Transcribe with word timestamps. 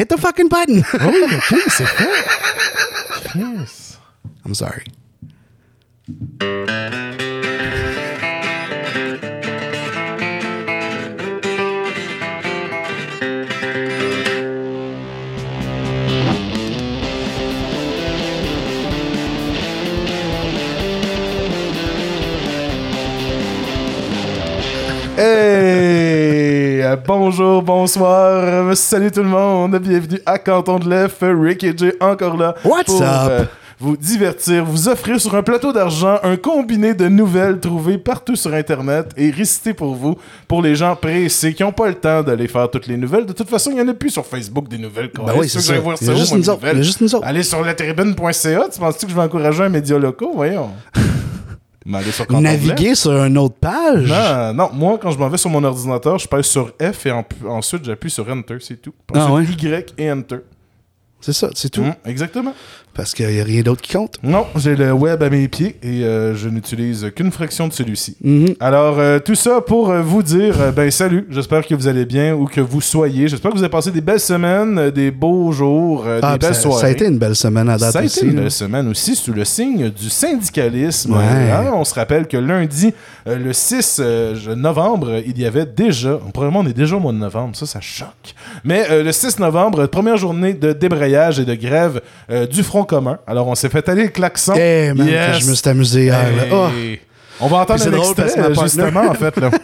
hit 0.00 0.08
the 0.08 0.16
fucking 0.16 0.48
button. 0.48 0.82
Oui, 0.94 1.22
ok, 1.24 1.60
c'est 1.68 1.84
fait. 1.84 3.38
Yes. 3.38 3.98
I'm 4.46 4.54
sorry. 4.54 4.84
Hey! 25.16 25.59
Euh, 26.90 26.96
Bonjour, 27.06 27.62
bonsoir, 27.62 28.76
salut 28.76 29.10
tout 29.10 29.22
le 29.22 29.28
monde, 29.28 29.76
bienvenue 29.78 30.20
à 30.26 30.38
Canton 30.38 30.78
de 30.78 30.88
l'Ef, 30.88 31.18
Rick 31.22 31.64
et 31.64 31.76
Jay 31.76 31.94
encore 32.00 32.36
là 32.36 32.54
What's 32.64 32.86
pour 32.86 33.02
up? 33.02 33.08
euh, 33.30 33.44
vous 33.78 33.96
divertir, 33.96 34.64
vous 34.64 34.88
offrir 34.88 35.20
sur 35.20 35.34
un 35.34 35.42
plateau 35.42 35.72
d'argent 35.72 36.18
un 36.22 36.36
combiné 36.36 36.92
de 36.94 37.08
nouvelles 37.08 37.60
trouvées 37.60 37.96
partout 37.96 38.36
sur 38.36 38.52
Internet 38.52 39.10
et 39.16 39.30
récitées 39.30 39.72
pour 39.72 39.94
vous, 39.94 40.16
pour 40.48 40.62
les 40.62 40.74
gens 40.74 40.94
pressés 40.96 41.54
qui 41.54 41.62
n'ont 41.62 41.72
pas 41.72 41.88
le 41.88 41.94
temps 41.94 42.22
d'aller 42.22 42.46
faire 42.46 42.70
toutes 42.70 42.86
les 42.86 42.96
nouvelles. 42.96 43.24
De 43.24 43.32
toute 43.32 43.48
façon, 43.48 43.70
il 43.70 43.76
n'y 43.76 43.80
en 43.80 43.88
a 43.88 43.94
plus 43.94 44.10
sur 44.10 44.26
Facebook 44.26 44.68
des 44.68 44.78
nouvelles. 44.78 45.10
Ben 45.14 45.32
oui, 45.36 45.48
c'est 45.48 45.60
ça. 45.60 45.78
Voir 45.78 45.96
Il 46.00 46.06
y 46.06 46.10
a 46.10 46.12
où, 46.12 46.16
juste 46.16 47.00
nous 47.00 47.14
autres. 47.14 47.26
Allez 47.26 47.42
sur 47.42 47.64
la 47.64 47.72
tribune.ca, 47.74 48.68
tu 48.70 48.80
penses-tu 48.80 49.06
que 49.06 49.12
je 49.12 49.16
vais 49.16 49.22
encourager 49.22 49.62
un 49.62 49.70
média 49.70 49.98
locaux? 49.98 50.32
Voyons. 50.34 50.70
Naviguer 52.40 52.94
sur 52.94 53.12
une 53.24 53.38
autre 53.38 53.56
page? 53.60 54.08
Non, 54.10 54.52
non, 54.54 54.70
moi, 54.72 54.98
quand 55.00 55.10
je 55.12 55.18
m'en 55.18 55.28
vais 55.28 55.38
sur 55.38 55.50
mon 55.50 55.64
ordinateur, 55.64 56.18
je 56.18 56.28
pèse 56.28 56.44
sur 56.46 56.72
F 56.80 57.06
et 57.06 57.10
en- 57.10 57.24
ensuite 57.48 57.84
j'appuie 57.84 58.10
sur 58.10 58.28
Enter, 58.28 58.56
c'est 58.60 58.80
tout. 58.82 58.92
Ah 59.14 59.26
Ensuite, 59.30 59.62
Y 59.62 59.94
et 59.98 60.12
Enter. 60.12 60.38
C'est 61.22 61.32
ça, 61.34 61.50
c'est 61.54 61.68
tout. 61.70 61.82
Mm, 61.82 61.94
exactement. 62.06 62.54
Parce 62.94 63.14
qu'il 63.14 63.28
n'y 63.28 63.40
a 63.40 63.44
rien 63.44 63.62
d'autre 63.62 63.80
qui 63.80 63.92
compte. 63.92 64.16
Non, 64.22 64.46
j'ai 64.56 64.74
le 64.76 64.92
web 64.92 65.22
à 65.22 65.30
mes 65.30 65.46
pieds 65.48 65.76
et 65.82 66.04
euh, 66.04 66.34
je 66.34 66.48
n'utilise 66.48 67.10
qu'une 67.14 67.30
fraction 67.30 67.68
de 67.68 67.72
celui-ci. 67.72 68.16
Mhm. 68.22 68.54
Alors, 68.58 68.98
euh, 68.98 69.18
tout 69.20 69.36
ça 69.36 69.60
pour 69.60 69.90
euh, 69.90 70.02
vous 70.02 70.22
dire, 70.22 70.60
euh, 70.60 70.72
ben 70.72 70.90
salut, 70.90 71.26
j'espère 71.30 71.64
que 71.66 71.74
vous 71.74 71.86
allez 71.86 72.04
bien 72.04 72.34
où 72.34 72.46
que 72.46 72.60
vous 72.60 72.80
soyez. 72.80 73.28
J'espère 73.28 73.52
que 73.52 73.56
vous 73.56 73.62
avez 73.62 73.70
passé 73.70 73.90
des 73.92 74.00
belles 74.00 74.18
semaines, 74.20 74.90
des 74.90 75.10
beaux 75.12 75.52
jours, 75.52 76.04
Ah, 76.20 76.32
des 76.32 76.38
belles 76.38 76.54
ça, 76.54 76.60
soirées. 76.62 76.80
ça 76.80 76.86
a 76.88 76.90
été 76.90 77.06
une 77.06 77.18
belle 77.18 77.36
semaine 77.36 77.68
à 77.68 77.78
date 77.78 77.92
Ça 77.92 78.00
a 78.00 78.04
aussi. 78.04 78.18
été 78.18 78.26
une 78.26 78.34
là. 78.36 78.42
belle 78.42 78.50
semaine 78.50 78.88
aussi 78.88 79.14
sous 79.14 79.32
le 79.32 79.44
signe 79.44 79.88
du 79.90 80.10
syndicalisme. 80.10 81.12
Ouais. 81.16 81.50
Hein, 81.52 81.70
on 81.74 81.84
se 81.84 81.94
rappelle 81.94 82.26
que 82.26 82.36
lundi, 82.36 82.92
le 83.26 83.52
6 83.52 84.00
euh, 84.02 84.54
novembre, 84.56 85.22
il 85.26 85.38
y 85.40 85.46
avait 85.46 85.66
déjà, 85.66 86.18
probablement 86.32 86.60
on 86.60 86.66
est 86.66 86.76
déjà 86.76 86.96
au 86.96 87.00
mois 87.00 87.12
de 87.12 87.18
novembre, 87.18 87.54
ça, 87.56 87.66
ça 87.66 87.80
choque. 87.80 88.34
Mais 88.64 89.02
le 89.02 89.12
6 89.12 89.38
novembre, 89.38 89.86
première 89.86 90.16
journée 90.16 90.54
de 90.54 90.72
débrayage 90.72 91.38
et 91.38 91.44
de 91.44 91.54
grève 91.54 92.00
du 92.50 92.62
Front 92.62 92.79
commun. 92.84 93.18
Alors 93.26 93.48
on 93.48 93.54
s'est 93.54 93.68
fait 93.68 93.88
aller 93.88 94.04
le 94.04 94.08
klaxon. 94.10 94.54
Eh, 94.56 94.92
man, 94.94 95.06
Yes. 95.06 95.38
que 95.38 95.44
je 95.44 95.50
me 95.50 95.54
suis 95.54 95.68
amusé 95.68 96.02
hier. 96.04 96.18
Hey. 96.20 96.50
Oh. 96.52 96.68
On 97.42 97.48
va 97.48 97.58
entendre 97.58 97.86
un 97.86 97.90
drôle 97.90 98.14
extrait, 98.18 98.54
justement, 98.62 99.08
en 99.08 99.14
fait. 99.14 99.36
Là. 99.38 99.50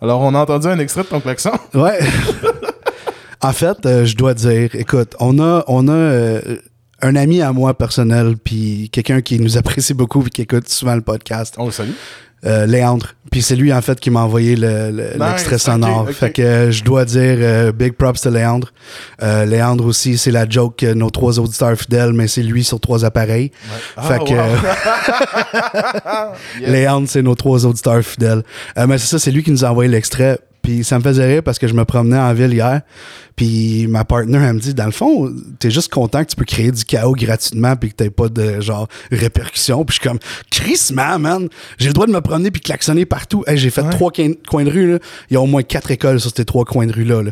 Alors, 0.00 0.20
on 0.20 0.34
a 0.34 0.38
entendu 0.40 0.66
un 0.66 0.78
extrait 0.78 1.02
de 1.02 1.08
ton 1.08 1.20
klaxon. 1.20 1.52
Ouais. 1.72 1.98
en 3.42 3.52
fait, 3.52 3.84
euh, 3.86 4.04
je 4.04 4.16
dois 4.16 4.34
dire, 4.34 4.70
écoute, 4.74 5.14
on 5.20 5.38
a, 5.38 5.64
on 5.68 5.88
a 5.88 5.92
euh, 5.92 6.56
un 7.02 7.16
ami 7.16 7.42
à 7.42 7.52
moi 7.52 7.74
personnel, 7.76 8.34
puis 8.42 8.88
quelqu'un 8.92 9.20
qui 9.20 9.38
nous 9.40 9.56
apprécie 9.58 9.94
beaucoup, 9.94 10.20
puis 10.22 10.30
qui 10.30 10.42
écoute 10.42 10.68
souvent 10.68 10.94
le 10.94 11.02
podcast, 11.02 11.54
On 11.58 11.66
le 11.66 11.72
salue. 11.72 11.90
euh, 12.46 12.64
Léandre. 12.66 13.08
Puis 13.30 13.42
c'est 13.42 13.56
lui, 13.56 13.72
en 13.72 13.82
fait, 13.82 13.98
qui 13.98 14.10
m'a 14.10 14.20
envoyé 14.22 14.54
le- 14.54 14.90
le- 14.92 15.02
Nice, 15.18 15.28
l'extrait 15.28 15.56
ok, 15.56 15.60
sonore. 15.60 16.08
Fait 16.10 16.30
que 16.30 16.40
euh, 16.42 16.70
je 16.70 16.84
dois 16.84 17.04
dire, 17.04 17.36
euh, 17.40 17.72
big 17.72 17.94
props 17.94 18.20
to 18.20 18.30
Léandre. 18.30 18.72
Euh, 19.22 19.44
Léandre 19.44 19.84
aussi, 19.86 20.16
c'est 20.16 20.30
la 20.30 20.48
joke 20.48 20.76
que 20.76 20.94
nos 20.94 21.10
trois 21.10 21.38
auditeurs 21.40 21.76
fidèles, 21.76 22.12
mais 22.12 22.28
c'est 22.28 22.42
lui 22.42 22.62
sur 22.62 22.78
trois 22.80 23.04
appareils. 23.04 23.50
Fait 24.00 24.14
Ah, 24.14 24.18
que... 24.18 24.32
wow. 24.34 26.30
Yes. 26.60 26.70
Léandre, 26.70 27.08
c'est 27.08 27.22
nos 27.22 27.34
trois 27.34 27.66
auditeurs 27.66 28.02
fidèles. 28.02 28.42
Euh, 28.78 28.86
mais 28.86 28.98
c'est 28.98 29.06
ça, 29.08 29.18
c'est 29.18 29.30
lui 29.30 29.42
qui 29.42 29.50
nous 29.50 29.64
a 29.64 29.70
envoyé 29.70 29.90
l'extrait. 29.90 30.38
Puis 30.64 30.82
ça 30.82 30.98
me 30.98 31.04
faisait 31.04 31.26
rire 31.26 31.42
parce 31.42 31.58
que 31.58 31.68
je 31.68 31.74
me 31.74 31.84
promenais 31.84 32.18
en 32.18 32.32
ville 32.32 32.52
hier. 32.52 32.80
Puis 33.36 33.86
ma 33.88 34.04
partner, 34.04 34.38
elle 34.38 34.54
me 34.54 34.60
dit, 34.60 34.74
dans 34.74 34.86
le 34.86 34.92
fond, 34.92 35.30
t'es 35.58 35.70
juste 35.70 35.92
content 35.92 36.24
que 36.24 36.30
tu 36.30 36.36
peux 36.36 36.44
créer 36.44 36.70
du 36.70 36.84
chaos 36.84 37.12
gratuitement 37.12 37.76
puis 37.76 37.90
que 37.90 37.96
t'aies 37.96 38.10
pas 38.10 38.28
de, 38.28 38.60
genre, 38.60 38.88
répercussions. 39.10 39.84
Puis 39.84 39.96
je 39.96 40.00
suis 40.00 40.08
comme, 40.08 40.18
Chris, 40.50 40.90
man, 40.94 41.20
man, 41.20 41.48
j'ai 41.78 41.88
le 41.88 41.92
droit 41.92 42.06
de 42.06 42.12
me 42.12 42.20
promener 42.20 42.50
puis 42.50 42.62
klaxonner 42.62 43.04
partout. 43.04 43.44
Hey, 43.46 43.58
j'ai 43.58 43.68
fait 43.68 43.82
trois 43.90 44.10
coins 44.10 44.64
de 44.64 44.70
rue, 44.70 44.92
là. 44.92 44.98
Il 45.30 45.34
y 45.34 45.36
a 45.36 45.40
au 45.40 45.46
moins 45.46 45.62
quatre 45.62 45.90
écoles 45.90 46.18
sur 46.18 46.30
ces 46.34 46.46
trois 46.46 46.64
coins 46.64 46.86
de 46.86 46.92
rue-là. 46.92 47.22
Là. 47.24 47.30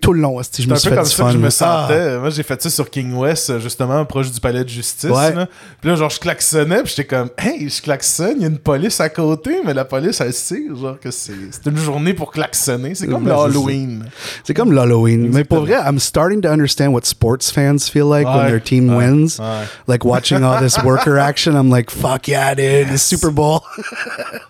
Tout 0.00 0.12
le 0.12 0.20
long, 0.20 0.40
je 0.42 0.66
me 0.66 0.74
suis 0.74 0.90
comme 0.90 1.04
ça 1.04 1.30
je 1.30 1.38
me 1.38 1.50
sentais. 1.50 2.18
Moi, 2.18 2.30
j'ai 2.30 2.42
fait 2.42 2.60
ça 2.60 2.70
sur 2.70 2.90
King 2.90 3.14
West, 3.14 3.60
justement, 3.60 4.04
proche 4.04 4.32
du 4.32 4.40
palais 4.40 4.64
de 4.64 4.68
justice. 4.68 5.10
Ouais. 5.10 5.32
Là. 5.32 5.46
Puis 5.80 5.90
là, 5.90 5.94
genre, 5.94 6.10
je 6.10 6.18
klaxonnais 6.18 6.82
puis 6.82 6.94
j'étais 6.96 7.04
comme, 7.04 7.30
hey, 7.38 7.68
je 7.68 7.80
klaxonne, 7.80 8.34
il 8.36 8.42
y 8.42 8.44
a 8.44 8.48
une 8.48 8.58
police 8.58 9.00
à 9.00 9.08
côté, 9.08 9.60
mais 9.64 9.74
la 9.74 9.84
police, 9.84 10.20
elle 10.20 10.32
sait, 10.32 10.64
genre, 10.74 10.98
que 10.98 11.10
c'est 11.50 11.66
une 11.70 11.76
journée 11.76 12.14
pour 12.14 12.30
klaxonner. 12.32 12.94
C'est 12.94 13.06
comme 13.06 13.24
c'est 13.24 13.30
l'Halloween. 13.30 14.04
C'est 14.44 14.54
comme 14.54 14.72
l'Halloween. 14.72 15.30
Mais 15.32 15.44
pour 15.44 15.60
vrai, 15.60 15.74
I'm 15.84 15.98
starting 15.98 16.40
to 16.42 16.48
understand 16.48 16.92
what 16.92 17.04
sports 17.04 17.50
fans 17.50 17.88
feel 17.90 18.06
like 18.06 18.26
when 18.26 18.36
Ouais, 18.44 18.48
their 18.50 18.60
team 18.62 18.88
ouais, 18.90 18.96
wins. 19.08 19.38
ouais. 19.38 19.64
Like 19.86 20.04
watching 20.04 20.42
all 20.42 20.58
this 20.60 20.78
worker 20.82 21.18
action, 21.18 21.54
I'm 21.54 21.70
like, 21.70 21.90
fuck 21.90 22.26
yeah, 22.28 22.54
dude, 22.54 22.88
the 22.88 22.98
Super 22.98 23.30
Bowl. 23.30 23.62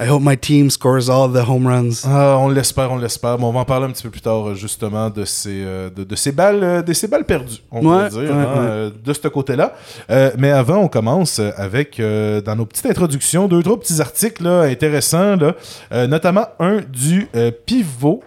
I 0.00 0.06
hope 0.08 0.22
my 0.22 0.36
team 0.36 0.70
scores 0.70 1.08
all 1.10 1.30
the 1.32 1.46
home 1.48 1.66
runs. 1.66 2.02
Ah, 2.04 2.36
on 2.38 2.48
l'espère, 2.48 2.90
on 2.92 2.96
l'espère. 2.98 3.38
Mais 3.38 3.44
on 3.44 3.52
va 3.52 3.60
en 3.60 3.64
parler 3.64 3.86
un 3.86 3.90
petit 3.90 4.02
peu 4.02 4.10
plus 4.10 4.20
tard, 4.20 4.48
euh, 4.48 4.54
justement, 4.54 5.10
de 5.10 5.24
ces, 5.24 5.62
euh, 5.64 5.90
de, 5.90 6.04
de 6.04 6.16
ces 6.16 6.32
balles, 6.32 6.62
euh, 6.62 6.82
de 6.82 6.92
ces 6.92 7.08
balles 7.08 7.24
perdues, 7.24 7.58
on 7.70 7.84
Ouais, 7.86 8.08
peut 8.08 8.20
dire, 8.20 8.20
ouais, 8.20 8.30
hein, 8.30 8.84
ouais. 8.86 8.92
de 9.04 9.12
ce 9.12 9.28
côté-là. 9.28 9.74
Euh, 10.10 10.30
mais 10.38 10.50
avant, 10.50 10.78
on 10.78 10.88
commence 10.88 11.40
avec, 11.56 12.00
euh, 12.00 12.40
dans 12.40 12.56
nos 12.56 12.66
petites 12.66 12.86
introductions, 12.86 13.48
deux, 13.48 13.62
trois 13.62 13.78
petits 13.78 14.00
articles 14.00 14.42
là, 14.42 14.62
intéressants, 14.62 15.36
là, 15.36 15.54
euh, 15.92 16.06
notamment 16.06 16.46
un 16.58 16.80
du 16.80 17.28
pivot.qc.ca. 17.66 18.22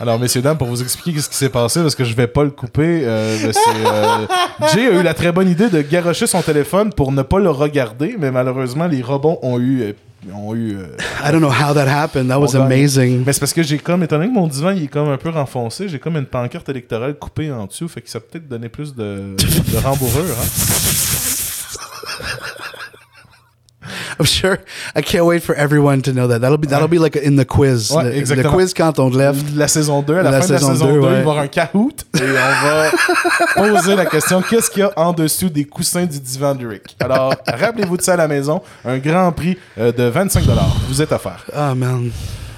Alors, 0.00 0.18
messieurs, 0.18 0.40
dames, 0.40 0.56
pour 0.56 0.66
vous 0.66 0.80
expliquer 0.82 1.20
ce 1.20 1.28
qui 1.28 1.36
s'est 1.36 1.50
passé, 1.50 1.82
parce 1.82 1.94
que 1.94 2.04
je 2.04 2.14
vais 2.14 2.26
pas 2.26 2.42
le 2.42 2.50
couper, 2.50 3.02
euh, 3.04 3.36
mais 3.44 3.52
c'est, 3.52 3.86
euh, 3.86 4.26
Jay 4.72 4.86
a 4.86 4.98
eu 4.98 5.02
la 5.02 5.12
très 5.12 5.30
bonne 5.30 5.48
idée 5.48 5.68
de 5.68 5.82
garocher 5.82 6.26
son 6.26 6.40
téléphone 6.40 6.90
pour 6.90 7.12
ne 7.12 7.20
pas 7.20 7.38
le 7.38 7.50
regarder, 7.50 8.16
mais 8.18 8.30
malheureusement, 8.30 8.86
les 8.86 9.02
rebonds 9.02 9.38
ont 9.42 9.58
eu... 9.58 9.82
euh, 9.82 9.92
ont 10.34 10.54
eu 10.54 10.76
euh, 10.76 10.96
I 11.22 11.32
don't 11.32 11.40
know 11.40 11.50
how 11.50 11.74
that 11.74 11.86
happened. 11.88 12.28
That 12.28 12.38
was 12.38 12.54
amazing. 12.56 13.24
Mais 13.26 13.32
c'est 13.34 13.40
parce 13.40 13.52
que 13.52 13.62
j'ai 13.62 13.78
comme, 13.78 14.02
étant 14.02 14.16
donné 14.16 14.28
que 14.28 14.34
mon 14.34 14.48
divan 14.48 14.70
il 14.70 14.84
est 14.84 14.88
comme 14.88 15.08
un 15.08 15.16
peu 15.16 15.30
renfoncé, 15.30 15.88
j'ai 15.88 15.98
comme 15.98 16.16
une 16.16 16.26
pancarte 16.26 16.68
électorale 16.68 17.14
coupée 17.14 17.50
en 17.50 17.66
dessous, 17.66 17.88
fait 17.88 18.00
que 18.02 18.10
ça 18.10 18.20
peut-être 18.20 18.46
donné 18.48 18.68
plus 18.68 18.94
de, 18.94 19.34
de 19.36 19.78
rembourrure. 19.82 20.24
Hein? 20.38 20.46
I'm 24.18 24.26
sure. 24.26 24.58
I 24.94 25.02
can't 25.02 25.24
wait 25.24 25.42
for 25.42 25.54
everyone 25.54 26.02
to 26.02 26.12
know 26.12 26.28
that. 26.28 26.40
That'll 26.40 26.58
be 26.58 26.68
that'll 26.68 26.88
be 26.88 26.98
like 26.98 27.16
in 27.16 27.36
the 27.36 27.44
quiz. 27.44 27.90
Ouais, 27.90 28.04
the, 28.04 28.10
the 28.10 28.18
exactement. 28.18 28.52
quiz 28.54 28.74
quand 28.74 28.98
on 28.98 29.10
left. 29.10 29.54
La 29.54 29.68
saison 29.68 30.02
2, 30.02 30.14
à 30.14 30.22
la, 30.22 30.30
La 30.30 30.40
fin 30.40 30.46
de 30.48 30.52
la 30.52 30.58
saison 30.58 30.72
saison 30.72 30.86
2, 30.86 30.92
2, 30.92 30.96
il 30.96 31.02
va 31.02 31.12
y 31.12 31.16
avoir 31.20 31.38
un 31.38 31.48
Kahoot 31.48 32.04
et 32.14 32.22
on 32.22 32.66
va 32.66 32.90
poser 33.56 33.96
la 33.96 34.06
question 34.06 34.42
qu'est-ce 34.42 34.70
qu'il 34.70 34.80
y 34.80 34.82
a 34.82 34.92
en 34.96 35.12
dessous 35.12 35.48
des 35.48 35.64
coussins 35.64 36.06
du 36.06 36.18
divan 36.20 36.54
de 36.54 36.66
Rick? 36.66 36.96
Alors, 37.00 37.34
rappelez-vous 37.46 37.96
de 37.96 38.02
ça 38.02 38.14
à 38.14 38.16
la 38.16 38.28
maison, 38.28 38.62
un 38.84 38.98
grand 38.98 39.32
prix 39.32 39.58
euh, 39.78 39.92
de 39.92 40.04
25 40.04 40.44
Vous 40.88 41.02
êtes 41.02 41.12
offert. 41.12 41.44
Oh 41.54 41.74
man. 41.74 42.10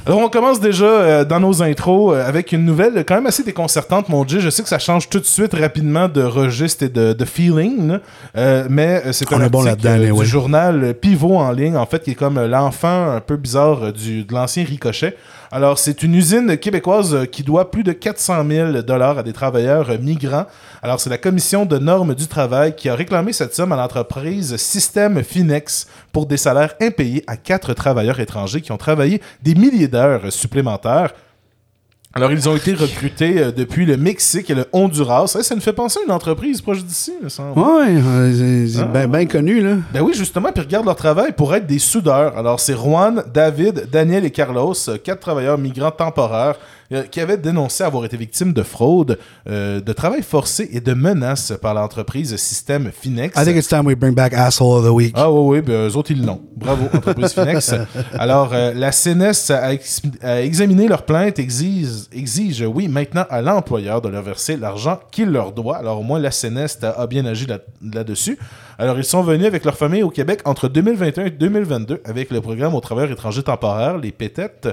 Alors, 0.04 0.18
on 0.18 0.28
commence 0.28 0.58
déjà 0.58 0.84
euh, 0.84 1.24
dans 1.24 1.38
nos 1.38 1.62
intros 1.62 2.16
euh, 2.16 2.26
avec 2.26 2.50
une 2.50 2.64
nouvelle 2.64 3.04
quand 3.06 3.14
même 3.14 3.26
assez 3.26 3.44
déconcertante, 3.44 4.08
mon 4.08 4.24
Dieu. 4.24 4.40
Je 4.40 4.50
sais 4.50 4.64
que 4.64 4.68
ça 4.68 4.80
change 4.80 5.08
tout 5.08 5.20
de 5.20 5.24
suite 5.24 5.54
rapidement 5.54 6.08
de 6.08 6.22
registre 6.22 6.82
et 6.82 6.88
de, 6.88 7.12
de 7.12 7.24
feeling. 7.24 7.98
Euh, 8.36 8.66
mais 8.68 9.12
c'est 9.12 9.32
un 9.32 9.46
bon 9.46 9.64
article 9.64 9.86
euh, 9.86 10.12
du 10.12 10.26
journal 10.26 10.94
Pivot 10.94 11.36
en 11.36 11.52
ligne, 11.52 11.76
en 11.76 11.86
fait, 11.86 12.02
qui 12.02 12.10
est 12.10 12.16
comme 12.16 12.44
l'enfant 12.44 13.12
un 13.12 13.20
peu 13.20 13.36
bizarre 13.36 13.92
du, 13.92 14.24
de 14.24 14.34
l'ancien 14.34 14.64
Ricochet. 14.64 15.16
Alors, 15.52 15.78
c'est 15.78 16.02
une 16.02 16.14
usine 16.14 16.56
québécoise 16.56 17.28
qui 17.30 17.44
doit 17.44 17.70
plus 17.70 17.84
de 17.84 17.92
400 17.92 18.44
000 18.48 18.82
dollars 18.82 19.18
à 19.18 19.22
des 19.22 19.34
travailleurs 19.34 19.90
migrants. 20.00 20.46
Alors, 20.82 20.98
c'est 20.98 21.10
la 21.10 21.18
commission 21.18 21.64
de 21.64 21.78
normes 21.78 22.16
du 22.16 22.26
travail 22.26 22.74
qui 22.74 22.88
a 22.88 22.96
réclamé 22.96 23.32
cette 23.32 23.54
somme 23.54 23.70
à 23.70 23.76
l'entreprise 23.76 24.56
Système 24.56 25.22
Finex 25.22 25.86
pour 26.10 26.26
des 26.26 26.38
salaires 26.38 26.74
impayés 26.80 27.22
à 27.26 27.36
quatre 27.36 27.74
travailleurs 27.74 28.18
étrangers 28.18 28.62
qui 28.62 28.72
ont 28.72 28.78
travaillé 28.78 29.20
des 29.42 29.54
milliers 29.54 29.88
d'heures 29.92 30.32
supplémentaires 30.32 31.12
Alors, 32.14 32.30
ils 32.32 32.46
ont 32.48 32.54
été 32.56 32.74
recrutés 32.74 33.38
euh, 33.38 33.52
depuis 33.52 33.86
le 33.86 33.96
Mexique 33.96 34.50
et 34.50 34.54
le 34.54 34.66
Honduras. 34.72 35.28
Ça, 35.28 35.42
ça 35.42 35.54
nous 35.54 35.62
fait 35.62 35.72
penser 35.72 36.00
à 36.00 36.02
une 36.04 36.10
entreprise 36.12 36.60
proche 36.60 36.84
d'ici, 36.84 37.12
me 37.22 37.28
semble. 37.30 37.58
Ouais, 37.58 37.94
euh, 37.96 38.66
Ah. 38.94 39.06
bien 39.06 39.26
connu, 39.26 39.60
là. 39.62 39.76
Ben 39.94 40.02
oui, 40.02 40.12
justement, 40.14 40.50
puis 40.52 40.62
regarde 40.62 40.84
leur 40.84 40.96
travail 40.96 41.32
pour 41.32 41.54
être 41.54 41.66
des 41.66 41.78
soudeurs. 41.78 42.36
Alors, 42.36 42.60
c'est 42.60 42.74
Juan, 42.74 43.24
David, 43.32 43.88
Daniel 43.90 44.24
et 44.26 44.30
Carlos, 44.30 44.74
euh, 44.88 44.98
quatre 45.02 45.20
travailleurs 45.20 45.56
migrants 45.56 45.90
temporaires 45.90 46.56
qui 47.10 47.20
avaient 47.20 47.36
dénoncé 47.36 47.84
avoir 47.84 48.04
été 48.04 48.16
victimes 48.16 48.52
de 48.52 48.62
fraude, 48.62 49.18
euh, 49.48 49.80
de 49.80 49.92
travail 49.92 50.22
forcé 50.22 50.68
et 50.72 50.80
de 50.80 50.94
menaces 50.94 51.52
par 51.60 51.74
l'entreprise 51.74 52.36
Système 52.36 52.90
Finex. 52.92 53.38
I 53.40 53.44
think 53.44 53.56
it's 53.56 53.68
time 53.68 53.86
we 53.86 53.94
bring 53.96 54.14
back 54.14 54.32
Asshole 54.34 54.78
of 54.78 54.84
the 54.86 54.90
Week. 54.94 55.14
Ah 55.16 55.30
oui, 55.30 55.58
oui, 55.58 55.62
ben, 55.62 55.88
eux 55.88 55.96
autres, 55.96 56.10
ils 56.10 56.24
l'ont. 56.24 56.40
Bravo, 56.56 56.86
entreprise 56.94 57.32
Finex. 57.32 57.74
Alors, 58.18 58.50
euh, 58.52 58.72
la 58.74 58.90
CNES 58.92 59.50
a, 59.50 59.72
ex- 59.72 60.02
a 60.22 60.40
examiné 60.42 60.88
leur 60.88 61.04
plainte, 61.04 61.38
exige, 61.38 62.06
exige, 62.12 62.62
oui, 62.62 62.88
maintenant 62.88 63.24
à 63.30 63.40
l'employeur 63.42 64.00
de 64.00 64.08
leur 64.08 64.22
verser 64.22 64.56
l'argent 64.56 64.98
qu'il 65.10 65.28
leur 65.30 65.52
doit. 65.52 65.76
Alors, 65.78 66.00
au 66.00 66.02
moins, 66.02 66.18
la 66.18 66.30
CNES 66.30 66.66
a, 66.82 67.06
bien 67.06 67.24
agi 67.26 67.46
là- 67.46 67.58
là-dessus. 67.82 68.38
Alors, 68.78 68.98
ils 68.98 69.04
sont 69.04 69.22
venus 69.22 69.46
avec 69.46 69.64
leur 69.64 69.76
famille 69.76 70.02
au 70.02 70.10
Québec 70.10 70.40
entre 70.44 70.68
2021 70.68 71.26
et 71.26 71.30
2022 71.30 72.02
avec 72.04 72.30
le 72.30 72.40
programme 72.40 72.74
aux 72.74 72.80
travailleurs 72.80 73.12
étrangers 73.12 73.42
temporaires, 73.42 73.98
les 73.98 74.12
PETET, 74.12 74.68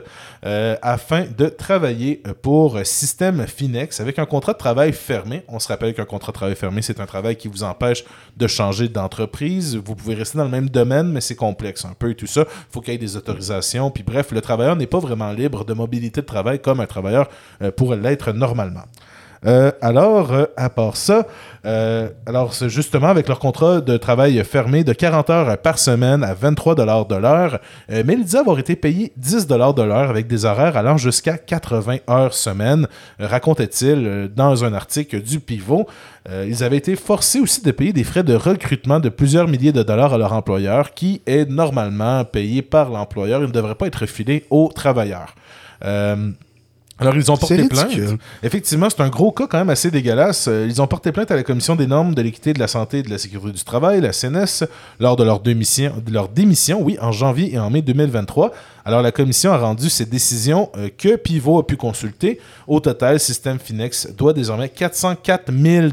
euh, 0.45 0.75
afin 0.81 1.25
de 1.37 1.47
travailler 1.47 2.21
pour 2.41 2.79
Système 2.83 3.45
Finex 3.45 3.99
avec 3.99 4.19
un 4.19 4.25
contrat 4.25 4.53
de 4.53 4.57
travail 4.57 4.93
fermé. 4.93 5.43
On 5.47 5.59
se 5.59 5.67
rappelle 5.67 5.93
qu'un 5.93 6.05
contrat 6.05 6.31
de 6.31 6.37
travail 6.37 6.55
fermé, 6.55 6.81
c'est 6.81 6.99
un 6.99 7.05
travail 7.05 7.35
qui 7.35 7.47
vous 7.47 7.63
empêche 7.63 8.05
de 8.37 8.47
changer 8.47 8.87
d'entreprise. 8.87 9.75
Vous 9.75 9.95
pouvez 9.95 10.15
rester 10.15 10.37
dans 10.37 10.45
le 10.45 10.49
même 10.49 10.69
domaine, 10.69 11.11
mais 11.11 11.21
c'est 11.21 11.35
complexe 11.35 11.85
un 11.85 11.93
peu 11.97 12.11
et 12.11 12.15
tout 12.15 12.27
ça. 12.27 12.41
Il 12.47 12.71
faut 12.71 12.81
qu'il 12.81 12.93
y 12.93 12.95
ait 12.95 12.99
des 12.99 13.17
autorisations. 13.17 13.91
Puis 13.91 14.03
bref, 14.03 14.31
le 14.31 14.41
travailleur 14.41 14.75
n'est 14.75 14.87
pas 14.87 14.99
vraiment 14.99 15.31
libre 15.31 15.65
de 15.65 15.73
mobilité 15.73 16.21
de 16.21 16.25
travail 16.25 16.59
comme 16.61 16.79
un 16.79 16.87
travailleur 16.87 17.29
euh, 17.61 17.71
pourrait 17.71 17.97
l'être 17.97 18.31
normalement. 18.31 18.83
Euh, 19.45 19.71
alors, 19.81 20.33
euh, 20.33 20.45
à 20.57 20.69
part 20.69 20.97
ça, 20.97 21.25
euh, 21.65 22.09
alors 22.25 22.53
justement 22.67 23.07
avec 23.07 23.27
leur 23.27 23.39
contrat 23.39 23.79
de 23.79 23.95
travail 23.97 24.43
fermé 24.43 24.83
de 24.83 24.91
40 24.93 25.29
heures 25.29 25.57
par 25.57 25.79
semaine 25.79 26.23
à 26.23 26.33
23 26.33 26.75
dollars 26.75 27.05
de 27.05 27.15
l'heure, 27.15 27.59
mais 27.89 28.13
il 28.13 28.23
dit 28.23 28.37
avoir 28.37 28.59
été 28.59 28.75
payé 28.75 29.13
10 29.17 29.47
dollars 29.47 29.73
de 29.73 29.83
l'heure 29.83 30.09
avec 30.09 30.27
des 30.27 30.45
horaires 30.45 30.77
allant 30.77 30.97
jusqu'à 30.97 31.37
80 31.37 31.97
heures 32.09 32.33
semaine, 32.33 32.87
racontait-il 33.19 34.29
dans 34.35 34.63
un 34.63 34.73
article 34.73 35.21
du 35.21 35.39
Pivot. 35.39 35.87
Ils 36.47 36.63
avaient 36.63 36.77
été 36.77 36.95
forcés 36.95 37.39
aussi 37.39 37.61
de 37.61 37.71
payer 37.71 37.91
des 37.91 38.03
frais 38.03 38.23
de 38.23 38.35
recrutement 38.35 38.99
de 38.99 39.09
plusieurs 39.09 39.47
milliers 39.47 39.71
de 39.71 39.83
dollars 39.83 40.13
à 40.13 40.17
leur 40.17 40.33
employeur, 40.33 40.93
qui 40.93 41.21
est 41.25 41.49
normalement 41.49 42.23
payé 42.23 42.61
par 42.61 42.89
l'employeur. 42.89 43.41
Il 43.41 43.47
ne 43.47 43.51
devrait 43.51 43.75
pas 43.75 43.87
être 43.87 44.05
filé 44.05 44.45
aux 44.49 44.69
travailleurs. 44.73 45.35
Alors, 46.99 47.15
ils 47.15 47.31
ont 47.31 47.37
porté 47.37 47.67
plainte. 47.67 47.91
Effectivement, 48.43 48.89
c'est 48.89 49.01
un 49.01 49.09
gros 49.09 49.31
cas 49.31 49.47
quand 49.47 49.57
même 49.57 49.69
assez 49.69 49.89
dégueulasse. 49.89 50.47
Euh, 50.47 50.65
Ils 50.67 50.81
ont 50.81 50.87
porté 50.87 51.11
plainte 51.11 51.31
à 51.31 51.35
la 51.35 51.43
Commission 51.43 51.75
des 51.75 51.87
normes 51.87 52.13
de 52.13 52.21
l'équité, 52.21 52.53
de 52.53 52.59
la 52.59 52.67
santé 52.67 52.99
et 52.99 53.03
de 53.03 53.09
la 53.09 53.17
sécurité 53.17 53.57
du 53.57 53.63
travail, 53.63 54.01
la 54.01 54.11
CNES, 54.11 54.67
lors 54.99 55.15
de 55.15 55.23
leur 55.23 55.39
démission, 55.39 55.93
de 56.05 56.11
leur 56.11 56.27
démission 56.27 56.81
oui, 56.81 56.97
en 57.01 57.11
janvier 57.11 57.53
et 57.53 57.59
en 57.59 57.69
mai 57.69 57.81
2023. 57.81 58.51
Alors, 58.83 59.01
la 59.01 59.11
Commission 59.11 59.51
a 59.51 59.57
rendu 59.57 59.89
ses 59.89 60.05
décisions 60.05 60.69
euh, 60.77 60.89
que 60.97 61.15
Pivot 61.15 61.59
a 61.59 61.65
pu 61.65 61.77
consulter. 61.77 62.39
Au 62.67 62.79
total, 62.79 63.19
Système 63.19 63.59
Finex 63.59 64.09
doit 64.17 64.33
désormais 64.33 64.69
404 64.69 65.51
000 65.51 65.87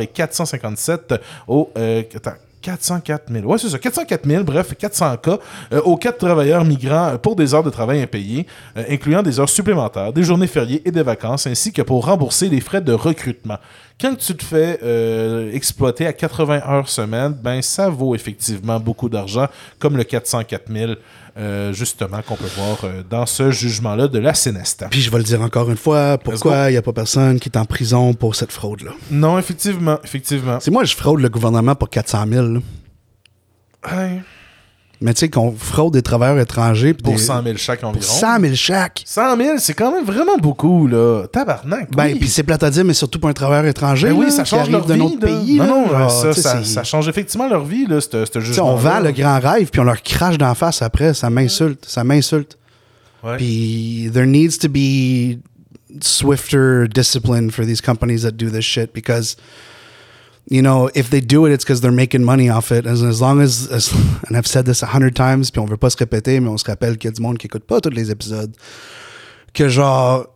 et 0.00 0.06
457 0.06 1.14
au... 1.48 1.70
euh, 1.76 2.02
attends, 2.14 2.32
404 2.64 3.30
000. 3.30 3.44
Ouais, 3.44 3.58
c'est 3.58 3.68
ça. 3.68 3.78
404 3.78 4.26
000, 4.26 4.42
bref, 4.42 4.74
400 4.76 5.16
cas 5.18 5.38
euh, 5.72 5.82
aux 5.82 5.96
quatre 5.96 6.18
travailleurs 6.18 6.64
migrants 6.64 7.16
pour 7.18 7.36
des 7.36 7.52
heures 7.52 7.62
de 7.62 7.70
travail 7.70 8.00
impayées, 8.00 8.46
euh, 8.76 8.84
incluant 8.88 9.22
des 9.22 9.38
heures 9.38 9.48
supplémentaires, 9.48 10.12
des 10.12 10.22
journées 10.22 10.46
fériées 10.46 10.80
et 10.86 10.90
des 10.90 11.02
vacances, 11.02 11.46
ainsi 11.46 11.72
que 11.72 11.82
pour 11.82 12.06
rembourser 12.06 12.48
les 12.48 12.60
frais 12.60 12.80
de 12.80 12.92
recrutement. 12.92 13.58
Quand 14.00 14.16
tu 14.16 14.34
te 14.34 14.44
fais 14.44 14.80
euh, 14.82 15.52
exploiter 15.52 16.06
à 16.06 16.12
80 16.12 16.62
heures 16.66 16.88
semaine, 16.88 17.32
ben 17.32 17.60
ça 17.60 17.90
vaut 17.90 18.14
effectivement 18.14 18.80
beaucoup 18.80 19.10
d'argent, 19.10 19.46
comme 19.78 19.96
le 19.96 20.04
404 20.04 20.72
000, 20.72 20.92
euh, 21.36 21.72
justement, 21.72 22.22
qu'on 22.22 22.36
peut 22.36 22.48
voir 22.56 22.78
euh, 22.84 23.02
dans 23.08 23.26
ce 23.26 23.50
jugement-là 23.50 24.08
de 24.08 24.18
la 24.18 24.34
Sénesta. 24.34 24.88
Puis 24.88 25.00
je 25.00 25.10
vais 25.10 25.18
le 25.18 25.24
dire 25.24 25.40
encore 25.42 25.68
une 25.70 25.76
fois, 25.76 26.16
pourquoi 26.18 26.70
il 26.70 26.72
n'y 26.72 26.78
a 26.78 26.82
pas 26.82 26.92
personne 26.92 27.40
qui 27.40 27.48
est 27.48 27.58
en 27.58 27.64
prison 27.64 28.14
pour 28.14 28.36
cette 28.36 28.52
fraude-là? 28.52 28.92
Non, 29.10 29.38
effectivement, 29.38 29.98
effectivement. 30.04 30.58
C'est 30.60 30.70
moi, 30.70 30.84
je 30.84 30.94
fraude 30.94 31.20
le 31.20 31.28
gouvernement 31.28 31.74
pour 31.74 31.90
400 31.90 32.24
000. 32.28 32.46
là. 32.46 32.60
Ouais. 33.92 34.22
Mais 35.00 35.12
tu 35.12 35.20
sais, 35.20 35.28
qu'on 35.28 35.52
fraude 35.52 35.92
des 35.92 36.02
travailleurs 36.02 36.38
étrangers. 36.38 36.94
Pour 36.94 37.12
des- 37.14 37.18
100 37.18 37.42
000 37.42 37.56
chaque 37.56 37.82
environ. 37.84 37.92
Pour 38.00 38.02
100 38.04 38.40
000 38.40 38.54
chaque. 38.54 39.02
100 39.04 39.36
000, 39.36 39.48
c'est 39.58 39.74
quand 39.74 39.92
même 39.92 40.04
vraiment 40.04 40.36
beaucoup, 40.38 40.86
là. 40.86 41.26
Tabarnak. 41.32 41.90
Ben, 41.94 42.04
oui. 42.12 42.14
puis 42.20 42.28
c'est 42.28 42.42
plate 42.42 42.62
à 42.62 42.70
dire, 42.70 42.84
mais 42.84 42.94
surtout 42.94 43.18
pour 43.18 43.28
un 43.28 43.32
travailleur 43.32 43.66
étranger. 43.66 44.08
Ben 44.08 44.14
oui, 44.14 44.26
là, 44.26 44.30
ça 44.30 44.44
change 44.44 44.70
leur 44.70 44.86
vie. 44.86 45.00
autre 45.00 45.16
là. 45.20 45.26
pays. 45.26 45.56
non, 45.56 45.64
là. 45.90 45.98
non, 45.98 46.08
Genre, 46.08 46.34
ça, 46.34 46.62
ça, 46.64 46.84
change 46.84 47.08
effectivement 47.08 47.48
leur 47.48 47.64
vie, 47.64 47.86
là, 47.86 48.00
ce 48.00 48.40
jugement. 48.40 48.72
on 48.72 48.76
vend 48.76 49.00
le 49.00 49.12
grand 49.12 49.38
rêve, 49.40 49.68
puis 49.70 49.80
on 49.80 49.84
leur 49.84 50.02
crache 50.02 50.38
d'en 50.38 50.54
face 50.54 50.80
après. 50.82 51.12
Ça 51.14 51.28
m'insulte. 51.30 51.84
Ça 51.86 52.04
m'insulte. 52.04 52.56
Ouais. 53.22 53.36
Puis 53.36 54.10
there 54.12 54.26
needs 54.26 54.58
to 54.58 54.68
be 54.68 55.38
swifter 56.02 56.86
discipline 56.88 57.50
for 57.50 57.64
these 57.64 57.80
companies 57.80 58.22
that 58.22 58.32
do 58.32 58.50
this 58.50 58.64
shit 58.64 58.92
because 58.92 59.36
you 60.50 60.62
know 60.62 60.90
if 60.94 61.10
they 61.10 61.20
do 61.20 61.46
it 61.46 61.52
it's 61.52 61.64
because 61.64 61.80
they're 61.80 61.92
making 61.92 62.22
money 62.22 62.50
off 62.50 62.70
it. 62.70 62.86
As, 62.86 63.02
as 63.02 63.20
long 63.20 63.40
as, 63.40 63.68
as 63.70 63.92
and 64.28 64.36
I've 64.36 64.46
said 64.46 64.66
this 64.66 64.82
a 64.82 64.86
hundred 64.86 65.14
times 65.14 65.50
puis 65.50 65.60
on 65.60 65.66
veut 65.66 65.76
pas 65.76 65.90
se 65.90 65.96
répéter 65.96 66.40
mais 66.40 66.48
on 66.48 66.58
se 66.58 66.64
rappelle 66.64 66.98
qu'il 66.98 67.08
y 67.08 67.12
a 67.12 67.16
du 67.16 67.22
monde 67.22 67.38
qui 67.38 67.46
écoute 67.46 67.64
pas 67.64 67.80
tous 67.80 67.90
les 67.90 68.10
épisodes 68.10 68.54
que 69.52 69.68
genre 69.68 70.26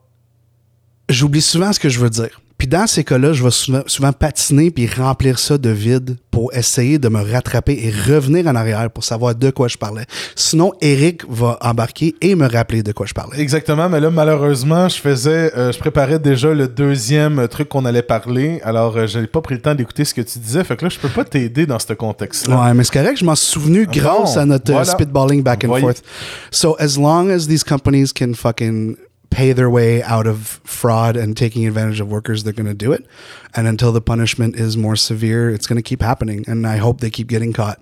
j'oublie 1.09 1.43
souvent 1.43 1.73
ce 1.73 1.81
que 1.81 1.89
je 1.89 1.99
veux 1.99 2.11
dire 2.11 2.41
puis 2.59 2.67
dans 2.69 2.87
ces 2.89 3.05
cas-là, 3.05 3.33
je 3.33 3.43
vais 3.45 3.51
souvent, 3.53 3.83
souvent 3.87 4.13
patiner 4.13 4.71
puis 4.73 4.87
remplir 4.89 5.39
ça 5.39 5.57
de 5.59 5.71
vide 5.71 6.17
pour 6.33 6.53
essayer 6.55 6.99
de 6.99 7.09
me 7.09 7.21
rattraper 7.21 7.73
et 7.85 7.91
revenir 8.13 8.47
en 8.49 8.55
arrière 8.57 8.91
pour 8.91 9.03
savoir 9.05 9.35
de 9.35 9.51
quoi 9.51 9.69
je 9.69 9.77
parlais. 9.77 10.05
Sinon, 10.37 10.73
Eric 10.81 11.23
va 11.29 11.57
embarquer 11.61 12.15
et 12.21 12.35
me 12.35 12.47
rappeler 12.49 12.83
de 12.83 12.93
quoi 12.93 13.07
je 13.07 13.15
parlais. 13.15 13.41
Exactement, 13.41 13.89
mais 13.89 14.01
là, 14.01 14.11
malheureusement, 14.11 14.89
je 14.89 14.97
faisais, 14.97 15.53
euh, 15.57 15.73
je 15.73 15.79
préparais 15.79 16.19
déjà 16.19 16.53
le 16.53 16.69
deuxième 16.69 17.47
truc 17.49 17.69
qu'on 17.69 17.85
allait 17.85 18.03
parler, 18.03 18.61
alors 18.65 18.97
euh, 18.97 19.07
j'avais 19.07 19.27
pas 19.27 19.41
pris 19.41 19.55
le 19.55 19.61
temps 19.63 19.75
d'écouter 19.75 20.05
ce 20.05 20.15
que 20.15 20.21
tu 20.21 20.39
disais, 20.39 20.63
fait 20.65 20.77
que 20.77 20.85
là, 20.85 20.89
je 20.91 20.99
peux 20.99 21.09
pas 21.09 21.25
t'aider 21.25 21.67
dans 21.67 21.79
ce 21.79 21.93
contexte-là. 21.93 22.61
Ouais, 22.67 22.75
mais 22.75 22.85
c'est 22.85 22.93
correct, 22.93 23.19
je 23.19 23.25
m'en 23.25 23.35
suis 23.35 23.51
souvenu 23.53 23.87
grâce 23.87 24.35
Bon, 24.35 24.41
à 24.41 24.45
notre 24.45 24.71
euh, 24.71 24.75
voilà. 24.83 24.93
spitballing 24.93 25.43
back 25.43 25.65
and 25.65 25.69
Voyez. 25.69 25.83
forth. 25.83 26.03
So 26.51 26.77
as 26.81 26.97
long 26.99 27.31
as 27.31 27.47
these 27.47 27.63
companies 27.65 28.13
can 28.13 28.35
fucking 28.35 28.97
pay 29.31 29.53
their 29.53 29.71
way 29.71 30.03
out 30.03 30.27
of 30.27 30.61
fraud 30.65 31.17
and 31.17 31.37
taking 31.37 31.67
advantage 31.67 32.01
of 32.01 32.11
workers, 32.11 32.45
they're 32.45 32.53
going 32.53 32.67
to 32.67 32.75
do 32.75 32.93
it. 32.93 33.07
And 33.55 33.67
until 33.67 33.93
the 33.93 34.01
punishment 34.01 34.57
is 34.57 34.77
more 34.77 34.97
severe, 34.97 35.51
it's 35.51 35.67
going 35.67 35.77
to 35.77 35.83
keep 35.83 36.01
happening. 36.01 36.45
And 36.47 36.67
I 36.67 36.77
hope 36.79 37.01
they 37.01 37.11
keep 37.11 37.29
getting 37.29 37.53
caught. 37.53 37.81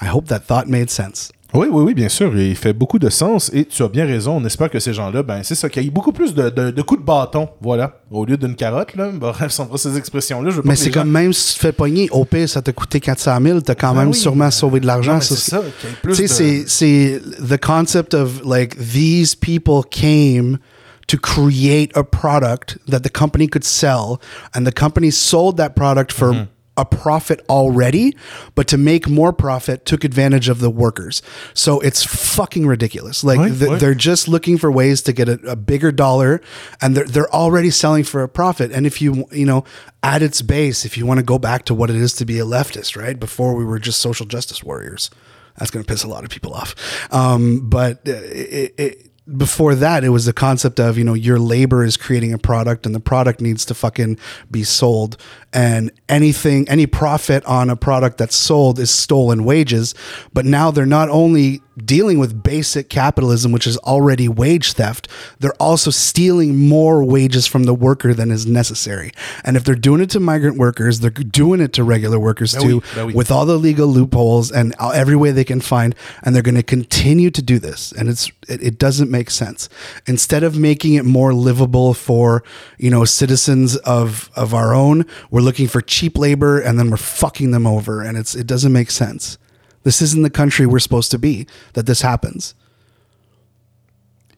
I 0.00 0.06
hope 0.06 0.26
that 0.26 0.44
thought 0.44 0.68
made 0.68 0.90
sense. 0.90 1.32
Oui, 1.54 1.68
oui, 1.70 1.82
oui, 1.84 1.94
bien 1.94 2.08
sûr, 2.08 2.36
il 2.36 2.56
fait 2.56 2.72
beaucoup 2.72 2.98
de 2.98 3.08
sens 3.08 3.50
et 3.54 3.64
tu 3.64 3.82
as 3.82 3.88
bien 3.88 4.04
raison. 4.04 4.36
On 4.36 4.44
espère 4.44 4.68
que 4.68 4.80
ces 4.80 4.92
gens-là, 4.92 5.22
ben, 5.22 5.42
c'est 5.44 5.54
ça, 5.54 5.68
qu'il 5.68 5.84
y 5.84 5.86
ait 5.86 5.90
beaucoup 5.90 6.12
plus 6.12 6.34
de, 6.34 6.50
de- 6.50 6.70
de 6.70 6.82
coups 6.82 7.00
de 7.00 7.06
bâton, 7.06 7.48
voilà, 7.60 8.00
au 8.10 8.24
lieu 8.24 8.36
d'une 8.36 8.56
carotte, 8.56 8.94
là. 8.96 9.10
Bref, 9.14 9.52
sans 9.52 9.66
pas 9.66 9.78
ces 9.78 9.96
expressions-là, 9.96 10.50
je 10.50 10.56
veux 10.56 10.62
pas 10.62 10.68
Mais 10.70 10.76
c'est 10.76 10.92
gens- 10.92 11.00
comme 11.02 11.10
même 11.10 11.32
si 11.32 11.52
tu 11.52 11.54
te 11.54 11.66
fais 11.66 11.72
pogner, 11.72 12.08
au 12.10 12.24
pire, 12.24 12.48
ça 12.48 12.60
t'a 12.62 12.72
coûté 12.72 12.98
400 13.00 13.38
000, 13.40 13.60
t'as 13.60 13.74
quand 13.76 13.92
Ben 13.94 14.00
même 14.00 14.08
oui. 14.08 14.14
sûrement 14.16 14.50
sauvé 14.50 14.80
de 14.80 14.86
l'argent. 14.86 15.20
C'est 15.20 15.36
ça, 15.36 15.62
qu'il 15.80 15.88
y 15.88 15.92
ait 15.92 15.96
plus 16.02 16.14
Tu 16.16 16.28
sais, 16.28 16.62
de- 16.62 16.64
c'est, 16.68 17.20
the 17.48 17.60
concept 17.64 18.12
of 18.14 18.42
like 18.44 18.76
these 18.76 19.34
people 19.36 19.82
came 19.88 20.58
to 21.06 21.16
create 21.16 21.96
a 21.96 22.02
product 22.02 22.76
that 22.90 23.00
the 23.00 23.12
company 23.12 23.46
could 23.46 23.62
sell, 23.64 24.16
and 24.56 24.64
the 24.64 24.74
company 24.76 25.12
sold 25.12 25.56
that 25.58 25.70
product 25.70 26.10
for 26.12 26.32
Mm-hmm. 26.32 26.46
A 26.76 26.84
profit 26.84 27.44
already, 27.48 28.16
but 28.54 28.68
to 28.68 28.78
make 28.78 29.08
more 29.08 29.32
profit, 29.32 29.84
took 29.84 30.04
advantage 30.04 30.48
of 30.48 30.60
the 30.60 30.70
workers. 30.70 31.22
So 31.54 31.80
it's 31.80 32.04
fucking 32.04 32.66
ridiculous. 32.66 33.24
Like 33.24 33.38
th- 33.58 33.70
ouais. 33.70 33.78
they're 33.78 33.94
just 33.94 34.28
looking 34.28 34.58
for 34.58 34.70
ways 34.70 35.02
to 35.02 35.12
get 35.12 35.28
a, 35.28 35.40
a 35.50 35.56
bigger 35.56 35.92
dollar, 35.92 36.40
and 36.80 36.96
they're 36.96 37.04
they're 37.04 37.34
already 37.34 37.70
selling 37.70 38.04
for 38.04 38.22
a 38.22 38.28
profit. 38.28 38.72
And 38.72 38.86
if 38.86 39.00
you 39.00 39.26
you 39.32 39.46
know 39.46 39.64
at 40.02 40.22
its 40.22 40.42
base, 40.42 40.84
if 40.84 40.96
you 40.96 41.06
want 41.06 41.18
to 41.18 41.24
go 41.24 41.38
back 41.38 41.64
to 41.66 41.74
what 41.74 41.90
it 41.90 41.96
is 41.96 42.12
to 42.14 42.24
be 42.24 42.38
a 42.38 42.44
leftist, 42.44 42.96
right? 42.96 43.18
Before 43.18 43.54
we 43.54 43.64
were 43.64 43.78
just 43.78 44.00
social 44.00 44.26
justice 44.26 44.62
warriors. 44.62 45.10
That's 45.58 45.70
going 45.70 45.82
to 45.82 45.90
piss 45.90 46.04
a 46.04 46.08
lot 46.08 46.22
of 46.22 46.28
people 46.28 46.52
off. 46.52 46.74
Um, 47.10 47.70
but 47.70 48.06
uh, 48.06 48.12
it, 48.12 48.74
it, 48.76 49.10
before 49.36 49.74
that, 49.74 50.04
it 50.04 50.10
was 50.10 50.24
the 50.24 50.32
concept 50.32 50.78
of, 50.78 50.96
you 50.96 51.04
know, 51.04 51.14
your 51.14 51.38
labor 51.38 51.84
is 51.84 51.96
creating 51.96 52.32
a 52.32 52.38
product 52.38 52.86
and 52.86 52.94
the 52.94 53.00
product 53.00 53.40
needs 53.40 53.64
to 53.64 53.74
fucking 53.74 54.18
be 54.50 54.62
sold. 54.62 55.16
And 55.52 55.90
anything, 56.08 56.68
any 56.68 56.86
profit 56.86 57.44
on 57.44 57.68
a 57.68 57.76
product 57.76 58.18
that's 58.18 58.36
sold 58.36 58.78
is 58.78 58.90
stolen 58.90 59.44
wages. 59.44 59.94
But 60.32 60.44
now 60.44 60.70
they're 60.70 60.86
not 60.86 61.08
only 61.08 61.60
dealing 61.84 62.18
with 62.18 62.42
basic 62.42 62.88
capitalism, 62.88 63.52
which 63.52 63.66
is 63.66 63.76
already 63.78 64.28
wage 64.28 64.72
theft, 64.72 65.08
they're 65.38 65.54
also 65.60 65.90
stealing 65.90 66.56
more 66.56 67.04
wages 67.04 67.46
from 67.46 67.64
the 67.64 67.74
worker 67.74 68.14
than 68.14 68.30
is 68.30 68.46
necessary. 68.46 69.12
And 69.44 69.56
if 69.56 69.64
they're 69.64 69.74
doing 69.74 70.00
it 70.00 70.10
to 70.10 70.20
migrant 70.20 70.56
workers, 70.56 71.00
they're 71.00 71.10
doing 71.10 71.60
it 71.60 71.72
to 71.74 71.84
regular 71.84 72.18
workers 72.18 72.54
Ben 72.54 72.62
too, 72.62 72.82
ben 72.94 73.06
oui. 73.08 73.14
with 73.14 73.30
all 73.30 73.44
the 73.44 73.58
legal 73.58 73.86
loopholes 73.86 74.50
and 74.50 74.74
every 74.80 75.16
way 75.16 75.30
they 75.30 75.44
can 75.44 75.60
find. 75.60 75.94
And 76.22 76.34
they're 76.34 76.42
going 76.42 76.54
to 76.54 76.62
continue 76.62 77.30
to 77.30 77.42
do 77.42 77.58
this. 77.58 77.92
And 77.92 78.08
it's 78.08 78.30
it, 78.48 78.62
it 78.62 78.78
doesn't 78.78 79.10
make 79.10 79.30
sense. 79.30 79.68
Instead 80.06 80.42
of 80.42 80.58
making 80.58 80.94
it 80.94 81.04
more 81.04 81.34
livable 81.34 81.94
for 81.94 82.42
you 82.78 82.90
know 82.90 83.04
citizens 83.04 83.76
of 83.76 84.30
of 84.34 84.54
our 84.54 84.74
own, 84.74 85.04
we're 85.30 85.40
looking 85.40 85.68
for 85.68 85.80
cheap 85.80 86.16
labor 86.16 86.58
and 86.58 86.78
then 86.78 86.90
we're 86.90 86.96
fucking 86.96 87.50
them 87.50 87.66
over. 87.66 88.02
And 88.02 88.16
it's 88.16 88.34
it 88.34 88.46
doesn't 88.46 88.72
make 88.72 88.90
sense. 88.90 89.38
This 89.86 90.02
isn't 90.02 90.22
the 90.24 90.30
country 90.40 90.66
we're 90.66 90.80
supposed 90.80 91.12
to 91.12 91.18
be 91.18 91.46
that 91.74 91.86
this 91.86 92.02
happens. 92.02 92.54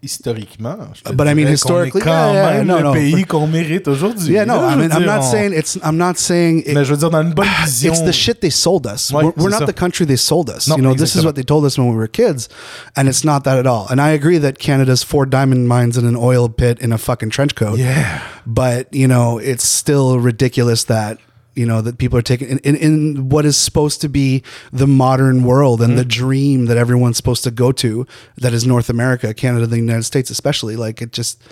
Historiquement, 0.02 0.78
uh, 1.07 1.12
But 1.12 1.26
I 1.26 1.35
mean, 1.35 1.49
historically- 1.49 2.02
quand 2.02 2.33
yeah, 2.35 2.52
yeah, 2.52 2.59
même 2.62 2.67
no, 2.69 2.76
le 2.76 2.83
no. 2.85 2.93
pays 2.93 3.25
qu'on 3.25 3.49
mérite 3.49 3.88
aujourd'hui. 3.88 4.33
Yeah, 4.33 4.45
no, 4.45 4.61
I 4.64 4.76
mean, 4.76 4.93
I'm 4.93 5.05
not 5.05 5.23
saying 5.25 5.52
it's. 5.55 5.76
I'm 5.83 5.97
not 5.99 6.19
saying. 6.19 6.62
It, 6.67 6.75
Mais 6.75 6.85
je 6.85 6.93
veux 6.93 6.99
dire, 6.99 7.11
dans 7.11 7.23
une 7.23 7.33
bonne 7.35 7.49
vision. 7.64 7.93
it's 7.93 8.02
the 8.02 8.12
shit 8.12 8.40
they 8.40 8.50
sold 8.50 8.87
us. 8.87 9.11
Ouais, 9.11 9.25
we're 9.25 9.33
we're 9.37 9.50
not 9.50 9.62
ça. 9.62 9.67
the 9.67 9.73
country 9.73 10.07
they 10.07 10.17
sold 10.17 10.50
us. 10.50 10.69
Non, 10.69 10.76
you 10.78 10.83
know, 10.85 10.95
this 10.95 11.17
is 11.17 11.25
what 11.25 11.35
they 11.35 11.43
told 11.43 11.64
us 11.64 11.76
when 11.78 11.88
we 11.88 11.97
were 11.97 12.07
kids, 12.07 12.49
and 12.95 13.09
it's 13.09 13.25
not 13.25 13.43
that 13.43 13.59
at 13.59 13.67
all. 13.67 13.88
And 13.90 14.00
I 14.00 14.11
agree 14.11 14.38
that 14.38 14.59
Canada's 14.61 15.02
four 15.02 15.26
diamond 15.26 15.67
mines 15.67 15.97
in 15.97 16.07
an 16.07 16.14
oil 16.17 16.49
pit 16.49 16.78
in 16.81 16.93
a 16.93 16.99
fucking 16.99 17.31
trench 17.31 17.57
coat. 17.57 17.78
Yeah. 17.81 18.21
But 18.47 18.93
you 18.95 19.09
know, 19.09 19.38
it's 19.38 19.67
still 19.67 20.21
ridiculous 20.21 20.85
that 20.85 21.19
you 21.59 21.67
know 21.67 21.83
that 21.83 21.97
people 21.99 22.17
are 22.19 22.23
taking 22.23 22.49
in, 22.49 22.59
in, 22.65 22.77
in 22.77 23.29
what 23.29 23.45
is 23.45 23.57
supposed 23.57 24.00
to 24.03 24.09
be 24.09 24.43
the 24.73 24.87
modern 24.87 25.43
world 25.45 25.81
and 25.83 25.97
the 25.99 26.03
Mm-hmm. 26.05 26.25
dream 26.25 26.67
that 26.67 26.77
everyone's 26.77 27.17
supposed 27.17 27.43
to 27.45 27.50
go 27.50 27.73
to. 27.73 28.07
That 28.43 28.53
is 28.53 28.65
North 28.65 28.88
America, 28.91 29.35
Canada, 29.35 29.67
the 29.67 29.77
United 29.79 30.05
States, 30.05 30.31
especially. 30.31 30.77
Like 30.77 31.03
it 31.05 31.12
just 31.12 31.43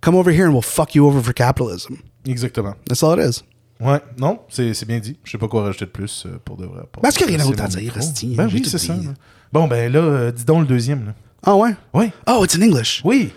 come 0.00 0.14
over 0.18 0.30
here 0.32 0.44
and 0.44 0.52
we'll 0.54 0.62
fuck 0.78 0.94
you 0.94 1.06
over 1.06 1.20
for 1.22 1.32
capitalism. 1.34 2.02
Exactement. 2.24 2.76
That's 2.86 3.02
all 3.02 3.12
it 3.18 3.18
is. 3.28 3.42
Ouais, 3.80 4.00
non, 4.16 4.38
c'est 4.48 4.72
c'est 4.74 4.86
bien 4.86 5.00
dit. 5.00 5.16
Je 5.24 5.32
sais 5.32 5.38
pas 5.38 5.48
quoi 5.48 5.62
rajouter 5.64 5.86
de 5.86 5.90
plus 5.90 6.24
euh, 6.26 6.38
pour 6.44 6.56
de 6.56 6.64
vrai. 6.66 6.82
Parce 7.02 7.16
qu'il 7.16 7.28
y 7.30 7.34
a 7.34 7.36
rien 7.36 7.44
d'autre 7.44 7.62
à 7.64 7.68
dire, 7.68 7.92
Ben 8.36 8.48
oui, 8.52 8.62
c'est 8.64 8.78
ça. 8.78 8.94
Bon, 9.52 9.66
ben 9.68 9.92
là, 9.92 9.98
euh, 9.98 10.32
dis 10.32 10.44
donc 10.44 10.60
le 10.60 10.66
deuxième. 10.66 11.06
Là. 11.06 11.14
Oh, 11.46 11.56
ouais. 11.62 11.74
Oui. 11.92 12.10
Oh, 12.26 12.42
it's 12.44 12.54
in 12.56 12.62
English. 12.62 13.02
Oui. 13.04 13.32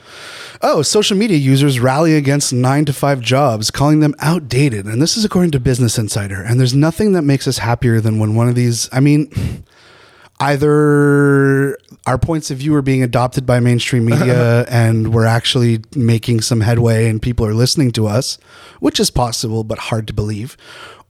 Oh, 0.62 0.82
social 0.82 1.18
media 1.18 1.38
users 1.38 1.80
rally 1.80 2.16
against 2.16 2.52
nine 2.52 2.86
to 2.86 2.94
five 2.94 3.22
jobs, 3.22 3.70
calling 3.70 4.00
them 4.00 4.16
outdated. 4.20 4.86
And 4.86 5.02
this 5.02 5.18
is 5.18 5.24
according 5.24 5.52
to 5.52 5.60
Business 5.60 5.98
Insider. 5.98 6.42
And 6.42 6.60
there's 6.60 6.74
nothing 6.74 7.12
that 7.14 7.22
makes 7.22 7.48
us 7.48 7.60
happier 7.60 8.02
than 8.02 8.20
when 8.20 8.36
one 8.36 8.50
of 8.50 8.56
these, 8.56 8.90
I 8.92 9.00
mean, 9.00 9.32
either 10.40 11.78
our 12.06 12.18
points 12.18 12.52
of 12.52 12.60
view 12.60 12.74
are 12.76 12.82
being 12.82 13.04
adopted 13.04 13.46
by 13.46 13.60
mainstream 13.60 14.06
media 14.06 14.66
and 14.70 15.14
we're 15.14 15.26
actually 15.26 15.82
making 15.96 16.42
some 16.42 16.62
headway 16.62 17.10
and 17.10 17.22
people 17.22 17.46
are 17.46 17.54
listening 17.54 17.92
to 17.92 18.08
us, 18.08 18.38
which 18.80 19.00
is 19.00 19.12
possible, 19.12 19.64
but 19.64 19.78
hard 19.78 20.08
to 20.08 20.14
believe. 20.14 20.58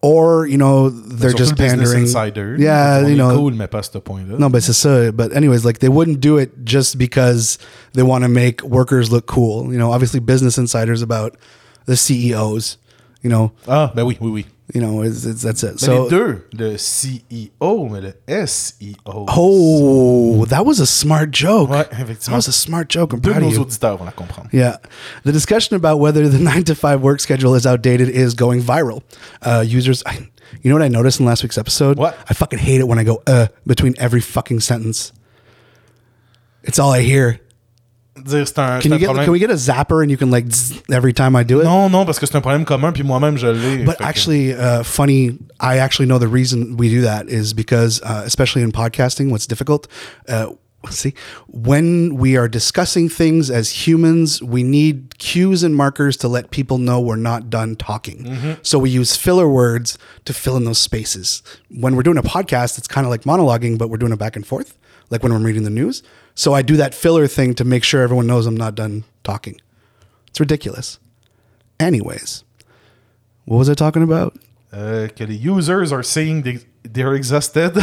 Or, 0.01 0.46
you 0.46 0.58
know, 0.58 0.89
they're 0.89 1.32
Surtout 1.32 1.38
just 1.38 1.58
pandering. 1.58 2.01
Insider. 2.04 2.56
Yeah, 2.60 3.08
you 3.08 3.16
know. 3.16 3.36
cool, 3.36 3.51
mais 3.56 3.68
pas 3.68 3.82
ce 3.82 3.98
point-là. 4.00 4.38
No, 4.38 4.48
but 4.48 4.58
it's 4.60 4.77
ça. 4.77 5.12
But 5.12 5.34
anyways, 5.34 5.66
like 5.66 5.80
they 5.80 5.89
wouldn't 5.89 6.20
do 6.22 6.38
it 6.38 6.63
just 6.63 7.00
because 7.00 7.58
they 7.94 8.04
want 8.04 8.24
to 8.24 8.30
make 8.30 8.62
workers 8.62 9.12
look 9.12 9.25
cool. 9.25 9.72
You 9.74 9.80
know, 9.80 9.92
obviously, 9.92 10.20
Business 10.20 10.58
Insider's 10.60 11.01
about 11.01 11.36
the 11.88 11.98
CEOs. 11.98 12.77
You 13.24 13.32
know, 13.32 13.51
Ah, 13.68 13.92
ben 13.96 14.06
oui, 14.06 14.18
oui, 14.22 14.30
oui. 14.30 14.46
You 14.74 14.81
know, 14.81 15.01
it's, 15.01 15.24
it's, 15.25 15.41
that's 15.43 15.63
it. 15.63 15.79
So, 15.79 16.03
les 16.03 16.09
deux, 16.09 16.45
le 16.53 16.77
CEO, 16.77 17.88
mais 17.89 18.01
le 18.01 18.13
SEO. 18.45 19.25
oh, 19.29 20.45
that 20.45 20.65
was 20.65 20.79
a 20.81 20.86
smart 20.86 21.31
joke. 21.31 21.69
Ouais, 21.69 21.88
That 21.89 22.29
was 22.36 22.47
a 22.47 22.51
smart 22.51 22.89
joke. 22.89 23.13
I'm 23.13 23.19
Deux 23.21 23.29
de 23.29 23.33
proud 23.39 23.43
of 23.43 23.50
nos 23.50 23.55
you. 23.57 23.62
auditeurs 23.63 23.97
vont 23.97 24.05
la 24.05 24.12
comprendre. 24.12 24.50
Yeah. 24.51 24.77
The 25.24 25.31
discussion 25.31 25.75
about 25.77 26.00
whether 26.00 26.27
the 26.27 26.39
nine 26.43 26.63
to 26.65 26.75
five 26.75 27.01
work 27.01 27.19
schedule 27.21 27.55
is 27.55 27.65
outdated 27.65 28.09
is 28.09 28.33
going 28.33 28.62
viral. 28.62 29.03
Uh, 29.41 29.63
users, 29.65 30.03
I, 30.05 30.27
you 30.62 30.69
know 30.69 30.75
what 30.75 30.83
I 30.83 30.89
noticed 30.89 31.19
in 31.21 31.25
last 31.25 31.43
week's 31.43 31.57
episode? 31.57 31.97
What? 31.97 32.17
I 32.29 32.33
fucking 32.33 32.59
hate 32.59 32.81
it 32.81 32.88
when 32.88 33.00
I 33.00 33.03
go, 33.05 33.21
uh, 33.25 33.47
between 33.65 33.95
every 33.97 34.21
fucking 34.21 34.59
sentence. 34.59 35.13
It's 36.63 36.77
all 36.79 36.91
I 36.91 37.01
hear. 37.03 37.39
Dire 38.25 38.47
c'est 38.47 38.59
un, 38.59 38.79
Can 38.79 38.89
you 38.91 39.00
get? 39.00 39.07
Can 39.25 39.31
we 39.31 39.39
get 39.39 39.50
a 39.50 39.55
zapper 39.55 40.01
and 40.01 40.09
you 40.09 40.17
can 40.17 40.29
like 40.31 40.45
zzz 40.50 40.81
every 40.91 41.13
time 41.13 41.36
I 41.36 41.43
do 41.43 41.59
it? 41.59 41.65
Non, 41.65 41.89
non, 41.89 42.05
parce 42.05 42.19
que 42.19 42.25
c'est 42.25 42.36
un 42.36 42.41
problème 42.41 42.65
commun, 42.65 42.91
puis 42.91 43.03
moi-même, 43.03 43.38
je 43.38 43.47
l'ai. 43.47 43.83
But 43.83 44.01
actually, 44.01 44.53
uh, 44.53 44.83
funny. 44.83 45.38
I 45.59 45.77
actually 45.77 46.07
know 46.07 46.19
the 46.19 46.27
reason 46.27 46.77
we 46.77 46.89
do 46.89 47.01
that 47.01 47.27
is 47.29 47.53
because, 47.53 48.01
uh, 48.03 48.24
especially 48.25 48.62
in 48.63 48.71
podcasting, 48.71 49.29
what's 49.31 49.47
difficult. 49.47 49.88
Uh, 50.27 50.47
see, 50.89 51.13
when 51.47 52.15
we 52.15 52.38
are 52.38 52.47
discussing 52.47 53.09
things 53.09 53.50
as 53.50 53.88
humans, 53.88 54.41
we 54.41 54.63
need 54.63 55.17
cues 55.17 55.63
and 55.63 55.75
markers 55.75 56.15
to 56.17 56.27
let 56.27 56.51
people 56.51 56.77
know 56.77 57.00
we're 57.01 57.15
not 57.17 57.50
done 57.50 57.75
talking. 57.75 58.57
So 58.62 58.79
we 58.79 58.89
use 58.89 59.15
filler 59.15 59.50
words 59.50 59.97
to 60.25 60.33
fill 60.33 60.55
in 60.55 60.63
those 60.65 60.77
spaces. 60.79 61.41
When 61.69 61.95
we're 61.95 62.03
doing 62.03 62.17
a 62.17 62.24
podcast, 62.24 62.77
it's 62.77 62.88
kind 62.88 63.05
of 63.05 63.12
like 63.12 63.24
monologuing, 63.24 63.77
but 63.77 63.89
we're 63.89 63.97
doing 63.97 64.13
it 64.13 64.19
back 64.19 64.36
and 64.36 64.45
forth, 64.45 64.77
like 65.09 65.23
when 65.23 65.31
I'm 65.31 65.43
reading 65.43 65.63
the 65.63 65.69
news. 65.69 66.03
So 66.35 66.53
I 66.53 66.61
do 66.61 66.77
that 66.77 66.93
filler 66.93 67.27
thing 67.27 67.55
to 67.55 67.63
make 67.63 67.83
sure 67.83 68.01
everyone 68.01 68.27
knows 68.27 68.45
I'm 68.45 68.57
not 68.57 68.75
done 68.75 69.03
talking. 69.23 69.59
It's 70.27 70.39
ridiculous. 70.39 70.99
Anyways, 71.79 72.43
what 73.45 73.57
was 73.57 73.69
I 73.69 73.73
talking 73.73 74.03
about? 74.03 74.37
Que 74.71 75.25
les 75.25 75.35
users 75.35 75.91
are 75.91 76.03
saying 76.03 76.43
they, 76.43 76.59
they're 76.83 77.15
exhausted. 77.15 77.73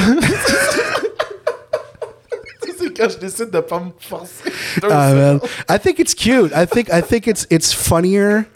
c'est 2.76 2.94
quand 2.94 3.10
je 3.10 3.18
décide 3.18 3.50
de 3.50 3.60
pas 3.60 3.80
me 3.80 3.92
forcer. 3.98 4.50
Uh, 4.82 5.38
I 5.68 5.78
think 5.78 5.98
it's 5.98 6.14
cute. 6.14 6.52
I 6.52 6.66
think 6.66 6.92
I 6.92 7.00
think 7.00 7.26
it's 7.26 7.46
it's 7.50 7.72
funnier. 7.72 8.46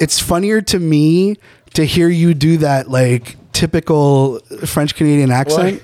It's 0.00 0.18
funnier 0.18 0.60
to 0.62 0.78
me 0.78 1.36
to 1.74 1.84
hear 1.84 2.08
you 2.08 2.34
do 2.34 2.58
that 2.58 2.88
like 2.88 3.36
typical 3.52 4.40
French 4.66 4.94
Canadian 4.94 5.30
accent. 5.30 5.82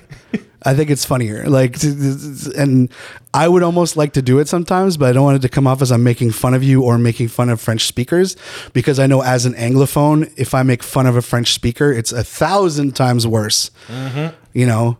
I 0.63 0.73
think 0.73 0.89
it's 0.89 1.05
funnier. 1.05 1.45
Like, 1.45 1.81
and 1.83 2.89
I 3.33 3.47
would 3.47 3.63
almost 3.63 3.95
like 3.95 4.13
to 4.13 4.21
do 4.21 4.39
it 4.39 4.47
sometimes, 4.47 4.97
but 4.97 5.09
I 5.09 5.13
don't 5.13 5.23
want 5.23 5.37
it 5.37 5.41
to 5.43 5.49
come 5.49 5.67
off 5.67 5.81
as 5.81 5.91
I'm 5.91 6.03
making 6.03 6.31
fun 6.31 6.53
of 6.53 6.63
you 6.63 6.83
or 6.83 6.97
making 6.97 7.29
fun 7.29 7.49
of 7.49 7.61
French 7.61 7.85
speakers 7.85 8.35
because 8.73 8.99
I 8.99 9.07
know 9.07 9.21
as 9.21 9.45
an 9.45 9.53
Anglophone, 9.53 10.31
if 10.37 10.53
I 10.53 10.63
make 10.63 10.83
fun 10.83 11.07
of 11.07 11.15
a 11.15 11.21
French 11.21 11.53
speaker, 11.53 11.91
it's 11.91 12.11
a 12.11 12.23
thousand 12.23 12.95
times 12.95 13.25
worse. 13.25 13.71
Mm-hmm. 13.87 14.35
You 14.53 14.65
know. 14.65 14.97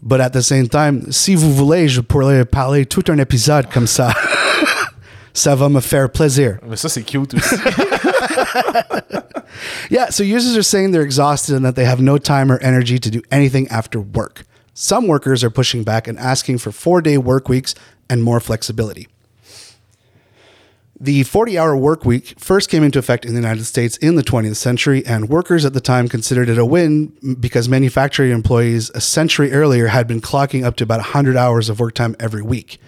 But 0.00 0.20
at 0.20 0.32
the 0.32 0.42
same 0.42 0.68
time, 0.68 1.10
si 1.10 1.34
vous 1.34 1.52
voulez, 1.52 1.88
je 1.88 2.00
pourrais 2.00 2.44
parler 2.44 2.86
tout 2.86 3.10
un 3.10 3.18
épisode 3.18 3.68
comme 3.68 3.88
ça. 3.88 4.14
ça 5.38 5.54
va 5.54 5.68
me 5.68 5.80
faire 5.80 6.10
plaisir. 6.10 6.58
Mais 6.68 6.76
ça, 6.76 6.88
c'est 6.88 7.02
cute 7.02 7.34
aussi. 7.34 7.54
Yeah, 9.90 10.10
so 10.10 10.22
users 10.22 10.56
are 10.56 10.62
saying 10.62 10.90
they're 10.90 11.02
exhausted 11.02 11.54
and 11.54 11.64
that 11.64 11.74
they 11.74 11.84
have 11.84 12.00
no 12.00 12.18
time 12.18 12.52
or 12.52 12.58
energy 12.58 12.98
to 12.98 13.10
do 13.10 13.22
anything 13.30 13.68
after 13.68 14.00
work. 14.00 14.44
Some 14.74 15.06
workers 15.06 15.42
are 15.42 15.50
pushing 15.50 15.82
back 15.82 16.06
and 16.06 16.18
asking 16.18 16.58
for 16.58 16.70
four 16.70 17.00
day 17.00 17.18
work 17.18 17.48
weeks 17.48 17.74
and 18.08 18.22
more 18.22 18.40
flexibility. 18.40 19.08
The 21.00 21.22
40 21.22 21.56
hour 21.56 21.76
work 21.76 22.04
week 22.04 22.34
first 22.38 22.68
came 22.68 22.82
into 22.82 22.98
effect 22.98 23.24
in 23.24 23.32
the 23.32 23.40
United 23.40 23.64
States 23.64 23.96
in 23.98 24.16
the 24.16 24.22
20th 24.22 24.56
century, 24.56 25.06
and 25.06 25.28
workers 25.28 25.64
at 25.64 25.72
the 25.72 25.80
time 25.80 26.08
considered 26.08 26.48
it 26.48 26.58
a 26.58 26.64
win 26.64 27.12
because 27.38 27.68
manufacturing 27.68 28.32
employees 28.32 28.90
a 28.96 29.00
century 29.00 29.52
earlier 29.52 29.86
had 29.86 30.08
been 30.08 30.20
clocking 30.20 30.64
up 30.64 30.74
to 30.76 30.84
about 30.84 30.98
100 30.98 31.36
hours 31.36 31.68
of 31.68 31.78
work 31.78 31.94
time 31.94 32.16
every 32.18 32.42
week. 32.42 32.80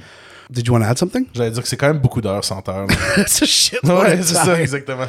Did 0.50 0.66
you 0.66 0.72
want 0.72 0.84
to 0.84 0.88
add 0.90 0.98
something? 0.98 1.26
J'allais 1.34 1.52
dire 1.52 1.62
que 1.62 1.68
c'est 1.68 1.76
quand 1.76 1.88
même 1.88 2.00
beaucoup 2.00 2.20
d'heures 2.20 2.44
sans. 2.44 2.60
That's 2.62 3.42
a 3.42 3.46
shit. 3.46 3.82
ouais, 3.84 4.18
c'est 4.22 4.34
ça, 4.34 4.60
exactement. 4.60 5.06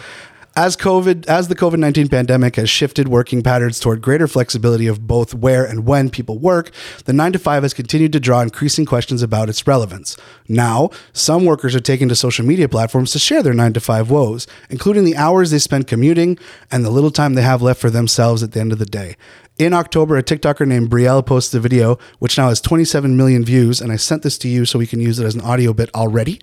As 0.53 0.75
COVID, 0.75 1.27
as 1.29 1.47
the 1.47 1.55
COVID 1.55 1.79
19 1.79 2.09
pandemic 2.09 2.57
has 2.57 2.69
shifted 2.69 3.07
working 3.07 3.41
patterns 3.41 3.79
toward 3.79 4.01
greater 4.01 4.27
flexibility 4.27 4.85
of 4.85 5.07
both 5.07 5.33
where 5.33 5.63
and 5.63 5.85
when 5.87 6.09
people 6.09 6.37
work, 6.39 6.71
the 7.05 7.13
9 7.13 7.31
to 7.31 7.39
5 7.39 7.63
has 7.63 7.73
continued 7.73 8.11
to 8.11 8.19
draw 8.19 8.41
increasing 8.41 8.85
questions 8.85 9.23
about 9.23 9.47
its 9.47 9.65
relevance. 9.65 10.17
Now, 10.49 10.89
some 11.13 11.45
workers 11.45 11.73
are 11.73 11.79
taking 11.79 12.09
to 12.09 12.17
social 12.17 12.45
media 12.45 12.67
platforms 12.67 13.13
to 13.13 13.19
share 13.19 13.41
their 13.41 13.53
9 13.53 13.71
to 13.71 13.79
5 13.79 14.09
woes, 14.09 14.45
including 14.69 15.05
the 15.05 15.15
hours 15.15 15.51
they 15.51 15.59
spend 15.59 15.87
commuting 15.87 16.37
and 16.69 16.83
the 16.83 16.89
little 16.89 17.11
time 17.11 17.35
they 17.35 17.43
have 17.43 17.61
left 17.61 17.79
for 17.79 17.89
themselves 17.89 18.43
at 18.43 18.51
the 18.51 18.59
end 18.59 18.73
of 18.73 18.77
the 18.79 18.85
day. 18.85 19.15
In 19.61 19.73
October, 19.73 20.17
a 20.17 20.23
TikToker 20.23 20.67
named 20.67 20.89
Brielle 20.89 21.23
posted 21.23 21.59
a 21.59 21.61
video 21.61 21.99
which 22.17 22.35
now 22.35 22.49
has 22.49 22.59
27 22.61 23.15
million 23.15 23.45
views, 23.45 23.79
and 23.79 23.91
I 23.91 23.95
sent 23.95 24.23
this 24.23 24.39
to 24.39 24.47
you 24.47 24.65
so 24.65 24.79
we 24.79 24.87
can 24.87 24.99
use 24.99 25.19
it 25.19 25.23
as 25.23 25.35
an 25.35 25.41
audio 25.41 25.71
bit 25.71 25.91
already, 25.93 26.41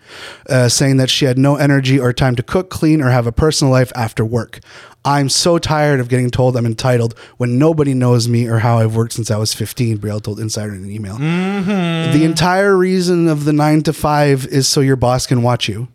uh, 0.49 0.69
saying 0.69 0.99
that 0.99 1.11
she 1.11 1.25
had 1.25 1.37
no 1.37 1.57
energy 1.57 1.99
or 1.99 2.13
time 2.13 2.37
to 2.37 2.45
cook, 2.45 2.71
clean, 2.71 3.03
or 3.03 3.11
have 3.11 3.27
a 3.27 3.33
personal 3.33 3.73
life 3.73 3.91
after 3.97 4.25
work. 4.25 4.61
I'm 5.05 5.29
so 5.29 5.59
tired 5.59 5.99
of 5.99 6.09
getting 6.09 6.31
told 6.31 6.57
I'm 6.57 6.65
entitled 6.65 7.19
when 7.39 7.59
nobody 7.59 7.93
knows 7.93 8.29
me 8.29 8.47
or 8.47 8.61
how 8.61 8.79
I've 8.79 8.95
worked 8.95 9.15
since 9.15 9.33
I 9.33 9.37
was 9.37 9.53
15, 9.53 9.99
Brielle 9.99 10.23
told 10.23 10.39
Insider 10.39 10.73
in 10.75 10.85
an 10.85 10.91
email. 10.93 11.19
The 11.19 12.23
entire 12.23 12.77
reason 12.77 13.27
of 13.27 13.47
the 13.47 13.53
nine 13.53 13.83
to 13.83 13.93
five 13.93 14.47
is 14.47 14.69
so 14.69 14.81
your 14.81 14.95
boss 14.95 15.27
can 15.27 15.43
watch 15.43 15.69
you 15.69 15.89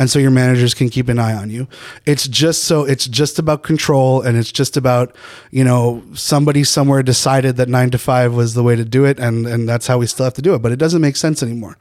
and 0.00 0.08
so 0.08 0.18
your 0.18 0.30
managers 0.30 0.72
can 0.72 0.88
keep 0.88 1.10
an 1.10 1.18
eye 1.18 1.34
on 1.34 1.50
you. 1.50 1.68
It's 2.06 2.26
just 2.26 2.64
so 2.64 2.84
it's 2.84 3.06
just 3.06 3.38
about 3.38 3.62
control 3.62 4.22
and 4.22 4.36
it's 4.38 4.50
just 4.50 4.78
about, 4.78 5.14
you 5.50 5.62
know, 5.62 6.02
somebody 6.14 6.64
somewhere 6.64 7.02
decided 7.02 7.56
that 7.58 7.68
9 7.68 7.90
to 7.90 7.98
5 7.98 8.32
was 8.34 8.54
the 8.54 8.62
way 8.62 8.74
to 8.76 8.84
do 8.84 9.04
it 9.04 9.20
and 9.20 9.46
and 9.46 9.68
that's 9.68 9.86
how 9.86 9.98
we 9.98 10.06
still 10.06 10.24
have 10.24 10.32
to 10.34 10.42
do 10.42 10.54
it, 10.54 10.60
but 10.60 10.72
it 10.72 10.76
doesn't 10.76 11.02
make 11.02 11.16
sense 11.16 11.42
anymore. 11.42 11.76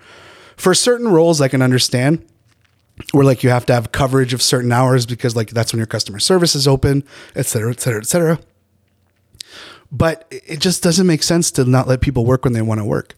For 0.58 0.74
certain 0.74 1.08
roles 1.08 1.40
I 1.40 1.48
can 1.48 1.62
understand 1.62 2.26
where 3.14 3.24
like 3.24 3.42
you 3.42 3.52
have 3.52 3.66
to 3.68 3.74
have 3.74 3.94
coverage 3.94 4.34
of 4.34 4.42
certain 4.42 4.74
hours 4.74 5.06
because 5.06 5.38
like 5.38 5.52
that's 5.52 5.72
when 5.72 5.78
your 5.78 5.88
customer 5.88 6.20
service 6.20 6.56
is 6.56 6.68
open, 6.68 7.06
et 7.38 7.46
cetera, 7.46 7.72
et 7.72 7.80
cetera, 7.80 8.02
et 8.02 8.08
cetera. 8.08 8.38
But 9.94 10.28
it 10.30 10.60
just 10.60 10.84
doesn't 10.84 11.08
make 11.08 11.24
sense 11.24 11.52
to 11.52 11.64
not 11.64 11.88
let 11.88 12.02
people 12.02 12.26
work 12.26 12.44
when 12.44 12.52
they 12.52 12.62
want 12.62 12.82
to 12.82 12.86
work. 12.86 13.16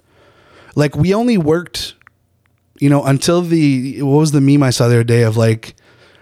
Like 0.75 0.96
we 0.96 1.12
only 1.12 1.39
worked, 1.39 1.96
you 2.81 2.89
know, 2.89 3.05
until 3.05 3.43
the 3.43 4.01
what 4.01 4.17
was 4.17 4.31
the 4.31 4.41
meme 4.41 4.63
I 4.63 4.71
saw 4.71 4.88
the 4.88 4.95
other 4.95 5.03
day 5.03 5.21
of 5.21 5.38
like 5.38 5.75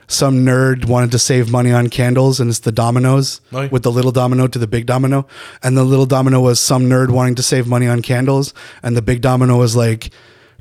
some 0.07 0.45
nerd 0.45 0.85
wanted 0.85 1.11
to 1.11 1.19
save 1.19 1.49
money 1.49 1.71
on 1.71 1.87
candles 1.87 2.39
and 2.39 2.49
it's 2.49 2.59
the 2.59 2.71
dominoes 2.71 3.39
with 3.71 3.83
the 3.83 3.91
little 3.91 4.11
domino 4.11 4.45
to 4.45 4.59
the 4.59 4.67
big 4.67 4.85
domino. 4.85 5.25
And 5.63 5.77
the 5.77 5.85
little 5.85 6.05
domino 6.05 6.41
was 6.41 6.59
some 6.59 6.83
nerd 6.83 7.11
wanting 7.11 7.35
to 7.35 7.43
save 7.43 7.65
money 7.65 7.87
on 7.87 8.01
candles. 8.01 8.53
And 8.83 8.97
the 8.97 9.01
big 9.01 9.21
domino 9.21 9.57
was 9.57 9.75
like 9.75 10.09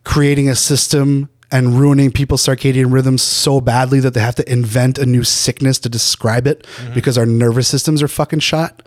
creating 0.05 0.49
a 0.49 0.55
system 0.55 1.31
and 1.51 1.81
ruining 1.81 2.13
people's 2.13 2.47
circadian 2.47 2.93
rhythms 2.93 3.23
so 3.23 3.61
badly 3.61 3.99
that 4.01 4.15
they 4.15 4.21
have 4.21 4.37
to 4.37 4.53
invent 4.53 4.99
a 4.99 5.07
new 5.07 5.25
sickness 5.25 5.81
to 5.81 5.89
describe 5.89 6.47
it 6.47 6.63
mm-hmm. 6.63 6.95
because 6.95 7.19
our 7.19 7.27
nervous 7.27 7.67
systems 7.67 8.03
are 8.05 8.09
fucking 8.09 8.41
shot. 8.41 8.85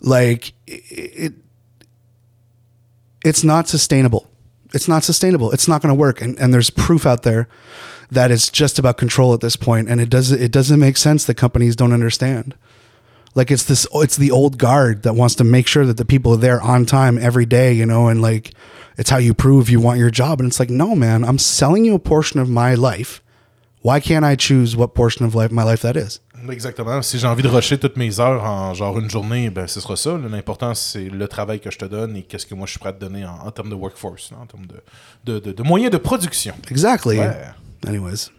Like 0.00 0.54
it, 0.66 1.34
it's 3.24 3.44
not 3.44 3.68
sustainable 3.68 4.30
it's 4.74 4.88
not 4.88 5.04
sustainable. 5.04 5.52
It's 5.52 5.68
not 5.68 5.80
going 5.80 5.94
to 5.94 5.98
work. 5.98 6.20
And, 6.20 6.38
and 6.38 6.52
there's 6.52 6.70
proof 6.70 7.06
out 7.06 7.22
there 7.22 7.48
that 8.10 8.30
it's 8.30 8.50
just 8.50 8.78
about 8.78 8.98
control 8.98 9.32
at 9.32 9.40
this 9.40 9.56
point. 9.56 9.88
and 9.88 10.00
it 10.00 10.10
doesn't 10.10 10.40
it 10.40 10.52
doesn't 10.52 10.80
make 10.80 10.96
sense 10.96 11.24
that 11.24 11.34
companies 11.34 11.76
don't 11.76 11.92
understand. 11.92 12.54
Like 13.34 13.50
it's 13.50 13.64
this 13.64 13.86
it's 13.94 14.16
the 14.16 14.30
old 14.30 14.58
guard 14.58 15.02
that 15.04 15.14
wants 15.14 15.34
to 15.36 15.44
make 15.44 15.66
sure 15.66 15.86
that 15.86 15.96
the 15.96 16.04
people 16.04 16.34
are 16.34 16.38
there 16.38 16.60
on 16.60 16.86
time 16.86 17.18
every 17.18 17.46
day 17.46 17.72
you 17.72 17.86
know 17.86 18.08
and 18.08 18.20
like 18.20 18.52
it's 18.96 19.10
how 19.10 19.16
you 19.16 19.34
prove 19.34 19.70
you 19.70 19.80
want 19.80 19.98
your 19.98 20.10
job. 20.10 20.40
And 20.40 20.48
it's 20.48 20.60
like 20.60 20.70
no 20.70 20.94
man 20.94 21.24
i'm 21.24 21.38
selling 21.38 21.84
you 21.84 21.94
a 21.94 21.98
portion 21.98 22.40
of 22.40 22.48
my 22.50 22.74
life. 22.74 23.22
Why 23.80 24.00
can't 24.00 24.24
i 24.24 24.34
choose 24.36 24.76
what 24.76 24.94
portion 24.94 25.24
of 25.24 25.34
life 25.34 25.50
my 25.50 25.64
life 25.64 25.82
that 25.82 25.96
is 25.96 26.20
Exactement. 26.50 27.00
Si 27.02 27.18
j'ai 27.18 27.26
envie 27.26 27.42
de 27.42 27.48
rusher 27.48 27.78
toutes 27.78 27.96
mes 27.96 28.20
heures 28.20 28.44
en 28.44 28.74
genre 28.74 28.98
une 28.98 29.08
journée, 29.10 29.50
ben 29.50 29.66
ce 29.66 29.80
sera 29.80 29.96
ça. 29.96 30.18
L'important, 30.30 30.74
c'est 30.74 31.08
le 31.08 31.26
travail 31.28 31.60
que 31.60 31.70
je 31.70 31.78
te 31.78 31.84
donne 31.84 32.16
et 32.16 32.22
qu'est-ce 32.22 32.46
que 32.46 32.54
moi 32.54 32.66
je 32.66 32.72
suis 32.72 32.78
prêt 32.80 32.90
à 32.90 32.92
te 32.92 33.00
donner 33.00 33.24
en, 33.24 33.38
en 33.46 33.50
termes 33.50 33.70
de 33.70 33.74
workforce, 33.74 34.30
en 34.32 34.46
termes 34.46 34.66
de, 34.66 34.82
de, 35.32 35.38
de- 35.38 35.52
de 35.52 35.62
moyens 35.62 35.90
de 35.92 35.98
production. 35.98 36.54
exactly 36.70 37.18
Ouais. 37.18 37.34
anyways 37.86 38.30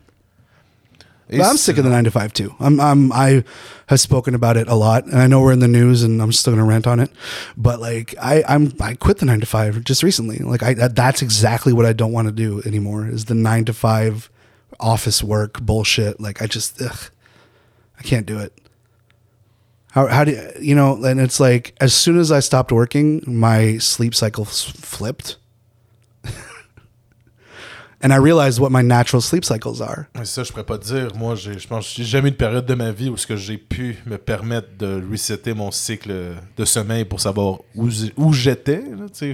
But 1.28 1.42
I'm 1.42 1.58
sick 1.58 1.80
of 1.80 1.84
the 1.86 1.90
nine 1.90 2.04
to 2.04 2.12
five 2.12 2.34
too. 2.34 2.54
I'm, 2.60 2.80
I'm, 2.80 3.12
I 3.12 3.44
have 3.88 4.00
spoken 4.00 4.36
about 4.36 4.58
it 4.58 4.68
a 4.68 4.76
lot, 4.76 5.06
and 5.08 5.16
I 5.20 5.26
know 5.26 5.42
we're 5.42 5.54
in 5.54 5.60
the 5.60 5.68
news, 5.68 6.04
and 6.04 6.22
I'm 6.22 6.32
still 6.32 6.54
gonna 6.54 6.64
rant 6.64 6.86
on 6.86 7.00
it. 7.00 7.10
But 7.58 7.80
like, 7.82 8.14
I, 8.22 8.44
I'm, 8.48 8.72
I 8.80 8.94
quit 8.94 9.18
the 9.18 9.26
nine 9.26 9.40
to 9.40 9.48
five 9.48 9.84
just 9.84 10.04
recently. 10.04 10.38
Like, 10.38 10.62
I, 10.62 10.76
that, 10.76 10.96
that's 10.96 11.24
exactly 11.24 11.74
what 11.74 11.88
I 11.88 11.94
don't 11.94 12.12
want 12.12 12.28
to 12.28 12.32
do 12.32 12.62
anymore. 12.64 13.08
Is 13.08 13.26
the 13.26 13.34
nine 13.34 13.66
to 13.66 13.74
five 13.74 14.30
office 14.80 15.24
work 15.24 15.60
bullshit. 15.62 16.20
Like, 16.22 16.44
I 16.44 16.46
just, 16.46 16.80
ugh, 16.80 17.10
I 18.00 18.04
can't 18.04 18.26
do 18.26 18.40
it. 18.40 18.54
How, 19.92 20.08
how 20.08 20.26
do 20.26 20.32
you, 20.32 20.50
you 20.60 20.76
know? 20.76 21.02
And 21.06 21.22
it's 21.22 21.40
like, 21.40 21.74
as 21.80 21.94
soon 21.94 22.20
as 22.20 22.32
I 22.32 22.42
stopped 22.42 22.72
working, 22.72 23.24
my 23.26 23.78
sleep 23.78 24.14
cycle 24.14 24.44
flipped. 24.44 25.38
And 28.02 28.12
I 28.12 28.18
realized 28.18 28.60
what 28.60 28.72
my 28.72 28.82
natural 28.82 29.22
sleep 29.22 29.46
cycles 29.46 29.80
are. 29.80 30.08
Mais 30.14 30.26
ça, 30.26 30.44
je 30.44 30.52
pourrais 30.52 30.66
pas 30.66 30.78
te 30.78 30.86
dire. 30.86 31.16
Moi, 31.16 31.36
je 31.36 31.66
pense 31.66 31.94
j'ai 31.96 32.04
jamais 32.04 32.28
eu 32.28 32.32
de 32.32 32.36
période 32.36 32.66
de 32.66 32.74
ma 32.76 32.92
vie 32.92 33.10
où 33.10 33.16
ce 33.16 33.26
que 33.26 33.38
j'ai 33.38 33.58
pu 33.58 33.98
me 34.06 34.18
permettre 34.18 34.68
de 34.78 35.02
resetter 35.10 35.54
mon 35.54 35.72
cycle 35.72 36.14
de 36.58 36.66
sommeil 36.66 37.06
pour 37.06 37.22
savoir 37.22 37.60
où, 37.74 37.88
où 38.18 38.34
j'étais. 38.34 38.84
tu 39.14 39.34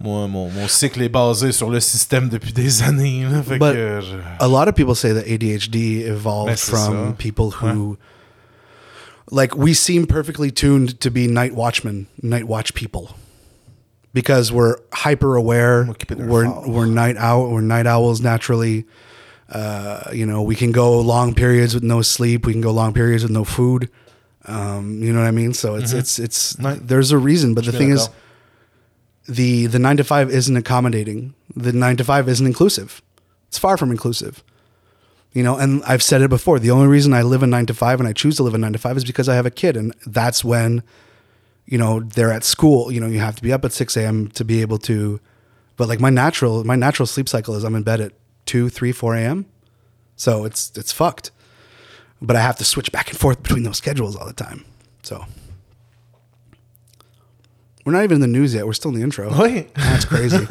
Moi, 0.00 0.26
mon, 0.28 0.50
mon 0.50 0.68
cycle 0.68 1.00
est 1.02 1.08
basé 1.08 1.52
sur 1.52 1.70
le 1.70 1.80
système 1.80 2.28
depuis 2.28 2.52
des 2.52 2.82
années. 2.82 3.24
là. 3.24 3.42
Fait 3.42 3.58
But- 3.58 3.72
que, 3.74 4.00
je- 4.02 4.16
a 4.44 4.48
lot 4.48 4.68
of 4.68 4.74
people 4.74 4.94
say 4.94 5.12
that 5.14 5.26
ADHD 5.26 6.02
evolved 6.06 6.48
Ben, 6.48 6.56
from 6.56 6.92
ça. 7.10 7.14
people 7.16 7.50
who 7.62 7.96
like 9.30 9.56
we 9.56 9.72
seem 9.74 10.06
perfectly 10.06 10.50
tuned 10.50 10.98
to 11.00 11.10
be 11.10 11.26
night 11.26 11.54
watchmen, 11.54 12.06
night 12.22 12.46
watch 12.46 12.74
people. 12.74 13.14
Because 14.12 14.52
we're 14.52 14.76
hyper 14.92 15.34
aware, 15.36 15.88
we're 16.16 16.48
we're 16.68 16.86
night 16.86 17.16
owl, 17.16 17.48
we're 17.50 17.60
night 17.62 17.86
owls 17.86 18.20
naturally. 18.20 18.84
Uh, 19.50 20.10
you 20.12 20.24
know, 20.24 20.40
we 20.42 20.54
can 20.54 20.70
go 20.72 21.00
long 21.00 21.34
periods 21.34 21.74
with 21.74 21.82
no 21.82 22.00
sleep. 22.02 22.46
We 22.46 22.52
can 22.52 22.60
go 22.62 22.70
long 22.70 22.92
periods 22.92 23.22
with 23.24 23.32
no 23.32 23.44
food. 23.44 23.88
Um, 24.46 25.02
you 25.02 25.12
know 25.12 25.20
what 25.20 25.26
I 25.26 25.32
mean? 25.32 25.52
So 25.52 25.74
it's 25.76 25.92
it's 25.92 26.18
it's 26.18 26.56
Ouais. 26.58 26.78
there's 26.80 27.10
a 27.12 27.18
reason, 27.18 27.54
but 27.54 27.64
the 27.64 27.72
thing 27.72 27.90
is. 27.90 28.08
The 29.28 29.66
the 29.66 29.78
nine 29.78 29.96
to 29.96 30.04
five 30.04 30.30
isn't 30.30 30.56
accommodating. 30.56 31.34
The 31.54 31.72
nine 31.72 31.96
to 31.96 32.04
five 32.04 32.28
isn't 32.28 32.46
inclusive. 32.46 33.02
It's 33.48 33.58
far 33.58 33.76
from 33.76 33.90
inclusive. 33.90 34.42
You 35.32 35.42
know, 35.42 35.56
and 35.56 35.82
I've 35.84 36.02
said 36.02 36.22
it 36.22 36.30
before. 36.30 36.60
The 36.60 36.70
only 36.70 36.86
reason 36.86 37.12
I 37.12 37.22
live 37.22 37.42
a 37.42 37.46
nine 37.46 37.66
to 37.66 37.74
five 37.74 37.98
and 37.98 38.08
I 38.08 38.12
choose 38.12 38.36
to 38.36 38.44
live 38.44 38.54
a 38.54 38.58
nine 38.58 38.72
to 38.72 38.78
five 38.78 38.96
is 38.96 39.04
because 39.04 39.28
I 39.28 39.34
have 39.34 39.46
a 39.46 39.50
kid, 39.50 39.76
and 39.76 39.92
that's 40.06 40.44
when, 40.44 40.84
you 41.66 41.76
know, 41.76 42.00
they're 42.00 42.32
at 42.32 42.44
school. 42.44 42.92
You 42.92 43.00
know, 43.00 43.08
you 43.08 43.18
have 43.18 43.34
to 43.36 43.42
be 43.42 43.52
up 43.52 43.64
at 43.64 43.72
six 43.72 43.96
a.m. 43.96 44.28
to 44.28 44.44
be 44.44 44.60
able 44.60 44.78
to. 44.78 45.20
But 45.76 45.88
like 45.88 45.98
my 46.00 46.10
natural, 46.10 46.62
my 46.62 46.76
natural 46.76 47.06
sleep 47.06 47.28
cycle 47.28 47.56
is 47.56 47.64
I'm 47.64 47.74
in 47.74 47.82
bed 47.82 48.00
at 48.00 48.12
two, 48.46 48.68
three, 48.68 48.92
four 48.92 49.16
a.m. 49.16 49.46
So 50.14 50.44
it's 50.44 50.70
it's 50.76 50.92
fucked. 50.92 51.32
But 52.22 52.36
I 52.36 52.40
have 52.40 52.56
to 52.56 52.64
switch 52.64 52.92
back 52.92 53.10
and 53.10 53.18
forth 53.18 53.42
between 53.42 53.64
those 53.64 53.78
schedules 53.78 54.14
all 54.14 54.26
the 54.26 54.32
time. 54.32 54.64
So 55.02 55.26
we're 57.84 57.92
not 57.92 58.04
even 58.04 58.16
in 58.16 58.20
the 58.20 58.26
news 58.26 58.54
yet. 58.54 58.66
We're 58.66 58.72
still 58.72 58.90
in 58.90 58.96
the 58.96 59.02
intro. 59.02 59.36
Wait. 59.40 59.74
That's 59.74 60.04
crazy. 60.04 60.36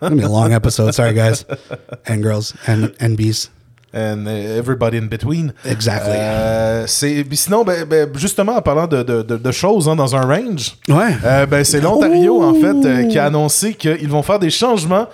gonna 0.00 0.16
be 0.16 0.22
a 0.22 0.28
long 0.28 0.52
episode. 0.52 0.92
Sorry, 0.92 1.12
guys 1.14 1.44
and 2.06 2.22
girls 2.22 2.54
and 2.66 2.94
and 3.00 3.16
bees. 3.16 3.50
And 3.94 4.26
everybody 4.26 4.98
in 4.98 5.06
between. 5.06 5.52
Exactly. 5.64 6.12
Euh, 6.14 6.84
c'est, 6.86 7.24
sinon, 7.32 7.64
ben, 7.64 7.86
ben, 7.88 8.08
justement, 8.16 8.56
en 8.56 8.60
parlant 8.60 8.86
de, 8.86 9.02
de- 9.02 9.22
de- 9.22 9.36
de 9.38 9.50
choses 9.50 9.88
hein, 9.88 9.96
dans 9.96 10.14
un 10.14 10.26
range, 10.26 10.76
Ouais. 10.88 11.16
euh, 11.24 11.46
ben, 11.46 11.64
c'est 11.64 11.80
l'Ontario, 11.80 12.42
en 12.42 12.52
fait, 12.54 12.86
euh, 12.86 13.04
qui 13.04 13.18
a 13.18 13.24
annoncé 13.24 13.72
qu'ils 13.74 14.08
vont 14.10 14.22
faire 14.22 14.38
des 14.38 14.50
changements 14.50 15.06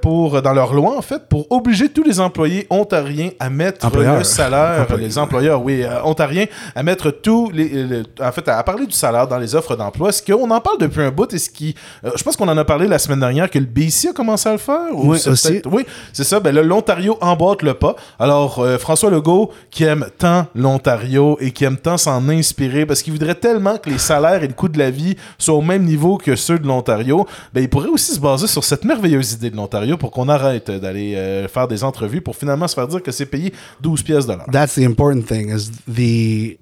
pour, 0.00 0.40
dans 0.42 0.52
leur 0.52 0.72
loi, 0.74 0.96
en 0.96 1.02
fait, 1.02 1.22
pour 1.28 1.50
obliger 1.50 1.88
tous 1.88 2.04
les 2.04 2.20
employés 2.20 2.68
ontariens 2.70 3.30
à 3.40 3.50
mettre 3.50 3.84
le 3.96 4.22
salaire, 4.22 4.82
Employés. 4.82 5.06
les 5.08 5.18
employeurs, 5.18 5.60
oui, 5.64 5.82
ontariens, 6.04 6.44
à 6.76 6.84
mettre 6.84 7.10
tous 7.10 7.50
les, 7.50 7.68
les- 7.68 8.02
En 8.22 8.30
fait, 8.30 8.46
à 8.48 8.62
parler 8.62 8.86
du 8.86 8.92
salaire 8.92 9.26
dans 9.26 9.38
les 9.38 9.56
offres 9.56 9.74
d'emploi. 9.74 10.10
Est-ce 10.10 10.22
qu'on 10.22 10.48
en 10.52 10.60
parle 10.60 10.78
depuis 10.78 11.02
un 11.02 11.10
bout? 11.10 11.32
Est-ce 11.34 11.50
qui, 11.50 11.74
euh, 12.04 12.10
je 12.14 12.22
pense 12.22 12.36
qu'on 12.36 12.46
en 12.46 12.56
a 12.56 12.64
parlé 12.64 12.86
la 12.86 13.00
semaine 13.00 13.18
dernière 13.18 13.50
que 13.50 13.58
le 13.58 13.64
BC 13.66 14.10
a 14.10 14.12
commencé 14.12 14.48
à 14.48 14.52
le 14.52 14.58
faire. 14.58 14.78
ou 14.92 15.10
Oui, 15.12 15.18
c'est 15.18 15.66
oui, 15.66 15.84
c'est 16.12 16.22
ça. 16.24 16.38
Ben 16.38 16.54
là, 16.54 16.62
l'Ontario 16.62 17.18
emboîte 17.20 17.62
le 17.62 17.74
pas. 17.74 17.95
Alors, 18.18 18.58
euh, 18.58 18.78
François 18.78 19.10
Legault, 19.10 19.50
qui 19.70 19.84
aime 19.84 20.06
tant 20.18 20.46
l'Ontario 20.54 21.36
et 21.40 21.50
qui 21.50 21.64
aime 21.64 21.76
tant 21.76 21.96
s'en 21.96 22.28
inspirer, 22.28 22.86
parce 22.86 23.02
qu'il 23.02 23.12
voudrait 23.12 23.34
tellement 23.34 23.78
que 23.78 23.90
les 23.90 23.98
salaires 23.98 24.42
et 24.42 24.48
le 24.48 24.54
coût 24.54 24.68
de 24.68 24.78
la 24.78 24.90
vie 24.90 25.16
soient 25.38 25.54
au 25.54 25.62
même 25.62 25.84
niveau 25.84 26.16
que 26.16 26.36
ceux 26.36 26.58
de 26.58 26.66
l'Ontario, 26.66 27.26
ben, 27.52 27.62
il 27.62 27.68
pourrait 27.68 27.88
aussi 27.88 28.12
se 28.12 28.20
baser 28.20 28.46
sur 28.46 28.64
cette 28.64 28.84
merveilleuse 28.84 29.32
idée 29.32 29.50
de 29.50 29.56
l'Ontario 29.56 29.96
pour 29.96 30.10
qu'on 30.10 30.28
arrête 30.28 30.70
d'aller 30.70 31.14
euh, 31.14 31.48
faire 31.48 31.68
des 31.68 31.84
entrevues 31.84 32.20
pour 32.20 32.36
finalement 32.36 32.68
se 32.68 32.74
faire 32.74 32.88
dire 32.88 33.02
que 33.02 33.12
c'est 33.12 33.26
payé 33.26 33.52
12 33.80 34.02
pièces 34.02 34.26
de. 34.26 34.36
That's 34.52 34.74
the 34.74 34.82
important 34.82 35.22
thing 35.26 35.50
is 35.50 35.70
the 35.88 36.58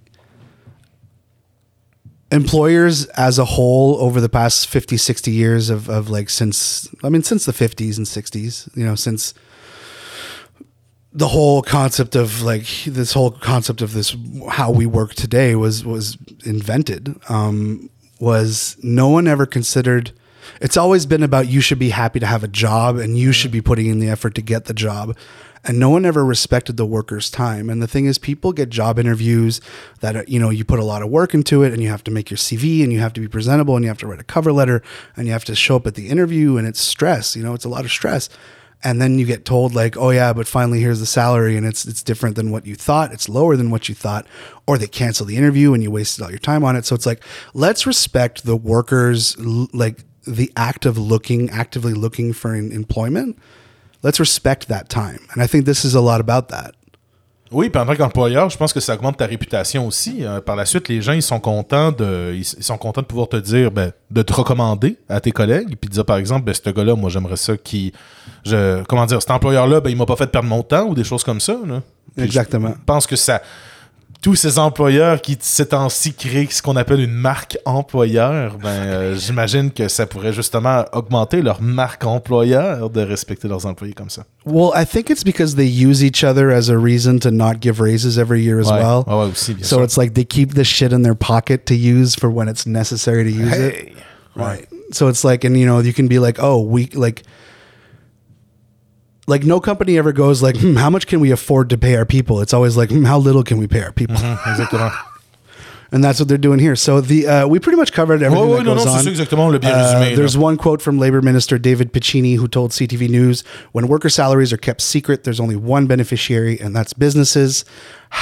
employers 2.31 3.07
as 3.17 3.39
a 3.39 3.45
whole 3.45 3.97
over 4.01 4.21
the 4.21 4.29
past 4.29 4.67
50 4.67 4.97
60 4.97 5.31
years 5.31 5.71
of, 5.71 5.89
of 5.89 6.11
like 6.11 6.29
since 6.29 6.89
i 7.05 7.09
mean 7.09 7.23
since 7.23 7.45
the 7.45 7.53
50s 7.53 7.97
and 7.97 8.07
60s 8.07 8.69
you 8.77 8.85
know 8.85 8.97
since 8.97 9.35
the 11.15 11.29
whole 11.29 11.63
concept 11.63 12.17
of 12.17 12.43
like 12.43 12.67
this 12.85 13.13
whole 13.13 13.31
concept 13.31 13.81
of 13.81 13.93
this 13.93 14.17
how 14.51 14.71
we 14.71 14.85
work 14.85 15.15
today 15.15 15.55
was 15.55 15.85
was 15.85 16.19
invented. 16.45 17.17
Um, 17.29 17.89
was 18.21 18.77
no 18.83 19.09
one 19.09 19.27
ever 19.27 19.47
considered 19.47 20.13
it's 20.61 20.77
always 20.77 21.07
been 21.07 21.23
about 21.23 21.49
you 21.49 21.61
should 21.61 21.79
be 21.79 21.91
happy 21.91 22.21
to 22.21 22.27
have 22.27 22.45
a 22.45 22.49
job 22.49 22.97
and 22.97 23.19
you 23.19 23.33
should 23.33 23.51
be 23.51 23.61
putting 23.61 23.87
in 23.87 23.99
the 23.99 24.09
effort 24.09 24.35
to 24.37 24.43
get 24.43 24.67
the 24.67 24.75
job. 24.75 25.17
And 25.67 25.79
no 25.79 25.89
one 25.89 26.05
ever 26.05 26.23
respected 26.25 26.77
the 26.77 26.85
worker's 26.85 27.31
time. 27.31 27.71
And 27.71 27.81
the 27.81 27.87
thing 27.87 28.05
is 28.05 28.19
people 28.19 28.53
get 28.53 28.69
job 28.69 28.99
interviews 28.99 29.63
that 30.01 30.29
you 30.29 30.39
know 30.39 30.51
you 30.51 30.65
put 30.65 30.79
a 30.79 30.85
lot 30.85 31.03
of 31.03 31.09
work 31.09 31.33
into 31.33 31.63
it 31.63 31.73
and 31.73 31.83
you 31.83 31.89
have 31.89 32.05
to 32.05 32.11
make 32.11 32.31
your 32.31 32.37
cv 32.37 32.83
and 32.83 32.93
you 32.93 33.01
have 33.01 33.15
to 33.15 33.21
be 33.21 33.29
presentable 33.29 33.75
and 33.75 33.85
you 33.85 33.89
have 33.89 33.99
to 33.99 34.07
write 34.07 34.21
a 34.21 34.25
cover 34.25 34.53
letter 34.53 34.83
and 35.17 35.27
you 35.27 35.33
have 35.33 35.45
to 35.47 35.55
show 35.55 35.77
up 35.77 35.87
at 35.87 35.95
the 35.95 36.09
interview 36.09 36.59
and 36.59 36.67
it's 36.67 36.81
stress 36.81 37.35
you 37.35 37.43
know 37.43 37.55
it's 37.55 37.65
a 37.65 37.69
lot 37.69 37.85
of 37.87 37.91
stress 37.91 38.29
and 38.85 39.01
then 39.01 39.19
you 39.19 39.27
get 39.27 39.45
told 39.45 39.75
like 39.75 39.97
oh 39.97 40.11
yeah 40.11 40.33
but 40.33 40.47
finally 40.47 40.81
here's 40.81 41.01
the 41.01 41.07
salary 41.07 41.57
and 41.57 41.67
it's 41.67 41.85
it's 41.87 42.03
different 42.03 42.37
than 42.37 42.51
what 42.51 42.67
you 42.67 42.75
thought 42.75 43.13
it's 43.13 43.29
lower 43.29 43.57
than 43.57 43.71
what 43.71 43.89
you 43.89 43.95
thought 43.95 44.27
or 44.67 44.79
they 44.79 44.87
cancel 44.87 45.27
the 45.27 45.37
interview 45.37 45.73
and 45.73 45.83
you 45.83 45.91
wasted 45.91 46.23
all 46.23 46.31
your 46.31 46.39
time 46.39 46.63
on 46.63 46.77
it 46.77 46.85
so 46.85 46.95
it's 46.95 47.07
like 47.07 47.23
let's 47.55 47.87
respect 47.87 48.45
the 48.45 48.57
workers 48.57 49.37
like 49.39 50.05
the 50.27 50.53
act 50.57 50.87
of 50.87 50.97
looking 50.97 51.51
actively 51.51 51.95
looking 51.95 52.33
for 52.33 52.55
an 52.55 52.71
employment 52.71 53.39
let's 54.05 54.21
respect 54.21 54.69
that 54.69 54.89
time. 54.89 55.27
And 55.33 55.43
I 55.43 55.49
think 55.49 55.65
this 55.65 55.85
is 55.85 55.97
a 55.97 56.01
lot 56.01 56.21
about 56.21 56.51
that. 56.51 56.77
Oui, 57.53 57.69
puis 57.69 57.81
en 57.81 57.87
tant 57.87 57.95
qu'employeur, 57.95 58.49
je 58.51 58.57
pense 58.57 58.73
que 58.73 58.81
ça 58.81 58.95
augmente 58.95 59.19
ta 59.19 59.27
réputation 59.27 59.87
aussi. 59.87 60.25
Euh, 60.25 60.41
par 60.41 60.57
la 60.57 60.65
suite, 60.65 60.89
les 60.89 61.03
gens, 61.03 61.13
ils 61.13 61.23
sont 61.23 61.41
contents 61.41 61.93
de, 61.93 62.33
ils, 62.35 62.41
ils 62.41 62.63
sont 62.65 62.79
contents 62.79 63.03
de 63.03 63.07
pouvoir 63.07 63.29
te 63.29 63.37
dire, 63.37 63.71
ben, 63.71 63.93
de 64.11 64.23
te 64.23 64.33
recommander 64.33 64.99
à 65.09 65.21
tes 65.21 65.31
collègues, 65.31 65.77
puis 65.81 65.89
de 65.89 65.95
dire, 65.95 66.05
par 66.05 66.17
exemple, 66.17 66.45
ben, 66.45 66.55
ce 66.55 66.71
gars-là, 66.71 66.97
moi, 66.97 67.11
j'aimerais 67.11 67.37
ça 67.37 67.57
qui, 67.57 67.93
je, 68.45 68.83
comment 68.85 69.07
dire, 69.07 69.21
cet 69.21 69.31
employeur-là, 69.31 69.81
ben, 69.81 69.91
il 69.91 69.97
m'a 69.97 70.07
pas 70.07 70.17
fait 70.17 70.27
perdre 70.27 70.49
mon 70.49 70.63
temps 70.63 70.85
ou 70.87 70.95
des 70.95 71.05
choses 71.05 71.23
comme 71.23 71.41
ça. 71.41 71.57
Là. 71.67 71.83
Exactement. 72.17 72.71
Je 72.71 72.85
pense 72.87 73.07
que 73.07 73.17
ça, 73.17 73.43
tous 74.25 74.37
ces 74.37 74.59
employeurs 74.59 75.21
qui, 75.21 75.37
ces 75.39 75.67
temps-ci, 75.67 76.15
créent 76.15 76.49
ce 76.51 76.63
qu'on 76.63 76.77
appelle 76.77 77.01
une 77.01 77.13
marque 77.13 77.59
employeur, 77.67 78.57
ben, 78.57 78.69
euh, 78.71 79.17
j'imagine 79.19 79.71
que 79.71 79.87
ça 79.87 80.07
pourrait 80.07 80.33
justement 80.33 80.87
augmenter 80.95 81.43
leur 81.43 81.61
marque 81.61 82.07
employeur 82.07 82.89
de 82.89 83.03
respecter 83.03 83.49
leurs 83.49 83.67
employés 83.67 83.93
comme 83.93 84.09
ça. 84.09 84.25
Well, 84.47 84.71
I 84.75 84.87
think 84.87 85.11
it's 85.11 85.25
because 85.25 85.57
they 85.57 85.69
use 85.69 86.03
each 86.03 86.25
other 86.25 86.51
as 86.51 86.71
a 86.71 86.79
reason 86.79 87.19
to 87.19 87.31
not 87.31 87.57
give 87.61 87.83
raises 87.83 88.19
every 88.19 88.43
year 88.43 88.59
as 88.59 88.71
Ouais. 88.71 88.81
well. 88.81 89.05
Ouais, 89.07 89.31
aussi, 89.31 89.53
bien 89.53 89.63
so 89.67 89.77
sûr. 89.77 89.85
it's 89.85 89.99
like 89.99 90.15
they 90.15 90.25
keep 90.25 90.55
the 90.55 90.65
shit 90.65 90.91
in 90.93 91.03
their 91.03 91.15
pocket 91.15 91.67
to 91.67 91.75
use 91.75 92.17
for 92.19 92.31
when 92.31 92.49
it's 92.49 92.65
necessary 92.65 93.25
to 93.25 93.31
use 93.31 93.55
it. 93.55 93.93
Right. 94.35 94.67
So 94.91 95.09
it's 95.09 95.23
like, 95.23 95.45
and 95.45 95.55
you 95.55 95.67
know, 95.67 95.81
you 95.81 95.93
can 95.93 96.09
be 96.09 96.19
like, 96.19 96.39
oh, 96.43 96.63
we 96.63 96.87
like, 96.95 97.25
like 99.27 99.45
no 99.45 99.61
company 99.61 99.97
ever 99.99 100.13
goes 100.13 100.43
like, 100.43 100.57
hmm, 100.57 100.77
how 100.77 100.91
much 100.91 101.07
can 101.07 101.21
we 101.21 101.31
afford 101.31 101.71
to 101.71 101.79
pay 101.79 101.97
our 101.97 102.05
people? 102.05 102.41
It's 102.41 102.53
always 102.53 102.77
like, 102.77 102.91
hmm, 102.91 103.05
how 103.05 103.19
little 103.19 103.43
can 103.43 103.59
we 103.59 103.67
pay 103.67 103.83
our 103.83 103.93
people? 103.93 104.17
Exactement. 104.17 104.93
And 105.93 106.03
that's 106.03 106.19
what 106.19 106.27
they're 106.27 106.37
doing 106.39 106.59
here. 106.59 106.75
So 106.75 107.01
the 107.01 107.27
uh, 107.29 107.47
we 107.47 107.61
pretty 107.61 107.77
much 107.77 107.93
covered 107.93 108.21
everything 108.21 108.49
ouais, 108.49 108.57
that 108.59 108.65
goes 108.65 108.85
on. 108.85 109.07
exactement, 109.07 109.55
on 109.55 109.61
bien 109.61 109.73
Uh, 109.73 109.77
résumé. 109.95 110.11
là. 110.11 110.17
there's 110.17 110.37
one 110.37 110.57
quote 110.57 110.83
from 110.83 110.99
Labor 110.99 111.23
Minister 111.23 111.57
David 111.57 111.93
Piccini 111.93 112.37
who 112.37 112.49
told 112.49 112.73
CTV 112.73 113.09
News 113.09 113.45
when 113.71 113.87
worker 113.87 114.09
salaries 114.09 114.53
are 114.53 114.57
kept 114.57 114.81
secret, 114.81 115.23
there's 115.23 115.39
only 115.39 115.55
one 115.55 115.87
beneficiary, 115.87 116.59
and 116.59 116.75
that's 116.75 116.93
businesses. 116.95 117.65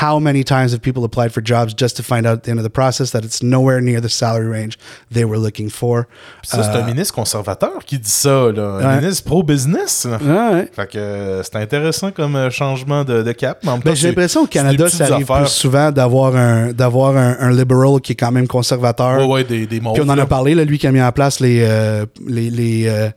How 0.01 0.19
many 0.19 0.43
times 0.43 0.73
have 0.73 0.81
people 0.81 1.05
applied 1.05 1.33
for 1.33 1.43
jobs 1.45 1.75
just 1.77 1.97
to 1.99 2.03
find 2.03 2.27
out 2.27 2.39
at 2.39 2.43
the 2.45 2.51
end 2.51 2.59
of 2.59 2.65
the 2.65 2.71
process 2.73 3.11
that 3.13 3.21
it's 3.25 3.43
nowhere 3.43 3.81
near 3.81 4.01
the 4.01 4.09
salary 4.09 4.47
range 4.49 4.79
they 5.13 5.25
were 5.25 5.39
looking 5.39 5.69
for? 5.69 6.07
Ça, 6.43 6.63
c'est 6.63 6.79
un 6.81 6.85
ministre 6.87 7.15
conservateur 7.15 7.85
qui 7.85 7.99
dit 7.99 8.11
ça, 8.11 8.51
là. 8.51 8.79
Un 8.81 8.87
Ouais. 8.97 9.01
ministre 9.01 9.25
pro-business. 9.25 10.07
Ouais. 10.11 10.69
Fait 10.75 10.87
que 10.91 10.99
euh, 10.99 11.43
c'est 11.43 11.57
intéressant 11.57 12.11
comme 12.11 12.37
euh, 12.37 12.51
changement 12.51 13.05
de, 13.05 13.23
de 13.23 13.33
cap. 13.33 13.59
mais 13.65 13.71
Ben, 13.85 13.95
j'ai 13.95 14.09
l'impression 14.09 14.41
au 14.41 14.45
c'est 14.45 14.51
des 14.51 14.77
Canada, 14.77 14.89
ça 14.89 15.05
arrive 15.05 15.31
affaires. 15.31 15.45
plus 15.45 15.53
souvent 15.53 15.91
d'avoir 15.93 16.37
un, 16.37 16.73
d'avoir 16.73 17.17
un, 17.17 17.37
un 17.39 17.51
liberal 17.53 18.01
qui 18.01 18.13
est 18.13 18.17
quand 18.17 18.33
même 18.33 18.49
conservateur. 18.49 19.19
Ouais, 19.19 19.27
ouais, 19.27 19.45
des, 19.45 19.67
des 19.67 19.79
Puis 19.79 19.89
on 20.01 20.09
en 20.09 20.19
a 20.19 20.27
parlé, 20.27 20.55
là, 20.55 20.65
lui 20.65 20.79
qui 20.79 20.87
a 20.87 20.93
mis 20.93 21.03
en 21.03 21.13
place 21.13 21.39
les. 21.41 21.61
euh, 21.63 22.07
les, 22.27 22.51
les, 22.51 22.87
euh, 22.89 23.11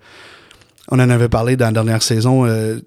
on 0.91 0.99
en 0.99 1.09
avait 1.09 1.29
parlé 1.29 1.55
dans 1.55 1.65
la 1.67 1.71
dernière 1.71 2.03
saison. 2.03 2.45
euh, 2.45 2.79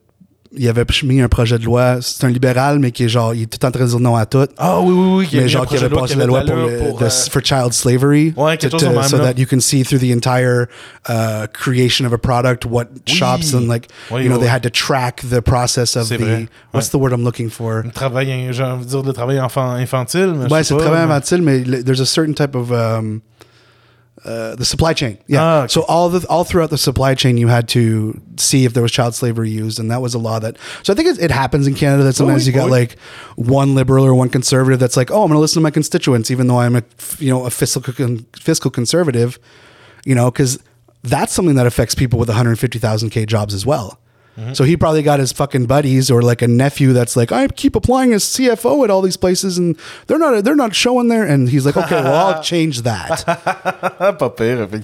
il 0.57 0.69
avait 0.69 0.85
mis 1.05 1.21
un 1.21 1.29
projet 1.29 1.59
de 1.59 1.65
loi. 1.65 1.99
C'est 2.01 2.25
un 2.25 2.29
libéral, 2.31 2.79
mais 2.79 2.91
qui 2.91 3.05
est 3.05 3.09
genre. 3.09 3.35
Il 3.35 3.43
est 3.43 3.47
tout 3.47 3.65
en 3.67 3.71
train 3.71 3.85
de 3.85 3.89
dire 3.91 4.01
non 4.01 4.17
à 4.17 4.25
tout. 4.27 4.47
Ah 4.57 4.81
oui, 4.81 4.93
oui, 4.93 5.27
oui. 5.33 5.41
mais 5.41 5.49
genre 5.49 5.67
qui 5.67 5.77
avait 5.77 5.89
passé 5.89 6.15
la 6.15 6.27
loi 6.27 6.41
pour, 6.43 6.57
le, 6.57 6.79
pour, 6.79 7.03
euh, 7.03 7.09
for 7.31 7.43
child 7.45 7.73
slavery. 7.73 8.33
Ouais, 8.37 8.57
quelque 8.57 8.73
to- 8.73 8.79
chose 8.79 8.95
même, 8.95 9.03
so 9.03 9.19
that 9.19 9.35
you 9.37 9.47
can 9.47 9.61
see 9.61 9.83
through 9.85 9.99
the 10.01 10.11
entire 10.13 10.67
uh, 11.09 11.47
creation 11.53 12.07
of 12.07 12.13
a 12.13 12.19
product 12.19 12.65
what 12.65 12.87
shops 13.07 13.53
and 13.55 13.69
like 13.69 13.89
Oui, 14.11 14.23
you 14.23 14.29
know 14.29 14.37
oui. 14.37 14.41
they 14.43 14.49
had 14.51 14.63
to 14.63 14.71
track 14.71 15.23
the 15.29 15.41
process 15.43 15.97
of 15.97 16.09
the 16.09 16.17
vrai. 16.19 16.49
what's 16.73 16.89
the 16.91 16.97
word 16.99 17.13
I'm 17.13 17.25
looking 17.25 17.51
for? 17.51 17.83
Le 17.85 17.91
travail, 17.93 18.49
j'ai 18.53 18.63
envie 18.63 18.85
de 18.87 18.91
dire 18.91 19.03
le 19.03 19.13
travail 19.13 19.41
enfant, 19.41 19.73
infantile. 19.73 20.35
mais 20.35 20.51
Ouais, 20.51 20.65
c'est 20.65 20.75
pas, 20.75 20.81
travail 20.83 21.07
mais- 21.07 21.13
infantile, 21.15 21.43
mais 21.43 21.59
le- 21.61 21.83
there's 21.85 22.01
a 22.01 22.07
certain 22.07 22.33
type 22.33 22.55
of 22.55 22.71
um, 22.73 23.21
uh, 24.25 24.57
the 24.57 24.65
supply 24.65 24.93
chain. 24.93 25.19
Yeah. 25.27 25.43
Ah, 25.43 25.59
okay. 25.63 25.69
So 25.69 25.83
all 25.83 26.09
the 26.09 26.27
all 26.29 26.45
throughout 26.45 26.71
the 26.71 26.79
supply 26.79 27.15
chain, 27.15 27.37
you 27.37 27.49
had 27.49 27.69
to 27.71 28.21
see 28.37 28.65
if 28.65 28.75
there 28.75 28.83
was 28.83 28.93
child 28.93 29.15
slavery 29.15 29.51
used, 29.51 29.79
and 29.79 29.91
that 29.91 30.03
was 30.03 30.15
a 30.15 30.19
law 30.19 30.39
that. 30.39 30.57
So 30.83 30.93
I 30.93 30.97
think 30.97 31.09
it, 31.09 31.23
it 31.23 31.31
happens 31.31 31.67
in 31.67 31.75
Canada 31.75 32.03
that 32.05 32.15
sometimes 32.15 32.45
oui, 32.47 32.53
you 32.53 32.59
got 32.59 32.71
like 32.71 32.99
one 33.37 33.75
liberal 33.75 34.05
or 34.05 34.15
one 34.15 34.29
conservative 34.29 34.81
that's 34.81 34.97
like, 34.97 35.11
oh, 35.11 35.23
I'm 35.23 35.29
going 35.29 35.37
to 35.37 35.41
listen 35.41 35.61
to 35.61 35.65
my 35.65 35.71
constituents, 35.71 36.31
even 36.31 36.47
though 36.47 36.59
I'm 36.61 36.77
a 36.77 36.83
you 37.19 37.31
know 37.31 37.45
a 37.47 37.51
fiscal 37.51 37.93
con- 37.93 38.27
fiscal 38.37 38.71
conservative, 38.71 39.39
you 40.05 40.15
know, 40.15 40.31
because 40.31 40.59
that's 41.03 41.33
something 41.33 41.55
that 41.55 41.67
affects 41.67 41.95
people 41.95 42.19
with 42.19 42.29
150,000 42.29 43.11
k 43.11 43.25
jobs 43.25 43.55
as 43.55 43.65
well. 43.65 44.01
Mm-hmm. 44.39 44.53
So 44.53 44.63
he 44.63 44.77
probably 44.77 45.03
got 45.03 45.19
his 45.19 45.33
fucking 45.33 45.67
buddies 45.67 46.13
or 46.13 46.23
like 46.23 46.43
a 46.43 46.49
nephew 46.49 46.93
that's 46.93 47.17
like, 47.17 47.33
I 47.33 47.49
keep 47.49 47.75
applying 47.75 48.13
as 48.13 48.23
CFO 48.23 48.85
at 48.85 48.91
all 48.91 49.03
these 49.03 49.17
places 49.17 49.59
and 49.59 49.77
they're 50.07 50.19
not 50.19 50.45
they're 50.45 50.55
not 50.55 50.77
showing 50.77 51.09
there. 51.09 51.25
And 51.25 51.49
he's 51.49 51.67
like, 51.67 51.77
okay, 51.77 52.01
well 52.03 52.15
I'll 52.37 52.43
change 52.55 52.83
that 52.83 53.25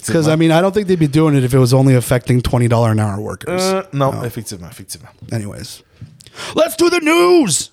because. 0.07 0.27
I 0.27 0.35
mean 0.35 0.51
I 0.51 0.61
don't 0.61 0.73
think 0.73 0.88
they'd 0.88 0.99
be 0.99 1.07
doing 1.07 1.37
it 1.37 1.45
if 1.45 1.55
it 1.55 1.59
was 1.59 1.73
only 1.73 1.95
affecting 1.95 2.40
twenty 2.43 2.67
dollar 2.67 2.90
an 2.90 2.99
hour 2.99 3.21
workers. 3.21 3.62
Euh, 3.62 3.87
non, 3.93 4.25
effectivement, 4.25 4.73
effectivement. 4.73 5.14
Anyways, 5.33 5.85
let's 6.57 6.75
do 6.75 6.90
the 6.90 7.01
news. 7.01 7.71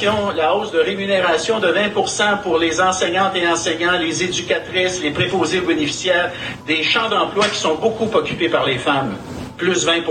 La 0.00 0.54
hausse 0.54 0.70
de 0.70 0.78
rémunération 0.78 1.58
de 1.58 1.66
20% 1.66 2.42
pour 2.42 2.56
les 2.58 2.80
enseignantes 2.80 3.34
et 3.34 3.48
enseignants, 3.48 3.98
les 3.98 4.22
éducatrices, 4.22 5.02
les 5.02 5.10
préposés 5.10 5.60
bénéficiaires, 5.60 6.30
des 6.68 6.84
champs 6.84 7.08
d'emploi 7.08 7.46
qui 7.48 7.58
sont 7.58 7.74
beaucoup 7.74 8.08
occupés 8.16 8.48
par 8.48 8.64
les 8.64 8.78
femmes. 8.78 9.16
Plus 9.56 9.84
20 9.84 10.02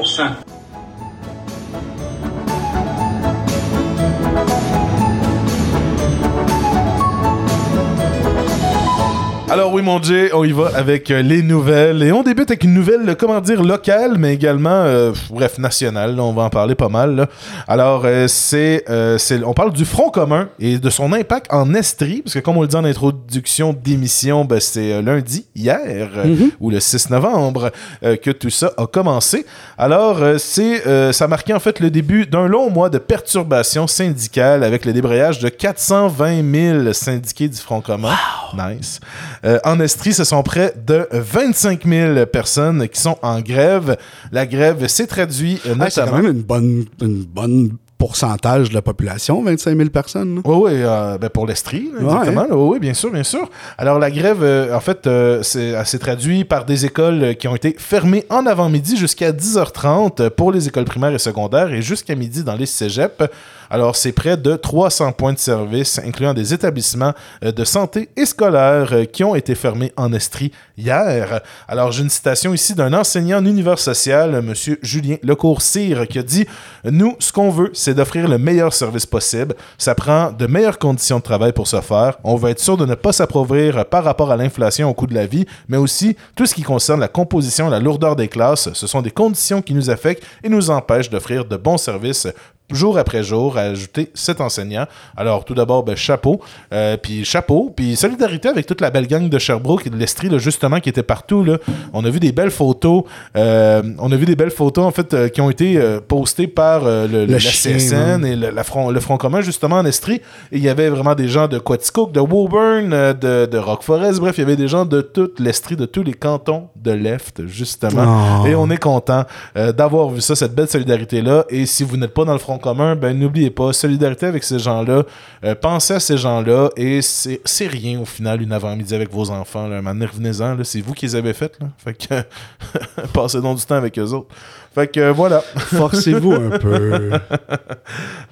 Alors 9.58 9.74
oui, 9.74 9.82
mon 9.82 10.00
Jay, 10.00 10.30
on 10.36 10.44
y 10.44 10.52
va 10.52 10.70
avec 10.76 11.10
euh, 11.10 11.24
les 11.24 11.42
nouvelles. 11.42 12.04
Et 12.04 12.12
on 12.12 12.22
débute 12.22 12.52
avec 12.52 12.64
une 12.64 12.76
nouvelle, 12.76 13.10
euh, 13.10 13.16
comment 13.16 13.42
dire, 13.42 13.64
locale, 13.64 14.16
mais 14.20 14.36
également, 14.36 14.70
euh, 14.70 15.12
bref, 15.32 15.58
nationale. 15.58 16.16
là, 16.16 16.22
on 16.22 16.32
va 16.32 16.44
en 16.44 16.52
parler 16.52 16.76
pas 16.76 16.90
mal. 16.90 17.16
là. 17.16 17.26
Alors, 17.68 18.04
euh, 18.06 18.28
c'est, 18.28 18.86
c'est- 19.18 19.44
on 19.44 19.56
parle 19.56 19.74
du 19.74 19.84
Front 19.84 20.12
commun 20.12 20.50
et 20.60 20.78
de 20.78 20.90
son 20.92 21.12
impact 21.12 21.52
en 21.52 21.74
Estrie, 21.74 22.22
parce 22.22 22.36
que 22.36 22.40
comme 22.40 22.58
on 22.58 22.62
le 22.62 22.68
dit 22.68 22.76
en 22.76 22.86
introduction 22.86 23.74
d'émission, 23.74 24.46
ben, 24.46 24.60
c'est 24.60 24.94
euh, 24.94 25.02
lundi, 25.02 25.48
hier, 25.56 26.10
euh, 26.18 26.26
ou 26.60 26.70
le 26.70 26.80
6 26.80 27.10
novembre, 27.10 27.72
euh, 28.04 28.16
que 28.16 28.30
tout 28.30 28.52
ça 28.52 28.72
a 28.78 28.86
commencé. 28.86 29.44
Alors, 29.80 30.22
euh, 30.22 30.38
c'est, 30.38 30.86
euh, 30.86 31.12
ça 31.12 31.28
marquait 31.28 31.54
en 31.54 31.60
fait 31.60 31.80
le 31.80 31.90
début 31.90 32.28
d'un 32.28 32.46
long 32.46 32.70
mois 32.70 32.92
de 32.92 33.00
perturbations 33.00 33.88
syndicales 33.88 34.64
avec 34.64 34.86
le 34.86 34.94
débrayage 34.94 35.40
de 35.40 35.50
420 35.50 36.44
000 36.84 36.94
syndiqués 36.94 37.48
du 37.50 37.58
Front 37.58 37.82
commun. 37.82 38.14
Nice. 38.56 39.00
Euh, 39.46 39.47
en 39.64 39.80
Estrie, 39.80 40.14
ce 40.14 40.24
sont 40.24 40.44
près 40.44 40.74
de 40.86 41.08
25 41.12 41.86
000 41.86 42.26
personnes 42.26 42.88
qui 42.90 43.00
sont 43.00 43.18
en 43.22 43.40
grève. 43.42 43.98
La 44.32 44.46
grève 44.46 44.88
s'est 44.88 45.08
traduite 45.08 45.66
euh, 45.66 45.76
Ah, 45.80 45.90
c'est 45.90 46.02
quand 46.02 46.08
notamment... 46.08 46.24
même 46.24 46.36
une 46.38 46.44
bonne 46.44 46.86
une 47.02 47.24
bonne 47.24 47.78
pourcentage 47.98 48.70
de 48.70 48.74
la 48.76 48.82
population, 48.82 49.44
25 49.44 49.76
000 49.78 49.90
personnes. 49.90 50.42
Oui, 50.46 50.56
oui, 50.56 50.72
euh, 50.76 51.18
ben 51.18 51.30
pour 51.30 51.48
l'Estrie, 51.48 51.90
là, 51.94 52.00
Ouais. 52.00 52.14
exactement. 52.14 52.46
là. 52.50 52.56
Oui, 52.56 52.80
bien 52.80 52.94
sûr, 52.94 53.12
bien 53.12 53.24
sûr. 53.24 53.50
Alors, 53.78 53.98
la 54.00 54.12
grève, 54.12 54.44
euh, 54.44 54.76
en 54.76 54.80
fait, 54.80 55.08
euh, 55.08 55.42
c'est- 55.44 55.70
elle 55.70 55.86
s'est 55.86 56.00
traduite 56.00 56.48
par 56.48 56.66
des 56.66 56.86
écoles 56.86 57.24
euh, 57.24 57.34
qui 57.34 57.48
ont 57.48 57.56
été 57.56 57.76
fermées 57.78 58.26
en 58.30 58.46
avant-midi 58.46 58.98
jusqu'à 58.98 59.32
10h30 59.32 60.30
pour 60.30 60.52
les 60.52 60.68
écoles 60.68 60.86
primaires 60.86 61.14
et 61.14 61.20
secondaires 61.20 61.72
et 61.74 61.82
jusqu'à 61.82 62.16
midi 62.16 62.44
dans 62.44 62.56
les 62.56 62.66
cégeps. 62.66 63.24
Alors, 63.70 63.98
c'est 63.98 64.14
près 64.14 64.38
de 64.38 64.56
300 64.56 65.12
points 65.12 65.34
de 65.34 65.40
service, 65.40 66.00
incluant 66.00 66.34
des 66.34 66.54
établissements 66.54 67.14
de 67.42 67.64
santé 67.66 68.08
et 68.16 68.26
scolaires 68.26 68.94
qui 69.12 69.26
ont 69.26 69.36
été 69.36 69.56
fermés 69.56 69.92
en 69.98 70.14
Estrie 70.14 70.54
hier. 70.78 71.42
Alors, 71.68 71.92
j'ai 71.92 72.04
une 72.04 72.10
citation 72.10 72.54
ici 72.54 72.76
d'un 72.76 72.94
enseignant 72.94 73.40
en 73.40 73.46
univers 73.46 73.78
social, 73.80 74.36
M. 74.36 74.54
Julien 74.82 75.18
Lecourt-Cyr, 75.22 76.08
qui 76.08 76.20
a 76.20 76.24
dit 76.24 76.46
Nous, 76.86 77.16
ce 77.20 77.34
qu'on 77.34 77.50
veut, 77.50 77.72
c'est 77.74 77.87
d'offrir 77.94 78.28
le 78.28 78.38
meilleur 78.38 78.74
service 78.74 79.06
possible. 79.06 79.56
Ça 79.78 79.96
prend 79.96 80.32
de 80.32 80.48
meilleures 80.48 80.80
conditions 80.80 81.18
de 81.18 81.24
travail 81.24 81.54
pour 81.54 81.68
ce 81.68 81.82
faire. 81.82 82.18
On 82.24 82.36
va 82.36 82.52
être 82.52 82.60
sûr 82.60 82.78
de 82.78 82.86
ne 82.86 82.96
pas 82.96 83.14
s'appauvrir 83.14 83.86
par 83.86 84.04
rapport 84.04 84.32
à 84.32 84.38
l'inflation 84.38 84.90
au 84.90 84.94
coût 84.94 85.08
de 85.08 85.14
la 85.14 85.26
vie, 85.26 85.46
mais 85.68 85.78
aussi 85.78 86.16
tout 86.36 86.46
ce 86.46 86.54
qui 86.54 86.64
concerne 86.64 87.00
la 87.00 87.08
composition, 87.08 87.70
la 87.70 87.80
lourdeur 87.80 88.16
des 88.16 88.28
classes. 88.28 88.72
Ce 88.74 88.88
sont 88.88 89.02
des 89.02 89.12
conditions 89.12 89.62
qui 89.62 89.74
nous 89.74 89.90
affectent 89.90 90.24
et 90.44 90.50
nous 90.50 90.70
empêchent 90.70 91.10
d'offrir 91.10 91.46
de 91.46 91.58
bons 91.58 91.78
services 91.78 92.28
jour 92.72 92.98
après 92.98 93.24
jour, 93.24 93.58
a 93.58 93.62
ajouté 93.62 94.12
cet 94.14 94.42
enseignant. 94.42 94.86
Alors, 95.16 95.46
tout 95.46 95.54
d'abord, 95.54 95.84
ben, 95.84 95.96
chapeau, 95.96 96.42
euh, 96.74 96.98
puis 96.98 97.24
chapeau, 97.24 97.72
puis 97.74 97.96
solidarité 97.96 98.50
avec 98.50 98.66
toute 98.66 98.82
la 98.82 98.90
belle 98.90 99.08
gang 99.08 99.30
de 99.30 99.40
Sherbrooke 99.40 99.88
et 99.88 99.90
de 99.90 99.96
l'Estrie, 99.96 100.28
là, 100.28 100.38
justement, 100.38 100.82
qui 100.82 100.90
était 100.90 101.04
partout. 101.04 101.44
Là. 101.44 101.60
On 101.94 102.04
a 102.04 102.10
vu 102.10 102.20
des 102.20 102.34
belles 102.34 102.52
photos, 102.52 103.04
euh, 103.38 103.82
on 104.00 104.12
a 104.12 104.16
vu 104.18 104.26
des 104.26 104.36
belles 104.36 104.52
photos, 104.52 104.84
en 104.84 104.92
fait, 104.92 105.14
euh, 105.14 105.30
qui 105.30 105.40
ont 105.40 105.50
été 105.50 105.80
postées 106.08 106.48
par 106.48 106.84
le, 106.84 107.26
la 107.26 107.40
chien, 107.40 107.78
CSN 107.78 108.26
et 108.26 108.36
le, 108.36 108.50
la 108.50 108.64
front, 108.64 108.90
le 108.90 109.00
Front 109.00 109.18
commun, 109.18 109.42
justement, 109.42 109.78
en 109.78 109.86
Estrie. 109.86 110.22
Et 110.52 110.58
il 110.58 110.64
y 110.64 110.70
avait 110.70 110.90
vraiment 110.90 111.16
des 111.16 111.30
gens 111.30 111.48
de 111.48 111.60
Quaticook, 111.60 112.12
de 112.12 112.20
Woburn, 112.20 112.90
de, 112.90 113.46
de 113.46 113.58
Rock 113.58 113.84
Forest, 113.84 114.20
bref, 114.20 114.38
il 114.38 114.42
y 114.42 114.44
avait 114.44 114.58
des 114.58 114.68
gens 114.68 114.86
de 114.86 115.00
toute 115.02 115.40
l'Estrie, 115.40 115.78
de 115.78 115.86
tous 115.86 116.04
les 116.04 116.14
cantons 116.14 116.68
de 116.76 116.92
left, 116.92 117.48
justement. 117.48 118.42
Oh. 118.44 118.48
Et 118.48 118.56
on 118.56 118.70
est 118.70 118.78
content 118.78 119.24
d'avoir 119.56 120.10
vu 120.10 120.20
ça, 120.20 120.36
cette 120.36 120.54
belle 120.54 120.68
solidarité-là. 120.68 121.46
Et 121.50 121.66
si 121.66 121.84
vous 121.84 121.96
n'êtes 121.96 122.14
pas 122.14 122.26
dans 122.26 122.34
le 122.34 122.40
Front 122.40 122.57
commun, 122.58 122.96
ben 122.96 123.18
n'oubliez 123.18 123.50
pas, 123.50 123.74
solidarité 123.74 124.26
avec 124.26 124.44
ces 124.44 124.60
gens-là. 124.60 125.04
Euh, 125.44 125.56
pensez 125.56 125.94
à 125.96 126.00
ces 126.00 126.18
gens-là. 126.18 126.70
Et 126.76 127.02
c'est 127.02 127.68
rien, 127.68 128.00
au 128.00 128.06
final, 128.06 128.42
une 128.42 128.52
avant-midi 128.52 128.94
avec 128.96 129.12
vos 129.12 129.30
enfants. 129.32 129.68
Là. 129.68 129.82
Maintenant, 129.82 130.06
revenez-en. 130.12 130.58
C'est 130.64 130.82
vous 130.82 130.94
qui 130.94 131.06
les 131.06 131.16
avez 131.16 131.34
faites. 131.34 131.60
Là. 131.60 131.68
Fait 131.78 131.94
que 131.94 133.08
passez 133.14 133.42
donc 133.42 133.58
du 133.58 133.66
temps 133.66 133.76
avec 133.76 133.98
eux 134.00 134.12
autres. 134.14 134.28
Fait 134.76 134.88
que 134.88 135.00
euh, 135.00 135.12
voilà. 135.12 135.42
Forcez-vous 135.58 136.34
un 136.34 136.58
peu. 136.58 137.12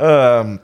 Euh, 0.02 0.58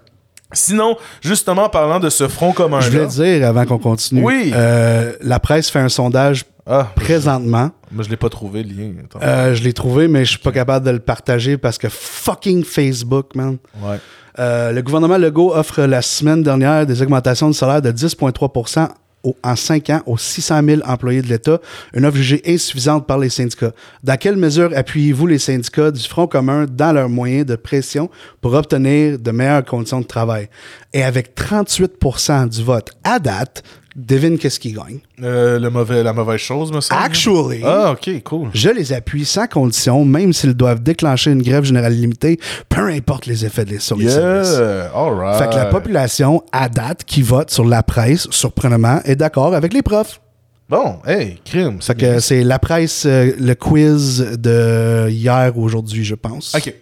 sinon, 0.54 0.98
justement, 1.22 1.70
parlant 1.70 2.00
de 2.00 2.10
ce 2.10 2.28
Front 2.28 2.52
commun-là... 2.52 2.82
Je 2.82 2.92
voulais 2.92 3.08
dire, 3.08 3.48
avant 3.48 3.66
qu'on 3.66 3.78
continue, 3.78 4.22
Oui. 4.24 4.52
euh, 4.54 5.14
la 5.22 5.40
presse 5.40 5.70
fait 5.70 5.80
un 5.80 5.90
sondage 5.90 6.44
Ah, 6.68 6.92
présentement. 6.96 7.72
moi, 7.92 8.04
je 8.04 8.10
l'ai 8.10 8.18
pas 8.18 8.30
trouvé, 8.30 8.64
le 8.64 8.70
lien. 8.74 8.92
Euh, 9.22 9.54
je 9.56 9.64
l'ai 9.64 9.74
trouvé, 9.74 10.08
mais 10.08 10.24
je 10.26 10.32
suis 10.32 10.40
pas 10.40 10.52
capable 10.52 10.86
de 10.86 10.92
le 10.92 11.00
partager 11.00 11.58
parce 11.58 11.78
que 11.78 11.90
fucking 11.90 12.64
Facebook, 12.64 13.36
man. 13.36 13.58
Ouais. 13.82 13.98
Euh, 14.40 14.72
le 14.72 14.82
gouvernement 14.82 15.18
Legault 15.18 15.54
offre 15.54 15.82
la 15.82 16.02
semaine 16.02 16.44
dernière 16.44 16.86
des 16.86 17.02
augmentations 17.02 17.50
de 17.50 17.54
salaire 17.54 17.82
de 17.82 17.92
10,3 17.92 18.90
au- 19.24 19.36
en 19.44 19.56
5 19.56 19.90
ans 19.92 20.02
aux 20.06 20.18
600 20.18 20.62
000 20.66 20.82
employés 20.86 21.22
de 21.22 21.28
l'État, 21.28 21.60
une 21.94 22.06
offre 22.06 22.18
jugée 22.18 22.42
insuffisante 22.48 23.06
par 23.06 23.20
les 23.20 23.30
syndicats. 23.30 23.72
Dans 24.04 24.18
quelle 24.18 24.36
mesure 24.38 24.72
appuyez-vous 24.76 25.28
les 25.28 25.38
syndicats 25.38 25.92
du 25.92 26.02
Front 26.08 26.26
commun 26.28 26.66
dans 26.68 26.92
leurs 26.94 27.10
moyens 27.10 27.46
de 27.46 27.56
pression 27.56 28.10
pour 28.40 28.54
obtenir 28.54 29.20
de 29.20 29.32
meilleures 29.32 29.66
conditions 29.66 30.00
de 30.02 30.06
travail? 30.08 30.48
Et 30.94 31.04
avec 31.04 31.36
38% 31.36 32.48
du 32.50 32.64
vote 32.64 32.90
à 33.04 33.20
date, 33.20 33.62
devine 33.96 34.38
qu'est-ce 34.38 34.60
qui 34.60 34.72
gagne? 34.74 35.00
Euh, 35.22 35.60
le 35.60 35.70
mauvais, 35.70 36.04
la 36.04 36.14
mauvaise 36.14 36.40
chose, 36.40 36.72
me 36.72 36.80
semble. 36.82 37.02
Actually, 37.04 37.62
Ah, 37.64 37.92
ok, 37.92 38.24
cool. 38.24 38.50
je 38.54 38.70
les 38.70 38.94
appuie 38.94 39.26
sans 39.26 39.48
condition, 39.48 40.06
même 40.06 40.34
s'ils 40.34 40.54
doivent 40.54 40.82
déclencher 40.82 41.32
une 41.32 41.42
grève 41.44 41.64
générale 41.64 41.94
limitée, 41.94 42.40
peu 42.70 42.88
importe 42.88 43.26
les 43.26 43.46
effets 43.46 43.66
de 43.66 43.78
sur 43.78 43.98
les 43.98 44.10
services. 44.10 44.54
Yeah, 44.58 44.92
alright. 44.96 45.38
Fait 45.44 45.50
que 45.50 45.56
la 45.56 45.66
population, 45.66 46.44
à 46.52 46.70
date, 46.70 47.04
qui 47.04 47.22
vote 47.22 47.52
sur 47.52 47.66
la 47.66 47.84
presse, 47.84 48.28
surprenamment, 48.32 49.00
est 49.06 49.16
d'accord 49.16 49.54
avec 49.54 49.74
les 49.74 49.82
profs. 49.82 50.22
Bon, 50.70 51.00
hey, 51.06 51.38
crime. 51.44 51.82
Fait 51.82 51.96
que 51.96 52.20
c'est 52.20 52.44
la 52.46 52.58
presse, 52.58 53.04
euh, 53.06 53.34
le 53.38 53.56
quiz 53.56 54.20
de 54.40 55.10
hier 55.10 55.52
ou 55.58 55.64
aujourd'hui, 55.66 56.06
je 56.06 56.16
pense. 56.16 56.56
OK. 56.56 56.74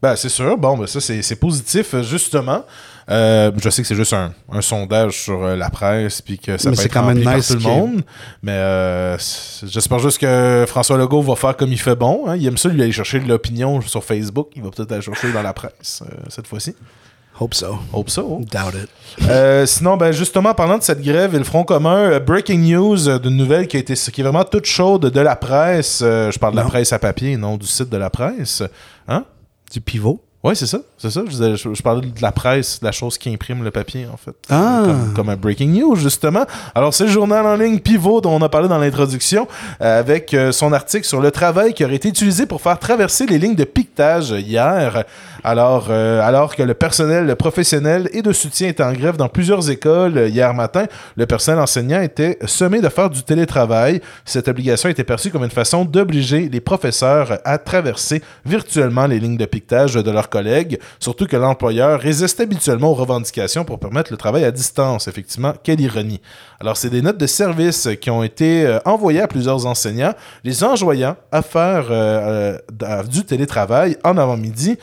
Ben, 0.00 0.14
c'est 0.14 0.28
sûr. 0.28 0.56
Bon, 0.56 0.78
ben, 0.78 0.86
ça, 0.86 1.00
c'est 1.00 1.22
c'est 1.22 1.34
positif, 1.34 1.94
euh, 1.94 2.04
justement. 2.04 2.64
Euh, 3.10 3.50
je 3.56 3.70
sais 3.70 3.80
que 3.82 3.88
c'est 3.88 3.94
juste 3.94 4.12
un, 4.12 4.32
un 4.52 4.60
sondage 4.60 5.22
sur 5.22 5.42
euh, 5.42 5.56
la 5.56 5.70
presse, 5.70 6.20
puis 6.20 6.38
que 6.38 6.58
ça 6.58 6.68
Mais 6.70 6.76
peut 6.76 6.82
être 6.82 6.92
quand 6.92 7.04
même 7.04 7.16
rempli 7.16 7.24
par 7.24 7.36
nice 7.36 7.48
tout 7.48 7.54
le 7.54 7.60
monde. 7.60 8.02
Mais 8.42 8.52
euh, 8.52 9.16
j'espère 9.66 9.98
juste 9.98 10.18
que 10.18 10.64
François 10.68 10.98
Legault 10.98 11.22
va 11.22 11.34
faire 11.34 11.56
comme 11.56 11.72
il 11.72 11.80
fait 11.80 11.96
bon. 11.96 12.24
hein. 12.26 12.36
Il 12.36 12.46
aime 12.46 12.58
ça, 12.58 12.68
lui, 12.68 12.82
aller 12.82 12.92
chercher 12.92 13.20
de 13.20 13.28
l'opinion 13.28 13.80
sur 13.80 14.04
Facebook. 14.04 14.50
Il 14.56 14.62
va 14.62 14.70
peut-être 14.70 14.92
aller 14.92 15.00
chercher 15.02 15.32
dans 15.32 15.42
la 15.42 15.52
presse 15.54 16.02
euh, 16.02 16.14
cette 16.28 16.46
fois-ci. 16.46 16.74
Hope 17.40 17.54
so. 17.54 17.78
Hope 17.92 18.10
so. 18.10 18.40
Doubt 18.50 18.74
it. 18.74 18.88
Euh, 19.28 19.64
sinon, 19.64 19.96
ben 19.96 20.10
justement, 20.10 20.54
parlant 20.54 20.76
de 20.76 20.82
cette 20.82 21.00
grève 21.00 21.34
et 21.36 21.38
le 21.38 21.44
Front 21.44 21.62
commun, 21.62 22.10
euh, 22.10 22.18
breaking 22.20 22.58
news 22.58 23.08
euh, 23.08 23.18
d'une 23.20 23.36
nouvelle 23.36 23.68
qui, 23.68 23.76
a 23.76 23.80
été, 23.80 23.94
qui 23.94 24.20
est 24.20 24.24
vraiment 24.24 24.42
toute 24.44 24.64
chaude 24.66 25.02
de 25.06 25.20
la 25.20 25.36
presse. 25.36 26.00
Je 26.00 26.36
parle 26.38 26.54
de 26.54 26.58
la 26.58 26.64
presse 26.64 26.92
à 26.92 26.98
papier, 26.98 27.36
non 27.36 27.56
du 27.56 27.66
site 27.66 27.90
de 27.90 27.96
la 27.96 28.10
presse. 28.10 28.64
Hein? 29.06 29.24
Du 29.72 29.80
pivot. 29.80 30.20
Oui, 30.44 30.54
c'est 30.54 30.66
ça. 30.66 30.78
C'est 30.98 31.10
ça. 31.10 31.22
Je, 31.26 31.30
disais- 31.30 31.56
je- 31.56 31.74
je 31.74 31.82
parlais 31.82 32.00
de 32.00 32.22
la 32.22 32.30
presse, 32.30 32.78
de 32.78 32.84
la 32.84 32.92
chose 32.92 33.18
qui 33.18 33.28
imprime 33.28 33.64
le 33.64 33.72
papier, 33.72 34.06
en 34.12 34.16
fait. 34.16 34.36
Ah. 34.48 34.82
Comme, 34.84 35.12
comme 35.14 35.28
un 35.30 35.36
breaking 35.36 35.68
news, 35.80 35.96
justement. 35.96 36.44
Alors, 36.76 36.94
c'est 36.94 37.04
le 37.04 37.10
journal 37.10 37.44
en 37.44 37.56
ligne 37.56 37.80
Pivot 37.80 38.20
dont 38.20 38.30
on 38.36 38.42
a 38.42 38.48
parlé 38.48 38.68
dans 38.68 38.78
l'introduction, 38.78 39.48
euh, 39.80 39.98
avec 39.98 40.32
euh, 40.34 40.52
son 40.52 40.72
article 40.72 41.04
sur 41.06 41.20
le 41.20 41.32
travail 41.32 41.74
qui 41.74 41.84
aurait 41.84 41.96
été 41.96 42.08
utilisé 42.08 42.46
pour 42.46 42.60
faire 42.62 42.78
traverser 42.78 43.26
les 43.26 43.38
lignes 43.38 43.56
de 43.56 43.64
piquetage 43.64 44.30
hier. 44.30 45.02
Alors, 45.44 45.86
euh, 45.90 46.20
alors 46.20 46.56
que 46.56 46.62
le 46.62 46.74
personnel 46.74 47.34
professionnel 47.36 48.08
et 48.12 48.22
de 48.22 48.32
soutien 48.32 48.68
était 48.68 48.82
en 48.82 48.92
grève 48.92 49.16
dans 49.16 49.28
plusieurs 49.28 49.70
écoles 49.70 50.18
euh, 50.18 50.28
hier 50.28 50.52
matin, 50.52 50.86
le 51.16 51.26
personnel 51.26 51.60
enseignant 51.60 52.00
était 52.00 52.38
sommé 52.46 52.80
de 52.80 52.88
faire 52.88 53.08
du 53.08 53.22
télétravail. 53.22 54.00
Cette 54.24 54.48
obligation 54.48 54.88
était 54.88 55.04
perçue 55.04 55.30
comme 55.30 55.44
une 55.44 55.50
façon 55.50 55.84
d'obliger 55.84 56.48
les 56.48 56.60
professeurs 56.60 57.38
à 57.44 57.58
traverser 57.58 58.22
virtuellement 58.44 59.06
les 59.06 59.20
lignes 59.20 59.36
de 59.36 59.46
piquetage 59.46 59.94
de 59.94 60.10
leurs 60.10 60.28
collègues, 60.28 60.78
surtout 60.98 61.26
que 61.26 61.36
l'employeur 61.36 62.00
résiste 62.00 62.40
habituellement 62.40 62.90
aux 62.90 62.94
revendications 62.94 63.64
pour 63.64 63.78
permettre 63.78 64.12
le 64.12 64.16
travail 64.16 64.44
à 64.44 64.50
distance. 64.50 65.06
Effectivement, 65.06 65.54
quelle 65.62 65.80
ironie. 65.80 66.20
Alors, 66.60 66.76
c'est 66.76 66.90
des 66.90 67.02
notes 67.02 67.18
de 67.18 67.26
service 67.26 67.88
qui 68.00 68.10
ont 68.10 68.24
été 68.24 68.66
euh, 68.66 68.80
envoyées 68.84 69.20
à 69.20 69.28
plusieurs 69.28 69.66
enseignants, 69.66 70.14
les 70.42 70.64
enjoignant 70.64 71.16
à 71.30 71.42
faire 71.42 71.86
du 73.08 73.24
télétravail 73.24 73.96
en 74.04 74.16
avant-midi. 74.18 74.76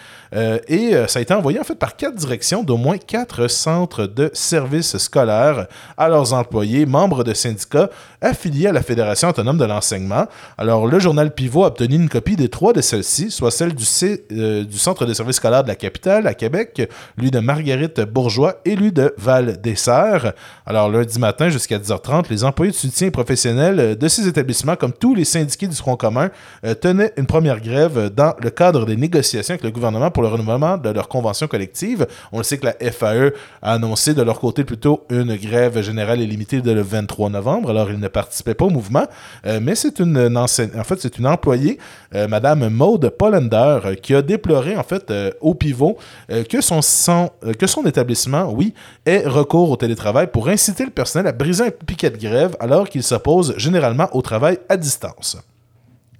Et 0.67 0.95
euh, 0.95 1.08
ça 1.08 1.19
a 1.19 1.21
été 1.21 1.34
envoyé 1.34 1.60
en 1.60 1.63
fait 1.63 1.75
par 1.75 1.95
quatre 1.95 2.15
directions 2.15 2.63
d'au 2.63 2.77
moins 2.77 2.97
quatre 2.97 3.47
centres 3.47 4.05
de 4.08 4.29
services 4.34 4.97
scolaires 4.97 5.67
à 5.97 6.08
leurs 6.10 6.34
employés, 6.34 6.86
membres 6.86 7.23
de 7.23 7.34
syndicats 7.34 7.89
affiliés 8.21 8.67
à 8.67 8.71
la 8.71 8.81
Fédération 8.81 9.29
autonome 9.29 9.58
de 9.58 9.65
l'enseignement. 9.65 10.25
Alors, 10.58 10.88
le 10.88 10.99
journal 10.99 11.34
Pivot 11.34 11.63
a 11.63 11.67
obtenu 11.67 11.95
une 11.95 12.10
copie 12.10 12.36
des 12.36 12.49
trois 12.49 12.73
de 12.73 12.81
celles-ci, 12.81 13.29
soit 13.31 13.51
celle 13.51 13.73
du, 13.75 13.86
C- 13.86 14.25
euh, 14.31 14.63
du 14.63 14.77
Centre 14.77 15.05
de 15.05 15.13
services 15.13 15.36
scolaires 15.38 15.63
de 15.63 15.67
la 15.69 15.75
capitale, 15.75 16.25
à 16.27 16.34
Québec, 16.34 16.89
lui 17.17 17.29
de 17.31 17.39
Marguerite 17.39 18.01
Bourgeois 18.01 18.55
et 18.65 18.75
lui 18.75 18.91
de 18.91 19.13
Val-des-Serres. 19.17 20.34
Alors, 20.65 20.89
lundi 20.89 21.19
matin 21.19 21.49
jusqu'à 21.49 21.77
10h30, 21.77 22.25
les 22.29 22.43
employés 22.43 22.71
de 22.71 22.77
soutien 22.77 23.10
professionnel 23.10 23.79
euh, 23.79 23.95
de 23.95 24.08
ces 24.08 24.27
établissements, 24.27 24.75
comme 24.75 24.93
tous 24.93 25.15
les 25.15 25.25
syndiqués 25.25 25.67
du 25.67 25.75
Front 25.75 25.95
commun, 25.95 26.29
euh, 26.65 26.73
tenaient 26.73 27.13
une 27.17 27.25
première 27.25 27.62
grève 27.62 28.10
dans 28.10 28.34
le 28.41 28.49
cadre 28.49 28.86
des 28.86 28.95
négociations 28.97 29.53
avec 29.53 29.63
le 29.63 29.71
gouvernement 29.71 30.12
pour 30.12 30.23
le 30.23 30.29
renouvellement 30.36 30.78
de 30.78 30.89
leur 30.89 31.08
convention 31.08 31.48
collective. 31.48 32.08
On 32.32 32.38
le 32.39 32.43
sait 32.43 32.58
que 32.58 32.65
la 32.65 32.91
FAE 32.91 33.32
a 33.62 33.74
annoncé 33.74 34.13
de 34.13 34.21
leur 34.21 34.39
côté 34.39 34.63
plutôt 34.63 35.04
une 35.10 35.36
grève 35.36 35.82
générale 35.82 36.21
et 36.21 36.26
limitée 36.26 36.62
dès 36.62 36.74
le 36.74 36.82
23 36.82 37.30
novembre. 37.30 37.69
Alors, 37.69 37.89
ils 37.91 38.00
ne 38.00 38.08
participaient 38.08 38.54
pas 38.54 38.65
au 38.65 38.69
mouvement, 38.69 39.06
euh, 39.45 39.60
mais 39.62 39.76
c'est 39.76 40.00
une, 40.00 40.17
enseigne- 40.38 40.78
en 40.80 40.84
fait, 40.84 41.00
c'est 41.02 41.17
une 41.17 41.28
employée, 41.28 41.78
euh, 42.13 42.28
Madame 42.28 42.69
Maude 42.69 43.10
Pollender, 43.10 43.80
euh, 43.86 43.95
qui 43.95 44.13
a 44.15 44.21
déploré 44.21 44.76
en 44.78 44.84
fait 44.84 45.12
euh, 45.12 45.32
au 45.41 45.54
pivot 45.56 45.98
euh, 46.32 46.43
que 46.43 46.62
son, 46.62 46.80
euh, 47.45 47.54
que 47.54 47.67
son 47.67 47.84
établissement, 47.86 48.52
oui, 48.52 48.74
ait 49.06 49.24
recours 49.26 49.69
au 49.71 49.76
télétravail 49.78 50.28
pour 50.28 50.48
inciter 50.50 50.86
le 50.86 50.91
personnel 50.91 51.28
à 51.28 51.32
briser 51.32 51.65
un 51.65 51.71
piquet 51.71 52.10
de 52.10 52.17
grève 52.17 52.56
alors 52.60 52.89
qu'il 52.89 53.04
s'oppose 53.04 53.54
généralement 53.58 54.08
au 54.13 54.21
travail 54.21 54.60
à 54.69 54.78
distance. 54.78 55.38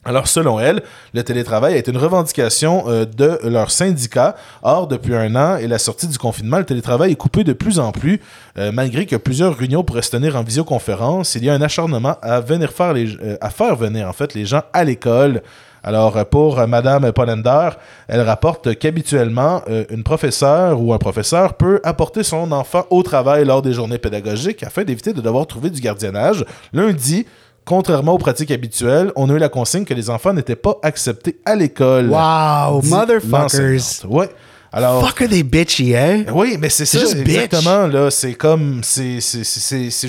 Alors, 0.08 0.28
selon 0.28 0.60
elle, 0.60 0.84
le 1.16 1.24
télétravail 1.24 1.74
est 1.74 1.88
une 1.88 1.98
revendication 1.98 2.84
euh, 2.88 3.06
de 3.06 3.40
leur 3.44 3.72
syndicat. 3.72 4.36
Or, 4.62 4.86
depuis 4.88 5.16
un 5.16 5.36
an 5.36 5.58
et 5.58 5.68
la 5.68 5.80
sortie 5.80 6.08
du 6.08 6.20
confinement, 6.20 6.60
le 6.60 6.64
télétravail 6.64 7.14
est 7.14 7.16
coupé 7.16 7.44
de 7.44 7.54
plus 7.54 7.80
en 7.80 7.92
plus. 7.92 8.22
Euh, 8.60 8.72
malgré 8.72 9.08
que 9.08 9.16
plusieurs 9.16 9.58
réunions 9.58 9.84
pourraient 9.84 10.04
se 10.04 10.12
tenir 10.12 10.36
en 10.36 10.44
visioconférence, 10.44 11.34
il 11.34 11.44
y 11.44 11.50
a 11.50 11.56
un 11.56 11.62
acharnement 11.62 12.18
à 12.22 12.38
euh, 12.38 13.50
faire 13.50 13.76
venir 13.76 14.08
en 14.08 14.14
fait 14.14 14.36
les 14.36 14.46
gens 14.46 14.62
à 14.74 14.84
l'école. 14.84 15.42
Alors, 15.82 16.24
pour 16.26 16.68
Madame 16.68 17.12
Pollender, 17.12 17.70
elle 18.08 18.22
rapporte 18.22 18.76
qu'habituellement, 18.80 19.62
une 19.92 20.02
professeure 20.02 20.82
ou 20.82 20.94
un 20.94 20.98
professeur 20.98 21.54
peut 21.54 21.80
apporter 21.84 22.24
son 22.24 22.52
enfant 22.52 22.88
au 22.90 23.04
travail 23.04 23.46
lors 23.46 23.62
des 23.62 23.72
journées 23.72 24.00
pédagogiques 24.00 24.64
afin 24.64 24.84
d'éviter 24.84 25.14
de 25.14 25.22
devoir 25.22 25.46
trouver 25.46 25.70
du 25.70 25.80
gardiennage. 25.82 26.44
Lundi, 26.74 27.28
contrairement 27.66 28.14
aux 28.14 28.18
pratiques 28.18 28.52
habituelles, 28.52 29.12
on 29.16 29.30
a 29.30 29.34
eu 29.34 29.40
la 29.40 29.50
consigne 29.50 29.86
que 29.86 29.94
les 29.94 30.10
enfants 30.10 30.34
n'étaient 30.34 30.56
pas 30.56 30.78
acceptés 30.84 31.40
à 31.46 31.56
l'école. 31.56 32.10
Wow, 32.10 32.82
motherfuckers. 32.84 34.06
Ouais. 34.08 34.30
Alors, 34.78 35.08
Fuck 35.08 35.22
are 35.22 35.30
they 35.30 35.42
bitchy, 35.42 35.96
hein? 35.96 36.26
oui, 36.34 36.58
mais 36.60 36.68
c'est 36.68 36.86
ça, 36.86 37.00
juste 37.00 37.16
bitch. 37.16 37.34
exactement, 37.38 37.88
là. 37.88 38.12
C'est 38.12 38.34
comme, 38.34 38.82
c'est 38.84 39.20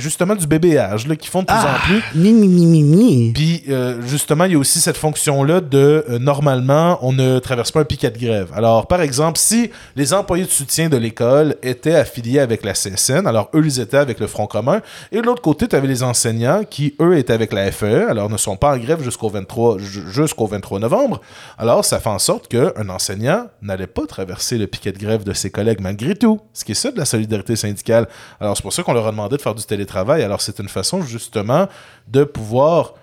justement 0.01 0.35
du 0.35 0.45
bébéage, 0.49 1.07
là, 1.07 1.15
qu'ils 1.15 1.31
font 1.31 1.43
de 1.43 1.47
plus 1.47 1.55
Ah, 1.57 1.77
en 1.77 1.87
plus. 1.87 2.03
ni, 2.17 2.33
ni, 2.33 2.49
ni, 2.49 2.67
ni, 2.67 2.83
ni. 2.83 3.33
Puis, 3.33 3.63
euh, 3.69 4.03
justement, 4.05 4.45
il 4.45 4.53
y 4.53 4.55
a 4.57 4.59
aussi 4.59 4.81
cette 4.81 4.97
fonction-là 4.97 5.61
de, 5.61 6.05
euh, 6.11 6.19
normalement, 6.19 6.99
on 7.03 7.13
ne 7.13 7.39
traverse 7.39 7.71
pas 7.71 7.79
un 7.81 7.85
piquet 7.85 8.11
de 8.11 8.19
grève. 8.19 8.49
Alors, 8.57 8.89
par 8.89 9.03
exemple, 9.03 9.39
si 9.39 9.71
les 9.95 10.13
employés 10.13 10.45
de 10.45 10.51
soutien 10.51 10.89
de 10.89 10.97
l'école 10.97 11.55
étaient 11.63 11.95
affiliés 11.95 12.41
avec 12.41 12.65
la 12.65 12.73
CSN, 12.73 13.29
alors 13.29 13.49
eux, 13.55 13.63
ils 13.65 13.79
étaient 13.79 13.97
avec 13.99 14.19
le 14.19 14.27
Front 14.27 14.49
commun, 14.49 14.81
et 15.13 15.21
de 15.21 15.27
l'autre 15.27 15.43
côté, 15.43 15.69
tu 15.69 15.77
avais 15.77 15.87
les 15.87 16.03
enseignants 16.03 16.63
qui, 16.69 16.97
eux, 17.01 17.17
étaient 17.17 17.33
avec 17.35 17.53
la 17.53 17.71
FE, 17.71 18.09
alors 18.11 18.29
ne 18.29 18.37
sont 18.37 18.57
pas 18.57 18.75
en 18.75 18.79
grève 18.79 19.01
jusqu'au 19.01 19.29
23, 19.29 19.79
ju- 19.79 20.03
jusqu'au 20.11 20.47
23 20.49 20.81
novembre. 20.81 21.21
Alors, 21.57 21.85
ça 21.85 22.01
fait 22.01 22.09
en 22.09 22.19
sorte 22.19 22.49
qu'un 22.49 22.89
enseignant 22.89 23.45
n'allait 23.63 23.87
pas 23.87 24.07
traverser 24.07 24.56
le 24.59 24.67
piquet 24.67 24.93
de 24.93 24.99
grève 24.99 25.25
de 25.25 25.33
ses 25.33 25.51
collègues 25.51 25.81
malgré 25.81 26.15
tout. 26.15 26.41
Ce 26.53 26.65
qui 26.65 26.73
est 26.73 26.77
ça 26.77 26.91
de 26.91 26.99
la 26.99 27.05
solidarité 27.05 27.57
syndicale. 27.57 28.09
Alors, 28.41 28.57
c'est 28.57 28.63
pour 28.63 28.73
ça 28.73 28.83
qu'on 28.83 28.93
leur 28.93 29.07
a 29.07 29.11
demandé 29.11 29.37
de 29.37 29.43
faire 29.43 29.55
du 29.55 29.65
télétravail. 29.65 30.23
Alors, 30.23 30.41
c'est 30.41 30.59
une 30.59 30.69
façon, 30.69 31.03
justement, 31.03 31.69
de 32.09 32.25
pouvoir 32.25 32.95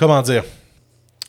comment 0.00 0.22
dire, 0.22 0.44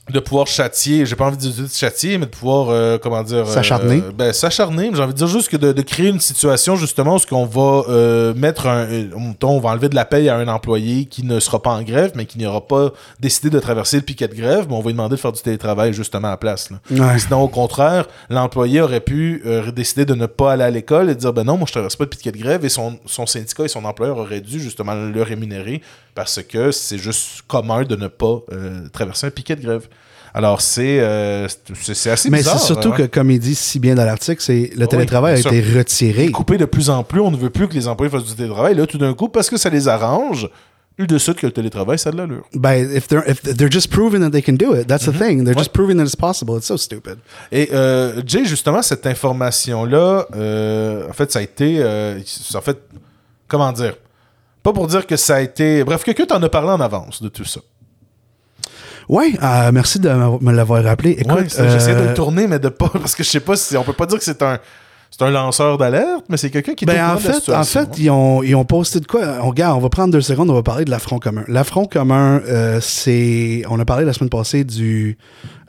de 0.10 0.20
pouvoir 0.20 0.48
châtier, 0.48 1.06
j'ai 1.06 1.16
pas 1.16 1.28
envie 1.28 1.38
de 1.38 1.42
dire 1.50 1.66
châtier, 1.72 2.18
mais 2.18 2.26
de 2.26 2.32
pouvoir, 2.32 2.70
euh, 2.70 2.98
comment 2.98 3.24
dire... 3.24 3.38
euh, 3.48 3.54
S'acharner. 3.54 4.02
ben, 4.18 4.34
s'acharner, 4.34 4.90
mais 4.90 4.98
j'ai 4.98 5.04
envie 5.04 5.14
de 5.14 5.18
dire 5.18 5.28
juste 5.28 5.48
que 5.48 5.56
de, 5.56 5.72
de 5.72 5.82
créer 5.84 6.10
une 6.10 6.20
situation, 6.20 6.76
justement, 6.76 7.16
où 7.16 7.20
ce 7.20 7.28
qu'on 7.28 7.46
va 7.46 7.84
euh, 7.88 8.34
mettre 8.34 8.68
un... 8.68 8.88
on 9.44 9.60
va 9.60 9.70
enlever 9.70 9.88
de 9.90 9.96
la 9.96 10.04
paye 10.04 10.28
à 10.28 10.36
un 10.36 10.48
employé 10.50 11.06
qui 11.06 11.24
ne 11.24 11.40
sera 11.40 11.62
pas 11.62 11.70
en 11.70 11.84
grève, 11.84 12.12
mais 12.16 12.26
qui 12.26 12.40
n'aura 12.40 12.60
pas 12.68 12.92
décidé 13.22 13.50
de 13.52 13.60
traverser 13.60 13.98
le 13.98 14.02
piquet 14.02 14.28
de 14.28 14.36
grève, 14.36 14.66
mais 14.68 14.76
on 14.76 14.80
va 14.82 14.88
lui 14.88 14.94
demander 14.94 15.16
de 15.16 15.20
faire 15.22 15.32
du 15.32 15.42
télétravail, 15.42 15.94
justement, 15.94 16.28
à 16.28 16.32
la 16.32 16.38
place. 16.38 16.72
là. 16.72 16.80
Ouais. 16.90 17.20
Sinon, 17.20 17.44
au 17.44 17.48
contraire, 17.48 18.08
l'employé 18.30 18.82
aurait 18.82 19.02
pu 19.02 19.44
décider 19.74 20.04
de 20.06 20.16
ne 20.16 20.26
pas 20.26 20.54
aller 20.54 20.64
à 20.64 20.72
l'école 20.72 21.10
et 21.12 21.16
dire 21.16 21.32
ben 21.32 21.44
non, 21.46 21.56
moi 21.58 21.66
je 21.68 21.74
traverse 21.74 21.96
pas 21.96 22.06
de 22.06 22.10
piquet 22.10 22.32
de 22.32 22.38
grève 22.40 22.66
et 22.66 22.70
son, 22.70 23.00
son 23.06 23.26
syndicat 23.28 23.64
et 23.64 23.68
son 23.68 23.86
employeur 23.86 24.18
auraient 24.18 24.42
dû 24.42 24.60
justement 24.60 24.94
le 24.96 25.22
rémunérer 25.22 25.82
parce 26.16 26.42
que 26.44 26.72
c'est 26.72 26.98
juste 26.98 27.44
commun 27.48 27.84
de 27.84 27.96
ne 27.96 28.08
pas 28.08 28.40
traverser 28.92 29.28
un 29.28 29.32
piquet 29.32 29.56
de 29.56 29.62
grève. 29.62 29.88
Alors 30.34 30.62
c'est 30.62 31.00
euh, 31.02 31.48
c'est 31.82 32.10
assez 32.10 32.30
Mais 32.30 32.38
bizarre. 32.38 32.60
c'est 32.60 32.66
surtout 32.68 32.90
hein. 32.94 32.98
que, 32.98 33.04
comme 33.04 33.32
il 33.32 33.40
dit 33.40 33.56
si 33.56 33.80
bien 33.80 33.96
dans 33.96 34.06
l'article, 34.06 34.42
c'est 34.42 34.72
le 34.76 34.88
télétravail 34.88 35.36
a 35.36 35.40
été 35.40 35.62
retiré. 35.62 36.32
coupé 36.32 36.58
de 36.58 36.66
plus 36.66 36.90
en 36.90 37.04
plus, 37.04 37.20
on 37.20 37.32
ne 37.32 37.38
veut 37.38 37.50
plus 37.50 37.68
que 37.68 37.74
les 37.74 37.88
employés 37.88 38.10
fassent 38.12 38.24
du 38.26 38.36
télétravail. 38.36 38.76
Là, 38.76 38.86
tout 38.88 38.98
d'un 38.98 39.14
coup, 39.14 39.28
parce 39.30 39.50
que 39.50 39.58
ça 39.58 39.70
les 39.70 39.88
arrange, 39.90 40.50
ils 40.98 41.08
décident 41.08 41.34
que 41.34 41.48
le 41.48 41.52
télétravail, 41.52 41.98
ça 42.00 42.10
a 42.10 42.12
de 42.14 42.18
l'allure. 42.18 42.44
Ben, 42.54 42.90
if 42.96 43.08
they're, 43.08 43.24
if 43.30 43.42
they're 43.42 43.72
just 43.72 43.90
proving 43.92 44.22
that 44.22 44.30
they 44.30 44.42
can 44.42 44.54
do 44.54 44.74
it, 44.76 44.88
that's 44.88 45.06
Mm-hmm. 45.08 45.12
the 45.20 45.20
thing. 45.20 45.44
They're 45.44 45.58
just 45.58 45.74
proving 45.74 45.98
that 45.98 46.04
it's 46.06 46.16
possible. 46.16 46.58
It's 46.58 46.68
so 46.68 46.78
stupid. 46.78 47.18
Et 47.52 47.70
euh, 47.74 48.22
Jay, 48.26 48.46
justement, 48.46 48.82
cette 48.82 49.06
information-là, 49.08 50.28
euh, 50.36 51.10
en 51.10 51.14
fait, 51.14 51.32
ça 51.32 51.40
a 51.40 51.42
été. 51.42 51.78
euh, 51.80 52.20
en 52.56 52.62
fait, 52.62 52.78
comment 53.48 53.72
dire? 53.72 53.96
Pas 54.64 54.74
pour 54.74 54.88
dire 54.88 55.08
que 55.08 55.16
ça 55.18 55.36
a 55.38 55.42
été. 55.42 55.84
Bref, 55.84 56.04
quelqu'un 56.04 56.26
t'en 56.26 56.42
a 56.44 56.50
parlé 56.50 56.70
en 56.70 56.80
avance 56.80 57.22
de 57.22 57.30
tout 57.30 57.46
ça. 57.46 57.62
Ouais, 59.10 59.34
euh, 59.42 59.72
merci 59.74 60.00
de 60.00 60.10
me 60.10 60.52
l'avoir 60.52 60.84
rappelé. 60.84 61.12
Écoute, 61.12 61.32
Ouais, 61.32 61.70
j'essaie 61.70 61.96
de 61.96 62.00
euh, 62.02 62.08
le 62.10 62.14
tourner, 62.14 62.48
mais 62.48 62.60
de 62.60 62.70
pas. 62.70 62.90
Parce 62.94 63.16
que 63.16 63.24
je 63.24 63.30
sais 63.30 63.40
pas 63.40 63.56
si. 63.56 63.76
On 63.78 63.84
peut 63.84 63.94
pas 63.94 64.06
dire 64.06 64.18
que 64.18 64.24
c'est 64.24 64.42
un. 64.42 64.60
C'est 65.14 65.26
un 65.26 65.30
lanceur 65.30 65.78
d'alerte, 65.78 66.24
mais 66.30 66.38
c'est 66.38 66.50
quelqu'un 66.50 66.74
qui 66.74 66.86
est 66.86 66.90
au 66.90 66.94
Ben, 66.94 67.04
en 67.04 67.18
courant 67.18 67.22
de 67.22 67.28
la 67.28 67.34
fait, 67.42 67.54
en 67.54 67.64
fait, 67.66 67.80
hein. 67.80 67.88
ils 67.98 68.10
ont, 68.10 68.44
ils 68.44 68.56
ont 68.56 68.64
posté 68.64 69.02
de 69.02 69.06
quoi? 69.06 69.22
On, 69.42 69.50
regarde, 69.50 69.78
on 69.78 69.82
va 69.82 69.90
prendre 69.90 70.12
deux 70.14 70.22
secondes, 70.22 70.50
on 70.50 70.54
va 70.54 70.64
parler 70.64 70.86
de 70.86 70.90
l'affront 70.90 71.20
commun. 71.20 71.44
L'affront 71.50 71.86
commun, 71.86 72.42
euh, 72.48 72.80
c'est. 72.82 73.64
On 73.70 73.78
a 73.80 73.84
parlé 73.84 74.06
la 74.06 74.14
semaine 74.14 74.30
passée 74.30 74.64
du, 74.64 75.18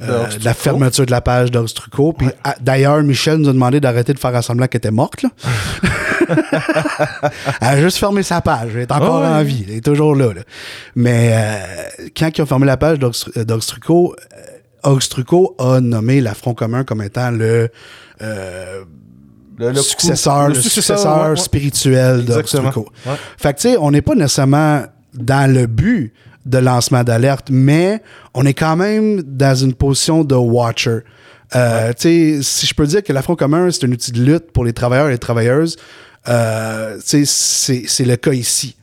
euh, 0.00 0.28
de 0.28 0.44
la 0.44 0.54
fermeture 0.54 1.06
de 1.06 1.10
la 1.10 1.20
page 1.20 1.50
d'Ors 1.50 1.72
Trucco. 1.74 2.12
Puis, 2.12 2.28
d'ailleurs, 2.60 3.02
Michel 3.02 3.38
nous 3.38 3.48
a 3.48 3.52
demandé 3.52 3.80
d'arrêter 3.80 4.14
de 4.14 4.20
faire 4.20 4.42
semblant 4.44 4.68
qu'elle 4.68 4.78
était 4.78 4.92
morte. 4.92 5.22
Là. 5.22 5.30
elle 7.60 7.68
a 7.68 7.80
juste 7.80 7.98
fermé 7.98 8.22
sa 8.22 8.40
page. 8.40 8.70
Elle 8.74 8.82
est 8.82 8.92
encore 8.92 9.22
Ah 9.24 9.40
en 9.40 9.42
vie. 9.42 9.64
Elle 9.68 9.74
est 9.76 9.84
toujours 9.84 10.14
là. 10.14 10.32
là. 10.32 10.42
Mais 10.94 11.30
euh, 11.32 12.08
quand 12.16 12.30
ils 12.36 12.42
ont 12.42 12.46
fermé 12.46 12.66
la 12.66 12.76
page 12.76 12.98
d'Ors 13.00 13.66
Trucco, 13.66 14.14
euh, 14.14 14.36
Ors 14.84 15.08
Trucco 15.08 15.54
a 15.58 15.80
nommé 15.80 16.20
l'affront 16.20 16.54
commun 16.54 16.84
comme 16.84 17.02
étant 17.02 17.30
le. 17.30 17.70
euh, 18.22 18.84
Le- 19.58 19.68
le 19.70 19.74
coup- 19.74 19.82
successeur, 19.82 20.48
le, 20.48 20.54
successeur, 20.54 21.30
ouais. 21.30 21.36
spirituel 21.36 22.24
de. 22.24 22.40
Trucco. 22.42 22.88
Ouais. 23.06 23.12
Fait 23.38 23.52
que, 23.54 23.60
tu 23.60 23.68
sais, 23.70 23.76
on 23.78 23.90
n'est 23.90 24.02
pas 24.02 24.14
nécessairement 24.14 24.82
dans 25.14 25.52
le 25.52 25.66
but 25.66 26.12
de 26.46 26.58
lancement 26.58 27.04
d'alerte, 27.04 27.48
mais 27.50 28.02
on 28.34 28.44
est 28.46 28.54
quand 28.54 28.76
même 28.76 29.22
dans 29.22 29.54
une 29.54 29.74
position 29.74 30.24
de 30.24 30.34
watcher. 30.34 31.00
Euh, 31.54 31.92
Tu 31.92 32.38
sais, 32.38 32.42
si 32.42 32.66
je 32.66 32.74
peux 32.74 32.86
dire 32.86 33.02
que 33.02 33.12
l'Affront 33.12 33.36
commun, 33.36 33.70
c'est 33.70 33.84
un 33.84 33.92
outil 33.92 34.10
de 34.12 34.22
lutte 34.24 34.50
pour 34.52 34.64
les 34.64 34.72
travailleurs 34.72 35.08
et 35.08 35.12
les 35.12 35.18
travailleuses, 35.18 35.76
euh, 36.28 36.96
tu 36.96 37.02
sais, 37.04 37.24
c'est 37.26 37.82
c'est 37.86 38.04
le 38.04 38.16
cas 38.16 38.32
ici. 38.32 38.74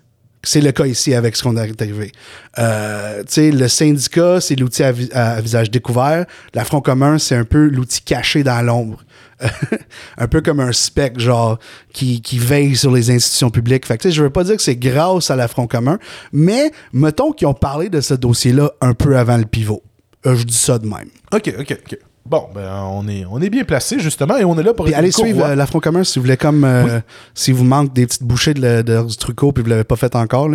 C'est 0.44 0.62
le 0.62 0.72
cas 0.72 0.86
ici 0.86 1.14
avec 1.14 1.36
ce 1.36 1.44
qu'on 1.44 1.58
est 1.58 1.82
arrivé. 1.82 2.12
Euh, 2.58 3.24
le 3.38 3.68
syndicat, 3.68 4.40
c'est 4.40 4.56
l'outil 4.56 4.84
à, 4.84 4.92
vi- 4.94 5.12
à 5.12 5.42
visage 5.42 5.70
découvert. 5.70 6.26
L'affront 6.54 6.80
commun, 6.82 7.18
c'est 7.18 7.36
un 7.36 7.44
peu 7.44 7.68
l'outil 7.68 8.02
caché 8.02 8.44
dans 8.44 8.62
l'ombre. 8.62 9.04
un 10.18 10.28
peu 10.28 10.42
comme 10.42 10.60
un 10.60 10.72
spec, 10.72 11.20
genre, 11.20 11.60
qui, 11.94 12.22
veille 12.40 12.76
sur 12.76 12.92
les 12.92 13.12
institutions 13.12 13.50
publiques. 13.50 13.86
Fait 13.86 13.98
que, 13.98 14.10
je 14.10 14.24
veux 14.24 14.30
pas 14.30 14.44
dire 14.44 14.56
que 14.56 14.62
c'est 14.62 14.76
grâce 14.76 15.30
à 15.30 15.36
l'affront 15.36 15.68
commun, 15.68 15.98
mais 16.32 16.72
mettons 16.94 17.32
qu'ils 17.32 17.48
ont 17.48 17.54
parlé 17.54 17.90
de 17.90 18.02
ce 18.02 18.14
dossier-là 18.14 18.72
un 18.82 18.94
peu 18.94 19.18
avant 19.18 19.38
le 19.38 19.46
pivot. 19.46 19.84
Euh, 20.26 20.36
je 20.36 20.44
dis 20.44 20.54
ça 20.58 20.78
de 20.80 20.86
même. 20.88 21.10
Ok, 21.34 21.54
ok, 21.58 21.78
ok. 21.86 22.00
Bon, 22.26 22.48
ben, 22.54 22.84
on 22.92 23.08
est, 23.08 23.26
on 23.32 23.42
est 23.42 23.50
bien 23.50 23.64
placé, 23.64 23.98
justement, 24.00 24.38
et 24.38 24.44
on 24.46 24.56
est 24.60 24.62
là 24.62 24.74
pour 24.76 24.86
Puis 24.86 24.94
allez 24.94 25.12
suivre 25.12 25.44
euh, 25.46 25.56
l'affront 25.56 25.80
commun 25.80 26.04
si 26.04 26.20
vous 26.20 26.26
voulez 26.26 26.38
comme 26.38 26.64
euh, 26.64 27.00
si 27.34 27.52
vous 27.52 27.64
manque 27.64 27.92
des 27.94 28.06
petites 28.06 28.22
bouchées 28.24 28.54
de, 28.54 28.84
de- 28.84 29.02
du 29.04 29.18
trucot 29.18 29.52
puis 29.52 29.64
vous 29.64 29.70
l'avez 29.70 29.84
pas 29.84 29.96
fait 29.96 30.16
encore. 30.16 30.48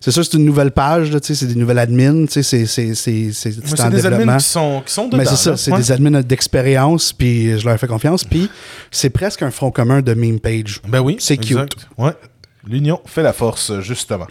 C'est 0.00 0.12
sûr 0.12 0.24
c'est 0.24 0.38
une 0.38 0.46
nouvelle 0.46 0.70
page, 0.70 1.12
là, 1.12 1.20
tu 1.20 1.26
sais, 1.26 1.34
c'est 1.34 1.52
des 1.52 1.56
nouvelles 1.60 1.78
admins, 1.80 2.24
tu 2.24 2.32
sais, 2.32 2.42
c'est 2.42 2.64
c'est 2.64 2.94
c'est 2.94 3.32
c'est 3.32 3.50
des 3.50 3.60
développement. 3.96 4.16
admins 4.20 4.36
qui 4.38 4.44
sont, 4.46 4.82
qui 4.86 4.92
sont 4.94 5.06
dedans. 5.08 5.18
Mais 5.18 5.26
c'est 5.26 5.36
ça, 5.36 5.56
c'est 5.58 5.72
Ouais. 5.72 5.78
des 5.78 5.92
admins 5.92 6.22
d'expérience, 6.22 7.12
puis 7.12 7.58
je 7.58 7.66
leur 7.68 7.76
fais 7.78 7.86
confiance. 7.88 8.24
Puis 8.24 8.48
c'est 8.90 9.10
presque 9.10 9.42
un 9.42 9.50
front 9.50 9.70
commun 9.70 10.00
de 10.00 10.14
meme 10.14 10.40
page. 10.40 10.80
Ben 10.88 11.00
oui. 11.00 11.16
C'est 11.20 11.36
cute. 11.36 11.76
Ouais. 11.98 12.12
L'union 12.66 12.98
fait 13.04 13.22
la 13.22 13.34
force, 13.34 13.78
justement. 13.80 14.26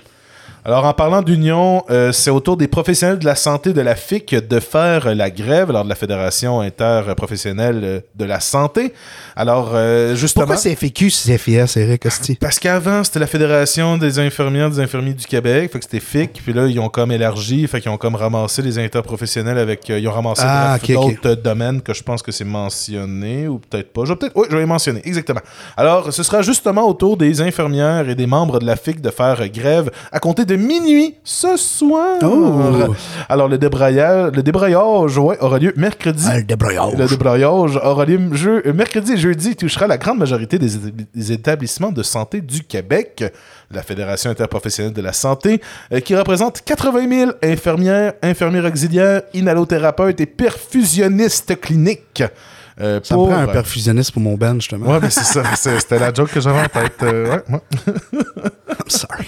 Alors, 0.66 0.86
en 0.86 0.94
parlant 0.94 1.22
d'union, 1.22 1.84
euh, 1.90 2.12
c'est 2.12 2.30
au 2.30 2.42
tour 2.42 2.58
des 2.58 2.68
professionnels 2.68 3.18
de 3.18 3.26
la 3.26 3.36
santé 3.36 3.72
de 3.72 3.80
la 3.80 3.96
FIC 3.96 4.36
de 4.36 4.60
faire 4.60 5.16
la 5.16 5.30
grève, 5.30 5.70
alors 5.70 5.86
de 5.86 5.90
la 5.90 5.96
Fédération 5.96 6.60
interprofessionnelle 6.60 7.82
euh, 7.84 8.00
de 8.16 8.26
la 8.26 8.42
santé. 8.42 8.94
Alors, 9.38 9.72
euh, 9.74 10.16
justement... 10.16 10.46
Pourquoi 10.46 10.58
c'est 10.62 10.76
c'est 10.76 11.38
FIS, 11.38 11.78
Eric 11.78 12.04
Costi? 12.04 12.36
Parce 12.36 12.60
qu'avant, 12.60 13.06
c'était 13.06 13.20
la 13.20 13.28
Fédération 13.28 13.98
des 13.98 14.20
infirmières 14.20 14.70
des 14.70 14.82
infirmiers 14.82 15.14
du 15.14 15.26
Québec, 15.26 15.72
fait 15.72 15.80
que 15.80 15.86
c'était 15.86 16.02
FIC, 16.02 16.42
puis 16.44 16.52
là, 16.52 16.68
ils 16.68 16.80
ont 16.80 16.90
comme 16.90 17.14
élargi, 17.14 17.66
fait 17.68 17.80
qu'ils 17.80 17.92
ont 17.92 17.98
comme 17.98 18.16
ramassé 18.16 18.62
les 18.62 18.78
interprofessionnels 18.80 19.58
avec... 19.58 19.90
euh, 19.90 19.98
ils 19.98 20.08
ont 20.10 20.12
ramassé 20.12 20.44
Ah, 20.46 20.78
d'autres 20.88 21.36
domaines 21.36 21.82
que 21.82 21.94
je 21.94 22.04
pense 22.04 22.22
que 22.22 22.34
c'est 22.34 22.44
mentionné, 22.44 23.48
ou 23.48 23.60
peut-être 23.60 23.94
pas. 23.94 24.04
Je 24.04 24.10
vais 24.10 24.18
peut-être... 24.18 24.36
Oui, 24.36 24.48
je 24.50 24.56
vais 24.56 24.62
les 24.62 24.68
mentionner, 24.68 25.02
exactement. 25.06 25.42
Alors, 25.78 26.12
ce 26.12 26.22
sera 26.22 26.42
justement 26.42 26.84
au 26.88 26.94
tour 26.94 27.16
des 27.16 27.42
infirmières 27.42 28.10
et 28.10 28.16
des 28.16 28.28
membres 28.28 28.60
de 28.60 28.66
la 28.66 28.76
FIC 28.76 29.00
de 29.00 29.10
faire 29.10 29.48
grève 29.48 29.90
à 30.12 30.20
compter 30.20 30.44
de 30.46 30.59
minuit 30.60 31.16
ce 31.24 31.58
soir. 31.58 32.18
Oh. 32.24 32.94
Alors, 33.28 33.48
le 33.48 33.58
débraillage, 33.58 34.32
le 34.34 34.44
débraillage 34.44 35.18
ouais, 35.18 35.38
aura 35.42 35.58
lieu 35.60 35.74
mercredi. 35.76 36.26
Ah, 36.30 36.38
le 36.38 36.44
débraillage. 36.44 36.94
Le 36.98 37.08
débraillage 37.08 37.76
aura 37.84 38.06
lieu 38.06 38.20
jeu- 38.34 38.62
euh, 38.66 38.74
mercredi 38.74 39.14
et 39.14 39.18
jeudi. 39.18 39.50
Il 39.52 39.56
touchera 39.56 39.88
la 39.88 39.98
grande 39.98 40.20
majorité 40.20 40.60
des 40.60 41.32
établissements 41.32 41.92
de 41.92 42.04
santé 42.04 42.42
du 42.42 42.64
Québec. 42.64 43.24
La 43.72 43.84
Fédération 43.84 44.32
interprofessionnelle 44.32 44.94
de 44.94 45.02
la 45.02 45.14
santé, 45.14 45.62
euh, 45.94 46.00
qui 46.00 46.16
représente 46.16 46.62
80 46.66 47.08
000 47.10 47.32
infirmières, 47.44 48.14
infirmières 48.24 48.66
auxiliaires, 48.66 49.22
inhalothérapeutes 49.34 50.20
et 50.22 50.26
perfusionnistes 50.26 51.60
cliniques. 51.60 52.24
Euh, 52.82 53.00
Ça 53.04 53.16
me 53.16 53.20
pour- 53.20 53.30
prend 53.30 53.38
un 53.40 53.48
perfusionniste 53.48 54.12
pour 54.12 54.22
mon 54.22 54.36
band, 54.36 54.56
justement. 54.56 54.88
Ouais, 54.88 55.00
mais 55.02 55.10
c'est 55.10 55.24
ça. 55.24 55.44
C'était 55.56 56.00
la 56.00 56.14
joke 56.14 56.32
que 56.32 56.40
j'avais 56.42 56.60
en 56.62 56.68
tête. 56.68 56.94
euh, 57.04 57.30
ouais, 57.30 57.44
ouais. 57.50 57.62
I'm 58.70 58.88
sorry. 58.90 59.26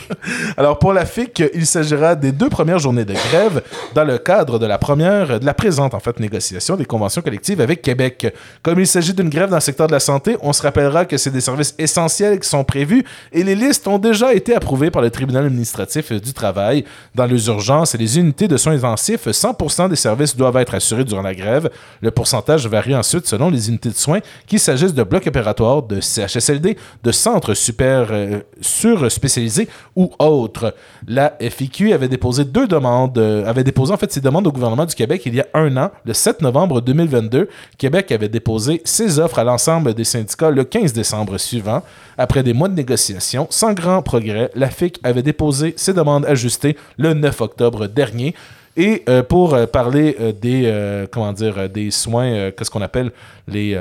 Alors 0.55 0.77
pour 0.79 0.93
la 0.93 1.05
FIC, 1.05 1.43
il 1.53 1.65
s'agira 1.65 2.15
des 2.15 2.31
deux 2.31 2.49
premières 2.49 2.79
journées 2.79 3.05
de 3.05 3.13
grève 3.13 3.61
dans 3.95 4.03
le 4.03 4.17
cadre 4.17 4.59
de 4.59 4.65
la 4.65 4.77
première, 4.77 5.39
de 5.39 5.45
la 5.45 5.53
présente 5.53 5.93
en 5.93 5.99
fait 5.99 6.19
négociation 6.19 6.75
des 6.75 6.85
conventions 6.85 7.21
collectives 7.21 7.59
avec 7.59 7.81
Québec. 7.81 8.33
Comme 8.61 8.79
il 8.79 8.87
s'agit 8.87 9.13
d'une 9.13 9.29
grève 9.29 9.49
dans 9.49 9.57
le 9.57 9.61
secteur 9.61 9.87
de 9.87 9.91
la 9.91 9.99
santé, 9.99 10.37
on 10.41 10.53
se 10.53 10.61
rappellera 10.61 11.05
que 11.05 11.17
c'est 11.17 11.31
des 11.31 11.41
services 11.41 11.73
essentiels 11.79 12.39
qui 12.39 12.47
sont 12.47 12.63
prévus 12.63 13.03
et 13.31 13.43
les 13.43 13.55
listes 13.55 13.87
ont 13.87 13.97
déjà 13.97 14.33
été 14.33 14.55
approuvées 14.55 14.91
par 14.91 15.01
le 15.01 15.09
tribunal 15.09 15.45
administratif 15.45 16.11
du 16.11 16.33
travail. 16.33 16.85
Dans 17.15 17.25
les 17.25 17.47
urgences 17.47 17.95
et 17.95 17.97
les 17.97 18.19
unités 18.19 18.47
de 18.47 18.57
soins 18.57 18.73
intensifs, 18.73 19.27
100% 19.27 19.89
des 19.89 19.95
services 19.95 20.35
doivent 20.37 20.57
être 20.57 20.75
assurés 20.75 21.03
durant 21.03 21.23
la 21.23 21.33
grève. 21.33 21.69
Le 22.01 22.11
pourcentage 22.11 22.67
varie 22.67 22.95
ensuite 22.95 23.25
selon 23.27 23.40
les 23.49 23.69
unités 23.69 23.89
de 23.89 23.95
soins, 23.95 24.19
qu'il 24.47 24.59
s'agisse 24.59 24.93
de 24.93 25.03
blocs 25.03 25.27
opératoires, 25.27 25.83
de 25.83 25.99
CHSLD, 25.99 26.77
de 27.03 27.11
centres 27.11 27.53
super 27.53 28.07
euh, 28.11 28.41
sur-spécialisés 28.61 29.67
ou 29.95 30.11
autres. 30.19 30.75
La 31.07 31.33
FIQ 31.39 31.93
avait 31.93 32.07
déposé 32.07 32.45
deux 32.45 32.67
demandes, 32.67 33.17
euh, 33.17 33.45
avait 33.45 33.63
déposé 33.63 33.93
en 33.93 33.97
fait 33.97 34.11
ses 34.11 34.21
demandes 34.21 34.47
au 34.47 34.51
gouvernement 34.51 34.85
du 34.85 34.95
Québec 34.95 35.23
il 35.25 35.35
y 35.35 35.39
a 35.41 35.47
un 35.53 35.75
an, 35.77 35.91
le 36.05 36.13
7 36.13 36.41
novembre 36.41 36.81
2022. 36.81 37.49
Québec 37.77 38.11
avait 38.11 38.29
déposé 38.29 38.81
ses 38.85 39.19
offres 39.19 39.39
à 39.39 39.43
l'ensemble 39.43 39.93
des 39.93 40.03
syndicats 40.03 40.51
le 40.51 40.63
15 40.63 40.93
décembre 40.93 41.37
suivant. 41.37 41.83
Après 42.17 42.43
des 42.43 42.53
mois 42.53 42.67
de 42.67 42.75
négociations, 42.75 43.47
sans 43.49 43.73
grand 43.73 44.01
progrès, 44.01 44.51
la 44.55 44.69
FIC 44.69 44.99
avait 45.03 45.23
déposé 45.23 45.73
ses 45.77 45.93
demandes 45.93 46.25
ajustées 46.25 46.77
le 46.97 47.13
9 47.13 47.41
octobre 47.41 47.87
dernier. 47.87 48.35
Et 48.77 49.03
euh, 49.09 49.23
pour 49.23 49.53
euh, 49.53 49.65
parler 49.65 50.15
euh, 50.19 50.31
des 50.31 51.07
comment 51.11 51.33
dire 51.33 51.69
des 51.69 51.91
soins, 51.91 52.51
qu'est-ce 52.51 52.69
qu'on 52.69 52.81
appelle 52.81 53.11
les 53.47 53.77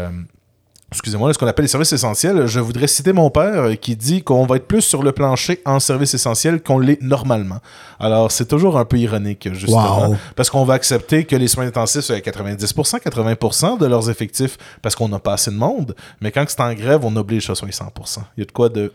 excusez-moi, 0.92 1.32
ce 1.32 1.38
qu'on 1.38 1.46
appelle 1.46 1.64
les 1.64 1.68
services 1.68 1.92
essentiels, 1.92 2.46
je 2.48 2.58
voudrais 2.58 2.88
citer 2.88 3.12
mon 3.12 3.30
père 3.30 3.78
qui 3.80 3.94
dit 3.94 4.22
qu'on 4.22 4.44
va 4.44 4.56
être 4.56 4.66
plus 4.66 4.80
sur 4.80 5.04
le 5.04 5.12
plancher 5.12 5.60
en 5.64 5.78
services 5.78 6.14
essentiels 6.14 6.60
qu'on 6.60 6.80
l'est 6.80 7.00
normalement. 7.00 7.58
Alors, 8.00 8.32
c'est 8.32 8.46
toujours 8.46 8.76
un 8.76 8.84
peu 8.84 8.98
ironique, 8.98 9.48
justement, 9.54 10.08
Wow. 10.08 10.16
parce 10.34 10.50
qu'on 10.50 10.64
va 10.64 10.74
accepter 10.74 11.24
que 11.24 11.36
les 11.36 11.46
soins 11.46 11.66
intensifs 11.66 12.00
soient 12.00 12.16
à 12.16 12.20
90%, 12.20 12.98
80% 12.98 13.78
de 13.78 13.86
leurs 13.86 14.10
effectifs, 14.10 14.58
parce 14.82 14.96
qu'on 14.96 15.08
n'a 15.08 15.20
pas 15.20 15.34
assez 15.34 15.52
de 15.52 15.56
monde, 15.56 15.94
mais 16.20 16.32
quand 16.32 16.44
c'est 16.48 16.60
en 16.60 16.74
grève, 16.74 17.04
on 17.04 17.14
oblige 17.14 17.48
à 17.50 17.54
soit 17.54 17.68
100%. 17.68 18.22
Il 18.36 18.40
y 18.40 18.42
a 18.42 18.46
de 18.46 18.52
quoi 18.52 18.68
de 18.68 18.92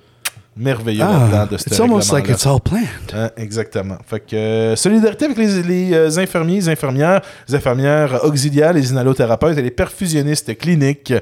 merveilleux 0.56 1.04
Ah, 1.04 1.28
là-dedans 1.32 1.48
de 1.52 1.58
ce 1.58 1.70
it's 1.70 1.80
almost 1.80 2.12
like 2.12 2.30
it's 2.30 2.46
all 2.46 2.60
planned. 2.62 2.88
Hein, 3.14 3.30
exactement. 3.38 3.98
Fait 4.06 4.20
que 4.20 4.36
euh, 4.36 4.76
solidarité 4.76 5.26
avec 5.26 5.38
les, 5.38 5.64
les, 5.64 5.94
euh, 5.94 6.18
infirmiers, 6.18 6.56
les 6.56 6.70
infirmières, 6.70 7.22
les 7.48 7.56
infirmières 7.56 8.24
auxiliaires, 8.24 8.74
les 8.74 8.92
inhalothérapeutes 8.92 9.58
et 9.58 9.62
les 9.62 9.72
perfusionnistes 9.72 10.58
cliniques 10.58 11.14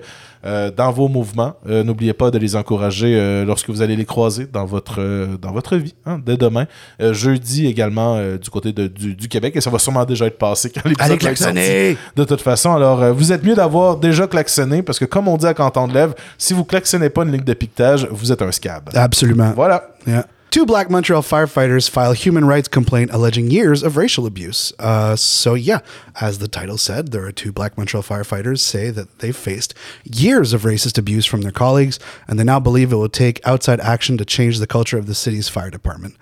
dans 0.75 0.91
vos 0.91 1.07
mouvements. 1.07 1.53
Euh, 1.69 1.83
N'oubliez 1.83 2.13
pas 2.13 2.31
de 2.31 2.37
les 2.37 2.55
encourager 2.55 3.15
euh, 3.17 3.45
lorsque 3.45 3.69
vous 3.69 3.81
allez 3.81 3.95
les 3.95 4.05
croiser 4.05 4.45
dans 4.51 4.65
votre, 4.65 4.95
euh, 5.01 5.37
dans 5.41 5.51
votre 5.51 5.77
vie, 5.77 5.93
hein, 6.05 6.19
dès 6.25 6.37
demain. 6.37 6.65
Euh, 7.01 7.13
jeudi 7.13 7.65
également 7.67 8.15
euh, 8.17 8.37
du 8.37 8.49
côté 8.49 8.73
de- 8.73 8.87
du, 8.87 9.15
du 9.15 9.27
Québec, 9.27 9.55
et 9.55 9.61
ça 9.61 9.69
va 9.69 9.79
sûrement 9.79 10.05
déjà 10.05 10.25
être 10.25 10.37
passé 10.37 10.69
quand 10.69 10.81
l'épisode 10.89 11.09
va 11.23 11.31
être 11.31 11.37
sorti. 11.37 11.97
De 12.15 12.23
toute 12.25 12.41
façon, 12.41 12.73
alors 12.73 13.01
euh, 13.01 13.11
vous 13.11 13.31
êtes 13.31 13.43
mieux 13.43 13.55
d'avoir 13.55 13.97
déjà 13.97 14.27
klaxonné 14.27 14.81
parce 14.83 14.99
que 14.99 15.05
comme 15.05 15.27
on 15.27 15.37
dit 15.37 15.45
à 15.47 15.53
Canton 15.53 15.87
de 15.87 15.93
Lève, 15.93 16.13
si 16.37 16.53
vous 16.53 16.63
klaxonnez 16.65 17.09
pas 17.09 17.23
une 17.23 17.31
ligne 17.31 17.43
de 17.43 17.53
piquetage, 17.53 18.07
vous 18.11 18.31
êtes 18.31 18.41
un 18.41 18.51
scab. 18.51 18.89
Absolument. 18.93 19.51
Voilà. 19.55 19.89
Yeah. 20.05 20.25
Two 20.53 20.67
black 20.67 20.87
Montreal 20.87 21.23
firefighters 21.23 21.89
file 21.89 22.13
human 22.13 22.45
rights 22.45 22.67
complaint 22.67 23.09
alleging 23.11 23.49
years 23.49 23.81
of 23.81 23.97
racial 23.97 24.27
abuse. 24.27 24.71
Uh, 24.77 25.15
so, 25.15 25.55
yeah, 25.55 25.79
as 26.21 26.37
the 26.37 26.47
title 26.47 26.77
said, 26.77 27.07
there 27.07 27.25
are 27.25 27.31
two 27.31 27.51
black 27.51 27.75
Montreal 27.75 28.03
firefighters 28.03 28.59
say 28.59 28.91
that 28.91 29.17
they've 29.17 29.35
faced 29.35 29.73
years 30.03 30.53
of 30.53 30.61
racist 30.61 30.99
abuse 30.99 31.25
from 31.25 31.41
their 31.41 31.51
colleagues, 31.51 31.97
and 32.27 32.37
they 32.37 32.43
now 32.43 32.59
believe 32.59 32.93
it 32.93 32.97
will 32.97 33.09
take 33.09 33.41
outside 33.47 33.79
action 33.79 34.15
to 34.19 34.25
change 34.25 34.59
the 34.59 34.67
culture 34.67 34.99
of 34.99 35.07
the 35.07 35.15
city's 35.15 35.49
fire 35.49 35.71
department. 35.71 36.17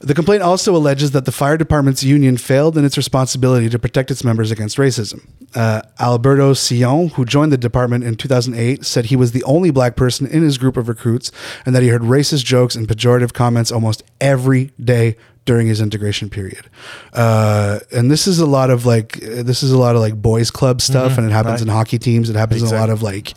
The 0.00 0.14
complaint 0.14 0.42
also 0.42 0.74
alleges 0.74 1.10
that 1.10 1.26
the 1.26 1.32
fire 1.32 1.58
department's 1.58 2.02
union 2.02 2.38
failed 2.38 2.78
in 2.78 2.86
its 2.86 2.96
responsibility 2.96 3.68
to 3.68 3.78
protect 3.78 4.10
its 4.10 4.24
members 4.24 4.50
against 4.50 4.78
racism. 4.78 5.28
Uh, 5.54 5.82
Alberto 5.98 6.54
Sion, 6.54 7.08
who 7.08 7.26
joined 7.26 7.52
the 7.52 7.58
department 7.58 8.04
in 8.04 8.14
2008, 8.14 8.86
said 8.86 9.06
he 9.06 9.16
was 9.16 9.32
the 9.32 9.44
only 9.44 9.70
black 9.70 9.96
person 9.96 10.26
in 10.26 10.42
his 10.42 10.56
group 10.56 10.78
of 10.78 10.88
recruits 10.88 11.30
and 11.66 11.74
that 11.74 11.82
he 11.82 11.90
heard 11.90 12.00
racist 12.00 12.46
jokes 12.46 12.74
and 12.74 12.88
pejorative 12.88 13.34
comments 13.34 13.70
almost 13.70 14.02
every 14.22 14.72
day 14.82 15.16
during 15.44 15.66
his 15.66 15.82
integration 15.82 16.30
period. 16.30 16.70
Uh, 17.12 17.80
and 17.92 18.10
this 18.10 18.26
is 18.26 18.38
a 18.38 18.46
lot 18.46 18.70
of 18.70 18.86
like, 18.86 19.12
this 19.20 19.62
is 19.62 19.70
a 19.70 19.78
lot 19.78 19.96
of 19.96 20.00
like 20.00 20.14
boys 20.14 20.50
club 20.50 20.80
stuff, 20.80 21.18
and 21.18 21.26
it 21.26 21.32
happens 21.32 21.60
right. 21.60 21.62
in 21.62 21.68
hockey 21.68 21.98
teams. 21.98 22.30
It 22.30 22.36
happens 22.36 22.62
in 22.62 22.68
a 22.68 22.80
lot 22.80 22.88
of 22.88 23.02
like, 23.02 23.34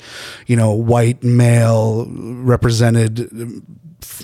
you 0.47 0.55
know, 0.55 0.71
white 0.71 1.23
male 1.23 2.05
represented 2.09 3.29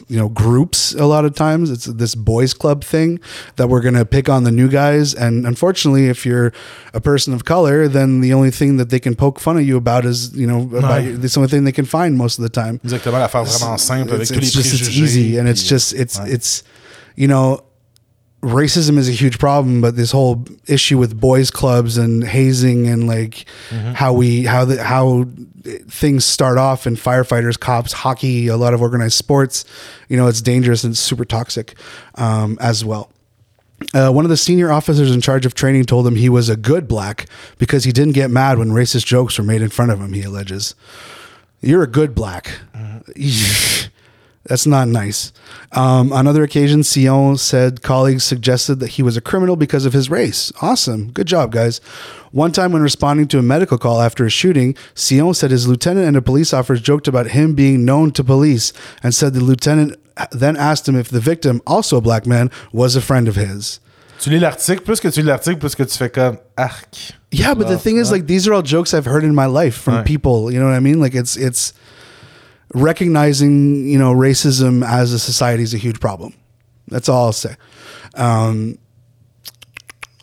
you 0.07 0.17
know 0.19 0.29
groups 0.29 0.93
a 0.95 1.05
lot 1.05 1.23
of 1.25 1.33
times 1.35 1.69
it's 1.69 1.85
this 1.85 2.15
boys 2.15 2.53
club 2.53 2.83
thing 2.83 3.19
that 3.57 3.67
we're 3.69 3.81
going 3.81 3.93
to 3.95 4.05
pick 4.05 4.27
on 4.29 4.43
the 4.43 4.51
new 4.51 4.67
guys 4.69 5.13
and 5.13 5.45
unfortunately 5.45 6.07
if 6.09 6.25
you're 6.25 6.51
a 6.93 7.01
person 7.01 7.33
of 7.33 7.43
color 7.43 7.87
then 7.87 8.21
the 8.21 8.33
only 8.33 8.51
thing 8.51 8.77
that 8.77 8.89
they 8.89 8.99
can 8.99 9.15
poke 9.15 9.39
fun 9.39 9.57
at 9.57 9.65
you 9.65 9.77
about 9.77 10.05
is 10.05 10.35
you 10.35 10.47
know 10.47 10.61
about 10.77 11.01
Ouais. 11.01 11.23
it's 11.23 11.33
the 11.35 11.39
only 11.39 11.49
thing 11.49 11.63
they 11.65 11.71
can 11.81 11.85
find 11.85 12.17
most 12.17 12.39
of 12.39 12.43
the 12.43 12.49
time 12.49 12.79
Exactement, 12.83 13.19
l'affaire 13.19 13.43
vraiment 13.45 13.77
simple 13.79 14.13
avec 14.15 14.21
it's, 14.21 14.31
tous 14.31 14.39
les 14.39 14.47
it's 14.47 14.53
just 14.53 14.81
it's 14.87 14.97
easy 14.97 15.37
and 15.37 15.47
it's 15.47 15.63
just 15.63 15.93
it's 15.93 16.17
Ouais. 16.19 16.33
it's 16.35 16.63
you 17.15 17.27
know 17.27 17.59
racism 18.41 18.97
is 18.97 19.09
a 19.09 19.11
huge 19.11 19.37
problem 19.37 19.81
but 19.81 19.95
this 19.97 20.11
whole 20.11 20.45
issue 20.67 20.97
with 20.97 21.19
boys 21.19 21.51
clubs 21.51 21.97
and 21.97 22.23
hazing 22.23 22.87
and 22.87 23.07
like 23.07 23.45
Mm-hmm. 23.69 23.91
how 23.93 24.13
we 24.13 24.45
how 24.45 24.65
the 24.65 24.81
how 24.83 25.25
things 25.89 26.23
start 26.25 26.57
off 26.57 26.87
in 26.87 26.95
firefighters 26.95 27.59
cops 27.59 27.91
hockey 27.91 28.47
a 28.47 28.55
lot 28.57 28.73
of 28.73 28.81
organized 28.81 29.15
sports 29.15 29.65
you 30.07 30.15
know 30.17 30.27
it's 30.27 30.41
dangerous 30.41 30.83
and 30.83 30.97
super 30.97 31.25
toxic 31.25 31.75
um, 32.15 32.57
as 32.61 32.83
well 32.85 33.11
uh, 33.93 34.09
one 34.11 34.25
of 34.25 34.29
the 34.29 34.37
senior 34.37 34.71
officers 34.71 35.11
in 35.11 35.21
charge 35.21 35.45
of 35.45 35.53
training 35.53 35.83
told 35.85 36.07
him 36.07 36.15
he 36.15 36.29
was 36.29 36.49
a 36.49 36.55
good 36.55 36.87
black 36.87 37.25
because 37.57 37.83
he 37.83 37.91
didn't 37.91 38.13
get 38.13 38.31
mad 38.31 38.57
when 38.57 38.69
racist 38.69 39.05
jokes 39.05 39.37
were 39.37 39.43
made 39.43 39.61
in 39.61 39.69
front 39.69 39.91
of 39.91 39.99
him 39.99 40.13
he 40.13 40.23
alleges 40.23 40.75
you're 41.61 41.83
a 41.83 41.87
good 41.87 42.15
black. 42.15 42.51
That's 44.49 44.65
not 44.65 44.87
nice. 44.87 45.31
Um, 45.73 46.11
on 46.11 46.25
other 46.27 46.43
occasions, 46.43 46.91
Sion 46.91 47.37
said 47.37 47.83
colleagues 47.83 48.23
suggested 48.23 48.79
that 48.79 48.89
he 48.89 49.03
was 49.03 49.15
a 49.15 49.21
criminal 49.21 49.55
because 49.55 49.85
of 49.85 49.93
his 49.93 50.09
race. 50.09 50.51
Awesome. 50.61 51.11
Good 51.11 51.27
job, 51.27 51.51
guys. 51.51 51.79
One 52.31 52.51
time, 52.51 52.71
when 52.71 52.81
responding 52.81 53.27
to 53.29 53.37
a 53.39 53.43
medical 53.43 53.77
call 53.77 54.01
after 54.01 54.25
a 54.25 54.29
shooting, 54.29 54.75
Sion 54.95 55.33
said 55.35 55.51
his 55.51 55.67
lieutenant 55.67 56.07
and 56.07 56.17
a 56.17 56.21
police 56.21 56.51
officer 56.51 56.81
joked 56.81 57.07
about 57.07 57.27
him 57.27 57.53
being 57.53 57.85
known 57.85 58.11
to 58.13 58.23
police 58.23 58.73
and 59.03 59.13
said 59.13 59.33
the 59.35 59.39
lieutenant 59.39 59.95
then 60.31 60.57
asked 60.57 60.89
him 60.89 60.95
if 60.97 61.07
the 61.09 61.19
victim, 61.21 61.61
also 61.65 61.95
a 61.97 62.01
black 62.01 62.25
man, 62.25 62.49
was 62.73 62.95
a 62.95 63.01
friend 63.01 63.27
of 63.27 63.35
his. 63.35 63.79
Tu 64.19 64.31
lis 64.31 64.39
l'article, 64.41 64.83
plus 64.83 64.99
que 64.99 65.09
tu 65.11 65.21
lis 65.21 65.27
l'article, 65.27 65.59
plus 65.59 65.75
que 65.75 65.85
tu 65.85 65.97
fais 65.97 66.09
comme 66.09 66.39
arc. 66.57 66.89
Yeah, 67.31 67.53
but 67.53 67.67
the 67.69 67.77
thing 67.77 67.97
is, 67.97 68.11
like, 68.11 68.25
these 68.25 68.47
are 68.47 68.53
all 68.53 68.61
jokes 68.63 68.93
I've 68.93 69.05
heard 69.05 69.23
in 69.23 69.33
my 69.35 69.45
life 69.45 69.75
from 69.77 69.93
Right. 69.97 70.05
people. 70.05 70.51
You 70.51 70.59
know 70.59 70.65
what 70.65 70.73
I 70.73 70.79
mean? 70.81 70.99
Like, 70.99 71.13
it's 71.15 71.37
it's 71.37 71.71
recognizing, 72.73 73.87
you 73.87 73.97
know, 73.97 74.13
racism 74.13 74.85
as 74.85 75.13
a 75.13 75.19
society 75.19 75.63
is 75.63 75.73
a 75.73 75.77
huge 75.77 75.99
problem. 75.99 76.33
That's 76.87 77.09
all 77.09 77.25
I'll 77.25 77.33
say. 77.33 77.55
Um, 78.15 78.77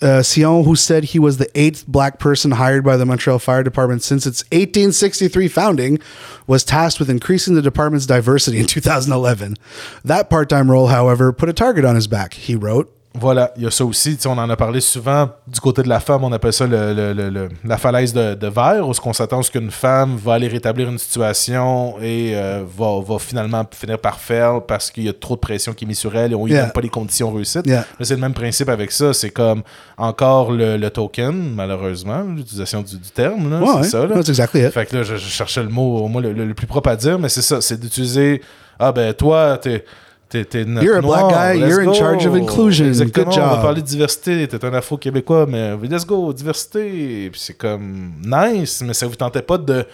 uh, 0.02 0.22
Sion, 0.22 0.64
who 0.64 0.76
said 0.76 1.04
he 1.04 1.18
was 1.18 1.38
the 1.38 1.48
eighth 1.58 1.86
black 1.86 2.18
person 2.18 2.52
hired 2.52 2.84
by 2.84 2.96
the 2.96 3.06
Montreal 3.06 3.38
Fire 3.38 3.62
Department 3.62 4.02
since 4.02 4.26
its 4.26 4.42
1863 4.44 5.48
founding, 5.48 5.98
was 6.46 6.64
tasked 6.64 7.00
with 7.00 7.08
increasing 7.08 7.54
the 7.54 7.62
department's 7.62 8.06
diversity 8.06 8.58
in 8.58 8.66
2011. 8.66 9.56
That 10.04 10.28
part 10.28 10.48
time 10.48 10.70
role, 10.70 10.88
however, 10.88 11.32
put 11.32 11.48
a 11.48 11.54
target 11.54 11.84
on 11.84 11.94
his 11.94 12.06
back. 12.06 12.34
He 12.34 12.54
wrote, 12.54 12.95
Voilà, 13.18 13.52
il 13.56 13.62
y 13.62 13.66
a 13.66 13.70
ça 13.70 13.84
aussi. 13.84 14.18
On 14.26 14.38
en 14.38 14.50
a 14.50 14.56
parlé 14.56 14.80
souvent 14.80 15.28
du 15.46 15.58
côté 15.60 15.82
de 15.82 15.88
la 15.88 16.00
femme. 16.00 16.22
On 16.24 16.32
appelle 16.32 16.52
ça 16.52 16.66
le, 16.66 16.92
le- 16.92 17.12
le- 17.12 17.30
le- 17.30 17.48
la 17.64 17.76
falaise 17.78 18.12
de, 18.12 18.34
de 18.34 18.46
verre, 18.48 18.86
où 18.88 18.92
ce 18.94 19.00
qu'on 19.00 19.12
s'attend 19.12 19.40
à 19.40 19.42
ce 19.42 19.50
qu'une 19.50 19.70
femme 19.70 20.16
va 20.16 20.34
aller 20.34 20.48
rétablir 20.48 20.88
une 20.88 20.98
situation 20.98 21.96
et 22.00 22.32
euh, 22.34 22.62
va, 22.76 23.00
va 23.00 23.18
finalement 23.18 23.64
finir 23.70 23.98
par 23.98 24.18
faire 24.20 24.62
parce 24.62 24.90
qu'il 24.90 25.04
y 25.04 25.08
a 25.08 25.12
trop 25.12 25.34
de 25.34 25.40
pression 25.40 25.72
qui 25.72 25.84
est 25.84 25.88
mise 25.88 25.98
sur 25.98 26.14
elle 26.16 26.32
et 26.32 26.34
on 26.34 26.44
lui 26.46 26.52
Yeah. 26.52 26.62
donne 26.64 26.72
pas 26.72 26.80
les 26.80 26.88
conditions 26.88 27.32
réussites. 27.32 27.66
Yeah. 27.66 27.84
Mais 27.98 28.04
c'est 28.04 28.14
le 28.14 28.20
même 28.20 28.34
principe 28.34 28.68
avec 28.68 28.92
ça. 28.92 29.12
C'est 29.12 29.30
comme 29.30 29.62
encore 29.96 30.52
le, 30.52 30.76
le 30.76 30.90
token, 30.90 31.54
malheureusement, 31.54 32.22
l'utilisation 32.22 32.82
du, 32.82 32.96
du 32.98 33.10
terme. 33.10 33.50
là, 33.50 33.60
Ouais, 33.60 33.66
c'est 33.66 33.76
ouais. 33.78 33.82
ça. 33.88 34.06
là. 34.06 34.14
That's 34.16 34.28
exactly 34.28 34.60
it. 34.64 34.70
Fait 34.72 34.86
que 34.86 34.96
là, 34.96 35.02
je, 35.02 35.16
je 35.16 35.28
cherchais 35.28 35.62
le 35.62 35.68
mot, 35.68 35.98
au 35.98 36.08
moins 36.08 36.22
le, 36.22 36.32
le- 36.32 36.44
le 36.46 36.54
plus 36.54 36.66
propre 36.66 36.90
à 36.90 36.96
dire, 36.96 37.18
mais 37.18 37.28
c'est 37.28 37.42
ça, 37.42 37.60
c'est 37.60 37.78
d'utiliser 37.80 38.42
Ah 38.78 38.92
ben 38.92 39.12
toi, 39.14 39.58
t'es. 39.58 39.84
T'es, 40.28 40.44
t'es 40.44 40.64
notre 40.64 40.84
You're 40.84 40.96
a 40.96 41.00
black 41.02 41.20
noir, 41.20 41.30
guy, 41.54 41.60
let's 41.60 41.70
you're 41.70 41.80
in 41.82 41.84
go. 41.86 41.94
charge 41.94 42.26
of 42.26 42.34
inclusion, 42.34 42.86
Exactement, 42.86 43.26
good 43.30 43.38
on 43.38 43.46
va 43.46 43.56
parler 43.58 43.80
de 43.80 43.86
diversité, 43.86 44.48
t'es 44.48 44.64
un 44.64 44.74
afro-québécois, 44.74 45.46
mais 45.46 45.76
let's 45.88 46.04
go, 46.04 46.32
diversité. 46.32 47.30
Puis 47.30 47.40
c'est 47.40 47.54
comme 47.56 48.12
nice, 48.24 48.82
mais 48.84 48.92
ça 48.92 49.06
vous 49.06 49.14
tentait 49.14 49.42
pas 49.42 49.56
de 49.56 49.86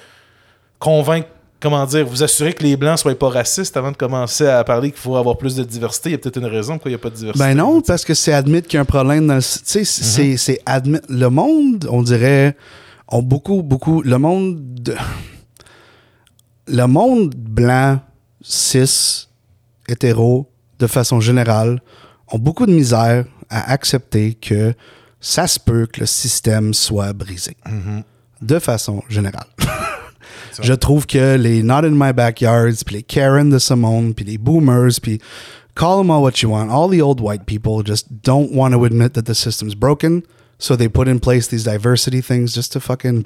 convaincre, 0.79 1.29
comment 1.61 1.85
dire, 1.85 2.07
vous 2.07 2.23
assurer 2.23 2.55
que 2.55 2.63
les 2.63 2.77
blancs 2.79 2.99
soient 2.99 3.15
pas 3.15 3.29
racistes 3.29 3.77
avant 3.77 3.93
de 3.93 3.97
commencer 3.99 4.47
à 4.47 4.65
parler 4.65 4.91
qu'il 4.91 5.01
faut 5.01 5.17
avoir 5.17 5.37
plus 5.37 5.55
de 5.55 5.65
diversité? 5.65 6.09
Il 6.09 6.13
y 6.13 6.15
a 6.15 6.19
peut-être 6.19 6.39
une 6.39 6.47
raison 6.47 6.75
pourquoi 6.75 6.91
il 6.91 6.95
n'y 6.95 7.01
a 7.01 7.03
pas 7.03 7.11
de 7.11 7.15
diversité. 7.17 7.45
Ben 7.47 7.55
non, 7.55 7.83
parce 7.83 8.05
que 8.05 8.15
c'est 8.15 8.33
admettre 8.33 8.69
qu'il 8.69 8.77
y 8.77 8.79
a 8.79 8.83
un 8.83 8.87
problème 8.87 9.27
dans 9.27 9.35
le. 9.37 9.43
Tu 9.43 9.49
sais, 9.65 9.85
c'est- 9.85 10.37
c'est 10.39 10.61
admettre. 10.65 11.07
Le 11.11 11.29
monde, 11.29 11.87
on 11.91 12.03
dirait, 12.03 12.57
ont 13.09 13.23
beaucoup, 13.23 13.63
beaucoup. 13.63 14.01
Le 14.01 14.17
monde. 14.17 14.57
de- 14.83 14.97
le 16.69 16.87
monde 16.87 17.35
blanc, 17.37 18.01
cis, 18.41 19.29
hétéro, 19.93 20.51
de 20.79 20.87
façon 20.87 21.21
générale, 21.21 21.81
ont 22.29 22.39
beaucoup 22.39 22.67
de 22.67 22.73
misère 22.73 23.25
à 23.49 23.71
accepter 23.71 24.35
que 24.35 24.75
ça 25.21 25.47
se 25.47 25.61
peut 25.61 25.87
que 25.87 26.01
le 26.01 26.07
système 26.07 26.75
soit 26.75 27.13
brisé. 27.13 27.57
De 28.41 28.59
façon 28.59 29.03
générale. 29.09 29.47
Je 30.61 30.73
trouve 30.73 31.07
que 31.07 31.37
les 31.37 31.63
Not 31.63 31.85
in 31.85 31.93
My 31.93 32.13
Backyards, 32.13 32.85
puis 32.85 32.97
les 32.97 33.03
Karen 33.03 33.49
de 33.49 33.59
ce 33.59 33.75
monde, 33.75 34.15
puis 34.15 34.25
les 34.25 34.39
Boomers, 34.39 35.01
puis 35.01 35.21
call 35.75 36.03
them 36.03 36.11
all 36.11 36.23
what 36.23 36.43
you 36.43 36.51
want. 36.51 36.71
All 36.71 36.89
the 36.89 37.01
old 37.01 37.21
white 37.21 37.47
people 37.47 37.83
just 37.85 38.07
don't 38.23 38.53
want 38.53 38.73
to 38.73 38.85
admit 38.85 39.15
that 39.15 39.23
the 39.23 39.35
system's 39.35 39.75
broken, 39.75 40.23
so 40.59 40.77
they 40.77 40.89
put 40.89 41.09
in 41.09 41.19
place 41.19 41.49
these 41.49 41.65
diversity 41.65 42.21
things 42.21 42.55
just 42.55 42.73
to 42.73 42.81
fucking 42.81 43.25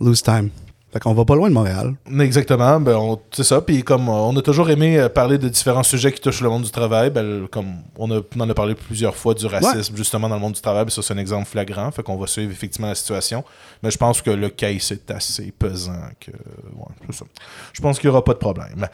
lose 0.00 0.22
time. 0.22 0.50
Fait 0.92 1.00
qu'on 1.00 1.14
va 1.14 1.24
pas 1.24 1.34
loin 1.34 1.48
de 1.48 1.54
Montréal. 1.54 1.94
Exactement, 2.20 2.78
ben 2.78 3.16
c'est 3.30 3.44
ça. 3.44 3.62
Puis 3.62 3.82
comme 3.82 4.08
euh, 4.08 4.12
on 4.12 4.36
a 4.36 4.42
toujours 4.42 4.68
aimé 4.68 4.98
euh, 4.98 5.08
parler 5.08 5.38
de 5.38 5.48
différents 5.48 5.82
sujets 5.82 6.12
qui 6.12 6.20
touchent 6.20 6.42
le 6.42 6.50
monde 6.50 6.64
du 6.64 6.70
travail, 6.70 7.08
ben, 7.08 7.46
comme 7.50 7.76
on, 7.96 8.10
a, 8.10 8.20
on 8.36 8.40
en 8.40 8.50
a 8.50 8.54
parlé 8.54 8.74
plusieurs 8.74 9.16
fois 9.16 9.32
du 9.32 9.46
racisme 9.46 9.96
justement 9.96 10.28
dans 10.28 10.34
le 10.34 10.40
monde 10.42 10.52
du 10.52 10.60
travail, 10.60 10.84
ben, 10.84 10.90
ça 10.90 11.00
c'est 11.00 11.14
un 11.14 11.18
exemple 11.18 11.46
flagrant. 11.46 11.90
Fait 11.92 12.02
qu'on 12.02 12.18
va 12.18 12.26
suivre 12.26 12.52
effectivement 12.52 12.88
la 12.88 12.94
situation. 12.94 13.42
Mais 13.82 13.90
je 13.90 13.96
pense 13.96 14.20
que 14.20 14.30
le 14.30 14.50
case 14.50 14.92
est 14.92 15.10
assez 15.10 15.50
pesant 15.58 15.92
que. 16.20 16.30
Ouais, 16.30 16.94
c'est 17.06 17.20
ça. 17.20 17.24
Je 17.72 17.80
pense 17.80 17.98
qu'il 17.98 18.10
n'y 18.10 18.12
aura 18.12 18.22
pas 18.22 18.34
de 18.34 18.38
problème. 18.38 18.86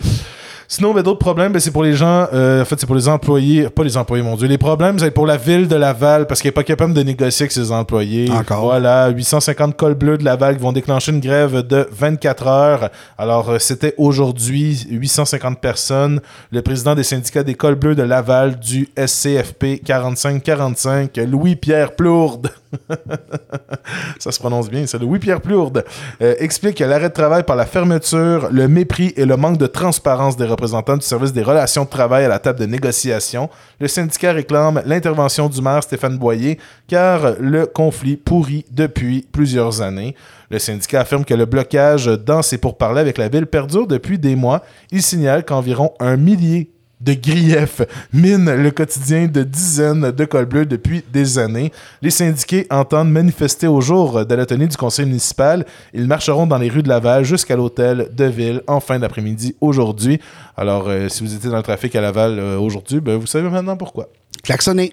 Sinon, 0.71 0.93
ben, 0.93 1.03
d'autres 1.03 1.19
problèmes, 1.19 1.51
ben, 1.51 1.61
c'est 1.61 1.71
pour 1.71 1.83
les 1.83 1.95
gens, 1.95 2.29
euh, 2.33 2.63
en 2.63 2.65
fait, 2.67 2.79
c'est 2.79 2.87
pour 2.87 2.95
les 2.95 3.09
employés, 3.09 3.71
pas 3.71 3.83
les 3.83 3.97
employés, 3.97 4.23
mon 4.23 4.37
Dieu. 4.37 4.47
Les 4.47 4.59
problèmes, 4.59 4.99
c'est 4.99 5.11
pour 5.11 5.27
la 5.27 5.39
ville 5.39 5.67
de 5.67 5.77
Laval 5.77 6.27
parce 6.27 6.43
qu'elle 6.43 6.51
n'est 6.51 6.55
pas 6.55 6.63
capable 6.63 6.93
de 6.93 7.03
négocier 7.03 7.45
avec 7.45 7.53
ses 7.53 7.73
employés. 7.73 8.31
Encore. 8.31 8.65
Voilà, 8.65 9.09
850 9.09 9.77
cols 9.77 9.95
bleus 9.95 10.19
de 10.19 10.25
Laval 10.25 10.57
qui 10.57 10.63
vont 10.63 10.73
déclencher 10.73 11.11
une 11.13 11.21
grève 11.21 11.67
de 11.67 11.88
24 11.91 12.47
heures. 12.47 12.91
Alors, 13.17 13.51
euh, 13.51 13.59
c'était 13.59 13.95
aujourd'hui 13.97 14.87
850 14.91 15.61
personnes. 15.61 16.21
Le 16.51 16.63
président 16.63 16.95
des 16.95 17.03
syndicats 17.03 17.43
d'école 17.43 17.75
bleue 17.75 17.95
de 17.95 18.03
Laval 18.03 18.59
du 18.59 18.89
SCFP 18.97 19.83
4545, 19.85 21.17
Louis-Pierre 21.17 21.95
Plourde. 21.97 22.51
ça 24.19 24.33
se 24.33 24.39
prononce 24.39 24.69
bien, 24.69 24.87
c'est 24.87 24.99
Louis-Pierre 24.99 25.41
Plourde, 25.41 25.85
euh, 26.21 26.35
explique 26.39 26.77
que 26.77 26.85
l'arrêt 26.85 27.09
de 27.09 27.15
travail 27.15 27.43
par 27.43 27.57
la 27.57 27.67
fermeture, 27.67 28.49
le 28.51 28.69
mépris 28.69 29.13
et 29.17 29.25
le 29.25 29.37
manque 29.37 29.59
de 29.59 29.67
transparence 29.67 30.37
des 30.37 30.47
représentants 30.47 30.97
du 30.97 31.07
service 31.07 31.33
des 31.33 31.43
relations 31.43 31.85
de 31.85 31.89
travail 31.89 32.25
à 32.25 32.29
la 32.29 32.39
table 32.39 32.61
de 32.61 32.67
négociation, 32.67 33.49
le 33.81 33.89
syndicat 33.89 34.33
réclame 34.33 34.83
l'intervention 34.85 35.49
du 35.49 35.63
maire 35.63 35.83
Stéphane 35.83 36.19
Boyer 36.19 36.59
car 36.87 37.35
le 37.41 37.67
conflit 37.67 38.17
pourrit 38.17 38.65
depuis 38.71 39.27
plusieurs 39.33 39.81
années. 39.83 40.15
Le 40.51 40.59
syndicat 40.59 41.03
affirme 41.03 41.25
que 41.25 41.35
le 41.35 41.45
blocage 41.45 42.07
dans 42.07 42.43
ses 42.43 42.59
pourparlers 42.59 43.01
avec 43.01 43.19
la 43.19 43.29
ville 43.29 43.47
perdure 43.47 43.87
depuis 43.87 44.19
des 44.19 44.35
mois. 44.35 44.63
Il 44.91 45.03
signale 45.03 45.45
qu'environ 45.45 45.93
un 46.01 46.17
millier 46.17 46.71
de 47.01 47.15
griefs 47.15 47.83
mine 48.13 48.51
le 48.51 48.71
quotidien 48.71 49.27
de 49.27 49.43
dizaines 49.43 50.11
de 50.11 50.25
cols 50.25 50.47
bleus 50.47 50.67
depuis 50.67 51.05
des 51.13 51.39
années. 51.39 51.73
Les 52.03 52.11
syndiqués 52.11 52.67
entendent 52.71 53.11
manifester 53.11 53.67
au 53.67 53.81
jour 53.81 54.27
de 54.27 54.35
la 54.35 54.47
tenue 54.47 54.67
du 54.67 54.77
conseil 54.77 55.07
municipal. 55.07 55.65
Ils 55.93 56.07
marcheront 56.07 56.47
dans 56.47 56.59
les 56.59 56.69
rues 56.69 56.83
de 56.83 56.89
Laval 56.89 57.25
jusqu'à 57.25 57.57
l'hôtel 57.57 58.09
de 58.13 58.25
ville 58.25 58.63
en 58.67 58.81
fin 58.81 58.99
d'après-midi 58.99 59.55
aujourd'hui. 59.61 60.21
Alors, 60.57 60.89
euh, 60.89 61.09
si 61.09 61.23
vous 61.23 61.35
étiez 61.35 61.51
dans 61.51 61.57
le 61.57 61.63
trafic 61.63 61.95
à 61.95 62.01
Laval 62.01 62.39
euh, 62.39 62.59
aujourd'hui, 62.59 63.01
ben, 63.01 63.17
vous 63.17 63.27
savez 63.27 63.49
maintenant 63.49 63.77
pourquoi. 63.77 64.09
Klaxonner. 64.43 64.93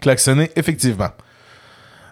Klaxonner, 0.00 0.50
effectivement. 0.56 1.10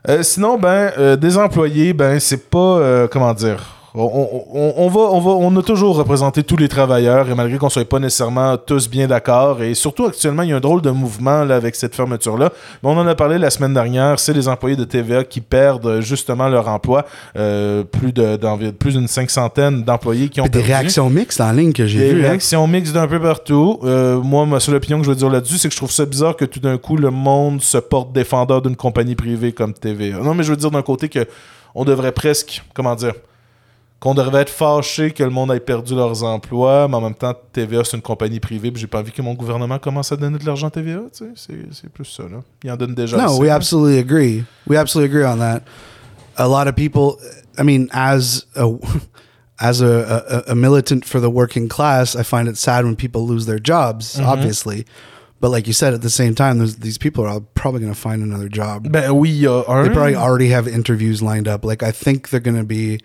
Euh, 0.08 0.22
sinon, 0.22 0.58
ben, 0.58 1.16
des 1.16 1.36
employés, 1.36 1.92
ben, 1.92 2.18
c'est 2.18 2.48
pas, 2.48 3.06
comment 3.08 3.34
dire 3.34 3.79
on, 3.94 4.88
va, 4.88 5.00
on, 5.00 5.20
va, 5.20 5.30
on 5.30 5.56
a 5.56 5.62
toujours 5.62 5.96
représenté 5.96 6.42
tous 6.42 6.56
les 6.56 6.68
travailleurs, 6.68 7.28
et 7.28 7.34
malgré 7.34 7.58
qu'on 7.58 7.66
ne 7.66 7.70
soit 7.70 7.88
pas 7.88 7.98
nécessairement 7.98 8.56
tous 8.56 8.88
bien 8.88 9.08
d'accord, 9.08 9.62
et 9.62 9.74
surtout 9.74 10.06
actuellement, 10.06 10.42
il 10.42 10.50
y 10.50 10.52
a 10.52 10.56
un 10.56 10.60
drôle 10.60 10.82
de 10.82 10.90
mouvement 10.90 11.44
là, 11.44 11.56
avec 11.56 11.74
cette 11.74 11.94
fermeture-là. 11.94 12.50
on 12.82 12.96
en 12.96 13.06
a 13.06 13.14
parlé 13.14 13.38
la 13.38 13.50
semaine 13.50 13.74
dernière, 13.74 14.18
c'est 14.18 14.32
les 14.32 14.48
employés 14.48 14.76
de 14.76 14.84
TVA 14.84 15.24
qui 15.24 15.40
perdent 15.40 16.00
justement 16.00 16.48
leur 16.48 16.68
emploi. 16.68 17.04
Euh, 17.36 17.82
plus 17.84 18.12
de 18.12 18.70
plus 18.70 18.94
d'une 18.94 19.08
cinquantaine 19.08 19.82
d'employés 19.82 20.28
qui 20.28 20.40
ont 20.40 20.46
Des 20.46 20.62
réactions 20.62 21.10
mixtes 21.10 21.40
en 21.40 21.52
ligne 21.52 21.72
que 21.72 21.86
j'ai 21.86 21.98
vues. 21.98 22.14
Des 22.14 22.26
hein? 22.26 22.28
réactions 22.28 22.66
mixtes 22.66 22.92
d'un 22.92 23.08
peu 23.08 23.20
partout. 23.20 23.78
Euh, 23.84 24.20
moi, 24.20 24.46
ma 24.46 24.60
seule 24.60 24.76
opinion 24.76 24.98
que 24.98 25.04
je 25.04 25.10
veux 25.10 25.16
dire 25.16 25.30
là-dessus, 25.30 25.58
c'est 25.58 25.68
que 25.68 25.74
je 25.74 25.78
trouve 25.78 25.90
ça 25.90 26.06
bizarre 26.06 26.36
que 26.36 26.44
tout 26.44 26.60
d'un 26.60 26.78
coup, 26.78 26.96
le 26.96 27.10
monde 27.10 27.60
se 27.60 27.78
porte 27.78 28.12
défendeur 28.12 28.62
d'une 28.62 28.76
compagnie 28.76 29.14
privée 29.14 29.52
comme 29.52 29.74
TVA. 29.74 30.18
Non, 30.18 30.34
mais 30.34 30.44
je 30.44 30.50
veux 30.50 30.56
dire 30.56 30.70
d'un 30.70 30.82
côté 30.82 31.08
que 31.08 31.26
on 31.74 31.84
devrait 31.84 32.12
presque, 32.12 32.62
comment 32.74 32.94
dire, 32.94 33.12
qu'on 34.00 34.14
devrait 34.14 34.42
être 34.42 34.50
fâché 34.50 35.10
que 35.10 35.22
le 35.22 35.28
monde 35.28 35.52
ait 35.52 35.60
perdu 35.60 35.94
leurs 35.94 36.24
emplois, 36.24 36.88
mais 36.88 36.96
en 36.96 37.02
même 37.02 37.14
temps, 37.14 37.34
TVA, 37.52 37.84
c'est 37.84 37.98
une 37.98 38.02
compagnie 38.02 38.40
privée, 38.40 38.70
puis 38.70 38.80
j'ai 38.80 38.86
pas 38.86 39.00
envie 39.00 39.12
que 39.12 39.20
mon 39.20 39.34
gouvernement 39.34 39.78
commence 39.78 40.10
à 40.10 40.16
donner 40.16 40.38
de 40.38 40.46
l'argent 40.46 40.68
à 40.68 40.70
TVA, 40.70 41.02
tu 41.14 41.24
sais, 41.36 41.54
c'est 41.70 41.92
plus 41.92 42.06
ça, 42.06 42.22
là. 42.22 42.38
Il 42.64 42.72
en 42.72 42.76
donne 42.76 42.94
déjà 42.94 43.18
No, 43.18 43.38
we 43.38 43.50
absolutely 43.50 43.98
agree. 43.98 44.44
We 44.66 44.78
absolutely 44.78 45.14
agree 45.14 45.26
on 45.26 45.38
that. 45.38 45.62
A 46.38 46.48
lot 46.48 46.66
of 46.66 46.74
people, 46.74 47.18
I 47.58 47.62
mean, 47.62 47.90
as 47.92 48.46
a, 48.56 48.70
as 49.60 49.82
a, 49.82 50.44
a, 50.46 50.52
a 50.52 50.54
militant 50.54 51.04
for 51.04 51.20
the 51.20 51.28
working 51.28 51.68
class, 51.68 52.16
I 52.16 52.22
find 52.22 52.48
it 52.48 52.56
sad 52.56 52.86
when 52.86 52.96
people 52.96 53.26
lose 53.26 53.44
their 53.44 53.58
jobs, 53.58 54.16
mm-hmm. 54.16 54.26
obviously. 54.26 54.86
But 55.40 55.50
like 55.50 55.66
you 55.66 55.74
said, 55.74 55.92
at 55.92 56.00
the 56.00 56.10
same 56.10 56.34
time, 56.34 56.58
these 56.58 56.98
people 56.98 57.26
are 57.26 57.40
probably 57.54 57.80
going 57.80 57.92
to 57.92 57.98
find 57.98 58.22
another 58.22 58.48
job. 58.48 58.90
Ben 58.90 59.10
oui, 59.14 59.46
uh, 59.46 59.82
They 59.82 59.88
probably 59.88 60.14
already 60.14 60.48
have 60.48 60.68
interviews 60.68 61.22
lined 61.22 61.48
up. 61.48 61.64
Like 61.64 61.82
I 61.82 61.92
think 61.92 62.28
they're 62.28 62.40
going 62.40 62.58
to 62.58 62.64
be 62.64 63.00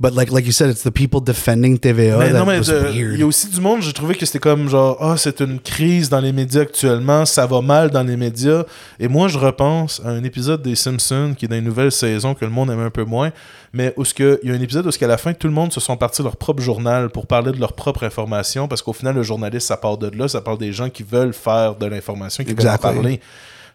But 0.00 0.12
like, 0.14 0.32
like 0.32 0.44
you 0.44 0.50
said, 0.50 0.70
it's 0.70 0.82
the 0.82 0.90
people 0.90 1.20
defending 1.20 1.78
TVA. 1.78 2.18
Mais 2.18 2.32
non, 2.32 2.44
mais 2.44 2.58
il 2.92 3.18
y 3.18 3.22
a 3.22 3.26
aussi 3.26 3.48
du 3.48 3.60
monde, 3.60 3.80
j'ai 3.80 3.92
trouvé 3.92 4.16
que 4.16 4.26
c'était 4.26 4.40
comme 4.40 4.68
genre, 4.68 4.96
ah, 5.00 5.12
oh, 5.12 5.16
c'est 5.16 5.40
une 5.40 5.60
crise 5.60 6.08
dans 6.08 6.18
les 6.18 6.32
médias 6.32 6.62
actuellement, 6.62 7.24
ça 7.24 7.46
va 7.46 7.60
mal 7.60 7.90
dans 7.90 8.02
les 8.02 8.16
médias. 8.16 8.64
Et 8.98 9.06
moi, 9.06 9.28
je 9.28 9.38
repense 9.38 10.02
à 10.04 10.08
un 10.08 10.24
épisode 10.24 10.62
des 10.62 10.74
Simpsons 10.74 11.34
qui 11.38 11.44
est 11.44 11.48
dans 11.48 11.56
une 11.56 11.64
nouvelle 11.64 11.92
saison 11.92 12.34
que 12.34 12.44
le 12.44 12.50
monde 12.50 12.70
aime 12.70 12.80
un 12.80 12.90
peu 12.90 13.04
moins, 13.04 13.30
mais 13.72 13.94
où 13.96 14.02
il 14.18 14.38
y 14.42 14.50
a 14.50 14.54
un 14.54 14.60
épisode 14.60 14.84
où 14.84 14.90
qu'à 14.90 15.06
la 15.06 15.16
fin, 15.16 15.32
tout 15.32 15.46
le 15.46 15.52
monde 15.52 15.72
se 15.72 15.78
sont 15.78 15.96
partis 15.96 16.24
leur 16.24 16.36
propre 16.36 16.60
journal 16.60 17.08
pour 17.10 17.28
parler 17.28 17.52
de 17.52 17.60
leur 17.60 17.72
propre 17.72 18.02
information, 18.02 18.66
parce 18.66 18.82
qu'au 18.82 18.92
final, 18.92 19.14
le 19.14 19.22
journaliste, 19.22 19.68
ça 19.68 19.76
part 19.76 19.96
de 19.96 20.10
là, 20.16 20.26
ça 20.26 20.40
parle 20.40 20.58
des 20.58 20.72
gens 20.72 20.90
qui 20.90 21.04
veulent 21.04 21.34
faire 21.34 21.76
de 21.76 21.86
l'information, 21.86 22.42
qui 22.42 22.52
veulent 22.52 22.68
en 22.68 22.78
parler. 22.78 23.20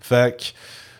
Fait 0.01 0.38
que 0.38 0.43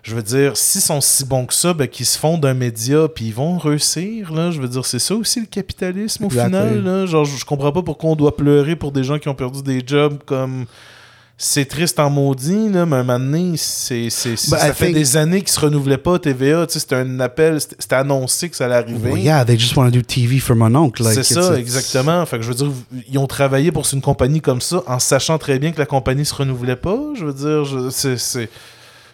je 0.04 0.16
veux 0.16 0.24
dire, 0.24 0.56
s'ils 0.56 0.82
sont 0.82 1.02
si 1.02 1.26
bons 1.26 1.46
que 1.46 1.54
ça, 1.54 1.74
ben, 1.74 1.88
qu'ils 1.88 2.06
se 2.06 2.18
font 2.18 2.38
d'un 2.38 2.54
média, 2.54 3.08
puis 3.14 3.26
ils 3.26 3.34
vont 3.34 3.58
réussir, 3.58 4.32
là. 4.34 4.52
Je 4.52 4.62
veux 4.62 4.68
dire, 4.68 4.86
c'est 4.86 5.00
ça 5.00 5.16
aussi 5.16 5.42
le 5.42 5.46
capitalisme 5.46 6.26
au 6.26 6.30
final, 6.30 6.84
là. 6.84 7.06
Genre, 7.06 7.26
je 7.26 7.46
comprends 7.46 7.72
pas 7.72 7.82
pourquoi 7.82 8.12
on 8.12 8.16
doit 8.16 8.36
pleurer 8.36 8.76
pour 8.76 8.92
des 8.92 9.04
gens 9.04 9.20
qui 9.20 9.28
ont 9.28 9.36
perdu 9.36 9.62
des 9.62 9.84
jobs 9.86 10.18
comme 10.26 10.66
c'est 11.42 11.64
triste 11.64 12.00
en 12.00 12.10
maudit, 12.10 12.68
là, 12.68 12.86
mais 12.86 12.98
à 12.98 13.00
un 13.00 13.04
moment 13.04 13.18
donné, 13.18 13.54
c'est, 13.56 14.10
c'est, 14.10 14.32
ben, 14.32 14.58
ça 14.58 14.74
fait 14.74 14.92
des 14.92 15.16
années 15.16 15.40
qu'ils 15.40 15.54
se 15.54 15.60
renouvelaient 15.62 15.98
pas 15.98 16.20
TVA. 16.20 16.66
C'était 16.68 16.96
un 16.96 17.20
appel, 17.22 17.62
c'était 17.62 17.96
annoncé 17.96 18.50
que 18.50 18.58
ça 18.58 18.66
allait 18.66 18.76
arriver. 18.76 19.10
Well, 19.10 19.24
yeah, 19.24 19.46
they 19.46 19.58
just 19.58 19.74
want 19.78 19.86
to 19.86 19.92
do 19.92 20.02
TV 20.02 20.40
for 20.40 20.58
mon 20.58 20.76
oncle. 20.76 21.02
c'est 21.06 21.24
ça, 21.24 21.58
exactement. 21.58 22.26
Fait 22.26 22.38
que 22.38 22.44
je 22.44 22.50
veux 22.50 22.56
dire, 22.56 22.72
ils 23.10 23.18
ont 23.18 23.28
travaillé 23.28 23.72
pour 23.72 23.88
une 23.92 24.02
compagnie 24.02 24.42
comme 24.42 24.60
ça 24.60 24.84
en 24.86 25.00
sachant 25.00 25.38
très 25.38 25.60
bien 25.60 25.72
que 25.72 25.80
la 25.80 25.86
compagnie 25.86 26.26
se 26.26 26.36
renouvelait 26.36 26.76
pas. 26.76 27.00
Je 27.16 27.26
veux 27.26 27.34
dire, 27.34 27.90
c'est, 27.92 28.18
c'est 28.18 28.50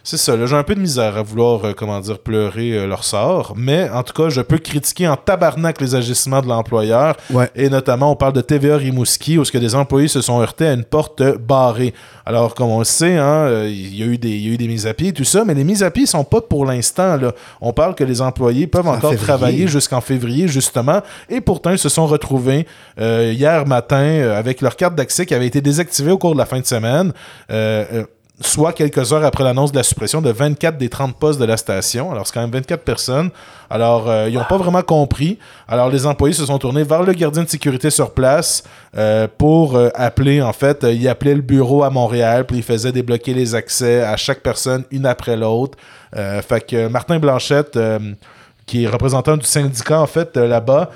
c'est 0.06 0.18
ça, 0.18 0.46
j'ai 0.46 0.54
un 0.54 0.62
peu 0.62 0.76
de 0.76 0.80
misère 0.80 1.16
à 1.16 1.22
vouloir, 1.22 1.64
euh, 1.64 1.72
comment 1.76 1.98
dire, 1.98 2.20
pleurer 2.20 2.70
euh, 2.74 2.86
leur 2.86 3.02
sort, 3.02 3.54
mais 3.56 3.90
en 3.90 4.04
tout 4.04 4.12
cas, 4.12 4.28
je 4.28 4.40
peux 4.40 4.58
critiquer 4.58 5.08
en 5.08 5.16
tabarnak 5.16 5.80
les 5.80 5.96
agissements 5.96 6.40
de 6.40 6.46
l'employeur. 6.46 7.16
Et 7.56 7.68
notamment, 7.68 8.12
on 8.12 8.14
parle 8.14 8.32
de 8.32 8.40
TVA 8.40 8.76
Rimouski, 8.76 9.36
où 9.36 9.44
ce 9.44 9.50
que 9.50 9.58
des 9.58 9.74
employés 9.74 10.06
se 10.06 10.20
sont 10.20 10.40
heurtés 10.40 10.68
à 10.68 10.74
une 10.74 10.84
porte 10.84 11.24
barrée. 11.38 11.92
Alors, 12.24 12.54
comme 12.54 12.68
on 12.68 12.78
le 12.78 12.84
sait, 12.84 13.16
hein, 13.16 13.46
euh, 13.46 13.68
il 13.68 13.96
y, 13.96 14.04
a 14.04 14.06
eu 14.06 14.16
des, 14.16 14.30
y 14.30 14.48
a 14.48 14.52
eu 14.52 14.56
des 14.56 14.68
mises 14.68 14.86
à 14.86 14.94
pied 14.94 15.08
et 15.08 15.12
tout 15.12 15.24
ça, 15.24 15.44
mais 15.44 15.54
les 15.54 15.64
mises 15.64 15.82
à 15.82 15.90
pied 15.90 16.06
sont 16.06 16.22
pas 16.22 16.40
pour 16.40 16.66
l'instant. 16.66 17.18
On 17.60 17.72
parle 17.72 17.96
que 17.96 18.04
les 18.04 18.22
employés 18.22 18.68
peuvent 18.68 18.86
encore 18.86 19.16
travailler 19.16 19.66
jusqu'en 19.66 20.00
février, 20.00 20.46
justement, 20.46 21.00
et 21.28 21.40
pourtant, 21.40 21.72
ils 21.72 21.78
se 21.78 21.88
sont 21.88 22.06
retrouvés 22.06 22.64
hier 22.96 23.66
matin 23.66 24.30
avec 24.36 24.60
leur 24.60 24.76
carte 24.76 24.94
d'accès 24.94 25.26
qui 25.26 25.34
avait 25.34 25.48
été 25.48 25.60
désactivée 25.60 26.12
au 26.12 26.18
cours 26.18 26.34
de 26.34 26.38
la 26.38 26.46
fin 26.46 26.60
de 26.60 26.66
semaine 26.66 27.12
soit 28.40 28.72
quelques 28.72 29.12
heures 29.12 29.24
après 29.24 29.44
l'annonce 29.44 29.72
de 29.72 29.76
la 29.76 29.82
suppression 29.82 30.20
de 30.20 30.30
24 30.30 30.76
des 30.76 30.88
30 30.88 31.18
postes 31.18 31.40
de 31.40 31.44
la 31.44 31.56
station. 31.56 32.12
Alors, 32.12 32.26
c'est 32.26 32.34
quand 32.34 32.42
même 32.42 32.50
24 32.50 32.82
personnes. 32.82 33.30
Alors, 33.70 34.10
euh, 34.10 34.28
ils 34.28 34.34
n'ont 34.34 34.44
pas 34.44 34.58
vraiment 34.58 34.82
compris. 34.82 35.38
Alors, 35.66 35.88
les 35.88 36.04
employés 36.06 36.34
se 36.34 36.44
sont 36.44 36.58
tournés 36.58 36.84
vers 36.84 37.02
le 37.02 37.14
gardien 37.14 37.44
de 37.44 37.48
sécurité 37.48 37.88
sur 37.88 38.12
place 38.12 38.62
euh, 38.96 39.26
pour 39.38 39.76
euh, 39.76 39.88
appeler, 39.94 40.42
en 40.42 40.52
fait, 40.52 40.84
il 40.88 41.08
appelait 41.08 41.34
le 41.34 41.40
bureau 41.40 41.82
à 41.82 41.90
Montréal, 41.90 42.44
puis 42.46 42.58
il 42.58 42.62
faisait 42.62 42.92
débloquer 42.92 43.32
les 43.32 43.54
accès 43.54 44.02
à 44.02 44.16
chaque 44.16 44.42
personne, 44.42 44.84
une 44.90 45.06
après 45.06 45.36
l'autre. 45.36 45.78
fait 46.12 46.66
que 46.66 46.88
Martin 46.88 47.18
Blanchette, 47.18 47.78
qui 48.66 48.84
est 48.84 48.88
représentant 48.88 49.36
du 49.36 49.46
syndicat, 49.46 50.00
en 50.00 50.06
fait, 50.06 50.36
là-bas, 50.36 50.90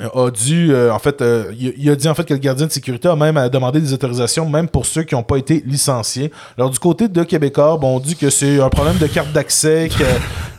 a 0.00 0.30
dû, 0.30 0.72
euh, 0.72 0.92
en 0.92 0.98
fait, 0.98 1.20
euh, 1.22 1.52
il, 1.58 1.90
a 1.90 1.96
dit 1.96 2.08
en 2.08 2.14
fait 2.14 2.24
que 2.24 2.34
le 2.34 2.40
gardien 2.40 2.66
de 2.66 2.72
sécurité 2.72 3.08
a 3.08 3.16
même 3.16 3.48
demandé 3.48 3.80
des 3.80 3.92
autorisations, 3.92 4.48
même 4.48 4.68
pour 4.68 4.86
ceux 4.86 5.02
qui 5.02 5.14
n'ont 5.14 5.22
pas 5.22 5.36
été 5.36 5.62
licenciés. 5.66 6.30
Alors 6.56 6.70
du 6.70 6.78
côté 6.78 7.08
de 7.08 7.22
Québécois, 7.24 7.76
bon, 7.80 7.96
on 7.96 8.00
dit 8.00 8.16
que 8.16 8.30
c'est 8.30 8.60
un 8.60 8.68
problème 8.68 8.98
de 8.98 9.06
carte 9.06 9.32
d'accès, 9.32 9.88
que, 9.88 10.04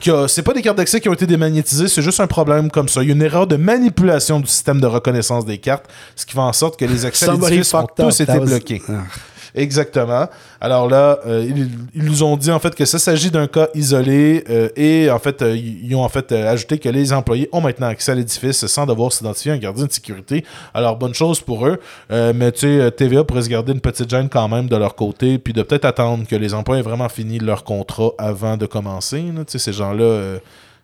que 0.04 0.28
c'est 0.28 0.44
pas 0.44 0.54
des 0.54 0.62
cartes 0.62 0.78
d'accès 0.78 1.00
qui 1.00 1.10
ont 1.10 1.14
été 1.14 1.26
démagnétisées, 1.26 1.88
c'est 1.88 2.02
juste 2.02 2.20
un 2.20 2.28
problème 2.28 2.70
comme 2.70 2.90
ça. 2.90 3.02
Il 3.02 3.08
y 3.08 3.12
a 3.12 3.16
une 3.16 3.22
erreur 3.22 3.48
de 3.48 3.56
manipulation 3.56 4.40
du 4.40 4.48
système 4.48 4.82
de 4.82 4.88
reconnaissance 4.88 5.46
des 5.46 5.58
cartes, 5.58 5.86
ce 6.16 6.26
qui 6.26 6.34
fait 6.34 6.40
en 6.40 6.54
sorte 6.54 6.78
que 6.78 6.86
les 6.86 7.06
accès 7.06 7.30
ont 7.30 7.38
tous 7.38 8.22
été 8.22 8.40
bloqués. 8.40 8.82
Exactement. 9.56 10.28
Alors 10.62 10.89
là, 10.89 11.20
euh, 11.26 11.45
ils, 11.93 12.04
nous 12.04 12.24
ont 12.24 12.38
dit 12.38 12.52
en 12.52 12.60
fait 12.60 12.76
que 12.76 12.86
ça 12.86 13.00
s'agit 13.00 13.32
d'un 13.32 13.47
cas 13.47 13.68
isolé 13.74 14.43
euh, 14.50 14.70
et 14.76 15.10
en 15.10 15.20
fait, 15.20 15.41
euh, 15.41 15.56
ils 15.56 15.93
ont 15.95 16.04
en 16.04 16.10
fait 16.10 16.32
ajouté 16.32 16.78
que 16.78 16.89
les 16.89 17.14
employés 17.14 17.50
ont 17.52 17.62
maintenant 17.62 17.88
accès 17.88 18.12
à 18.12 18.16
l'édifice 18.16 18.66
sans 18.66 18.86
devoir 18.86 19.12
s'identifier 19.12 19.52
à 19.52 19.56
un 19.56 19.58
gardien 19.58 19.86
de 19.86 19.91
sécurité. 19.91 20.43
Alors 20.74 20.97
bonne 20.97 21.14
chose 21.14 21.41
pour 21.41 21.66
eux, 21.66 21.80
mais 22.10 22.52
tu 22.52 22.80
sais, 22.80 22.91
TVA 22.91 23.24
pourrait 23.24 23.43
se 23.43 23.50
garder 23.50 23.72
une 23.74 23.82
petite 23.82 24.10
gêne 24.10 24.30
quand 24.30 24.47
même 24.47 24.68
de 24.68 24.76
leur 24.76 24.95
côté, 24.95 25.38
puis 25.38 25.54
de 25.54 25.64
peut-être 25.64 25.86
attendre 25.86 26.26
que 26.28 26.36
les 26.36 26.54
employés 26.54 26.82
aient 26.82 26.84
vraiment 26.84 27.10
fini 27.10 27.39
leur 27.39 27.64
contrat 27.64 28.12
avant 28.18 28.58
de 28.58 28.66
commencer. 28.66 29.24
Tu 29.36 29.43
sais, 29.47 29.60
ces 29.60 29.74
gens-là 29.74 30.39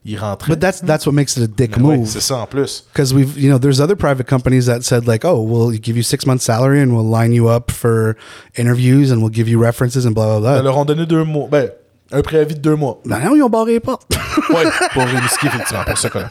il 0.05 0.17
rentrait. 0.17 0.53
But 0.53 0.59
that's 0.59 0.81
that's 0.81 1.05
what 1.05 1.13
makes 1.13 1.35
it 1.35 1.43
a 1.43 1.47
dick 1.47 1.77
move. 1.77 2.05
c'est 2.05 2.21
ça 2.21 2.37
en 2.37 2.45
plus. 2.45 2.85
Because 2.93 3.13
we've 3.13 3.37
you 3.37 3.49
know 3.49 3.57
there's 3.57 3.81
other 3.81 3.95
private 3.95 4.27
companies 4.27 4.67
that 4.67 4.81
said 4.83 5.07
like 5.07 5.25
oh 5.25 5.41
we'll 5.41 5.71
give 5.71 5.97
you 5.97 6.03
six 6.03 6.25
months 6.25 6.45
salary 6.45 6.79
and 6.79 6.93
we'll 6.93 7.09
line 7.09 7.33
you 7.33 7.49
up 7.49 7.71
for 7.71 8.15
interviews 8.55 9.11
and 9.11 9.21
we'll 9.21 9.33
give 9.33 9.49
you 9.49 9.59
references 9.59 10.05
and 10.05 10.13
blah 10.13 10.27
blah 10.27 10.39
blah. 10.39 10.57
Ils 10.59 10.63
leur 10.63 10.77
ont 10.77 10.85
donné 10.85 11.05
deux 11.05 11.23
mois. 11.23 11.47
Ben 11.49 11.71
un 12.11 12.21
préavis 12.21 12.53
de 12.53 12.61
deux 12.61 12.75
mois. 12.75 13.01
Ben 13.05 13.19
non 13.19 13.35
ils 13.35 13.41
ont 13.41 13.49
barré 13.49 13.73
les 13.73 13.79
portes. 13.79 14.07
ouais 14.49 14.63
pour 14.93 15.03
risquer 15.03 15.47
effectivement 15.47 15.83
pour 15.83 15.99
cas-là. 15.99 16.29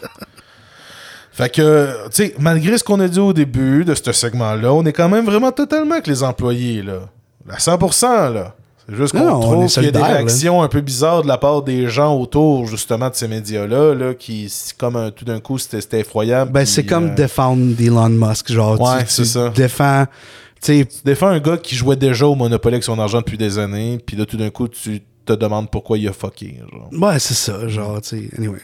Fait 1.33 1.53
que, 1.53 1.89
tu 2.05 2.11
sais, 2.13 2.35
malgré 2.39 2.79
ce 2.79 2.85
qu'on 2.85 3.01
a 3.01 3.09
dit 3.09 3.19
au 3.19 3.33
début 3.33 3.85
de 3.85 3.93
ce 3.97 4.13
segment-là, 4.13 4.73
on 4.73 4.85
est 4.85 4.93
quand 4.93 5.09
même 5.09 5.25
vraiment 5.25 5.51
totalement 5.51 5.95
avec 5.95 6.07
les 6.07 6.23
employés, 6.23 6.81
là. 6.81 7.09
À 7.51 7.57
100%, 7.57 8.33
là. 8.33 8.55
C'est 8.89 8.97
juste 8.97 9.13
qu'on 9.15 9.27
on 9.29 9.41
trouve 9.41 9.67
qu'il 9.67 9.83
y 9.85 9.87
a 9.87 9.91
des 9.91 9.99
là. 9.99 10.05
réactions 10.07 10.63
un 10.63 10.69
peu 10.69 10.81
bizarres 10.83 11.23
de 11.23 11.29
la 11.29 11.39
part 11.39 11.63
des 11.63 11.89
gens 11.89 12.15
autour, 12.19 12.67
justement, 12.67 13.09
de 13.09 13.15
ces 13.15 13.29
médias-là, 13.29 13.95
là, 13.95 14.15
qui, 14.15 14.53
comme 14.79 14.97
un- 14.97 15.11
tout 15.11 15.25
d'un 15.25 15.41
coup, 15.41 15.57
c'était 15.59 16.01
effroyable. 16.01 16.51
Ben, 16.53 16.67
c'est 16.67 16.85
comme 16.85 17.07
euh, 17.11 17.15
défendre 17.15 17.75
Elon 17.81 18.11
Musk. 18.11 18.53
Genre, 18.53 18.79
Ouais, 18.81 19.05
c'est 19.07 19.25
ça. 19.25 19.49
défends. 19.51 20.05
Tu 20.63 20.87
défends 21.05 21.29
un 21.29 21.41
gars 21.41 21.57
qui 21.59 21.75
jouait 21.77 21.97
déjà 21.97 22.27
au 22.27 22.35
Monopoly 22.35 22.75
avec 22.77 22.85
son 22.85 22.99
argent 22.99 23.19
depuis 23.19 23.37
des 23.39 23.59
années, 23.59 23.99
puis 24.05 24.17
là, 24.17 24.25
tout 24.27 24.37
d'un 24.37 24.51
coup, 24.51 24.67
tu 24.69 25.03
te 25.27 25.33
demandes 25.33 25.71
pourquoi 25.71 25.97
il 25.99 26.07
a 26.09 26.13
fucké. 26.13 26.59
Genre. 26.71 26.89
ouais, 27.03 27.19
c'est 27.19 27.35
ça. 27.35 27.67
Genre, 27.69 28.01
tu 28.03 28.09
sais, 28.09 28.29
anyway. 28.39 28.59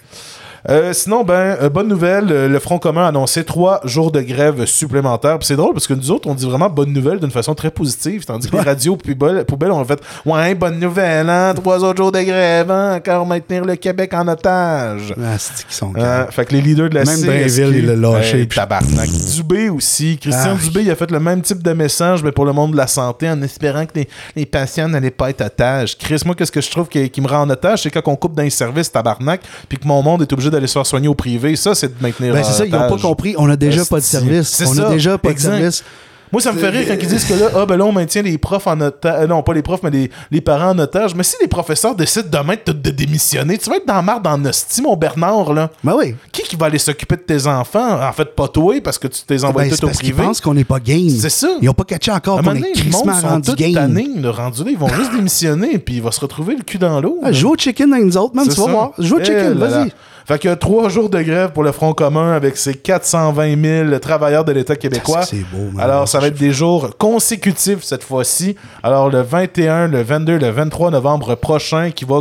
Euh, 0.69 0.93
sinon, 0.93 1.25
ben, 1.25 1.57
euh, 1.63 1.69
bonne 1.71 1.89
nouvelle, 1.89 2.27
euh, 2.31 2.49
le 2.49 2.59
Front 2.59 2.79
commun 2.79 3.05
a 3.05 3.09
annoncé 3.09 3.45
trois 3.45 3.81
jours 3.85 4.13
de 4.13 4.21
grève 4.21 4.67
supplémentaires. 4.67 5.39
Puis 5.39 5.47
c'est 5.47 5.57
drôle 5.57 5.73
parce 5.73 5.87
que 5.87 5.95
nous 5.95 6.11
autres, 6.11 6.29
on 6.29 6.35
dit 6.35 6.45
vraiment 6.45 6.69
bonne 6.69 6.93
nouvelle 6.93 7.19
d'une 7.19 7.31
façon 7.31 7.55
très 7.55 7.71
positive, 7.71 8.25
tandis 8.25 8.49
que 8.51 8.57
les 8.57 8.63
radios 8.63 8.97
poubelles, 8.97 9.45
poubelles 9.45 9.73
ont 9.73 9.85
fait 9.85 10.01
Ouais, 10.27 10.55
bonne 10.55 10.79
nouvelle, 10.79 11.29
hein, 11.31 11.55
trois 11.55 11.83
autres 11.83 11.97
jours 11.97 12.13
de 12.13 12.21
grève, 12.21 12.71
hein, 12.71 12.97
encore 12.97 13.25
maintenir 13.27 13.65
le 13.65 13.77
Québec 13.77 14.13
en 14.13 14.29
otage. 14.29 15.15
Ah, 15.19 15.39
c'est 15.39 15.65
qu'ils 15.65 15.75
sont 15.75 15.93
fait 16.31 16.45
que 16.45 16.53
les 16.53 16.61
leaders 16.61 16.91
de 16.91 16.95
la 16.95 17.05
Même 17.05 17.21
Blainville, 17.23 17.77
il 17.77 17.87
l'a 17.87 17.97
lâché, 17.97 18.47
tabarnak. 18.47 19.09
Dubé 19.35 19.69
aussi. 19.71 20.19
Christian 20.19 20.57
Ah. 20.57 20.63
Dubé, 20.63 20.83
il 20.83 20.91
a 20.91 20.97
fait 20.97 21.11
le 21.11 21.21
même 21.21 21.41
type 21.43 21.63
de 21.63 21.73
message, 21.73 22.23
mais 22.23 22.33
pour 22.33 22.45
le 22.45 22.53
monde 22.53 22.73
de 22.73 22.77
la 22.77 22.87
santé, 22.87 23.29
en 23.29 23.41
espérant 23.43 23.87
que 23.87 23.93
les, 23.95 24.09
les 24.37 24.47
patients 24.47 24.89
n'allaient 24.89 25.11
pas 25.11 25.31
être 25.31 25.41
otages. 25.41 25.97
Chris, 25.97 26.21
moi, 26.27 26.35
qu'est-ce 26.35 26.53
que 26.53 26.61
je 26.61 26.71
trouve 26.71 26.89
qui, 26.89 27.09
qui 27.09 27.21
me 27.21 27.29
rend 27.29 27.43
en 27.43 27.51
otage, 27.51 27.83
c'est 27.83 27.91
quand 27.91 28.07
on 28.07 28.17
coupe 28.17 28.35
dans 28.35 28.43
les 28.43 28.51
services, 28.51 28.91
tabarnak, 28.93 29.41
puis 29.69 29.79
que 29.79 29.87
mon 29.87 30.03
monde 30.03 30.23
est 30.23 30.33
obligé 30.33 30.49
d'aller 30.51 30.66
se 30.66 30.74
faire 30.74 30.86
soigner 30.86 31.09
au 31.09 31.14
privé. 31.14 31.57
Ça, 31.57 31.74
c'est 31.74 31.88
de 31.88 32.03
maintenir 32.03 32.32
Ben, 32.34 32.40
en 32.40 32.44
c'est 32.44 32.53
ça, 32.53 32.66
ils 32.66 32.72
n'ont 32.72 32.88
pas 32.88 32.98
compris. 32.98 33.34
On 33.38 33.48
a 33.48 33.57
déjà 33.57 33.84
pas 33.84 33.98
de 33.98 34.05
service. 34.05 34.62
On 34.66 34.74
ça, 34.74 34.88
a 34.88 34.90
déjà 34.90 35.18
pas 35.18 35.30
exact. 35.30 35.51
de 35.53 35.57
service. 35.57 35.84
Moi, 36.32 36.40
ça 36.40 36.53
me 36.53 36.59
fait 36.61 36.68
rire 36.68 36.84
quand 36.86 36.94
ils 37.01 37.09
disent 37.09 37.24
que 37.24 37.34
là, 37.34 37.46
ah, 37.57 37.66
ben 37.66 37.76
là, 37.76 37.84
on 37.84 37.90
maintient 37.90 38.22
les 38.22 38.38
profs 38.38 38.68
en 38.68 38.80
otage. 38.80 39.26
non, 39.26 39.42
pas 39.42 39.53
les 39.53 39.62
profs, 39.62 39.82
mais 39.82 39.90
les, 39.90 40.11
les 40.30 40.40
parents 40.40 40.70
en 40.70 40.78
otage. 40.78 41.12
Mais 41.16 41.24
si 41.24 41.34
les 41.42 41.48
professeurs 41.48 41.96
décident 41.96 42.28
demain 42.40 42.55
de, 42.64 42.70
de 42.70 42.90
démissionner, 42.90 43.59
tu 43.59 43.68
vas 43.68 43.78
être 43.78 43.86
dans 43.88 43.94
la 43.96 44.03
marde 44.03 44.24
en 44.28 44.44
hostie, 44.44 44.80
mon 44.80 44.96
Bernard, 44.96 45.53
là. 45.53 45.70
Ben 45.82 45.94
oui. 45.98 46.14
Qui 46.30 46.42
qui 46.42 46.55
va 46.55 46.66
aller 46.66 46.78
s'occuper 46.78 47.16
de 47.16 47.22
tes 47.22 47.48
enfants? 47.48 48.01
En 48.01 48.12
fait, 48.12 48.26
pas 48.36 48.46
toi, 48.46 48.80
parce 48.80 48.96
que 48.96 49.09
tu 49.09 49.22
t'es 49.26 49.42
envoyé 49.42 49.70
Ben, 49.70 49.76
tout 49.76 49.84
au 49.86 49.88
parce 49.88 49.98
privé. 49.98 50.22
pensent 50.22 50.40
qu'on 50.40 50.55
n'est 50.55 50.62
pas 50.62 50.78
game. 50.78 51.09
C'est 51.18 51.30
ça. 51.30 51.48
Ils 51.61 51.64
n'ont 51.66 51.74
pas 51.74 51.82
catché 51.82 52.12
encore 52.12 52.40
qu'on 52.40 52.55
est 52.55 52.72
crissement 52.74 53.20
rendu 53.20 53.53
game. 53.57 53.74
tannés, 53.74 54.11
le 54.16 54.30
rendu 54.30 54.62
là, 54.62 54.70
ils 54.70 54.78
vont 54.78 54.86
juste 54.94 55.11
démissionner, 55.12 55.78
puis 55.80 55.96
il 55.96 56.03
va 56.03 56.12
se 56.12 56.20
retrouver 56.20 56.55
le 56.55 56.62
cul 56.62 56.78
dans 56.78 57.01
l'eau. 57.01 57.18
Ah, 57.24 57.32
joue 57.32 57.51
au 57.55 57.57
chicken 57.57 57.92
avec 57.92 58.05
nous 58.07 58.16
autres, 58.16 58.36
man, 58.36 58.46
tu 58.46 58.55
vas 58.55 58.66
voir. 58.70 58.90
Joue 58.98 59.16
au 59.16 59.20
Eh 59.20 59.24
chicken, 59.24 59.55
vas-y. 59.55 59.92
Fait 60.31 60.39
que 60.39 60.55
trois 60.55 60.89
jours 60.89 61.11
de 61.11 61.20
grève 61.22 61.51
pour 61.51 61.64
le 61.64 61.72
Front 61.72 61.93
commun 61.93 62.35
avec 62.35 62.57
ses 62.57 62.74
420 62.74 63.89
000 63.89 63.99
travailleurs 63.99 64.45
de 64.45 64.53
l'État 64.53 64.76
québécois. 64.76 65.22
C'est 65.22 65.45
beau, 65.53 65.72
man? 65.72 65.81
Alors, 65.81 66.07
ça 66.07 66.20
va 66.20 66.28
être 66.28 66.39
des 66.39 66.53
jours 66.53 66.97
consécutifs 66.99 67.83
cette 67.83 68.05
fois-ci. 68.05 68.55
Alors, 68.85 69.11
le 69.11 69.22
21, 69.22 69.89
le 69.89 70.03
22, 70.03 70.39
le 70.39 70.51
23 70.51 70.93
novembre 70.93 71.35
prochain, 71.35 71.91
qui 71.91 72.05
va 72.05 72.20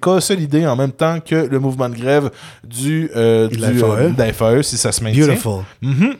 consolider 0.00 0.66
en 0.66 0.76
même 0.76 0.92
temps 0.92 1.18
que 1.20 1.34
le 1.34 1.58
mouvement 1.58 1.90
de 1.90 1.94
grève 1.94 2.30
du, 2.64 3.10
euh, 3.14 3.48
du, 3.48 3.58
FAE. 3.58 4.14
euh, 4.18 4.32
FAE, 4.32 4.62
si 4.62 4.78
ça 4.78 4.90
se 4.90 5.04
maintient. 5.04 5.26
Beautiful. 5.26 5.60
Mhm. 5.82 6.14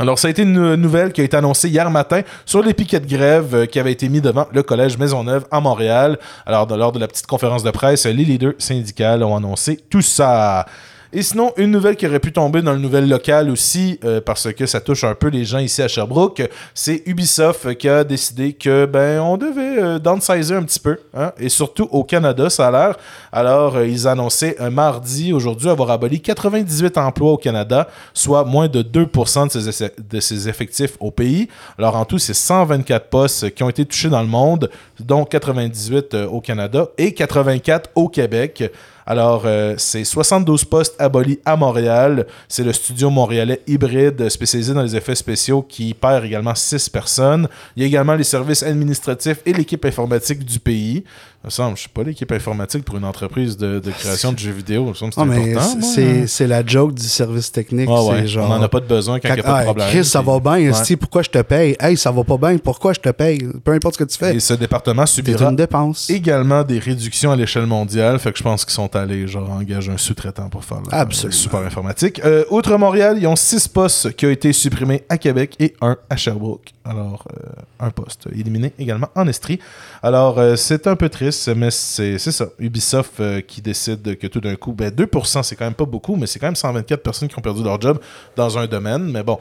Alors, 0.00 0.16
ça 0.16 0.28
a 0.28 0.30
été 0.30 0.42
une 0.42 0.76
nouvelle 0.76 1.12
qui 1.12 1.20
a 1.20 1.24
été 1.24 1.36
annoncée 1.36 1.68
hier 1.68 1.90
matin 1.90 2.22
sur 2.46 2.62
les 2.62 2.72
piquets 2.72 3.00
de 3.00 3.08
grève 3.08 3.54
euh, 3.54 3.66
qui 3.66 3.80
avaient 3.80 3.90
été 3.90 4.08
mis 4.08 4.20
devant 4.20 4.46
le 4.52 4.62
Collège 4.62 4.96
Maisonneuve 4.96 5.44
à 5.50 5.58
Montréal. 5.60 6.18
Alors, 6.46 6.68
lors 6.76 6.92
de 6.92 7.00
la 7.00 7.08
petite 7.08 7.26
conférence 7.26 7.64
de 7.64 7.70
presse, 7.72 8.06
les 8.06 8.12
leaders 8.12 8.54
syndicales 8.58 9.24
ont 9.24 9.36
annoncé 9.36 9.76
tout 9.90 10.00
ça. 10.00 10.66
Et 11.10 11.22
sinon, 11.22 11.52
une 11.56 11.70
nouvelle 11.70 11.96
qui 11.96 12.06
aurait 12.06 12.20
pu 12.20 12.32
tomber 12.32 12.60
dans 12.60 12.72
le 12.72 12.78
nouvel 12.78 13.08
local 13.08 13.48
aussi, 13.48 13.98
euh, 14.04 14.20
parce 14.20 14.52
que 14.52 14.66
ça 14.66 14.78
touche 14.80 15.04
un 15.04 15.14
peu 15.14 15.28
les 15.28 15.46
gens 15.46 15.58
ici 15.58 15.80
à 15.80 15.88
Sherbrooke, 15.88 16.42
c'est 16.74 17.02
Ubisoft 17.06 17.76
qui 17.78 17.88
a 17.88 18.04
décidé 18.04 18.52
que 18.52 18.84
ben 18.84 19.18
on 19.20 19.38
devait 19.38 19.82
euh, 19.82 19.98
downsizer 19.98 20.58
un 20.58 20.64
petit 20.64 20.80
peu, 20.80 20.98
hein, 21.14 21.32
et 21.38 21.48
surtout 21.48 21.88
au 21.92 22.04
Canada, 22.04 22.50
ça 22.50 22.68
a 22.68 22.70
l'air. 22.70 22.96
Alors, 23.32 23.76
euh, 23.76 23.86
ils 23.86 24.06
annonçaient 24.06 24.60
un 24.60 24.68
mardi, 24.68 25.32
aujourd'hui, 25.32 25.70
avoir 25.70 25.90
aboli 25.90 26.20
98 26.20 26.98
emplois 26.98 27.32
au 27.32 27.36
Canada, 27.38 27.88
soit 28.12 28.44
moins 28.44 28.68
de 28.68 28.82
2% 28.82 29.90
de 30.10 30.20
ses, 30.20 30.48
effectifs 30.48 30.96
au 31.00 31.10
pays. 31.10 31.48
Alors, 31.78 31.96
en 31.96 32.04
tout, 32.04 32.18
c'est 32.18 32.34
124 32.34 33.08
postes 33.08 33.54
qui 33.54 33.62
ont 33.62 33.70
été 33.70 33.86
touchés 33.86 34.10
dans 34.10 34.20
le 34.20 34.28
monde, 34.28 34.70
dont 35.00 35.24
98 35.24 36.12
euh, 36.12 36.26
au 36.26 36.42
Canada 36.42 36.88
et 36.98 37.14
84 37.14 37.90
au 37.94 38.08
Québec. 38.08 38.70
Alors, 39.10 39.44
euh, 39.46 39.74
c'est 39.78 40.04
72 40.04 40.66
postes 40.66 40.94
abolis 40.98 41.38
à 41.46 41.56
Montréal. 41.56 42.26
C'est 42.46 42.62
le 42.62 42.74
studio 42.74 43.08
montréalais 43.08 43.62
hybride 43.66 44.28
spécialisé 44.28 44.74
dans 44.74 44.82
les 44.82 44.94
effets 44.94 45.14
spéciaux 45.14 45.62
qui 45.62 45.94
perd 45.94 46.26
également 46.26 46.54
6 46.54 46.90
personnes. 46.90 47.48
Il 47.74 47.80
y 47.80 47.84
a 47.84 47.88
également 47.88 48.14
les 48.14 48.24
services 48.24 48.62
administratifs 48.62 49.38
et 49.46 49.54
l'équipe 49.54 49.82
informatique 49.86 50.44
du 50.44 50.60
pays. 50.60 51.04
Me 51.44 51.50
semble, 51.50 51.76
je 51.76 51.82
suis 51.82 51.88
pas 51.88 52.02
l'équipe 52.02 52.32
informatique 52.32 52.84
pour 52.84 52.96
une 52.96 53.04
entreprise 53.04 53.56
de, 53.56 53.78
de 53.78 53.90
création 53.92 54.32
de 54.32 54.38
jeux 54.40 54.50
vidéo. 54.50 54.86
Me 54.86 54.90
Ah, 54.90 54.94
c'est 54.96 55.06
important. 55.06 56.46
la 56.48 56.66
joke 56.66 56.94
du 56.94 57.04
service 57.06 57.52
technique. 57.52 57.88
Ah 57.90 58.02
ouais, 58.02 58.20
c'est 58.22 58.26
genre. 58.26 58.50
On 58.50 58.56
n'en 58.56 58.62
a 58.62 58.68
pas 58.68 58.80
de 58.80 58.86
besoin 58.86 59.20
quand 59.20 59.28
il 59.28 59.34
n'y 59.34 59.40
a 59.40 59.42
pas 59.44 59.52
de 59.52 59.58
Ah, 59.60 59.62
problème. 59.62 59.88
Chris, 59.88 60.04
ça 60.04 60.20
va 60.20 60.40
bien. 60.40 60.72
Ouais. 60.72 60.96
pourquoi 60.96 61.22
je 61.22 61.30
te 61.30 61.40
paye? 61.40 61.76
Hey, 61.78 61.96
ça 61.96 62.10
va 62.10 62.24
pas 62.24 62.36
bien. 62.36 62.58
Pourquoi 62.58 62.92
je 62.92 62.98
te 62.98 63.08
paye? 63.10 63.38
Peu 63.62 63.70
importe 63.72 63.94
ce 63.94 63.98
que 64.04 64.10
tu 64.10 64.18
fais. 64.18 64.34
Et 64.34 64.40
ce 64.40 64.54
département 64.54 65.06
subira 65.06 65.48
une 65.48 65.54
dépense. 65.56 66.10
également 66.10 66.64
des 66.64 66.80
réductions 66.80 67.30
à 67.30 67.36
l'échelle 67.36 67.66
mondiale. 67.66 68.18
Fait 68.18 68.32
que 68.32 68.38
je 68.38 68.42
pense 68.42 68.64
qu'ils 68.64 68.74
sont 68.74 68.96
allés 68.96 69.28
genre 69.28 69.48
engager 69.48 69.92
un 69.92 69.96
sous-traitant 69.96 70.48
pour 70.48 70.64
faire 70.64 70.78
le 70.80 70.92
Absolument. 70.92 71.28
le 71.28 71.40
support 71.40 71.60
informatique. 71.62 72.20
Euh, 72.24 72.44
outre 72.50 72.76
Montréal, 72.76 73.16
ils 73.20 73.28
ont 73.28 73.36
six 73.36 73.68
postes 73.68 74.12
qui 74.16 74.26
ont 74.26 74.30
été 74.30 74.52
supprimés 74.52 75.04
à 75.08 75.16
Québec 75.18 75.54
et 75.60 75.74
un 75.80 75.96
à 76.10 76.16
Sherbrooke. 76.16 76.72
Alors, 76.84 77.28
euh, 77.32 77.50
un 77.86 77.90
poste 77.90 78.28
éliminé 78.34 78.72
également 78.78 79.08
en 79.14 79.28
Estrie. 79.28 79.60
Alors, 80.02 80.38
euh, 80.38 80.56
c'est 80.56 80.86
un 80.86 80.96
peu 80.96 81.10
triste, 81.10 81.27
mais 81.56 81.70
c'est 81.70 82.18
ça. 82.18 82.46
Ubisoft 82.58 83.20
euh, 83.20 83.40
qui 83.40 83.60
décide 83.62 84.16
que 84.18 84.26
tout 84.26 84.40
d'un 84.40 84.56
coup, 84.56 84.72
ben 84.72 84.90
2%, 84.90 85.42
c'est 85.42 85.56
quand 85.56 85.64
même 85.64 85.74
pas 85.74 85.84
beaucoup, 85.84 86.16
mais 86.16 86.26
c'est 86.26 86.38
quand 86.38 86.46
même 86.46 86.56
124 86.56 87.02
personnes 87.02 87.28
qui 87.28 87.38
ont 87.38 87.42
perdu 87.42 87.62
leur 87.62 87.80
job 87.80 87.98
dans 88.36 88.56
un 88.58 88.66
domaine. 88.66 89.10
Mais 89.10 89.22
bon, 89.22 89.38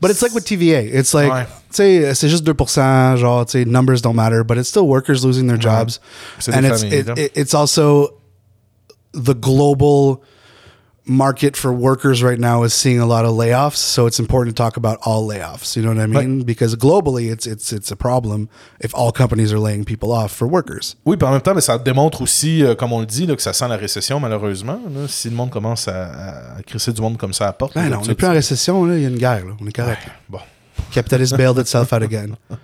But 0.00 0.12
it's 0.12 0.22
like 0.22 0.32
with 0.32 0.44
TVA. 0.44 0.82
It's 0.96 1.12
like, 1.12 1.32
Ouais. 1.32 1.44
tu 1.70 1.76
sais, 1.76 2.14
c'est 2.14 2.28
juste 2.28 2.44
2%, 2.46 3.16
genre, 3.16 3.44
tu 3.46 3.52
sais, 3.52 3.64
numbers 3.64 4.00
don't 4.00 4.14
matter, 4.14 4.42
but 4.46 4.56
it's 4.56 4.68
still 4.68 4.82
workers 4.84 5.24
losing 5.24 5.48
their 5.48 5.60
jobs. 5.60 5.98
C'est 6.38 6.54
And 6.54 6.60
it's, 6.64 6.82
familles, 6.82 7.00
it, 7.00 7.18
it- 7.18 7.32
it's 7.34 7.52
also 7.54 8.10
the 9.12 9.34
global 9.34 10.20
market 11.08 11.56
for 11.56 11.72
workers 11.72 12.22
right 12.22 12.38
now 12.38 12.62
is 12.62 12.74
seeing 12.74 13.00
a 13.00 13.06
lot 13.06 13.24
of 13.24 13.32
layoffs. 13.32 13.76
So 13.76 14.06
it's 14.06 14.18
important 14.20 14.54
to 14.56 14.62
talk 14.62 14.76
about 14.76 14.98
all 15.02 15.26
layoffs. 15.26 15.74
You 15.76 15.82
know 15.82 15.88
what 15.88 15.98
I 15.98 16.06
mean? 16.06 16.42
Because 16.44 16.76
globally, 16.76 17.30
it's, 17.30 17.46
it's, 17.46 17.72
it's 17.72 17.90
a 17.90 17.96
problem 17.96 18.48
if 18.80 18.94
all 18.94 19.10
companies 19.10 19.52
are 19.52 19.58
laying 19.58 19.84
people 19.84 20.12
off 20.12 20.30
for 20.32 20.46
workers. 20.46 20.96
Oui, 21.04 21.16
puis 21.16 21.26
en 21.26 21.32
même 21.32 21.40
temps, 21.40 21.54
mais 21.54 21.62
ça 21.62 21.78
démontre 21.78 22.22
aussi, 22.22 22.62
euh, 22.62 22.74
comme 22.74 22.92
on 22.92 23.00
le 23.00 23.06
dit, 23.06 23.26
là, 23.26 23.34
que 23.34 23.42
ça 23.42 23.52
sent 23.52 23.68
la 23.68 23.76
récession, 23.76 24.20
malheureusement. 24.20 24.80
là. 24.94 25.08
si 25.08 25.30
le 25.30 25.36
monde 25.36 25.50
commence 25.50 25.88
à, 25.88 26.56
à 26.58 26.62
crisser 26.62 26.92
du 26.92 27.00
monde 27.00 27.16
comme 27.16 27.32
ça 27.32 27.44
à 27.44 27.46
la 27.48 27.52
porte. 27.54 27.74
Ben 27.74 27.84
là, 27.84 27.96
non, 27.96 28.02
on 28.02 28.06
n'est 28.06 28.14
plus 28.14 28.26
en 28.26 28.32
récession. 28.32 28.92
Il 28.92 29.00
y 29.00 29.06
a 29.06 29.08
une 29.08 29.18
guerre. 29.18 29.44
On 29.60 29.66
est 29.66 29.72
correct. 29.72 30.02
Bon. 30.28 30.40
Capitalism 30.92 31.36
bailed 31.36 31.58
itself 31.58 31.92
out 31.92 32.02
again. 32.02 32.36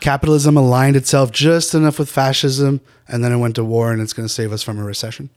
Capitalism 0.00 0.56
aligned 0.56 0.96
itself 0.96 1.30
just 1.30 1.74
enough 1.74 1.98
with 1.98 2.08
fascism, 2.10 2.80
and 3.06 3.22
then 3.22 3.32
it 3.32 3.36
went 3.36 3.54
to 3.56 3.64
war, 3.64 3.92
and 3.92 4.00
it's 4.00 4.14
going 4.14 4.26
to 4.26 4.32
save 4.32 4.50
us 4.52 4.62
from 4.62 4.78
a 4.78 4.82
recession. 4.84 5.28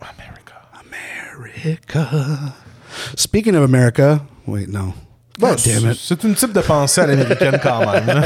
Ah, 0.00 0.12
America. 0.16 0.37
America. 1.62 2.54
Speaking 3.16 3.54
of 3.54 3.62
America, 3.62 4.26
wait, 4.46 4.68
no. 4.68 4.94
Bon, 5.38 5.50
God 5.50 5.62
damn 5.62 5.82
c'est 5.82 5.90
it. 5.92 5.96
c'est 5.98 6.24
une 6.24 6.34
type 6.34 6.52
de 6.52 6.60
pensée 6.60 7.00
à 7.00 7.06
l'américaine 7.06 7.60
quand 7.62 7.86
même. 7.86 8.08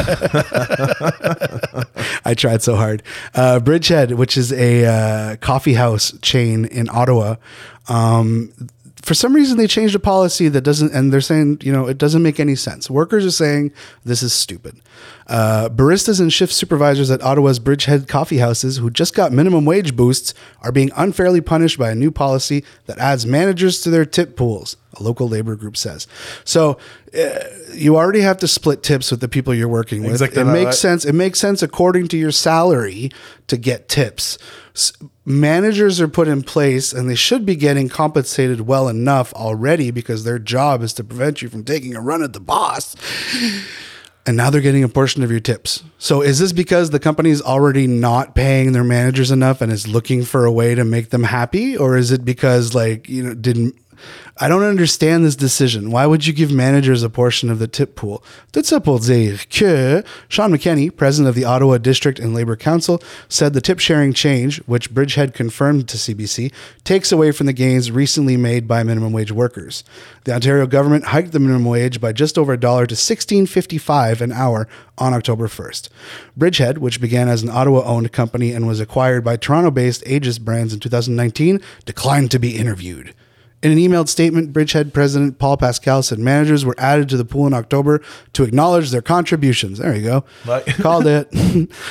I 2.24 2.34
tried 2.34 2.62
so 2.62 2.74
hard. 2.74 3.02
Uh, 3.34 3.58
Bridgehead, 3.60 4.12
which 4.12 4.38
is 4.38 4.50
a 4.50 4.86
uh, 4.86 5.36
coffee 5.36 5.74
house 5.74 6.14
chain 6.22 6.64
in 6.66 6.88
Ottawa, 6.88 7.36
um, 7.88 8.50
for 9.02 9.14
some 9.14 9.34
reason 9.34 9.58
they 9.58 9.66
changed 9.66 9.94
a 9.96 9.98
policy 9.98 10.48
that 10.48 10.60
doesn't, 10.60 10.92
and 10.94 11.12
they're 11.12 11.20
saying, 11.20 11.58
you 11.62 11.72
know, 11.72 11.88
it 11.88 11.98
doesn't 11.98 12.22
make 12.22 12.38
any 12.38 12.54
sense. 12.54 12.88
Workers 12.88 13.26
are 13.26 13.32
saying 13.32 13.72
this 14.04 14.22
is 14.22 14.32
stupid. 14.32 14.80
Uh, 15.26 15.68
baristas 15.68 16.20
and 16.20 16.32
shift 16.32 16.52
supervisors 16.52 17.10
at 17.10 17.20
Ottawa's 17.20 17.58
Bridgehead 17.58 18.06
coffee 18.06 18.38
houses 18.38 18.76
who 18.76 18.90
just 18.90 19.14
got 19.14 19.32
minimum 19.32 19.64
wage 19.64 19.96
boosts 19.96 20.34
are 20.62 20.70
being 20.70 20.90
unfairly 20.96 21.40
punished 21.40 21.78
by 21.78 21.90
a 21.90 21.94
new 21.96 22.12
policy 22.12 22.64
that 22.86 22.98
adds 22.98 23.26
managers 23.26 23.80
to 23.80 23.90
their 23.90 24.04
tip 24.04 24.36
pools, 24.36 24.76
a 24.94 25.02
local 25.02 25.28
labor 25.28 25.56
group 25.56 25.76
says. 25.76 26.06
So 26.44 26.78
uh, 27.18 27.40
you 27.74 27.96
already 27.96 28.20
have 28.20 28.36
to 28.38 28.48
split 28.48 28.84
tips 28.84 29.10
with 29.10 29.20
the 29.20 29.28
people 29.28 29.52
you're 29.52 29.68
working 29.68 30.04
with. 30.04 30.20
Exactement, 30.20 30.50
it 30.50 30.52
makes 30.52 30.66
right. 30.66 30.74
sense. 30.74 31.04
It 31.04 31.14
makes 31.14 31.40
sense 31.40 31.60
according 31.60 32.06
to 32.08 32.16
your 32.16 32.32
salary 32.32 33.10
to 33.48 33.56
get 33.56 33.88
tips. 33.88 34.38
Managers 35.24 36.00
are 36.00 36.08
put 36.08 36.26
in 36.26 36.42
place 36.42 36.92
and 36.92 37.08
they 37.08 37.14
should 37.14 37.46
be 37.46 37.54
getting 37.54 37.88
compensated 37.88 38.62
well 38.62 38.88
enough 38.88 39.32
already 39.34 39.90
because 39.92 40.24
their 40.24 40.38
job 40.38 40.82
is 40.82 40.92
to 40.94 41.04
prevent 41.04 41.42
you 41.42 41.48
from 41.48 41.62
taking 41.64 41.94
a 41.94 42.00
run 42.00 42.22
at 42.22 42.32
the 42.32 42.40
boss. 42.40 42.96
And 44.26 44.36
now 44.36 44.50
they're 44.50 44.60
getting 44.60 44.84
a 44.84 44.88
portion 44.88 45.22
of 45.22 45.30
your 45.30 45.40
tips. 45.40 45.82
So 45.98 46.22
is 46.22 46.38
this 46.38 46.52
because 46.52 46.90
the 46.90 47.00
company's 47.00 47.42
already 47.42 47.86
not 47.86 48.34
paying 48.34 48.72
their 48.72 48.84
managers 48.84 49.30
enough 49.30 49.60
and 49.60 49.72
is 49.72 49.88
looking 49.88 50.24
for 50.24 50.44
a 50.44 50.52
way 50.52 50.74
to 50.74 50.84
make 50.84 51.10
them 51.10 51.24
happy? 51.24 51.76
Or 51.76 51.96
is 51.96 52.12
it 52.12 52.24
because 52.24 52.74
like, 52.74 53.08
you 53.08 53.22
know, 53.22 53.34
didn't 53.34 53.76
I 54.38 54.48
don't 54.48 54.62
understand 54.62 55.24
this 55.24 55.36
decision. 55.36 55.90
Why 55.90 56.06
would 56.06 56.26
you 56.26 56.32
give 56.32 56.50
managers 56.50 57.02
a 57.02 57.10
portion 57.10 57.50
of 57.50 57.58
the 57.58 57.68
tip 57.68 57.94
pool? 57.94 58.24
Pour 58.52 58.98
dire 58.98 59.38
que 59.48 60.02
Sean 60.28 60.52
McKenney, 60.52 60.94
president 60.94 61.28
of 61.28 61.34
the 61.34 61.44
Ottawa 61.44 61.78
District 61.78 62.18
and 62.18 62.34
Labor 62.34 62.56
Council, 62.56 63.02
said 63.28 63.52
the 63.52 63.60
tip 63.60 63.78
sharing 63.78 64.12
change, 64.12 64.58
which 64.62 64.92
Bridgehead 64.92 65.34
confirmed 65.34 65.86
to 65.88 65.96
CBC, 65.96 66.52
takes 66.82 67.12
away 67.12 67.30
from 67.30 67.46
the 67.46 67.52
gains 67.52 67.90
recently 67.90 68.36
made 68.36 68.66
by 68.66 68.82
minimum 68.82 69.12
wage 69.12 69.30
workers. 69.30 69.84
The 70.24 70.34
Ontario 70.34 70.66
government 70.66 71.06
hiked 71.06 71.32
the 71.32 71.40
minimum 71.40 71.66
wage 71.66 72.00
by 72.00 72.12
just 72.12 72.38
over 72.38 72.54
a 72.54 72.60
dollar 72.60 72.86
to 72.86 72.94
16.55 72.94 74.20
an 74.20 74.32
hour 74.32 74.66
on 74.98 75.12
October 75.14 75.46
1st. 75.46 75.88
Bridgehead, 76.36 76.78
which 76.78 77.00
began 77.00 77.28
as 77.28 77.42
an 77.42 77.50
Ottawa-owned 77.50 78.12
company 78.12 78.52
and 78.52 78.66
was 78.66 78.80
acquired 78.80 79.24
by 79.24 79.36
Toronto-based 79.36 80.02
Aegis 80.06 80.38
Brands 80.38 80.72
in 80.72 80.80
2019, 80.80 81.60
declined 81.84 82.30
to 82.30 82.38
be 82.38 82.56
interviewed. 82.56 83.14
In 83.62 83.70
an 83.70 83.78
emailed 83.78 84.08
statement, 84.08 84.52
Bridgehead 84.52 84.92
President 84.92 85.38
Paul 85.38 85.56
Pascal 85.56 86.02
said 86.02 86.18
managers 86.18 86.64
were 86.64 86.74
added 86.78 87.08
to 87.10 87.16
the 87.16 87.24
pool 87.24 87.46
in 87.46 87.54
October 87.54 88.02
to 88.32 88.42
acknowledge 88.42 88.90
their 88.90 89.02
contributions. 89.02 89.78
There 89.78 89.94
you 89.94 90.02
go. 90.02 90.24
Right. 90.44 90.66
Called 90.80 91.06
it. 91.06 91.32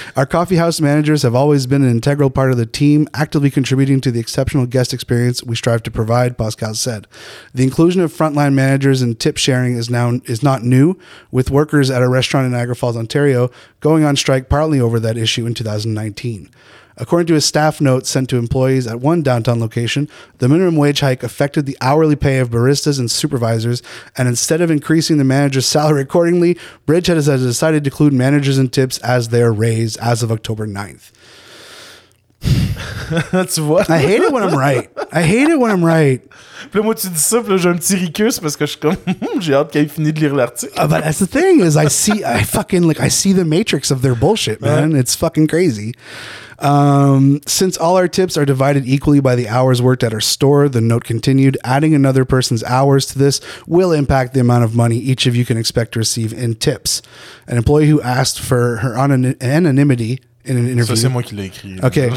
Our 0.18 0.26
coffee 0.26 0.58
house 0.58 0.82
managers 0.82 1.22
have 1.22 1.34
always 1.34 1.68
been 1.68 1.82
an 1.82 1.90
integral 1.90 2.30
part 2.30 2.52
of 2.52 2.58
the 2.58 2.66
team, 2.66 3.08
actively 3.14 3.50
contributing 3.50 4.02
to 4.02 4.12
the 4.12 4.20
exceptional 4.20 4.66
guest 4.66 4.94
experience 4.94 5.44
we 5.46 5.56
strive 5.56 5.82
to 5.84 5.92
provide, 5.92 6.38
Pascal 6.38 6.74
said. 6.74 7.08
The 7.54 7.64
inclusion 7.64 8.02
of 8.02 8.12
frontline 8.12 8.54
managers 8.54 9.02
and 9.02 9.18
tip 9.18 9.38
sharing 9.38 9.78
is 9.78 9.90
now 9.90 10.20
is 10.26 10.44
not 10.44 10.64
new, 10.64 11.00
with 11.32 11.50
workers 11.50 11.90
at 11.90 12.02
a 12.02 12.10
restaurant 12.10 12.48
in 12.48 12.52
Niagara 12.52 12.76
Falls, 12.76 12.98
Ontario, 12.98 13.50
going 13.80 14.04
on 14.04 14.18
strike 14.18 14.50
partly 14.50 14.82
over 14.82 15.00
that 15.00 15.16
issue 15.16 15.46
in 15.46 15.54
2019. 15.54 16.50
According 17.02 17.26
to 17.28 17.36
a 17.36 17.42
staff 17.42 17.82
note 17.82 18.06
sent 18.06 18.30
to 18.30 18.38
employees 18.38 18.86
at 18.86 19.00
one 19.00 19.24
downtown 19.24 19.60
location, 19.60 20.08
the 20.38 20.48
minimum 20.48 20.76
wage 20.76 21.00
hike 21.00 21.24
affected 21.24 21.66
the 21.66 21.76
hourly 21.82 22.16
pay 22.16 22.38
of 22.38 22.52
baristas 22.52 23.00
and 23.00 23.10
supervisors, 23.10 23.82
and 24.16 24.28
instead 24.28 24.62
of 24.62 24.70
increasing 24.70 25.18
the 25.18 25.24
manager's 25.24 25.66
salary 25.76 26.04
accordingly, 26.04 26.60
Bridgehead 26.86 27.18
has 27.18 27.26
decided 27.26 27.84
to 27.84 27.90
include 27.90 28.14
managers 28.14 28.60
and 28.60 28.72
tips 28.72 29.00
as 29.00 29.30
their 29.30 29.52
raise 29.52 29.98
as 29.98 30.22
of 30.22 30.32
October 30.32 30.68
9th. 30.68 31.12
tu 32.42 33.62
vois? 33.62 33.90
I 33.90 33.98
hate 33.98 34.22
it 34.22 34.32
when 34.32 34.44
I'm 34.44 34.56
right. 34.56 34.90
I 35.12 35.24
hate 35.24 35.50
it 35.50 35.60
when 35.60 35.72
I'm 35.72 35.84
right. 35.84 36.22
Puis 36.72 36.80
là, 36.80 36.84
moi, 36.86 36.96
tu 36.96 37.08
dis 37.10 37.20
ça, 37.20 37.42
puis 37.42 37.52
là, 37.52 37.58
j'ai 37.58 37.70
un 37.70 37.76
petit 37.76 37.96
ricus 37.96 38.40
parce 38.40 38.56
que 38.56 38.66
je 38.66 38.72
suis 38.72 38.80
comme, 38.80 38.96
j'ai 39.40 39.54
hâte 39.54 39.72
qu'elle 39.72 39.90
fini 39.90 40.14
de 40.14 40.20
lire 40.20 40.36
l'article. 40.36 40.80
Uh, 40.80 40.88
but 40.88 41.04
that's 41.04 41.20
the 41.20 41.28
thing 41.28 41.60
is 41.60 41.76
I 41.76 41.88
see 41.88 42.24
I 42.24 42.44
fucking 42.44 42.84
like 42.84 43.00
I 43.00 43.10
see 43.10 43.34
the 43.34 43.44
matrix 43.44 43.92
of 43.92 44.02
their 44.02 44.16
bullshit, 44.16 44.62
man. 44.62 44.96
It's 44.96 45.16
fucking 45.16 45.48
crazy. 45.48 45.94
Um, 46.62 47.42
since 47.48 47.76
all 47.76 47.98
our 47.98 48.08
tips 48.08 48.38
are 48.38 48.46
divided 48.46 48.86
equally 48.86 49.20
by 49.20 49.36
the 49.36 49.48
hours 49.50 49.82
worked 49.82 50.04
at 50.04 50.14
our 50.14 50.22
store, 50.22 50.70
the 50.70 50.80
note 50.80 51.04
continued, 51.04 51.58
adding 51.64 51.96
another 51.96 52.24
person's 52.24 52.64
hours 52.64 53.06
to 53.08 53.20
this 53.20 53.42
will 53.68 53.92
impact 53.92 54.34
the 54.34 54.40
amount 54.40 54.64
of 54.64 54.76
money 54.76 54.98
each 54.98 55.26
of 55.26 55.36
you 55.36 55.44
can 55.44 55.58
expect 55.58 55.94
to 55.94 56.00
receive 56.00 56.32
in 56.34 56.56
tips. 56.56 57.02
An 57.48 57.58
employee 57.58 57.88
who 57.88 58.00
asked 58.02 58.40
for 58.40 58.78
her 58.78 58.96
anon- 58.96 59.36
anonymity 59.42 60.20
in 60.46 60.58
an 60.58 60.68
interview. 60.68 60.96
Ça, 60.96 60.98
c'est 60.98 61.10
moi 61.12 61.24
qui 61.24 61.36
l'ai 61.36 61.50
écrit. 61.50 61.84
Okay. 61.84 62.10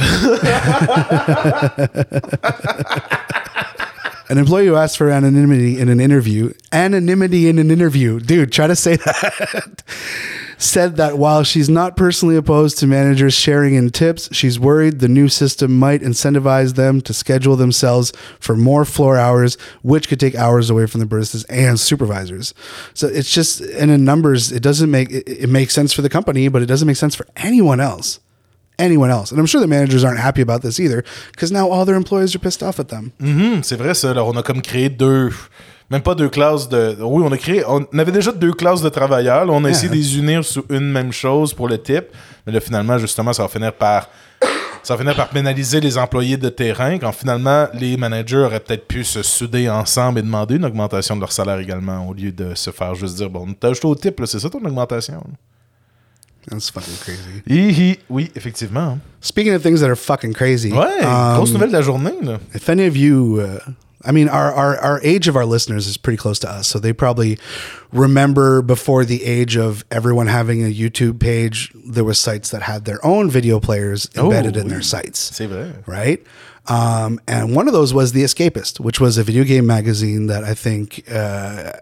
an 4.28 4.38
employee 4.38 4.66
who 4.66 4.76
asked 4.76 4.96
for 4.96 5.10
anonymity 5.10 5.78
in 5.78 5.88
an 5.88 6.00
interview, 6.00 6.52
anonymity 6.72 7.48
in 7.48 7.58
an 7.58 7.70
interview, 7.70 8.20
dude, 8.20 8.52
try 8.52 8.66
to 8.66 8.76
say 8.76 8.96
that, 8.96 9.82
said 10.58 10.96
that 10.96 11.18
while 11.18 11.42
she's 11.42 11.68
not 11.68 11.96
personally 11.96 12.36
opposed 12.36 12.78
to 12.78 12.86
managers 12.86 13.34
sharing 13.34 13.74
in 13.74 13.90
tips, 13.90 14.28
she's 14.32 14.58
worried 14.58 15.00
the 15.00 15.08
new 15.08 15.28
system 15.28 15.78
might 15.78 16.00
incentivize 16.02 16.74
them 16.74 17.00
to 17.02 17.12
schedule 17.14 17.56
themselves 17.56 18.12
for 18.40 18.56
more 18.56 18.84
floor 18.84 19.16
hours, 19.16 19.56
which 19.82 20.08
could 20.08 20.20
take 20.20 20.34
hours 20.34 20.70
away 20.70 20.86
from 20.86 21.00
the 21.00 21.06
baristas 21.06 21.44
and 21.48 21.78
supervisors. 21.78 22.54
So 22.94 23.08
it's 23.08 23.30
just, 23.30 23.60
and 23.60 23.90
in 23.90 24.04
numbers, 24.04 24.52
it 24.52 24.62
doesn't 24.62 24.90
make, 24.90 25.10
it, 25.10 25.28
it 25.28 25.48
makes 25.48 25.74
sense 25.74 25.92
for 25.92 26.02
the 26.02 26.08
company, 26.08 26.48
but 26.48 26.62
it 26.62 26.66
doesn't 26.66 26.86
make 26.86 26.96
sense 26.96 27.14
for 27.14 27.26
anyone 27.36 27.80
else 27.80 28.20
anyone 28.78 29.10
else. 29.10 29.30
And 29.30 29.38
I'm 29.38 29.46
sure 29.46 29.60
the 29.60 29.68
managers 29.68 30.02
aren't 30.02 30.18
happy 30.18 30.42
about 30.42 30.62
this 30.62 30.80
either 30.80 31.04
because 31.30 31.52
now 31.52 31.68
all 31.70 31.84
their 31.84 31.94
employees 31.94 32.34
are 32.34 32.40
pissed 32.40 32.60
off 32.62 32.80
at 32.80 32.88
them. 32.88 33.12
Mhm, 33.20 33.64
c'est 33.64 33.76
vrai, 33.76 33.94
ça. 33.94 34.10
Alors, 34.10 34.28
on 34.28 34.36
a 34.36 34.42
comme 34.42 34.60
créé 34.62 34.88
deux. 34.88 35.30
Même 35.90 36.02
pas 36.02 36.14
deux 36.14 36.28
classes 36.28 36.68
de. 36.68 36.96
Oui, 37.00 37.22
on 37.26 37.30
a 37.32 37.36
créé. 37.36 37.62
On 37.66 37.84
avait 37.98 38.12
déjà 38.12 38.32
deux 38.32 38.52
classes 38.52 38.80
de 38.82 38.88
travailleurs. 38.88 39.44
Là, 39.44 39.52
on 39.52 39.64
a 39.64 39.70
essayé 39.70 39.88
de 39.88 39.94
les 39.94 40.18
unir 40.18 40.44
sur 40.44 40.64
une 40.70 40.90
même 40.90 41.12
chose 41.12 41.52
pour 41.52 41.68
le 41.68 41.80
type. 41.80 42.06
Mais 42.46 42.52
là, 42.52 42.60
finalement, 42.60 42.98
justement, 42.98 43.32
ça 43.32 43.42
va 43.42 43.48
finir 43.48 43.72
par. 43.72 44.08
Ça 44.82 44.94
va 44.94 44.98
finir 44.98 45.16
par 45.16 45.30
pénaliser 45.30 45.80
les 45.80 45.96
employés 45.96 46.36
de 46.36 46.50
terrain 46.50 46.98
quand 46.98 47.12
finalement 47.12 47.68
les 47.72 47.96
managers 47.96 48.36
auraient 48.36 48.60
peut-être 48.60 48.86
pu 48.86 49.02
se 49.02 49.22
souder 49.22 49.66
ensemble 49.70 50.18
et 50.18 50.22
demander 50.22 50.56
une 50.56 50.64
augmentation 50.66 51.16
de 51.16 51.20
leur 51.20 51.32
salaire 51.32 51.58
également 51.58 52.06
au 52.06 52.12
lieu 52.12 52.30
de 52.32 52.54
se 52.54 52.70
faire 52.70 52.94
juste 52.94 53.16
dire 53.16 53.30
Bon, 53.30 53.46
t'as 53.58 53.70
ajouté 53.70 53.86
au 53.86 53.94
type, 53.94 54.20
là, 54.20 54.26
c'est 54.26 54.38
ça 54.38 54.50
ton 54.50 54.58
augmentation. 54.62 55.22
That's 56.50 56.70
fucking 56.70 56.96
crazy. 57.02 57.42
Hi, 57.48 57.70
hi. 57.72 57.98
Oui, 58.10 58.30
effectivement. 58.36 58.98
Speaking 59.22 59.54
of 59.54 59.62
things 59.62 59.80
that 59.80 59.88
are 59.88 59.96
fucking 59.96 60.34
crazy, 60.34 60.70
Ouais, 60.70 61.02
um, 61.02 61.36
grosse 61.36 61.52
nouvelle 61.54 61.70
de 61.70 61.76
la 61.76 61.80
journée. 61.82 62.12
Là. 62.22 62.38
if 62.54 62.68
any 62.68 62.86
of 62.86 62.94
you, 62.94 63.40
uh, 63.40 63.58
I 64.04 64.12
mean, 64.12 64.28
our, 64.28 64.52
our, 64.52 64.76
our 64.78 65.00
age 65.02 65.28
of 65.28 65.36
our 65.36 65.44
listeners 65.44 65.86
is 65.86 65.96
pretty 65.96 66.16
close 66.16 66.38
to 66.40 66.50
us. 66.50 66.68
So 66.68 66.78
they 66.78 66.92
probably 66.92 67.38
remember 67.92 68.62
before 68.62 69.04
the 69.04 69.24
age 69.24 69.56
of 69.56 69.84
everyone 69.90 70.26
having 70.26 70.62
a 70.62 70.72
YouTube 70.72 71.20
page, 71.20 71.72
there 71.86 72.04
was 72.04 72.18
sites 72.18 72.50
that 72.50 72.62
had 72.62 72.84
their 72.84 73.04
own 73.04 73.30
video 73.30 73.60
players 73.60 74.10
embedded 74.16 74.56
in 74.56 74.68
their 74.68 74.82
sites. 74.82 75.18
C'est 75.18 75.46
vrai. 75.46 75.82
right? 75.86 76.24
Um, 76.66 77.20
and 77.28 77.54
one 77.54 77.66
of 77.66 77.74
those 77.74 77.92
was 77.92 78.12
The 78.12 78.24
Escapist, 78.24 78.80
which 78.80 79.00
was 79.00 79.18
a 79.18 79.22
video 79.22 79.44
game 79.44 79.66
magazine 79.66 80.26
that 80.28 80.44
I 80.44 80.54
think 80.54 81.04
uh, 81.10 81.72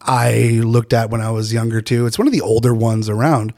I 0.00 0.60
looked 0.62 0.92
at 0.92 1.10
when 1.10 1.20
I 1.20 1.30
was 1.30 1.52
younger 1.52 1.80
too. 1.80 2.06
It's 2.06 2.18
one 2.18 2.26
of 2.26 2.32
the 2.32 2.42
older 2.42 2.74
ones 2.74 3.08
around, 3.08 3.54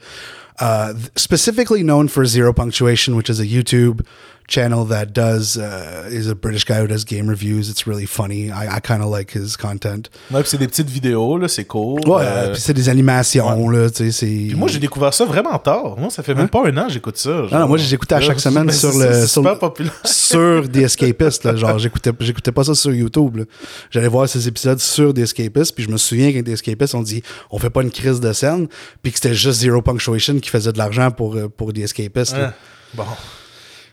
uh, 0.59 0.93
specifically 1.15 1.83
known 1.83 2.07
for 2.07 2.25
Zero 2.25 2.53
Punctuation, 2.53 3.15
which 3.15 3.29
is 3.29 3.39
a 3.39 3.45
YouTube 3.45 4.05
channel 4.47 4.85
that 4.87 5.07
does 5.07 5.57
uh, 5.57 6.07
is 6.09 6.29
a 6.29 6.33
British 6.35 6.65
guy 6.65 6.79
who 6.81 6.87
does 6.87 7.03
game 7.05 7.27
reviews. 7.29 7.69
It's 7.69 7.85
really 7.85 8.05
funny. 8.05 8.49
I, 8.49 8.77
I 8.77 8.79
kind 8.79 9.01
of 9.03 9.09
like 9.11 9.31
his 9.35 9.57
content. 9.57 10.09
Ouais, 10.31 10.41
c'est 10.45 10.57
des 10.57 10.67
petites 10.67 10.89
vidéos, 10.89 11.37
là, 11.37 11.47
c'est 11.47 11.65
cool. 11.65 11.99
Ouais, 12.07 12.23
Euh, 12.23 12.55
c'est 12.55 12.73
des 12.73 12.87
animations 12.89 13.69
là, 13.69 13.89
tu 13.89 13.97
sais, 14.05 14.11
c'est. 14.11 14.25
Puis 14.25 14.55
moi, 14.55 14.67
j'ai 14.69 14.79
découvert 14.79 15.13
ça 15.13 15.25
vraiment 15.25 15.57
tard. 15.59 15.97
Moi, 15.97 16.09
ça 16.09 16.23
fait 16.23 16.33
même 16.35 16.49
pas 16.49 16.65
un 16.67 16.77
an 16.77 16.87
j'écoute 16.89 17.17
ça. 17.17 17.29
Hein? 17.29 17.47
Non, 17.51 17.59
non, 17.59 17.67
moi 17.67 17.77
j'écoutais 17.77 18.15
à 18.15 18.21
chaque 18.21 18.39
semaine 18.39 18.71
sur 18.71 18.97
le 18.97 19.13
sur, 19.25 19.29
super 19.43 19.53
le- 19.53 19.59
populaire. 19.59 19.93
sur 20.05 20.67
The 20.71 20.77
Escapist 20.77 21.43
là, 21.43 21.55
genre 21.55 21.77
j'écoutais 21.77 22.11
j'écoutais 22.19 22.51
pas 22.51 22.63
ça 22.63 22.73
sur 22.75 22.93
YouTube. 22.93 23.43
J'allais 23.91 24.07
voir 24.07 24.27
ces 24.29 24.47
épisodes 24.47 24.79
sur 24.79 25.13
The 25.13 25.19
Escapist 25.19 25.73
puis 25.75 25.83
je 25.83 25.89
me 25.89 25.97
souviens 25.97 26.29
qu'avec 26.31 26.45
The 26.45 26.49
Escapist 26.49 26.95
on 26.95 27.01
dit 27.01 27.21
on 27.51 27.59
fait 27.59 27.69
pas 27.69 27.81
une 27.81 27.91
crise 27.91 28.19
de 28.19 28.31
scène 28.33 28.67
puis 29.01 29.11
que 29.11 29.19
c'était 29.19 29.35
juste 29.35 29.59
Zero 29.59 29.81
Punctuation 29.81 30.39
qui 30.39 30.49
faisait 30.49 30.71
de 30.71 30.77
l'argent 30.77 31.11
pour 31.11 31.35
euh, 31.35 31.47
pour 31.49 31.73
The 31.73 31.79
Escapist. 31.79 32.33
là. 32.33 32.47
Hein? 32.47 32.53
Bon. 32.93 33.03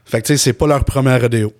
Fait 0.05 0.21
que 0.21 0.27
tu 0.27 0.33
sais, 0.35 0.37
c'est 0.37 0.53
pas 0.53 0.67
leur 0.67 0.85
première 0.85 1.21
rodeo. 1.21 1.53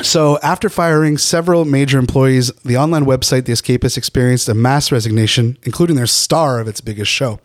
So, 0.00 0.38
after 0.42 0.70
firing 0.70 1.18
several 1.18 1.66
major 1.66 1.98
employees, 1.98 2.50
the 2.64 2.78
online 2.78 3.04
website 3.04 3.44
The 3.44 3.52
Escapist 3.52 3.98
experienced 3.98 4.48
a 4.48 4.54
mass 4.54 4.90
resignation, 4.90 5.58
including 5.64 5.96
their 5.96 6.06
star 6.06 6.60
of 6.60 6.66
its 6.66 6.80
biggest 6.80 7.10
show. 7.10 7.40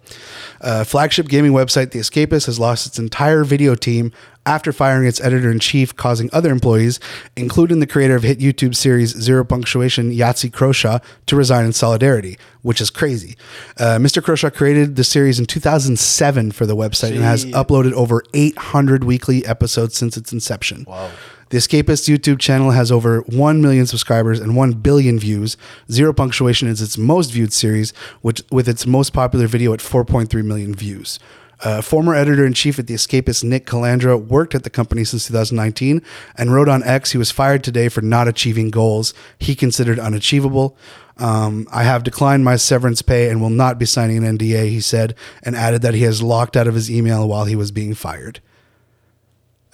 Uh, 0.62 0.86
flagship 0.86 1.28
gaming 1.28 1.52
website 1.52 1.92
The 1.92 2.00
Escapist 2.00 2.46
has 2.46 2.58
lost 2.58 2.88
its 2.88 2.98
entire 2.98 3.44
video 3.44 3.76
team 3.76 4.14
after 4.46 4.72
firing 4.72 5.06
its 5.06 5.20
editor 5.20 5.52
in 5.52 5.60
chief, 5.60 5.94
causing 5.98 6.30
other 6.32 6.50
employees, 6.50 7.02
including 7.36 7.82
the 7.82 7.86
creator 7.86 8.16
of 8.16 8.24
hit 8.24 8.40
YouTube 8.40 8.76
series 8.76 9.10
Zero 9.10 9.44
Punctuation, 9.44 10.10
Yahtzee 10.14 10.50
Croshaw, 10.50 11.02
to 11.26 11.36
resign 11.36 11.66
in 11.66 11.74
solidarity, 11.74 12.40
which 12.62 12.80
is 12.80 12.90
crazy. 12.90 13.36
Uh, 13.78 13.98
Mr. 13.98 14.24
Croshaw 14.24 14.50
created 14.54 14.96
the 14.96 15.04
series 15.04 15.38
in 15.38 15.46
2007 15.48 16.54
for 16.54 16.66
the 16.66 16.78
website 16.78 17.12
and 17.12 17.24
has 17.24 17.44
uploaded 17.48 17.92
over 17.92 18.24
800 18.34 19.04
weekly 19.04 19.46
episodes 19.46 19.98
since 19.98 20.16
its 20.16 20.32
inception. 20.32 20.86
Wow. 20.88 21.12
The 21.50 21.58
Escapist 21.58 22.14
YouTube 22.14 22.40
channel 22.40 22.72
has 22.72 22.92
over 22.92 23.22
1 23.22 23.62
million 23.62 23.86
subscribers 23.86 24.42
and 24.42 24.54
1 24.54 24.74
billion 24.74 25.18
views. 25.18 25.56
Zero 25.90 26.12
Punctuation 26.12 26.68
is 26.68 26.82
its 26.82 26.98
most 26.98 27.32
viewed 27.32 27.54
series, 27.54 27.92
which, 28.22 28.44
with 28.52 28.68
its 28.68 28.86
most 28.86 29.14
popular 29.14 29.48
video 29.48 29.72
at 29.72 29.80
4.3 29.80 30.44
million 30.44 30.76
views. 30.76 31.20
Uh, 31.64 31.82
former 31.82 32.14
editor 32.14 32.46
in 32.46 32.54
chief 32.54 32.78
at 32.78 32.88
The 32.88 32.96
Escapist, 32.96 33.46
Nick 33.46 33.66
Calandra, 33.66 34.22
worked 34.22 34.56
at 34.56 34.64
the 34.64 34.70
company 34.70 35.06
since 35.06 35.26
2019 35.28 36.02
and 36.36 36.54
wrote 36.54 36.68
on 36.68 36.84
X 36.84 37.14
he 37.14 37.18
was 37.18 37.32
fired 37.32 37.64
today 37.64 37.88
for 37.88 38.02
not 38.02 38.28
achieving 38.28 38.70
goals 38.70 39.14
he 39.40 39.56
considered 39.56 40.00
unachievable. 40.00 40.78
Um, 41.16 41.66
I 41.72 41.84
have 41.84 42.04
declined 42.04 42.44
my 42.44 42.58
severance 42.58 43.02
pay 43.02 43.30
and 43.30 43.42
will 43.42 43.50
not 43.50 43.80
be 43.80 43.86
signing 43.86 44.24
an 44.24 44.38
NDA, 44.38 44.70
he 44.70 44.82
said, 44.82 45.16
and 45.42 45.56
added 45.56 45.82
that 45.82 45.94
he 45.94 46.04
has 46.04 46.22
locked 46.22 46.58
out 46.58 46.68
of 46.68 46.76
his 46.76 46.92
email 46.92 47.28
while 47.28 47.46
he 47.46 47.56
was 47.56 47.72
being 47.72 47.94
fired. 47.94 48.42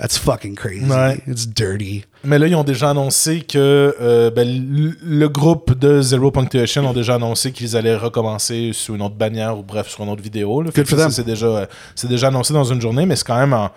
That's 0.03 0.17
fucking 0.17 0.55
crazy. 0.57 0.83
Ouais. 0.83 1.21
It's 1.27 1.47
dirty. 1.47 2.03
Mais 2.25 2.37
là, 2.37 2.47
ils 2.47 2.55
ont 2.55 2.65
déjà 2.65 2.89
annoncé 2.89 3.39
que 3.39 3.95
euh, 4.01 4.29
ben, 4.31 4.45
le, 5.01 5.29
groupe 5.29 5.79
de 5.79 6.01
Zero 6.01 6.29
Punctuation 6.29 6.85
ont 6.85 6.91
déjà 6.91 7.15
annoncé 7.15 7.53
qu'ils 7.53 7.77
allaient 7.77 7.95
recommencer 7.95 8.71
sous 8.73 8.95
une 8.95 9.01
autre 9.01 9.15
bannière 9.15 9.57
ou 9.57 9.63
bref, 9.63 9.87
sur 9.87 10.03
une 10.03 10.09
autre 10.09 10.21
vidéo. 10.21 10.61
Là. 10.61 10.71
Fait 10.71 10.81
Good 10.81 10.89
que 10.89 10.89
for 10.89 10.99
ça, 10.99 11.05
them. 11.05 11.13
C'est 11.13 11.23
déjà, 11.23 11.45
euh, 11.45 11.65
c'est 11.95 12.09
déjà 12.09 12.27
annoncé 12.27 12.53
dans 12.53 12.65
une 12.65 12.81
journée, 12.81 13.05
mais 13.05 13.15
c'est 13.15 13.25
quand 13.25 13.39
même 13.39 13.53
en. 13.53 13.71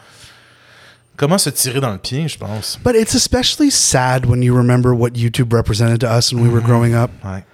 comment 1.16 1.38
se 1.38 1.48
tirer 1.48 1.80
dans 1.80 1.92
le 1.92 1.98
pied, 1.98 2.26
je 2.26 2.38
pense. 2.38 2.76
But 2.84 2.96
it's 2.96 3.14
especially 3.14 3.70
sad 3.70 4.26
when 4.26 4.42
you 4.42 4.52
remember 4.52 4.92
what 4.94 5.10
YouTube 5.10 5.52
represented 5.52 6.00
to 6.00 6.08
us 6.08 6.32
when 6.32 6.42
we 6.42 6.52
were 6.52 6.60
growing 6.60 6.96
up. 6.96 7.12
Ouais. 7.24 7.44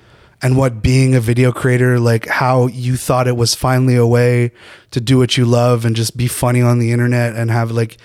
and 0.40 0.56
what 0.56 0.82
being 0.82 1.14
a 1.14 1.20
video 1.20 1.52
creator 1.52 2.00
like 2.00 2.26
how 2.26 2.66
you 2.68 2.96
thought 2.96 3.28
it 3.28 3.36
was 3.36 3.54
finally 3.54 3.94
a 3.94 4.06
way 4.06 4.50
to 4.90 5.00
do 5.00 5.16
what 5.18 5.36
you 5.36 5.44
love 5.44 5.84
and 5.84 5.94
just 5.94 6.16
be 6.16 6.26
funny 6.26 6.60
on 6.60 6.80
the 6.80 6.90
internet 6.90 7.36
and 7.36 7.48
have 7.50 7.70
like 7.70 7.96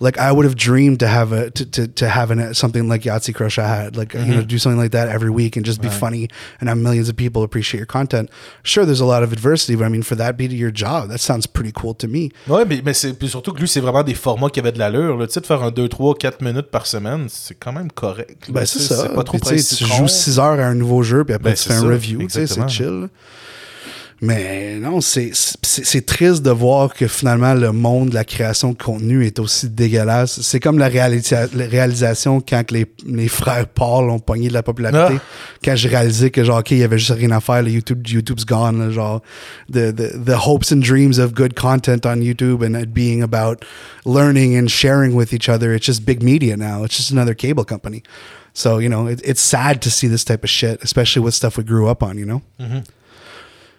like 0.00 0.18
I 0.18 0.30
would 0.32 0.44
have 0.44 0.56
dreamed 0.56 1.00
to 1.00 1.06
have 1.06 1.32
a 1.32 1.50
to 1.50 1.64
to, 1.66 1.86
to 1.88 2.08
have 2.08 2.30
an, 2.30 2.52
something 2.54 2.88
like 2.88 3.02
Yahtzee 3.02 3.34
Crush 3.34 3.58
I 3.58 3.66
had 3.66 3.96
like 3.96 4.14
you 4.14 4.34
know 4.34 4.42
do 4.42 4.58
something 4.58 4.78
like 4.78 4.92
that 4.92 5.08
every 5.08 5.30
week 5.30 5.56
and 5.56 5.64
just 5.64 5.80
be 5.80 5.88
funny 5.88 6.28
and 6.60 6.68
have 6.68 6.78
millions 6.78 7.08
of 7.08 7.16
people 7.16 7.42
appreciate 7.42 7.78
your 7.78 7.86
content. 7.86 8.30
Sure, 8.62 8.84
there's 8.84 9.00
a 9.00 9.06
lot 9.06 9.22
of 9.22 9.32
adversity, 9.32 9.74
but 9.76 9.84
I 9.84 9.88
mean 9.88 10.02
for 10.02 10.16
that 10.16 10.36
be 10.36 10.46
your 10.46 10.70
job, 10.70 11.08
that 11.08 11.18
sounds 11.20 11.46
pretty 11.46 11.72
cool 11.72 11.94
to 11.94 12.08
me. 12.08 12.30
Ouais, 12.48 12.64
mais, 12.64 12.82
mais 12.84 12.94
c'est 12.94 13.12
puis 13.14 13.28
surtout 13.28 13.52
que 13.52 13.60
lui, 13.60 13.68
c'est 13.68 13.80
vraiment 13.80 14.02
des 14.02 14.14
formats 14.14 14.50
qui 14.50 14.60
avaient 14.60 14.72
de 14.72 14.78
l'allure. 14.78 15.16
là. 15.16 15.26
Tu 15.26 15.32
sais, 15.32 15.40
de 15.40 15.46
faire 15.46 15.62
un 15.62 15.70
2, 15.70 15.88
3, 15.88 16.14
4 16.16 16.42
minutes 16.42 16.70
par 16.70 16.86
semaine, 16.86 17.26
c'est 17.28 17.54
quand 17.54 17.72
même 17.72 17.90
correct. 17.90 18.50
Ben, 18.50 18.64
c'est 18.66 18.78
ça. 18.80 19.02
C'est 19.02 19.14
pas 19.14 19.24
trop 19.24 19.38
Puis, 19.38 19.48
tu 19.48 19.58
sais, 19.58 19.76
Tu 19.76 19.84
presse-citron. 19.84 19.96
joues 19.96 20.08
6 20.08 20.38
heures 20.38 20.60
à 20.60 20.66
un 20.66 20.74
nouveau 20.74 21.02
jeu, 21.02 21.24
puis 21.24 21.34
après 21.34 21.50
Ben, 21.50 21.56
tu 21.56 21.64
fais 21.68 21.74
un 21.74 21.80
ça, 21.80 21.86
review. 21.86 22.18
Sais, 22.28 22.42
exactement. 22.42 22.68
c'est 22.68 22.74
chill. 22.74 23.08
Mais 24.22 24.76
non, 24.78 25.00
c'est 25.02 26.06
triste 26.06 26.42
de 26.42 26.50
voir 26.50 26.94
que 26.94 27.06
finalement 27.06 27.52
le 27.52 27.70
monde 27.72 28.08
de 28.10 28.14
la 28.14 28.24
création 28.24 28.72
de 28.72 28.78
contenu 28.82 29.26
est 29.26 29.38
aussi 29.38 29.68
dégueulasse. 29.68 30.40
C'est 30.40 30.58
comme 30.58 30.78
la, 30.78 30.88
réalisa- 30.88 31.54
la 31.54 31.66
réalisation 31.66 32.40
quand 32.40 32.64
que 32.66 32.74
les, 32.74 32.86
les 33.06 33.28
frères 33.28 33.66
Paul 33.68 34.08
ont 34.08 34.18
pogné 34.18 34.48
de 34.48 34.54
la 34.54 34.62
popularité. 34.62 35.18
Ah. 35.20 35.58
Quand 35.62 35.76
j'ai 35.76 35.90
réalisé 35.90 36.30
que 36.30 36.42
genre, 36.44 36.60
OK, 36.60 36.70
il 36.70 36.78
y 36.78 36.82
avait 36.82 36.98
juste 36.98 37.10
rien 37.12 37.30
à 37.32 37.40
faire, 37.40 37.62
le 37.62 37.70
YouTube, 37.70 38.06
YouTube's 38.08 38.46
gone. 38.46 38.78
là, 38.78 38.90
genre, 38.90 39.20
the, 39.70 39.92
the, 39.94 40.24
the 40.24 40.34
hopes 40.46 40.72
and 40.72 40.78
dreams 40.80 41.18
of 41.18 41.34
good 41.34 41.54
content 41.54 42.06
on 42.06 42.16
YouTube 42.20 42.62
and 42.64 42.74
it 42.80 42.94
being 42.94 43.22
about 43.22 43.64
learning 44.06 44.56
and 44.56 44.68
sharing 44.68 45.12
with 45.14 45.34
each 45.34 45.48
other. 45.50 45.74
It's 45.74 45.84
just 45.86 46.06
big 46.06 46.22
media 46.22 46.56
now. 46.56 46.84
It's 46.84 46.96
just 46.96 47.10
another 47.10 47.34
cable 47.34 47.64
company. 47.64 48.02
So, 48.54 48.78
you 48.78 48.88
know, 48.88 49.06
it, 49.08 49.20
it's 49.22 49.42
sad 49.42 49.82
to 49.82 49.90
see 49.90 50.08
this 50.08 50.24
type 50.24 50.42
of 50.42 50.48
shit, 50.48 50.82
especially 50.82 51.20
with 51.22 51.34
stuff 51.34 51.58
we 51.58 51.64
grew 51.64 51.88
up 51.88 52.02
on, 52.02 52.16
you 52.16 52.24
know? 52.24 52.40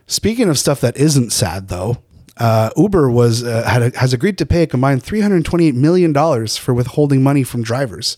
Speaking 0.08 0.50
of 0.50 0.58
stuff 0.58 0.82
that 0.82 0.96
isn't 0.98 1.32
sad, 1.32 1.68
though, 1.68 1.98
uh, 2.38 2.70
Uber 2.78 3.10
was 3.10 3.44
uh, 3.44 3.64
had 3.68 3.82
a, 3.82 3.98
has 4.00 4.14
agreed 4.14 4.38
to 4.38 4.46
pay 4.46 4.64
a 4.64 4.68
combined 4.68 5.04
328 5.04 5.76
million 5.76 6.14
dollars 6.14 6.56
for 6.58 6.74
withholding 6.74 7.22
money 7.22 7.44
from 7.44 7.62
drivers. 7.62 8.18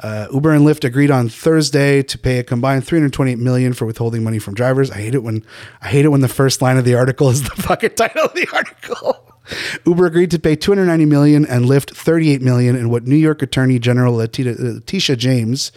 Uh, 0.00 0.26
Uber 0.32 0.50
and 0.50 0.66
Lyft 0.66 0.84
agreed 0.84 1.10
on 1.10 1.28
Thursday 1.28 2.02
to 2.02 2.18
pay 2.18 2.38
a 2.38 2.42
combined 2.42 2.84
328 2.84 3.38
million 3.38 3.72
for 3.72 3.86
withholding 3.86 4.24
money 4.24 4.38
from 4.38 4.54
drivers. 4.54 4.90
I 4.90 4.96
hate 4.96 5.14
it 5.14 5.22
when 5.22 5.44
I 5.80 5.88
hate 5.88 6.04
it 6.04 6.08
when 6.08 6.20
the 6.22 6.28
first 6.28 6.60
line 6.60 6.76
of 6.76 6.84
the 6.84 6.94
article 6.96 7.30
is 7.30 7.42
the 7.44 7.50
fucking 7.62 7.94
title 7.94 8.24
of 8.24 8.34
the 8.34 8.48
article. 8.52 9.32
Uber 9.86 10.06
agreed 10.06 10.30
to 10.32 10.38
pay 10.38 10.56
290 10.56 11.04
million 11.04 11.46
and 11.46 11.64
Lyft 11.66 11.94
38 11.96 12.42
million 12.42 12.76
in 12.76 12.90
what 12.90 13.06
New 13.06 13.16
York 13.16 13.42
Attorney 13.42 13.78
General 13.78 14.14
Letitia, 14.14 14.54
Letitia 14.58 15.16
James 15.16 15.72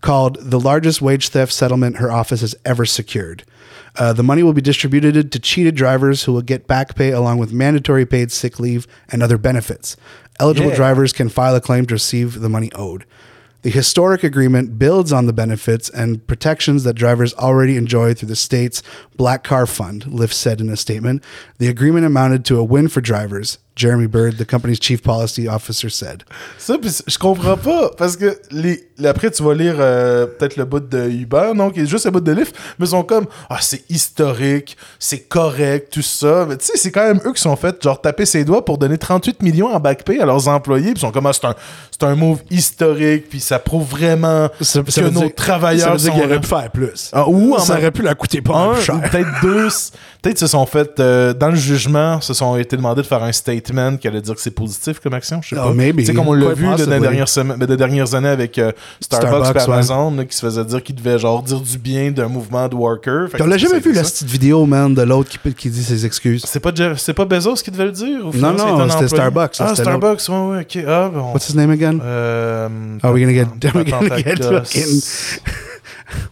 called 0.00 0.36
the 0.40 0.60
largest 0.60 1.02
wage 1.02 1.28
theft 1.28 1.52
settlement 1.52 1.96
her 1.96 2.10
office 2.10 2.40
has 2.42 2.54
ever 2.64 2.84
secured. 2.86 3.44
Uh, 3.96 4.12
the 4.12 4.22
money 4.22 4.42
will 4.42 4.52
be 4.52 4.60
distributed 4.60 5.32
to 5.32 5.38
cheated 5.38 5.74
drivers 5.74 6.24
who 6.24 6.32
will 6.32 6.42
get 6.42 6.66
back 6.66 6.94
pay 6.94 7.10
along 7.10 7.38
with 7.38 7.52
mandatory 7.52 8.06
paid 8.06 8.30
sick 8.32 8.60
leave 8.60 8.86
and 9.10 9.22
other 9.22 9.38
benefits. 9.38 9.96
Eligible 10.38 10.70
Yeah. 10.70 10.76
drivers 10.76 11.12
can 11.12 11.28
file 11.28 11.54
a 11.54 11.60
claim 11.60 11.86
to 11.86 11.94
receive 11.94 12.40
the 12.40 12.48
money 12.48 12.70
owed. 12.74 13.04
The 13.62 13.68
historic 13.70 14.24
agreement 14.24 14.78
builds 14.78 15.12
on 15.12 15.26
the 15.26 15.34
benefits 15.34 15.90
and 15.90 16.26
protections 16.26 16.82
that 16.84 16.94
drivers 16.94 17.34
already 17.34 17.76
enjoy 17.76 18.14
through 18.14 18.28
the 18.28 18.36
state's 18.36 18.82
Black 19.18 19.44
Car 19.44 19.66
Fund, 19.66 20.04
Lyft 20.06 20.32
said 20.32 20.62
in 20.62 20.70
a 20.70 20.78
statement. 20.78 21.22
The 21.58 21.68
agreement 21.68 22.06
amounted 22.06 22.46
to 22.46 22.58
a 22.58 22.64
win 22.64 22.88
for 22.88 23.02
drivers, 23.02 23.58
Jeremy 23.76 24.08
Bird, 24.08 24.36
the 24.36 24.44
company's 24.44 24.78
chief 24.80 25.00
policy 25.02 25.48
officer, 25.48 25.88
said. 25.88 26.22
Ça, 26.58 26.76
pis 26.76 27.02
je 27.06 27.16
comprends 27.16 27.56
pas, 27.56 27.90
parce 27.96 28.16
que 28.16 28.36
les, 28.50 28.88
après, 29.04 29.30
tu 29.30 29.42
vas 29.42 29.54
lire 29.54 29.76
euh, 29.78 30.26
peut-être 30.26 30.56
le 30.56 30.64
bout 30.66 30.80
de 30.80 31.08
Uber, 31.08 31.52
non, 31.54 31.70
qui 31.70 31.80
est 31.80 31.86
juste 31.86 32.04
le 32.04 32.10
bout 32.10 32.20
de 32.20 32.32
Lyft, 32.32 32.54
mais 32.78 32.86
ils 32.86 32.90
sont 32.90 33.02
comme, 33.04 33.26
ah, 33.48 33.58
c'est 33.60 33.88
historique, 33.88 34.76
c'est 34.98 35.20
correct, 35.20 35.92
tout 35.92 36.02
ça. 36.02 36.44
Mais 36.48 36.56
tu 36.58 36.66
sais, 36.66 36.72
c'est 36.76 36.90
quand 36.90 37.04
même 37.06 37.20
eux 37.24 37.32
qui 37.32 37.40
sont 37.40 37.56
fait, 37.56 37.82
genre, 37.82 38.00
taper 38.00 38.26
ses 38.26 38.44
doigts 38.44 38.64
pour 38.64 38.76
donner 38.76 38.98
38 38.98 39.40
millions 39.42 39.68
en 39.72 39.80
back 39.80 40.04
pay 40.04 40.20
à 40.20 40.26
leurs 40.26 40.48
employés, 40.48 40.86
puis 40.92 40.94
ils 40.96 41.00
sont 41.00 41.12
comme, 41.12 41.26
ah, 41.26 41.32
c'est 41.32 41.46
un, 41.46 41.54
c'est 41.92 42.02
un 42.02 42.14
move 42.16 42.40
historique, 42.50 43.28
puis 43.30 43.40
ça 43.40 43.58
prouve 43.58 43.88
vraiment 43.88 44.48
Ça- 44.60 44.82
que 44.82 45.00
nos 45.08 45.20
dire- 45.20 45.34
travailleurs 45.34 45.86
ça 45.86 45.92
veut 45.92 45.98
dire 45.98 46.06
sont 46.12 46.18
qu'il 46.18 46.24
aurait 46.26 46.34
là. 46.34 46.40
pu 46.40 46.48
faire 46.48 46.70
plus. 46.70 47.10
Ah, 47.12 47.28
ou 47.28 47.54
en 47.54 47.58
ça 47.60 47.74
aurait 47.78 47.90
pu 47.92 48.02
la 48.02 48.14
coûter 48.14 48.42
pas 48.42 48.56
un, 48.56 48.72
plus 48.74 48.82
cher. 48.82 49.00
peut-être 49.00 49.28
deux, 49.42 49.68
peut-être 50.22 50.38
se 50.38 50.48
sont 50.48 50.66
fait 50.66 50.98
euh, 51.00 51.32
dans 51.32 51.48
le 51.50 51.56
jugement, 51.56 52.20
se 52.20 52.34
sont 52.34 52.56
été 52.56 52.76
demandé 52.76 53.00
de 53.02 53.06
faire 53.06 53.22
un 53.22 53.32
statement 53.32 53.59
qui 53.98 54.08
allait 54.08 54.20
dire 54.20 54.34
que 54.34 54.40
c'est 54.40 54.50
positif 54.50 55.00
comme 55.00 55.14
action, 55.14 55.40
je 55.42 55.50
sais 55.50 55.56
Oh, 55.60 55.68
pas. 55.68 55.74
maybe. 55.74 55.98
Tu 56.00 56.06
sais 56.06 56.14
comme 56.14 56.28
on 56.28 56.32
l'a 56.32 56.52
vu 56.54 56.64
dans, 56.66 56.76
les 56.76 57.00
dernières 57.00 57.28
semaines, 57.28 57.58
dans 57.58 57.66
les 57.66 57.76
dernières 57.76 58.14
années 58.14 58.28
avec 58.28 58.58
euh, 58.58 58.72
Starbucks, 59.00 59.28
Starbucks, 59.30 59.56
et 59.56 59.58
ouais. 59.68 59.74
Amazon 59.74 60.10
là, 60.16 60.24
qui 60.24 60.36
se 60.36 60.40
faisait 60.46 60.64
dire 60.64 60.82
qu'ils 60.82 60.94
devaient 60.94 61.18
genre 61.18 61.42
dire 61.42 61.60
du 61.60 61.78
bien 61.78 62.10
d'un 62.10 62.28
mouvement 62.28 62.68
de 62.68 62.74
que 63.00 63.42
On 63.42 63.46
l'a 63.46 63.52
c'est- 63.52 63.58
jamais 63.58 63.74
c'est 63.82 63.88
vu 63.88 63.92
la 63.92 64.02
petite 64.02 64.28
vidéo, 64.28 64.66
man, 64.66 64.94
de 64.94 65.02
l'autre 65.02 65.28
qui, 65.30 65.54
qui 65.54 65.70
dit 65.70 65.82
ses 65.84 66.04
excuses? 66.06 66.44
C'est 66.46 66.60
pas 66.60 66.72
Jeff- 66.74 66.98
c'est 66.98 67.14
pas 67.14 67.24
Bezos 67.24 67.54
qui 67.56 67.70
devait 67.70 67.84
le 67.86 67.92
dire 67.92 68.26
ou 68.26 68.36
Non, 68.36 68.52
non, 68.52 68.56
c'est 68.56 68.64
c'était 68.64 68.82
employé? 68.92 69.08
Starbucks, 69.08 69.56
Ah 69.60 69.68
c'était 69.68 69.82
Starbucks, 69.82 70.28
ouais 70.28 70.48
ouais, 70.56 70.60
OK. 70.60 70.84
Ah 70.88 71.10
bon. 71.12 71.32
What's 71.32 71.48
his 71.48 71.56
name 71.56 71.70
again? 71.70 71.98
Euh, 72.02 72.68
Are 73.02 73.12
we 73.12 73.20
gonna 73.22 73.32
get- 73.32 73.66
are 73.68 73.76
we 73.76 73.90
gonna 73.90 74.16
get 74.18 74.42
fucking- 74.42 75.69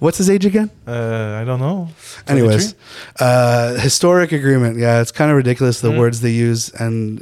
What's 0.01 0.19
his 0.19 0.29
age 0.31 0.45
again? 0.47 0.71
Euh, 0.87 1.41
I 1.41 1.45
don't 1.45 1.61
know. 1.61 1.89
Anyways, 2.27 2.75
uh, 3.21 3.75
historic 3.79 4.33
agreement. 4.33 4.79
Yeah, 4.79 5.01
it's 5.01 5.13
kind 5.13 5.31
of 5.31 5.37
ridiculous 5.37 5.81
the 5.81 5.91
Mm. 5.91 5.99
words 5.99 6.21
they 6.21 6.31
use, 6.33 6.71
and 6.79 7.21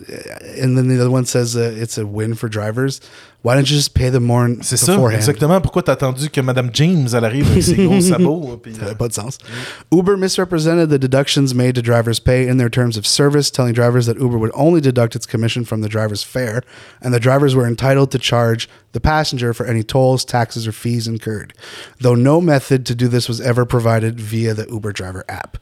and 0.60 0.76
then 0.76 0.88
the 0.88 1.00
other 1.00 1.10
one 1.10 1.24
says 1.26 1.56
uh, 1.56 1.72
it's 1.76 1.98
a 1.98 2.06
win 2.06 2.34
for 2.34 2.48
drivers. 2.48 3.00
Why 3.42 3.54
don't 3.54 3.70
you 3.70 3.76
just 3.76 3.94
pay 3.94 4.10
them 4.10 4.24
more 4.24 4.48
C'est 4.62 4.76
ça, 4.76 4.96
exactement. 5.12 5.60
Pourquoi 5.60 5.82
t'as 5.82 5.92
attendu 5.92 6.30
que 6.30 6.40
Madame 6.40 6.70
James, 6.72 7.06
elle 7.14 7.24
arrive 7.24 7.48
avec 7.48 7.62
ses 7.62 7.76
gros 7.76 8.00
sabots? 8.00 8.56
puis, 8.60 8.74
Ça 8.74 8.84
euh, 8.84 8.88
n'a 8.88 8.94
pas 8.94 9.06
de 9.06 9.12
sens. 9.12 9.38
Uber 9.92 10.16
misrepresented 10.16 10.88
the 10.90 10.98
deductions 10.98 11.54
made 11.54 11.74
to 11.76 11.82
drivers' 11.82 12.18
pay 12.18 12.48
in 12.48 12.56
their 12.56 12.68
terms 12.70 12.96
of 12.96 13.06
service, 13.06 13.50
telling 13.50 13.72
drivers 13.72 14.06
that 14.06 14.18
Uber 14.18 14.36
would 14.36 14.50
only 14.54 14.80
deduct 14.80 15.14
its 15.14 15.26
commission 15.26 15.64
from 15.64 15.80
the 15.80 15.88
driver's 15.88 16.24
fare, 16.24 16.62
and 17.00 17.14
the 17.14 17.20
drivers 17.20 17.54
were 17.54 17.66
entitled 17.68 18.10
to 18.10 18.18
charge 18.18 18.68
the 18.92 19.00
passenger 19.00 19.54
for 19.54 19.64
any 19.66 19.84
tolls, 19.84 20.24
taxes, 20.24 20.66
or 20.66 20.72
fees 20.72 21.06
incurred, 21.06 21.52
though 22.00 22.16
no 22.16 22.40
method 22.40 22.84
to 22.86 22.94
do 22.96 23.06
this 23.06 23.28
was 23.28 23.40
ever 23.40 23.64
provided 23.64 24.18
via 24.18 24.54
the 24.54 24.66
Uber 24.70 24.90
driver 24.92 25.24
app. 25.28 25.58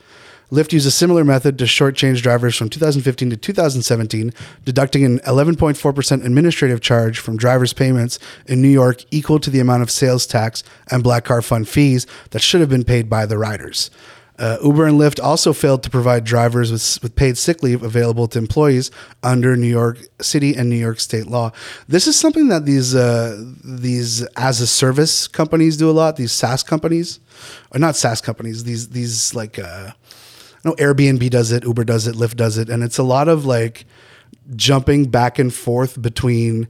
Lyft 0.54 0.72
used 0.72 0.86
a 0.86 0.92
similar 0.92 1.24
method 1.24 1.58
to 1.58 1.64
shortchange 1.64 2.22
drivers 2.22 2.54
from 2.54 2.68
2015 2.68 3.30
to 3.30 3.36
2017, 3.36 4.32
deducting 4.64 5.04
an 5.04 5.18
11.4% 5.20 6.24
administrative 6.24 6.80
charge 6.80 7.18
from 7.18 7.36
drivers' 7.36 7.72
payments 7.72 8.20
in 8.46 8.62
New 8.62 8.68
York 8.68 9.04
equal 9.10 9.40
to 9.40 9.50
the 9.50 9.58
amount 9.58 9.82
of 9.82 9.90
sales 9.90 10.26
tax 10.26 10.62
and 10.92 11.02
Black 11.02 11.24
Car 11.24 11.42
Fund 11.42 11.68
fees 11.68 12.06
that 12.30 12.40
should 12.40 12.60
have 12.60 12.70
been 12.70 12.84
paid 12.84 13.10
by 13.10 13.26
the 13.26 13.36
riders. 13.36 13.90
Uh, 14.38 14.58
Uber 14.62 14.86
and 14.86 14.98
Lyft 14.98 15.22
also 15.22 15.52
failed 15.52 15.82
to 15.82 15.90
provide 15.90 16.22
drivers 16.22 16.70
with, 16.70 17.02
with 17.02 17.16
paid 17.16 17.36
sick 17.36 17.62
leave 17.62 17.82
available 17.82 18.28
to 18.28 18.38
employees 18.38 18.92
under 19.24 19.56
New 19.56 19.68
York 19.68 19.98
City 20.20 20.54
and 20.54 20.70
New 20.70 20.76
York 20.76 21.00
State 21.00 21.26
law. 21.26 21.50
This 21.88 22.06
is 22.06 22.16
something 22.16 22.46
that 22.48 22.64
these 22.64 22.94
uh, 22.94 23.44
these 23.64 24.22
as 24.36 24.60
a 24.60 24.66
service 24.66 25.26
companies 25.26 25.76
do 25.76 25.90
a 25.90 25.92
lot. 25.92 26.16
These 26.16 26.32
SaaS 26.32 26.62
companies, 26.62 27.18
or 27.72 27.78
not 27.78 27.96
SaaS 27.96 28.20
companies. 28.20 28.64
These 28.64 28.88
these 28.88 29.34
like 29.36 29.58
uh, 29.58 29.92
no 30.64 30.72
Airbnb 30.74 31.28
does 31.30 31.52
it, 31.52 31.64
Uber 31.64 31.84
does 31.84 32.06
it, 32.06 32.14
Lyft 32.16 32.36
does 32.36 32.58
it, 32.58 32.68
and 32.68 32.82
it's 32.82 32.98
a 32.98 33.02
lot 33.02 33.28
of 33.28 33.44
like 33.44 33.86
jumping 34.56 35.06
back 35.06 35.38
and 35.38 35.52
forth 35.52 36.00
between 36.00 36.68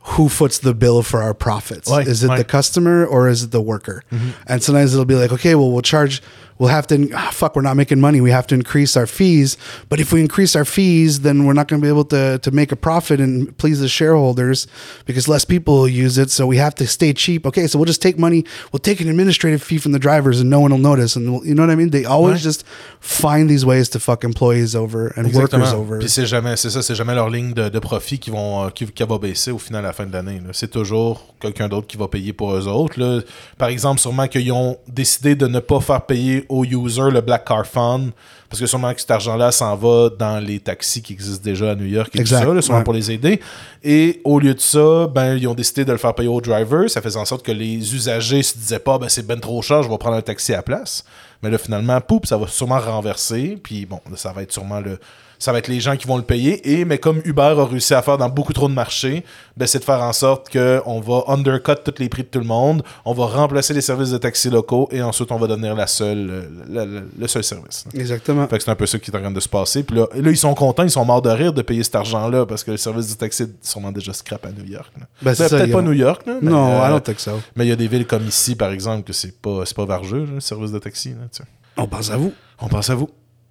who 0.00 0.28
foots 0.28 0.58
the 0.58 0.74
bill 0.74 1.02
for 1.02 1.22
our 1.22 1.34
profits. 1.34 1.90
Is 2.06 2.24
it 2.24 2.28
the 2.28 2.44
customer 2.44 3.04
or 3.04 3.28
is 3.28 3.42
it 3.42 3.50
the 3.50 3.60
worker? 3.60 4.02
Mm-hmm. 4.10 4.30
And 4.46 4.62
sometimes 4.62 4.94
it'll 4.94 5.04
be 5.04 5.16
like, 5.16 5.32
okay, 5.32 5.54
well, 5.54 5.70
we'll 5.70 5.82
charge, 5.82 6.22
we'll 6.58 6.68
have 6.70 6.86
to, 6.88 7.08
ah, 7.14 7.30
fuck, 7.32 7.54
we're 7.56 7.62
not 7.62 7.76
making 7.76 8.00
money. 8.00 8.20
We 8.20 8.30
have 8.30 8.46
to 8.48 8.54
increase 8.54 8.96
our 8.96 9.06
fees. 9.06 9.56
But 9.88 10.00
if 10.00 10.12
we 10.12 10.20
increase 10.20 10.56
our 10.56 10.64
fees, 10.64 11.20
then 11.20 11.44
we're 11.44 11.52
not 11.54 11.68
going 11.68 11.80
to 11.80 11.84
be 11.84 11.88
able 11.88 12.04
to, 12.06 12.38
to 12.38 12.50
make 12.50 12.72
a 12.72 12.76
profit 12.76 13.20
and 13.20 13.56
please 13.58 13.80
the 13.80 13.88
shareholders 13.88 14.66
because 15.06 15.28
less 15.28 15.44
people 15.44 15.74
will 15.78 15.88
use 15.88 16.18
it. 16.18 16.30
So 16.30 16.46
we 16.46 16.56
have 16.58 16.74
to 16.76 16.86
stay 16.86 17.12
cheap. 17.12 17.46
Okay, 17.46 17.66
so 17.66 17.78
we'll 17.78 17.86
just 17.86 18.02
take 18.02 18.18
money, 18.18 18.44
we'll 18.72 18.80
take 18.80 19.00
an 19.00 19.08
administrative 19.08 19.62
fee 19.62 19.78
from 19.78 19.92
the 19.92 19.98
drivers 19.98 20.40
and 20.40 20.50
no 20.50 20.60
one 20.60 20.70
will 20.70 20.78
notice. 20.78 21.16
And 21.16 21.30
we'll, 21.32 21.46
you 21.46 21.54
know 21.54 21.62
what 21.62 21.70
I 21.70 21.76
mean? 21.76 21.90
They 21.90 22.04
always 22.04 22.42
just 22.42 22.64
find 23.00 23.48
these 23.48 23.64
ways 23.64 23.88
to 23.90 24.00
fuck 24.00 24.24
employees 24.24 24.74
over 24.74 25.08
and 25.16 25.32
workers 25.32 25.60
Exactement. 25.60 25.74
over. 25.74 25.98
Puis 25.98 26.08
c'est 26.08 26.26
jamais, 26.26 26.56
c'est 26.56 26.70
ça, 26.70 26.82
c'est 26.82 26.94
jamais 26.94 27.14
leur 27.14 27.30
ligne 27.30 27.52
de, 27.52 27.68
de 27.68 27.78
profit 27.78 28.18
qui 28.18 28.30
vont, 28.30 28.64
euh, 28.64 28.70
qui, 28.70 28.86
qui 28.86 29.02
va 29.04 29.18
baisser 29.18 29.50
au 29.50 29.58
final 29.58 29.84
à 29.84 29.88
la 29.88 29.92
fin 29.92 30.06
de 30.06 30.12
l'année. 30.12 30.40
C'est 30.52 30.70
toujours 30.70 31.34
quelqu'un 31.40 31.68
d'autre 31.68 31.86
qui 31.86 31.96
va 31.96 32.08
payer 32.08 32.32
pour 32.32 32.54
eux 32.54 32.66
autres. 32.66 32.98
là. 32.98 33.20
Par 33.56 33.68
exemple, 33.68 34.00
sûrement 34.00 34.26
qu'ils 34.28 34.50
ont 34.52 34.76
décidé 34.88 35.34
de 35.34 35.46
ne 35.46 35.60
pas 35.60 35.80
faire 35.80 36.02
payer 36.02 36.44
aux 36.48 36.64
users 36.64 37.10
le 37.10 37.20
Black 37.20 37.44
Car 37.44 37.66
Fund 37.66 38.10
parce 38.48 38.60
que 38.60 38.66
sûrement 38.66 38.94
que 38.94 39.00
cet 39.00 39.10
argent-là 39.10 39.52
s'en 39.52 39.76
va 39.76 40.08
dans 40.08 40.42
les 40.42 40.58
taxis 40.58 41.02
qui 41.02 41.12
existent 41.12 41.44
déjà 41.44 41.72
à 41.72 41.74
New 41.74 41.84
York 41.84 42.10
et 42.14 42.20
Exact, 42.20 42.40
tout 42.40 42.48
ça, 42.48 42.54
là, 42.54 42.62
sûrement 42.62 42.78
ouais. 42.78 42.84
pour 42.84 42.94
les 42.94 43.10
aider. 43.10 43.40
Et 43.84 44.22
au 44.24 44.38
lieu 44.38 44.54
de 44.54 44.60
ça, 44.60 45.06
ben 45.06 45.36
ils 45.36 45.46
ont 45.46 45.54
décidé 45.54 45.84
de 45.84 45.92
le 45.92 45.98
faire 45.98 46.14
payer 46.14 46.28
aux 46.28 46.40
drivers. 46.40 46.88
Ça 46.88 47.02
faisait 47.02 47.18
en 47.18 47.26
sorte 47.26 47.44
que 47.44 47.52
les 47.52 47.94
usagers 47.94 48.42
se 48.42 48.56
disaient 48.56 48.78
pas, 48.78 48.98
ben 48.98 49.08
c'est 49.08 49.26
ben 49.26 49.38
trop 49.38 49.60
cher, 49.60 49.82
je 49.82 49.88
vais 49.90 49.98
prendre 49.98 50.16
un 50.16 50.22
taxi 50.22 50.54
à 50.54 50.56
la 50.56 50.62
place. 50.62 51.04
Mais 51.42 51.50
là, 51.50 51.58
finalement, 51.58 52.00
poup, 52.00 52.24
ça 52.24 52.38
va 52.38 52.46
sûrement 52.46 52.80
renverser. 52.80 53.58
Puis 53.62 53.84
bon, 53.84 54.00
ça 54.16 54.32
va 54.32 54.42
être 54.42 54.52
sûrement 54.52 54.80
le. 54.80 54.98
Ça 55.38 55.52
va 55.52 55.58
être 55.58 55.68
les 55.68 55.80
gens 55.80 55.96
qui 55.96 56.06
vont 56.06 56.16
le 56.16 56.22
payer. 56.22 56.68
Et, 56.80 56.84
mais 56.84 56.98
comme 56.98 57.20
Uber 57.24 57.54
a 57.58 57.64
réussi 57.64 57.94
à 57.94 58.02
faire 58.02 58.18
dans 58.18 58.28
beaucoup 58.28 58.52
trop 58.52 58.68
de 58.68 58.74
marchés, 58.74 59.24
ben, 59.56 59.66
c'est 59.66 59.78
de 59.78 59.84
faire 59.84 60.02
en 60.02 60.12
sorte 60.12 60.50
qu'on 60.52 61.00
va 61.00 61.22
undercut 61.28 61.74
tous 61.84 61.94
les 61.98 62.08
prix 62.08 62.22
de 62.22 62.28
tout 62.28 62.38
le 62.40 62.44
monde, 62.44 62.82
on 63.04 63.12
va 63.12 63.26
remplacer 63.26 63.74
les 63.74 63.80
services 63.80 64.10
de 64.10 64.18
taxi 64.18 64.50
locaux 64.50 64.88
et 64.92 65.02
ensuite 65.02 65.30
on 65.32 65.36
va 65.36 65.46
devenir 65.46 65.74
la 65.74 65.86
seule, 65.86 66.28
euh, 66.30 66.42
la- 66.68 66.84
la- 66.86 67.00
le 67.18 67.28
seul 67.28 67.44
service. 67.44 67.84
Exactement. 67.94 68.46
Fait 68.48 68.58
que 68.58 68.64
c'est 68.64 68.70
un 68.70 68.74
peu 68.76 68.86
ça 68.86 68.98
qui 68.98 69.10
est 69.10 69.16
en 69.16 69.20
train 69.20 69.30
de 69.30 69.40
se 69.40 69.48
passer. 69.48 69.82
Puis 69.82 69.96
là, 69.96 70.06
là, 70.14 70.30
ils 70.30 70.36
sont 70.36 70.54
contents, 70.54 70.82
ils 70.84 70.90
sont 70.90 71.04
morts 71.04 71.22
de 71.22 71.30
rire 71.30 71.52
de 71.52 71.62
payer 71.62 71.82
cet 71.84 71.94
argent-là 71.96 72.46
parce 72.46 72.64
que 72.64 72.70
le 72.72 72.76
service 72.76 73.08
du 73.08 73.16
taxi 73.16 73.44
est 73.44 73.50
sûrement 73.66 73.92
déjà 73.92 74.12
scrap 74.12 74.44
à 74.46 74.50
New 74.50 74.64
York. 74.64 74.92
Ben, 75.22 75.34
c'est 75.34 75.44
Ben, 75.50 75.58
Peut-être 75.58 75.72
pas 75.72 75.82
New 75.82 75.92
York, 75.92 76.22
là, 76.26 76.34
mais, 76.42 76.50
Non, 76.50 76.82
euh, 76.82 76.98
so. 77.16 77.32
mais 77.56 77.66
il 77.66 77.68
y 77.68 77.72
a 77.72 77.76
des 77.76 77.88
villes 77.88 78.06
comme 78.06 78.26
ici, 78.26 78.54
par 78.56 78.70
exemple, 78.72 79.04
que 79.04 79.12
c'est 79.12 79.40
pas, 79.40 79.62
c'est 79.64 79.76
pas 79.76 79.84
vargeux, 79.84 80.26
le 80.34 80.40
service 80.40 80.72
de 80.72 80.78
taxi. 80.78 81.10
là. 81.10 81.44
On 81.76 81.86
pense 81.86 82.10
à 82.10 82.16
vous. 82.16 82.32
On 82.60 82.68
pense 82.68 82.90
à 82.90 82.94
vous. 82.94 83.08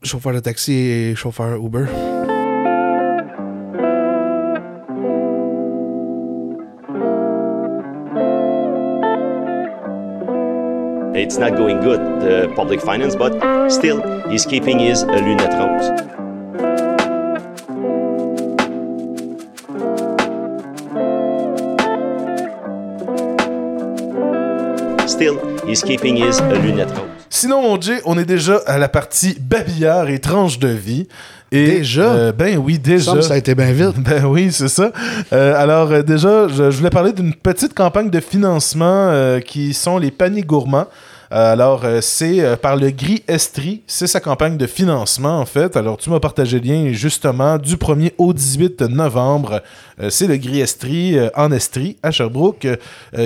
Chauffeur 0.08 0.32
de 0.32 0.40
taxi 0.40 0.74
et 0.74 1.16
chauffeur 1.16 1.62
Uber. 1.62 1.86
It's 11.14 11.38
not 11.38 11.58
going 11.58 11.82
good, 11.82 12.00
the 12.22 12.54
public 12.56 12.80
finance, 12.80 13.18
but 13.18 13.34
still, 13.70 14.02
he's 14.30 14.46
keeping 14.46 14.80
his 14.80 15.04
lunette 15.04 15.54
rose. 15.60 15.92
Still, 25.12 25.38
he's 25.68 25.84
keeping 25.84 26.16
his 26.16 26.40
lunette 26.40 26.96
rose. 26.98 27.17
Sinon, 27.30 27.62
mon 27.62 27.80
Jay, 27.80 28.00
on 28.06 28.18
est 28.18 28.26
déjà 28.26 28.60
à 28.66 28.78
la 28.78 28.88
partie 28.90 29.38
babillard 29.40 30.10
et 30.10 30.20
tranche 30.20 30.60
de 30.60 30.68
vie. 30.70 31.08
Et, 31.52 31.66
Déjà? 31.78 32.02
euh, 32.04 32.32
Ben 32.34 32.58
oui, 32.58 32.78
déjà. 32.78 33.14
que 33.14 33.22
ça 33.22 33.36
a 33.36 33.38
été 33.38 33.56
bien 33.56 33.72
vite. 33.72 33.94
Ben 33.98 34.26
oui, 34.26 34.50
c'est 34.52 34.68
ça. 34.68 34.92
Euh, 35.32 35.56
alors 35.62 35.92
euh, 35.92 36.02
déjà, 36.02 36.48
je, 36.50 36.70
je 36.72 36.78
voulais 36.78 36.90
parler 36.90 37.14
d'une 37.14 37.34
petite 37.34 37.74
campagne 37.74 38.10
de 38.10 38.20
financement 38.20 39.40
qui 39.46 39.74
sont 39.74 39.98
les 39.98 40.12
paniers 40.12 40.42
gourmands. 40.44 40.88
Euh, 41.32 41.54
alors, 41.54 41.84
euh, 41.84 42.00
c'est 42.02 42.40
euh, 42.40 42.56
par 42.56 42.76
le 42.76 42.90
Gris 42.92 43.24
Estrie. 43.28 43.82
C'est 43.88 44.08
sa 44.08 44.20
campagne 44.20 44.58
de 44.58 44.68
financement, 44.68 45.40
en 45.40 45.46
fait. 45.46 45.76
Alors, 45.76 45.98
tu 45.98 46.10
m'as 46.10 46.20
partagé 46.20 46.60
le 46.60 46.68
lien, 46.68 46.94
justement, 46.94 47.58
du 47.58 47.76
1er 47.76 48.14
au 48.18 48.34
18 48.34 48.82
novembre. 48.82 49.62
C'est 50.10 50.28
le 50.28 50.38
Gris 50.38 50.62
Estrie, 50.62 51.18
en 51.36 51.52
Estrie, 51.52 51.98
à 52.04 52.12
Sherbrooke, 52.12 52.68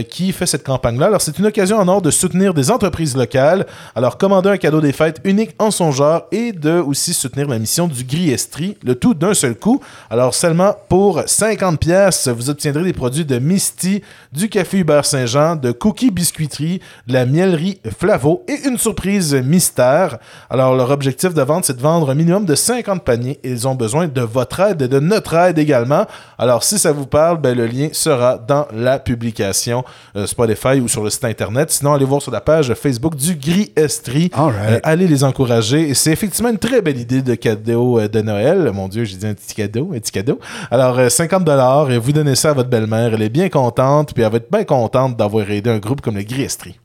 qui 0.09 0.31
fait 0.31 0.45
cette 0.45 0.63
campagne-là. 0.63 1.07
Alors, 1.07 1.21
c'est 1.21 1.37
une 1.37 1.45
occasion 1.45 1.77
en 1.77 1.87
or 1.89 2.01
de 2.01 2.09
soutenir 2.11 2.53
des 2.53 2.71
entreprises 2.71 3.17
locales. 3.17 3.65
Alors, 3.93 4.17
commander 4.17 4.51
un 4.51 4.57
cadeau 4.57 4.79
des 4.79 4.93
fêtes 4.93 5.19
unique 5.25 5.53
en 5.59 5.69
son 5.69 5.91
genre 5.91 6.27
et 6.31 6.53
de 6.53 6.71
aussi 6.71 7.13
soutenir 7.13 7.49
la 7.49 7.59
mission 7.59 7.89
du 7.89 8.05
Gris 8.05 8.31
Estrie, 8.31 8.77
le 8.85 8.95
tout 8.95 9.13
d'un 9.13 9.33
seul 9.33 9.55
coup. 9.55 9.81
Alors, 10.09 10.33
seulement 10.33 10.73
pour 10.87 11.21
50 11.25 11.77
pièces, 11.77 12.29
vous 12.29 12.49
obtiendrez 12.49 12.83
des 12.83 12.93
produits 12.93 13.25
de 13.25 13.37
Misty, 13.37 14.01
du 14.31 14.47
café 14.47 14.77
Hubert 14.77 15.05
Saint-Jean, 15.05 15.57
de 15.57 15.73
Cookie 15.73 16.09
Biscuiterie, 16.09 16.79
de 17.07 17.13
la 17.13 17.25
mielerie 17.25 17.81
Flavo 17.97 18.43
et 18.47 18.67
une 18.67 18.77
surprise 18.77 19.33
mystère. 19.35 20.17
Alors, 20.49 20.75
leur 20.75 20.91
objectif 20.91 21.33
de 21.33 21.41
vente, 21.41 21.65
c'est 21.65 21.77
de 21.77 21.81
vendre 21.81 22.09
un 22.09 22.15
minimum 22.15 22.45
de 22.45 22.55
50 22.55 23.03
paniers 23.03 23.39
ils 23.43 23.67
ont 23.67 23.75
besoin 23.75 24.07
de 24.07 24.21
votre 24.21 24.59
aide 24.59 24.81
et 24.81 24.87
de 24.87 24.99
notre 24.99 25.35
aide 25.35 25.59
également. 25.59 26.05
Alors, 26.37 26.63
si 26.63 26.79
ça 26.79 26.91
vous 26.91 27.05
parle, 27.05 27.39
ben, 27.39 27.55
le 27.55 27.65
lien 27.65 27.89
sera 27.91 28.37
dans 28.37 28.67
la 28.73 28.99
publication 28.99 29.83
euh, 30.15 30.25
Spotify 30.25 30.79
ou 30.79 30.87
sur 30.87 31.03
le 31.03 31.09
site 31.09 31.25
internet. 31.25 31.71
Sinon, 31.71 31.93
allez 31.93 32.05
voir 32.05 32.21
sur 32.21 32.31
la 32.31 32.41
page 32.41 32.73
Facebook 32.73 33.15
du 33.15 33.35
Gris 33.35 33.71
Estrie. 33.75 34.31
Right. 34.33 34.55
Euh, 34.69 34.79
allez 34.83 35.07
les 35.07 35.23
encourager. 35.23 35.89
Et 35.89 35.93
c'est 35.93 36.11
effectivement 36.11 36.49
une 36.49 36.57
très 36.57 36.81
belle 36.81 36.99
idée 36.99 37.21
de 37.21 37.35
cadeau 37.35 37.99
euh, 37.99 38.07
de 38.07 38.21
Noël. 38.21 38.71
Mon 38.73 38.87
Dieu, 38.87 39.03
j'ai 39.03 39.17
dit 39.17 39.27
un 39.27 39.33
petit 39.33 39.55
cadeau, 39.55 39.91
un 39.93 39.99
petit 39.99 40.11
cadeau. 40.11 40.39
Alors, 40.69 40.97
euh, 40.97 41.09
50 41.09 41.43
dollars 41.43 41.91
et 41.91 41.97
vous 41.97 42.11
donnez 42.11 42.35
ça 42.35 42.51
à 42.51 42.53
votre 42.53 42.69
belle-mère. 42.69 43.13
Elle 43.13 43.21
est 43.21 43.29
bien 43.29 43.49
contente, 43.49 44.13
puis 44.13 44.23
elle 44.23 44.31
va 44.31 44.37
être 44.37 44.51
bien 44.51 44.63
contente 44.63 45.17
d'avoir 45.17 45.49
aidé 45.49 45.69
un 45.69 45.79
groupe 45.79 46.01
comme 46.01 46.15
le 46.15 46.23
Gris 46.23 46.43
Estrie. 46.43 46.80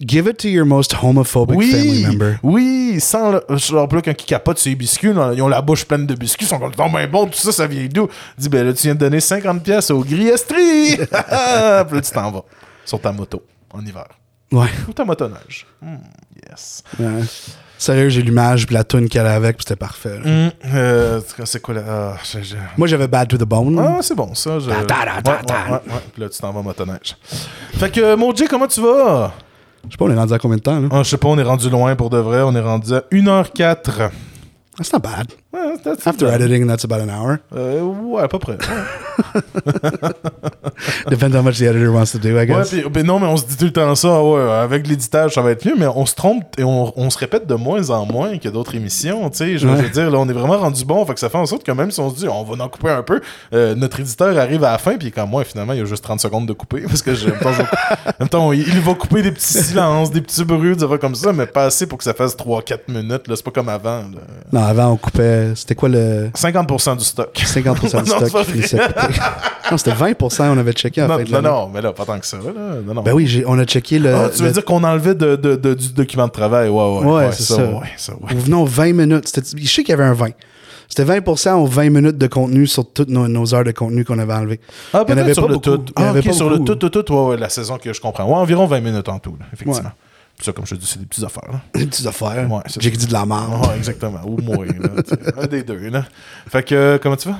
Give 0.00 0.26
it 0.28 0.38
to 0.38 0.48
your 0.48 0.64
most 0.64 0.94
homophobic 1.02 1.60
family 1.60 2.06
member. 2.06 2.36
oui, 2.42 2.96
sans 3.00 3.32
le, 3.32 3.42
genre 3.56 3.86
là, 3.94 4.00
quand 4.02 4.10
ils 4.12 4.24
capotent 4.24 4.58
sur 4.58 4.70
les 4.70 4.74
biscuits, 4.76 5.12
là, 5.12 5.32
ils 5.34 5.42
ont 5.42 5.48
la 5.48 5.60
bouche 5.60 5.84
pleine 5.84 6.06
de 6.06 6.14
biscuits, 6.14 6.46
ils 6.46 6.48
sont 6.48 6.58
comme, 6.58 6.72
oh, 6.78 6.86
ben 6.90 7.06
bon, 7.10 7.26
tout 7.26 7.38
ça, 7.38 7.52
ça 7.52 7.66
vient 7.66 7.86
d'où? 7.92 8.08
Dis, 8.38 8.48
ben 8.48 8.66
là, 8.66 8.72
tu 8.72 8.82
viens 8.84 8.94
de 8.94 9.00
donner 9.00 9.20
50 9.20 9.62
pièces 9.62 9.90
au 9.90 10.00
Gris 10.02 10.28
Estrie! 10.28 10.96
Puis 10.96 11.06
là, 11.12 11.84
tu 11.84 12.10
t'en 12.12 12.30
vas 12.30 12.44
sur 12.86 13.00
ta 13.00 13.12
moto 13.12 13.42
en 13.72 13.84
hiver. 13.84 14.06
Ouais. 14.50 14.68
Ou 14.88 14.92
ta 14.92 15.04
motoneige. 15.04 15.66
Hmm, 15.82 15.96
yes. 16.50 16.82
Ouais. 16.98 17.22
Sérieux, 17.78 18.08
j'ai 18.08 18.20
l'image 18.22 18.66
puis 18.66 18.74
la 18.74 18.84
tune 18.84 19.08
qu'elle 19.08 19.26
a 19.26 19.34
avec, 19.34 19.56
puis 19.56 19.64
c'était 19.66 19.76
parfait. 19.78 20.18
Hmm, 20.22 20.48
euh, 20.74 21.20
c'est 21.44 21.62
quoi 21.62 21.74
là? 21.74 21.82
Ah, 21.88 22.16
Moi, 22.76 22.88
j'avais 22.88 23.06
Bad 23.06 23.28
to 23.28 23.38
the 23.38 23.44
Bone. 23.44 23.78
Ah, 23.78 23.98
c'est 24.02 24.14
bon, 24.14 24.34
ça. 24.34 24.58
Je... 24.58 24.68
Ta- 24.68 24.82
ta- 24.82 25.22
ta- 25.22 25.30
Ouais, 25.32 25.42
ta- 25.46 25.54
ouais, 25.54 25.70
ouais, 25.70 25.72
ouais. 25.92 26.00
Puis 26.12 26.22
là, 26.22 26.28
tu 26.28 26.38
t'en 26.40 26.52
vas 26.52 26.60
motoneige. 26.62 27.16
Fait 27.74 27.90
que, 27.90 28.14
mon 28.16 28.34
Jay, 28.34 28.46
comment 28.48 28.66
tu 28.66 28.80
vas? 28.82 29.32
Je 29.86 29.92
sais 29.92 29.96
pas, 29.96 30.04
on 30.04 30.10
est 30.10 30.16
rendu 30.16 30.32
à 30.32 30.38
combien 30.38 30.56
de 30.56 30.62
temps, 30.62 30.78
là? 30.80 30.88
Ah, 30.90 31.02
je 31.02 31.08
sais 31.10 31.16
pas, 31.16 31.28
on 31.28 31.38
est 31.38 31.42
rendu 31.42 31.68
loin 31.70 31.96
pour 31.96 32.10
de 32.10 32.18
vrai. 32.18 32.42
On 32.42 32.54
est 32.54 32.60
rendu 32.60 32.94
à 32.94 33.04
1h04. 33.10 34.10
That's 34.76 34.92
not 34.92 35.00
bad. 35.00 35.32
Ouais, 35.52 35.76
that's- 35.84 36.06
After 36.06 36.28
editing, 36.28 36.66
that's 36.68 36.84
about 36.84 37.00
an 37.00 37.08
hour. 37.08 37.38
Euh, 37.56 37.82
ouais, 37.82 38.22
à 38.22 38.28
peu 38.28 38.38
près. 38.38 38.52
Ouais. 38.52 39.40
Depends 41.10 41.34
how 41.34 41.42
much 41.42 41.58
the 41.58 41.62
editor 41.62 41.92
wants 41.92 42.12
to 42.12 42.18
do, 42.18 42.28
I 42.30 42.32
Ouais, 42.34 42.46
guess. 42.46 42.70
puis- 42.70 42.82
puis 42.88 43.02
non, 43.02 43.18
mais 43.18 43.26
on 43.26 43.36
se 43.36 43.44
dit 43.46 43.56
tout 43.56 43.64
le 43.64 43.72
temps 43.72 43.94
ça. 43.96 44.22
Ouais, 44.22 44.40
avec 44.40 44.86
l'éditage, 44.86 45.34
ça 45.34 45.42
va 45.42 45.50
être 45.50 45.64
mieux, 45.66 45.74
mais 45.76 45.86
on 45.88 46.06
se 46.06 46.14
trompe 46.14 46.44
et 46.58 46.62
on, 46.64 46.92
on 46.96 47.10
se 47.10 47.18
répète 47.18 47.46
de 47.48 47.54
moins 47.56 47.90
en 47.90 48.06
moins 48.06 48.38
que 48.38 48.48
d'autres 48.48 48.74
émissions. 48.76 49.28
Tu 49.30 49.36
sais, 49.38 49.58
je, 49.58 49.66
Ouais. 49.66 49.74
veux 49.74 49.88
dire, 49.88 50.10
là, 50.10 50.18
on 50.18 50.28
est 50.28 50.32
vraiment 50.32 50.56
rendu 50.58 50.84
bon. 50.84 51.04
Fait 51.04 51.14
que 51.14 51.20
ça 51.20 51.28
fait 51.28 51.38
en 51.38 51.46
sorte 51.46 51.64
que 51.64 51.72
même 51.72 51.90
si 51.90 51.98
on 52.00 52.10
se 52.10 52.16
dit, 52.16 52.28
on 52.28 52.44
va 52.44 52.64
en 52.64 52.68
couper 52.68 52.90
un 52.90 53.02
peu, 53.02 53.20
euh, 53.52 53.74
notre 53.74 53.98
éditeur 54.00 54.38
arrive 54.38 54.62
à 54.64 54.72
la 54.72 54.78
fin, 54.78 54.96
puis 54.96 55.10
comme 55.10 55.30
moi, 55.30 55.42
finalement, 55.44 55.72
il 55.72 55.80
y 55.80 55.82
a 55.82 55.84
juste 55.84 56.04
30 56.04 56.20
secondes 56.20 56.46
de 56.46 56.52
couper. 56.52 56.82
Parce 56.82 57.02
que, 57.02 57.10
en 57.10 58.12
même 58.20 58.28
temps, 58.28 58.50
même 58.50 58.60
il, 58.60 58.68
il 58.68 58.80
va 58.80 58.94
couper 58.94 59.22
des 59.22 59.32
petits 59.32 59.46
silences, 59.64 60.10
des 60.12 60.20
petits 60.20 60.44
bruits, 60.44 60.76
des 60.76 60.84
affaires 60.84 60.98
comme 61.00 61.14
ça, 61.16 61.32
mais 61.32 61.46
pas 61.46 61.64
assez 61.64 61.86
pour 61.86 61.98
que 61.98 62.04
ça 62.04 62.14
fasse 62.14 62.36
3-4 62.36 62.88
minutes. 62.88 63.26
là. 63.28 63.34
C'est 63.36 63.44
pas 63.44 63.50
comme 63.50 63.68
avant. 63.68 63.98
là. 64.02 64.20
Non, 64.52 64.62
avant, 64.62 64.86
on 64.90 64.96
coupait. 64.96 65.39
C'était 65.54 65.74
quoi 65.74 65.88
le 65.88 66.30
50% 66.34 66.96
du 66.96 67.04
stock. 67.04 67.30
50% 67.34 68.02
du 68.52 68.62
stock? 68.66 68.80
Non, 69.70 69.76
c'était 69.78 69.92
20%, 69.92 70.48
on 70.50 70.58
avait 70.58 70.72
checké 70.72 71.02
en 71.02 71.08
Non, 71.08 71.18
fait. 71.18 71.24
non, 71.30 71.42
non, 71.42 71.68
mais 71.72 71.80
là, 71.80 71.92
pas 71.92 72.04
tant 72.04 72.18
que 72.18 72.26
ça. 72.26 72.38
Là. 72.38 72.42
Non, 72.86 72.94
non. 72.94 73.02
Ben 73.02 73.12
oui, 73.12 73.42
on 73.46 73.58
a 73.58 73.64
checké 73.64 73.98
le. 73.98 74.14
Ah, 74.14 74.28
tu 74.34 74.40
veux 74.42 74.48
le- 74.48 74.52
dire 74.52 74.64
qu'on 74.64 74.82
enlevait 74.84 75.14
de, 75.14 75.36
de- 75.36 75.56
de- 75.56 75.74
du 75.74 75.92
document 75.92 76.26
de 76.26 76.32
travail? 76.32 76.68
Ouais, 76.68 76.76
ouais. 76.82 77.04
Ouais, 77.06 77.12
ouais, 77.26 77.32
c'est 77.32 77.42
ça. 77.44 77.56
ça. 77.56 77.62
Ouais, 77.64 77.88
ça, 77.96 78.12
ouais. 78.14 78.34
Venons 78.34 78.64
20 78.64 78.92
minutes. 78.94 79.30
Je 79.56 79.66
sais 79.68 79.82
qu'il 79.82 79.90
y 79.90 79.92
avait 79.92 80.04
un 80.04 80.14
20. 80.14 80.30
C'était 80.88 81.04
20% 81.20 81.52
aux 81.54 81.66
20 81.66 81.90
minutes 81.90 82.18
de 82.18 82.26
contenu 82.26 82.66
sur 82.66 82.84
toutes 82.90 83.10
nos, 83.10 83.28
nos 83.28 83.54
heures 83.54 83.62
de 83.62 83.70
contenu 83.70 84.04
qu'on 84.04 84.18
avait 84.18 84.32
enlevées. 84.34 84.58
Ah, 84.92 85.04
peut-être 85.04 85.32
sur 85.34 85.42
pas 85.44 85.48
le 85.48 85.54
beaucoup. 85.54 85.76
tout. 85.78 85.92
Ah, 85.94 86.12
pas 86.12 86.32
sur 86.32 86.50
le 86.50 86.58
tout, 86.58 86.74
tout, 86.74 86.88
tout, 86.88 87.12
ouais, 87.14 87.26
ouais, 87.30 87.36
la 87.36 87.48
saison 87.48 87.78
que 87.78 87.92
je 87.92 88.00
comprends. 88.00 88.24
Ouais, 88.24 88.34
environ 88.34 88.66
20 88.66 88.80
minutes 88.80 89.08
en 89.08 89.20
tout, 89.20 89.36
là, 89.38 89.46
effectivement. 89.52 89.88
Ouais. 89.88 89.94
Ça, 90.42 90.52
comme 90.52 90.66
je 90.66 90.74
te 90.74 90.80
dis, 90.80 90.86
c'est 90.86 90.98
des 90.98 91.06
petites 91.06 91.24
affaires. 91.24 91.50
Là. 91.52 91.60
Des 91.74 91.86
petites 91.86 92.06
affaires. 92.06 92.50
Ouais, 92.50 92.62
j'ai 92.78 92.90
dit 92.90 93.06
de 93.06 93.12
la 93.12 93.26
merde. 93.26 93.50
Ouais, 93.66 93.76
exactement. 93.76 94.20
Ou 94.24 94.38
moi, 94.40 94.64
là, 94.64 95.02
tu 95.02 95.10
sais, 95.10 95.18
un 95.38 95.46
des 95.46 95.62
deux. 95.62 95.88
Là. 95.90 96.04
Fait 96.48 96.62
que, 96.62 96.74
euh, 96.74 96.98
comment 97.02 97.16
tu 97.16 97.28
vas? 97.28 97.38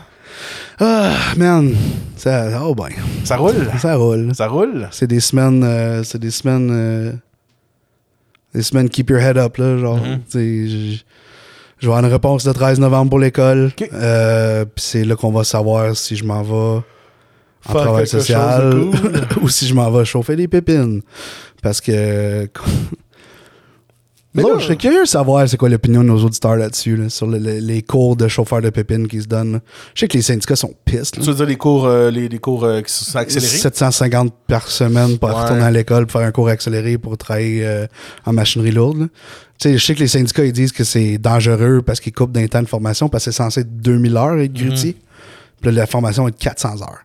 Ah, 0.78 1.12
man. 1.36 1.74
Ça, 2.16 2.62
oh 2.62 2.74
ben. 2.74 2.88
Ça 3.24 3.36
roule? 3.36 3.70
Ça 3.78 3.94
roule. 3.96 4.34
Ça 4.34 4.46
roule? 4.48 4.88
C'est 4.90 5.06
des 5.06 5.20
semaines. 5.20 5.62
euh, 5.64 6.02
c'est 6.04 6.18
des 6.18 6.30
semaines. 6.30 6.70
euh, 6.70 7.12
des 8.54 8.62
semaines 8.62 8.88
keep 8.88 9.10
your 9.10 9.20
head 9.20 9.36
up, 9.38 9.56
là. 9.58 9.78
Genre, 9.78 9.98
Mm-hmm. 9.98 10.20
je- 10.32 10.96
vais 11.80 11.86
avoir 11.86 12.00
une 12.04 12.12
réponse 12.12 12.46
le 12.46 12.52
13 12.52 12.78
novembre 12.80 13.08
pour 13.10 13.18
l'école. 13.18 13.72
Euh, 13.94 14.64
Puis 14.66 14.84
c'est 14.84 15.04
là 15.04 15.16
qu'on 15.16 15.30
va 15.32 15.44
savoir 15.44 15.96
si 15.96 16.14
je 16.16 16.24
m'en 16.24 16.42
vais 16.42 16.82
en 17.68 17.72
Faire 17.72 17.82
travail 17.82 18.06
social 18.06 18.70
cool. 18.70 19.20
ou 19.42 19.48
si 19.48 19.66
je 19.66 19.74
m'en 19.74 19.90
vais 19.90 20.04
chauffer 20.04 20.36
des 20.36 20.48
pépines. 20.48 21.02
Parce 21.62 21.80
que. 21.80 22.48
Mais 24.32 24.44
Non, 24.44 24.60
je 24.60 24.64
serais 24.66 24.76
curieux 24.76 25.02
de 25.02 25.08
savoir 25.08 25.48
c'est 25.48 25.56
quoi 25.56 25.68
l'opinion 25.68 26.02
de 26.04 26.06
nos 26.08 26.22
auditeurs 26.24 26.54
là-dessus, 26.54 26.94
là, 26.96 27.08
sur 27.08 27.26
le- 27.26 27.38
le- 27.38 27.58
les 27.58 27.82
cours 27.82 28.14
de 28.14 28.28
chauffeur 28.28 28.62
de 28.62 28.70
pépines 28.70 29.08
qui 29.08 29.20
se 29.20 29.26
donnent. 29.26 29.60
Je 29.92 30.00
sais 30.00 30.08
que 30.08 30.16
les 30.16 30.22
syndicats 30.22 30.54
sont 30.54 30.72
pistes. 30.84 31.14
Tu 31.14 31.20
veux 31.22 31.34
dire 31.34 31.46
les 31.46 31.56
cours, 31.56 31.84
euh, 31.86 32.12
les, 32.12 32.28
les 32.28 32.38
cours 32.38 32.62
euh, 32.62 32.80
qui 32.80 32.92
sont 32.92 33.18
accélérés? 33.18 33.56
750 33.58 34.32
par 34.46 34.68
semaine 34.68 35.18
pour 35.18 35.30
Ouais. 35.30 35.34
retourner 35.34 35.64
à 35.64 35.70
l'école 35.72 36.06
pour 36.06 36.20
faire 36.20 36.28
un 36.28 36.30
cours 36.30 36.48
accéléré 36.48 36.96
pour 36.96 37.18
travailler 37.18 37.66
euh, 37.66 37.86
en 38.24 38.32
machinerie 38.32 38.70
lourde. 38.70 39.08
Tu 39.58 39.68
sais, 39.70 39.78
je 39.78 39.84
sais 39.84 39.94
que 39.96 40.00
les 40.00 40.06
syndicats 40.08 40.44
ils 40.44 40.52
disent 40.52 40.70
que 40.72 40.84
c'est 40.84 41.18
dangereux 41.18 41.82
parce 41.84 41.98
qu'ils 41.98 42.12
coupent 42.12 42.30
d'un 42.32 42.46
temps 42.46 42.62
de 42.62 42.68
formation 42.68 43.08
parce 43.08 43.24
que 43.24 43.32
c'est 43.32 43.36
censé 43.36 43.62
être 43.62 43.76
2000 43.82 44.16
heures 44.16 44.38
être 44.38 44.52
grutier. 44.54 44.94
Puis 45.60 45.72
là, 45.72 45.80
la 45.80 45.86
formation 45.88 46.28
est 46.28 46.30
de 46.30 46.36
400 46.36 46.82
heures. 46.82 47.00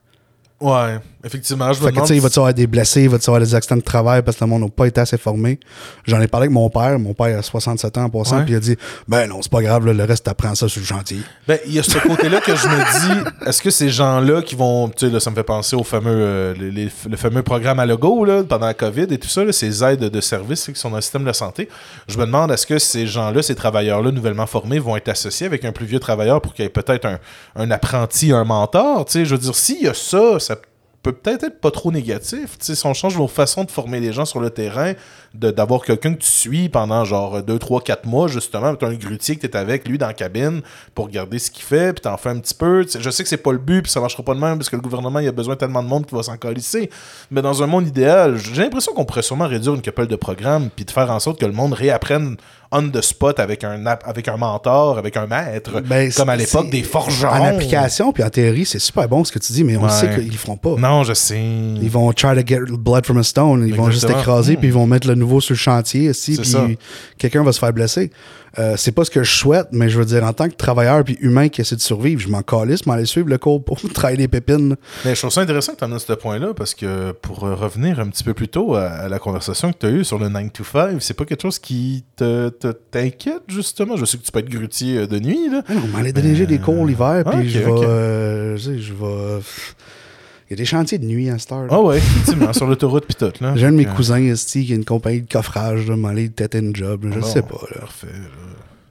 Ouais. 0.59 0.99
Effectivement, 1.25 1.73
je 1.73 1.79
me 1.81 1.85
Fait 1.85 1.87
que, 1.87 1.89
tu 1.89 1.95
demande. 1.95 2.07
sais, 2.07 2.15
il 2.15 2.21
va 2.21 2.27
y 2.29 2.31
avoir 2.37 2.53
des 2.53 2.67
blessés, 2.67 3.01
il 3.03 3.09
va 3.09 3.17
y 3.17 3.19
avoir 3.19 3.39
des 3.39 3.55
accidents 3.55 3.75
de 3.77 3.81
travail 3.81 4.21
parce 4.21 4.37
que 4.37 4.43
le 4.43 4.49
monde 4.49 4.61
n'a 4.61 4.69
pas 4.69 4.85
été 4.85 5.01
assez 5.01 5.17
formé. 5.17 5.59
J'en 6.05 6.21
ai 6.21 6.27
parlé 6.27 6.45
avec 6.45 6.53
mon 6.53 6.69
père. 6.69 6.99
Mon 6.99 7.13
père 7.15 7.39
a 7.39 7.41
67 7.41 7.97
ans 7.97 8.03
en 8.03 8.09
passant, 8.09 8.43
puis 8.43 8.53
il 8.53 8.57
a 8.57 8.59
dit 8.59 8.77
Ben 9.07 9.27
non, 9.27 9.41
c'est 9.41 9.51
pas 9.51 9.61
grave, 9.63 9.85
là, 9.87 9.93
le 9.93 10.03
reste, 10.03 10.23
t'apprends 10.25 10.53
ça 10.53 10.69
sur 10.69 10.79
le 10.81 10.85
chantier. 10.85 11.17
Ben, 11.47 11.57
il 11.65 11.73
y 11.73 11.79
a 11.79 11.83
ce 11.83 11.97
côté-là 11.97 12.41
que 12.41 12.55
je 12.55 12.67
me 12.67 12.75
dis, 13.23 13.29
est-ce 13.47 13.61
que 13.61 13.71
ces 13.71 13.89
gens-là 13.89 14.41
qui 14.43 14.55
vont, 14.55 14.87
tu 14.89 15.07
sais, 15.07 15.11
là, 15.11 15.19
ça 15.19 15.31
me 15.31 15.35
fait 15.35 15.43
penser 15.43 15.75
au 15.75 15.83
fameux, 15.83 16.11
euh, 16.11 16.53
les- 16.53 16.69
les- 16.71 16.91
le 17.09 17.17
fameux 17.17 17.41
programme 17.41 17.79
à 17.79 17.85
logo, 17.87 18.23
là, 18.23 18.43
pendant 18.43 18.67
la 18.67 18.73
COVID 18.75 19.07
et 19.09 19.17
tout 19.17 19.27
ça, 19.27 19.43
là, 19.43 19.51
ces 19.51 19.83
aides 19.83 20.01
de 20.01 20.21
services 20.21 20.65
qui 20.71 20.79
sont 20.79 20.89
dans 20.91 20.97
le 20.97 21.01
système 21.01 21.23
de 21.25 21.33
santé. 21.33 21.69
Je 22.07 22.17
me 22.19 22.25
demande, 22.25 22.51
est-ce 22.51 22.67
que 22.67 22.77
ces 22.77 23.07
gens-là, 23.07 23.41
ces 23.41 23.55
travailleurs-là 23.55 24.11
nouvellement 24.11 24.45
formés 24.45 24.77
vont 24.77 24.95
être 24.95 25.09
associés 25.09 25.47
avec 25.47 25.65
un 25.65 25.71
plus 25.71 25.87
vieux 25.87 25.99
travailleur 25.99 26.39
pour 26.41 26.53
qu'il 26.53 26.63
y 26.63 26.65
ait 26.67 26.69
peut-être 26.69 27.05
un, 27.05 27.17
un 27.55 27.71
apprenti, 27.71 28.31
un 28.31 28.43
mentor, 28.43 29.05
tu 29.05 29.13
sais, 29.13 29.25
je 29.25 29.31
veux 29.33 29.41
dire, 29.41 29.55
s'il 29.55 29.81
y 29.83 29.87
a 29.87 29.93
ça, 29.95 30.39
ça 30.39 30.55
peut 30.55 30.67
peut-être 31.11 31.43
être 31.43 31.59
pas 31.61 31.71
trop 31.71 31.91
négatif. 31.91 32.57
Si 32.59 32.85
on 32.85 32.93
change 32.93 33.15
vos 33.15 33.27
façons 33.27 33.63
de 33.63 33.71
former 33.71 33.99
les 33.99 34.11
gens 34.13 34.25
sur 34.25 34.39
le 34.39 34.49
terrain, 34.49 34.93
de- 35.33 35.51
d'avoir 35.51 35.81
quelqu'un 35.83 36.13
que 36.13 36.19
tu 36.21 36.29
suis 36.31 36.69
pendant 36.69 37.03
genre 37.05 37.43
2, 37.43 37.59
3, 37.59 37.81
4 37.81 38.05
mois, 38.05 38.27
justement, 38.27 38.75
tu 38.75 38.85
as 38.85 38.87
un 38.87 38.93
grutier 38.95 39.35
que 39.35 39.41
tu 39.41 39.47
es 39.47 39.55
avec 39.55 39.87
lui 39.87 39.97
dans 39.97 40.07
la 40.07 40.13
cabine 40.13 40.61
pour 40.93 41.05
regarder 41.05 41.39
ce 41.39 41.51
qu'il 41.51 41.63
fait, 41.63 41.93
puis 41.93 42.01
t'en 42.01 42.17
fais 42.17 42.29
un 42.29 42.39
petit 42.39 42.53
peu. 42.53 42.85
Je 42.87 43.09
sais 43.09 43.23
que 43.23 43.29
c'est 43.29 43.37
pas 43.37 43.51
le 43.51 43.57
but, 43.57 43.83
puis 43.83 43.91
ça 43.91 43.99
marchera 43.99 44.23
pas 44.23 44.33
de 44.33 44.39
même, 44.39 44.57
parce 44.57 44.69
que 44.69 44.75
le 44.75 44.81
gouvernement, 44.81 45.19
il 45.19 45.27
a 45.27 45.31
besoin 45.31 45.55
tellement 45.55 45.83
de 45.83 45.87
monde 45.87 46.05
qu'il 46.05 46.15
va 46.17 46.23
s'en 46.23 46.37
calisser. 46.37 46.89
Mais 47.31 47.41
dans 47.41 47.61
un 47.61 47.67
monde 47.67 47.87
idéal, 47.87 48.37
j'ai 48.37 48.61
l'impression 48.63 48.93
qu'on 48.93 49.05
pourrait 49.05 49.21
sûrement 49.21 49.47
réduire 49.47 49.75
une 49.75 49.81
couple 49.81 50.07
de 50.07 50.15
programmes, 50.15 50.69
puis 50.75 50.85
de 50.85 50.91
faire 50.91 51.11
en 51.11 51.19
sorte 51.19 51.39
que 51.39 51.45
le 51.45 51.51
monde 51.53 51.73
réapprenne 51.73 52.37
on 52.77 52.89
the 52.89 53.01
spot 53.01 53.39
avec 53.39 53.63
un, 53.63 53.83
avec 53.85 54.27
un 54.27 54.37
mentor, 54.37 54.97
avec 54.97 55.15
un 55.17 55.27
maître, 55.27 55.81
Ben, 55.81 56.11
comme 56.11 56.29
à 56.29 56.35
l'époque 56.35 56.69
des 56.69 56.83
forgerons. 56.83 57.29
En 57.33 57.43
application, 57.45 58.11
puis 58.11 58.23
en 58.23 58.29
théorie, 58.29 58.65
c'est 58.65 58.79
super 58.79 59.07
bon 59.07 59.23
ce 59.23 59.31
que 59.31 59.39
tu 59.39 59.53
dis, 59.53 59.63
mais 59.63 59.77
on 59.77 59.83
Ouais. 59.83 59.89
sait 59.89 60.09
qu'ils 60.13 60.27
le 60.31 60.37
feront 60.37 60.57
pas. 60.57 60.75
Non, 60.77 61.03
je 61.03 61.13
sais. 61.13 61.39
Ils 61.39 61.89
vont 61.89 62.11
try 62.13 62.35
to 62.35 62.45
get 62.45 62.59
blood 62.71 63.05
from 63.05 63.17
a 63.17 63.23
stone. 63.23 63.65
Ils 63.67 63.75
vont 63.75 63.89
juste 63.89 64.09
écraser, 64.09 64.53
Mm. 64.53 64.57
puis 64.57 64.67
ils 64.67 64.73
vont 64.73 64.87
mettre 64.87 65.07
le 65.07 65.15
nouveau 65.15 65.41
sur 65.41 65.53
le 65.53 65.57
chantier 65.59 66.09
aussi, 66.09 66.37
puis 66.37 66.77
quelqu'un 67.17 67.43
va 67.43 67.51
se 67.51 67.59
faire 67.59 67.73
blesser. 67.73 68.11
Euh, 68.57 68.75
c'est 68.77 68.93
pas 68.93 69.03
ce 69.03 69.11
que 69.11 69.21
je 69.23 69.31
souhaite, 69.35 69.67
mais 69.71 69.89
je 69.89 69.97
veux 69.99 70.05
dire, 70.05 70.23
en 70.23 70.31
tant 70.31 70.47
que 70.47 70.55
travailleur 70.55 71.03
puis 71.03 71.17
humain 71.19 71.49
qui 71.49 71.59
essaie 71.61 71.75
de 71.75 71.81
survivre, 71.81 72.21
je 72.21 72.29
m'en 72.29 72.41
calisse, 72.41 72.85
m'aller 72.85 73.05
suivre 73.05 73.27
le 73.27 73.37
cours 73.37 73.63
pour 73.63 73.79
travailler 73.93 74.17
les 74.17 74.27
pépines. 74.29 74.75
Mais 75.03 75.13
je 75.13 75.19
trouve 75.19 75.31
ça 75.31 75.41
intéressant 75.41 75.73
que 75.73 75.79
tu 75.79 75.83
amènes 75.83 75.99
ce 75.99 76.13
point-là 76.13 76.53
parce 76.55 76.73
que 76.73 77.11
pour 77.11 77.43
euh, 77.43 77.53
revenir 77.55 77.99
un 77.99 78.07
petit 78.07 78.23
peu 78.23 78.33
plus 78.33 78.47
tôt 78.47 78.75
à, 78.75 78.85
à 78.87 79.09
la 79.09 79.19
conversation 79.19 79.73
que 79.73 79.77
tu 79.79 79.85
as 79.87 79.89
eue 79.89 80.03
sur 80.05 80.17
le 80.19 80.29
9 80.29 80.53
to 80.53 80.63
5, 80.63 81.01
c'est 81.01 81.13
pas 81.13 81.25
quelque 81.25 81.41
chose 81.41 81.59
qui 81.59 82.05
te, 82.15 82.49
te- 82.49 82.67
t'inquiète 82.91 83.43
justement? 83.47 83.97
Je 83.97 84.05
sais 84.05 84.17
que 84.17 84.23
tu 84.23 84.31
peux 84.31 84.39
être 84.39 84.49
grutier 84.49 84.99
euh, 84.99 85.07
de 85.07 85.19
nuit, 85.19 85.49
là. 85.51 85.61
Ah 85.67 85.73
non, 85.73 85.87
m'aller 85.93 86.13
déneiger 86.13 86.45
des 86.45 86.59
cours 86.59 86.85
l'hiver, 86.85 87.23
puis 87.29 87.39
ok, 87.41 87.45
je 87.47 87.59
vais. 87.59 87.71
euh, 87.71 88.57
sais, 88.57 88.79
je 88.79 88.93
vais. 88.93 89.41
Il 90.47 90.51
y 90.51 90.53
a 90.53 90.57
des 90.57 90.65
chantiers 90.65 90.99
de 90.99 91.05
nuit 91.05 91.29
à 91.29 91.39
cette 91.39 91.51
heure. 91.51 91.67
Ah 91.71 91.81
ouais, 91.81 91.97
effectivement, 91.97 92.53
sur 92.53 92.67
l'autoroute 92.67 93.05
pis 93.07 93.15
tout, 93.15 93.31
là. 93.41 93.55
J'ai 93.55 93.65
un 93.65 93.71
de 93.71 93.77
mes 93.77 93.85
cousins 93.85 94.21
esti, 94.21 94.65
qui 94.65 94.73
a 94.73 94.75
une 94.75 94.85
compagnie 94.85 95.21
de 95.21 95.31
coffrage, 95.31 95.87
là, 95.87 95.95
m'aller 95.95 96.29
têter 96.29 96.59
une 96.59 96.75
job. 96.75 97.05
là, 97.05 97.11
je 97.15 97.19
Bon, 97.21 97.25
sais 97.25 97.41
pas. 97.41 97.61
Là. 97.73 97.79
Parfait. 97.81 98.07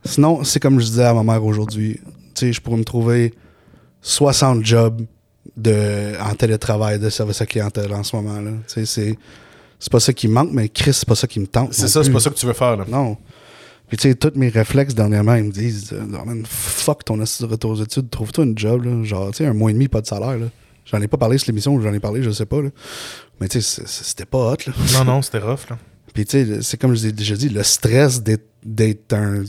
Sinon, 0.05 0.43
c'est 0.45 0.59
comme 0.61 0.81
je 0.81 0.87
disais 0.87 1.05
à 1.05 1.15
ma 1.15 1.23
mère 1.23 1.45
aujourd'hui. 1.45 2.01
Tu 2.35 2.47
sais, 2.47 2.53
je 2.53 2.61
pourrais 2.61 2.77
me 2.79 2.85
trouver 2.85 3.33
60 4.03 4.65
jobs 4.65 5.03
de, 5.57 6.13
en 6.21 6.35
télétravail 6.35 6.99
de 6.99 7.09
service 7.09 7.41
à 7.41 7.47
clientèle 7.47 7.93
en 7.95 8.03
ce 8.03 8.17
moment. 8.17 8.41
là. 8.41 8.51
Tu 8.67 8.75
sais, 8.75 8.87
c'est, 8.87 9.19
c'est 9.79 9.93
pas 9.93 10.01
ça 10.01 10.13
qui 10.13 10.27
me 10.29 10.35
manque, 10.35 10.51
mais 10.53 10.69
Chris, 10.69 10.93
c'est 10.95 11.09
pas 11.09 11.15
ça 11.15 11.27
qui 11.27 11.39
me 11.41 11.47
tente. 11.47 11.73
C'est 11.73 11.89
ça, 11.89 12.03
c'est 12.03 12.11
pas 12.11 12.21
ça 12.21 12.31
que 12.31 12.35
tu 12.37 12.47
veux 12.47 12.53
faire, 12.53 12.77
là. 12.77 12.85
Non. 12.89 13.17
Puis 13.87 13.97
tu 13.99 14.09
sais, 14.09 14.15
tous 14.15 14.33
mes 14.35 14.49
réflexes 14.49 14.95
dernièrement, 14.95 15.35
ils 15.37 15.45
me 15.45 15.53
disent 15.53 15.95
Oh, 16.21 16.25
man, 16.25 16.43
fuck 16.49 17.05
ton 17.05 17.15
retour 17.19 17.71
aux 17.71 17.83
études, 17.83 18.11
trouve-toi 18.11 18.45
une 18.45 18.59
job, 18.59 18.85
là. 18.85 19.05
Genre, 19.05 19.31
tu 19.31 19.37
sais, 19.39 19.47
un 19.47 19.53
mois 19.55 19.71
et 19.71 19.75
demi, 19.75 19.87
pas 19.89 20.01
de 20.01 20.07
salaire, 20.07 20.37
là. 20.39 20.47
J'en 20.85 21.01
ai 21.01 21.09
pas 21.09 21.17
parlé 21.17 21.39
sur 21.39 21.49
l'émission, 21.49 21.81
j'en 21.81 21.93
ai 21.93 22.01
parlé, 22.01 22.23
je 22.23 22.31
sais 22.31 22.47
pas, 22.47 22.61
là. 22.61 22.71
Mais 23.41 23.49
tu 23.49 23.61
sais, 23.61 23.83
c'était 23.87 24.27
pas 24.27 24.53
hot, 24.53 24.57
là. 24.67 24.73
Non, 24.93 25.05
non, 25.05 25.23
c'était 25.23 25.39
rough, 25.39 25.71
là. 25.71 25.79
Puis 26.13 26.25
tu 26.27 26.45
sais, 26.45 26.63
c'est 26.63 26.77
comme 26.77 26.95
je 26.95 27.01
vous 27.01 27.07
ai 27.07 27.13
déjà 27.13 27.35
dit, 27.37 27.49
le 27.49 27.63
stress 27.63 28.23
d'être 28.23 28.47
d'être 28.65 29.13
un. 29.13 29.43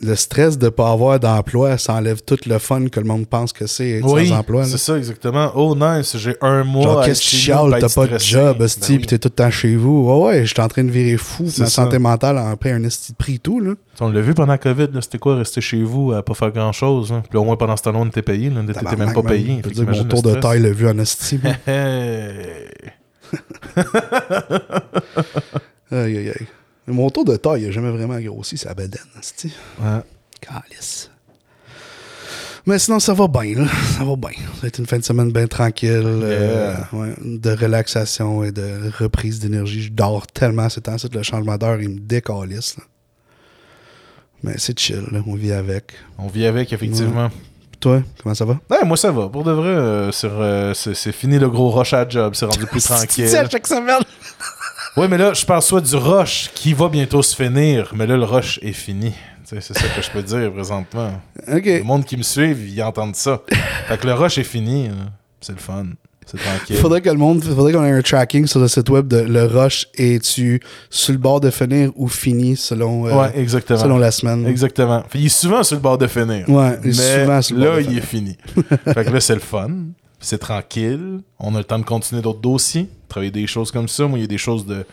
Le 0.00 0.14
stress 0.14 0.58
de 0.58 0.68
pas 0.68 0.92
avoir 0.92 1.18
d'emploi, 1.18 1.76
ça 1.76 1.94
enlève 1.94 2.22
tout 2.22 2.38
le 2.46 2.58
fun 2.60 2.86
que 2.86 3.00
le 3.00 3.06
monde 3.06 3.26
pense 3.26 3.52
que 3.52 3.66
c'est 3.66 4.00
Oui, 4.04 4.28
sans 4.28 4.38
emploi. 4.38 4.64
c'est 4.64 4.78
ça, 4.78 4.96
exactement. 4.96 5.50
Oh, 5.56 5.74
nice, 5.74 6.16
j'ai 6.16 6.36
un 6.40 6.62
mois. 6.62 6.84
Genre, 6.84 7.04
qu'est-ce 7.04 7.20
que 7.20 7.26
tu 7.30 7.36
chiales, 7.36 7.70
pas 7.72 7.80
t'as 7.80 7.88
pas 7.92 8.06
de 8.06 8.16
job, 8.18 8.58
Ben 8.58 8.64
esti, 8.66 8.92
oui. 8.92 8.98
pis 9.00 9.06
t'es 9.08 9.18
tout 9.18 9.26
le 9.26 9.34
temps 9.34 9.50
chez 9.50 9.74
vous. 9.74 10.06
Ouais, 10.08 10.26
ouais, 10.38 10.46
j'étais 10.46 10.62
en 10.62 10.68
train 10.68 10.84
de 10.84 10.90
virer 10.92 11.16
fou, 11.16 11.42
ma 11.44 11.50
ça. 11.50 11.66
santé 11.66 11.98
mentale 11.98 12.38
a 12.38 12.54
pris 12.56 12.70
un 12.70 12.84
esti 12.84 13.10
de 13.10 13.16
prix 13.16 13.34
et 13.34 13.38
tout, 13.40 13.58
là. 13.58 13.72
On 14.00 14.08
l'a 14.10 14.20
vu 14.20 14.34
pendant 14.34 14.52
la 14.52 14.58
COVID, 14.58 14.86
c'était 15.00 15.18
quoi, 15.18 15.34
rester 15.34 15.60
chez 15.60 15.82
vous 15.82 16.12
à 16.12 16.22
pas 16.24 16.34
faire 16.34 16.52
grand-chose. 16.52 17.10
hein? 17.10 17.24
Puis 17.28 17.36
au 17.36 17.42
moins 17.42 17.56
pendant 17.56 17.76
ce 17.76 17.82
temps-là, 17.82 17.98
on 17.98 18.06
était 18.06 18.22
payé. 18.22 18.50
Là, 18.50 18.60
on 18.64 18.68
était 18.68 18.96
même 18.96 19.12
pas 19.12 19.22
payé. 19.24 19.56
Je 19.56 19.62
Fait 19.62 19.68
veux 19.68 19.74
dire, 19.74 19.82
qu'imagine 19.82 20.02
mon 20.04 20.08
tour 20.08 20.22
de 20.22 20.34
taille 20.36 20.60
l'a 20.62 20.70
vu 20.70 20.88
en 20.88 20.96
esti. 21.00 21.40
aïe, 25.90 26.16
aïe, 26.18 26.28
aïe. 26.30 26.46
Mais 26.88 26.94
Mon 26.94 27.10
tour 27.10 27.24
de 27.24 27.36
taille, 27.36 27.62
il 27.62 27.68
a 27.68 27.70
jamais 27.70 27.90
vraiment 27.90 28.18
grossi, 28.18 28.56
c'est 28.58 28.68
la 28.68 28.74
bedaine, 28.74 29.00
esti. 29.20 29.52
Ouais. 29.80 30.00
Calice. 30.40 31.10
Mais 32.66 32.78
sinon, 32.78 32.98
ça 33.00 33.14
va 33.14 33.28
bien, 33.28 33.54
là. 33.62 33.66
Ça 33.96 34.04
va 34.04 34.14
bien. 34.16 34.30
Ça 34.60 34.64
a 34.64 34.66
été 34.68 34.80
une 34.80 34.86
fin 34.86 34.98
de 34.98 35.04
semaine 35.04 35.30
bien 35.32 35.46
tranquille. 35.46 36.02
euh, 36.04 36.74
ouais, 36.92 37.14
de 37.24 37.50
relaxation 37.50 38.44
et 38.44 38.52
de 38.52 38.90
reprise 38.98 39.38
d'énergie. 39.38 39.82
Je 39.84 39.90
dors 39.92 40.26
tellement 40.26 40.68
ces 40.68 40.80
temps-ci. 40.82 41.08
Le 41.12 41.22
changement 41.22 41.56
d'heure, 41.56 41.80
il 41.80 41.88
me 41.88 41.98
décalisse. 42.00 42.76
là. 42.76 42.84
Mais 44.42 44.54
c'est 44.58 44.78
chill, 44.78 45.02
là. 45.10 45.20
On 45.26 45.34
vit 45.34 45.52
avec. 45.52 45.92
On 46.18 46.26
vit 46.28 46.44
avec, 46.46 46.72
effectivement. 46.72 47.30
Toi, 47.80 48.02
comment 48.22 48.34
ça 48.34 48.44
va? 48.44 48.58
Ouais, 48.70 48.84
moi, 48.84 48.96
ça 48.96 49.12
va. 49.12 49.28
Pour 49.28 49.44
de 49.44 49.52
vrai, 49.52 49.68
euh, 49.68 50.10
c'est, 50.12 50.26
euh, 50.26 50.74
c'est, 50.74 50.94
c'est 50.94 51.12
fini 51.12 51.38
le 51.38 51.48
gros 51.48 51.70
rush 51.70 51.94
à 51.94 52.06
job. 52.08 52.34
C'est 52.34 52.44
rendu 52.44 52.66
plus 52.66 52.82
tranquille. 52.84 53.28
chaque 53.28 53.66
semaine? 53.66 54.02
Ouais, 54.98 55.06
mais 55.08 55.16
là, 55.18 55.32
je 55.32 55.46
parle 55.46 55.62
soit 55.62 55.80
du 55.80 55.94
rush 55.94 56.50
qui 56.54 56.72
va 56.72 56.88
bientôt 56.88 57.22
se 57.22 57.36
finir, 57.36 57.92
mais 57.94 58.06
là, 58.06 58.16
le 58.16 58.24
rush 58.24 58.58
est 58.62 58.72
fini. 58.72 59.12
Tu 59.48 59.56
c'est 59.60 59.78
ça 59.78 59.88
que 59.94 60.02
je 60.02 60.10
peux 60.10 60.22
dire 60.22 60.52
présentement. 60.52 61.12
OK. 61.50 61.64
Le 61.64 61.82
monde 61.84 62.04
qui 62.04 62.16
me 62.16 62.22
suit, 62.22 62.50
ils 62.50 62.82
entendent 62.82 63.14
ça. 63.16 63.40
Fait 63.86 63.96
que 63.98 64.06
le 64.06 64.12
rush 64.14 64.38
est 64.38 64.44
fini. 64.44 64.90
C'est 65.40 65.52
le 65.52 65.58
fun. 65.58 65.86
C'est 66.26 66.36
tranquille. 66.36 66.76
Faudrait 66.76 67.00
que 67.00 67.08
le 67.08 67.16
monde, 67.16 67.42
faudrait 67.42 67.72
qu'on 67.72 67.84
ait 67.84 67.90
un 67.92 68.02
tracking 68.02 68.46
sur 68.46 68.60
le 68.60 68.68
site 68.68 68.90
web 68.90 69.06
de 69.08 69.18
le 69.20 69.44
rush 69.44 69.86
es-tu 69.96 70.60
sur 70.90 71.12
le 71.12 71.18
bord 71.18 71.40
de 71.40 71.48
finir 71.50 71.90
ou 71.96 72.06
fini 72.08 72.54
selon, 72.56 73.06
euh, 73.06 73.14
Ouais, 73.14 73.30
exactement. 73.38 73.78
selon 73.78 73.96
la 73.96 74.10
semaine? 74.10 74.46
Exactement. 74.46 75.02
Fait, 75.08 75.18
il 75.20 75.26
est 75.26 75.28
souvent 75.30 75.62
sur 75.62 75.76
le 75.76 75.80
bord 75.80 75.96
de 75.96 76.06
finir. 76.08 76.46
Ouais, 76.50 76.78
il 76.84 76.90
est 76.90 76.98
mais 76.98 77.20
souvent 77.22 77.40
sur 77.40 77.56
le 77.56 77.64
bord 77.64 77.76
là, 77.76 77.82
de 77.82 77.90
il 77.90 77.98
est 77.98 78.02
fini. 78.02 78.36
fait 78.84 79.04
que 79.06 79.10
là, 79.10 79.20
c'est 79.20 79.34
le 79.34 79.40
fun. 79.40 79.70
C'est 80.20 80.38
tranquille. 80.38 81.20
On 81.38 81.54
a 81.54 81.58
le 81.58 81.64
temps 81.64 81.78
de 81.78 81.84
continuer 81.84 82.20
d'autres 82.20 82.40
dossiers, 82.40 82.88
travailler 83.08 83.30
des 83.32 83.46
choses 83.46 83.70
comme 83.70 83.88
ça. 83.88 84.06
Moi, 84.06 84.18
il 84.18 84.22
y 84.22 84.24
a 84.24 84.28
des 84.28 84.38
choses 84.38 84.66
de, 84.66 84.84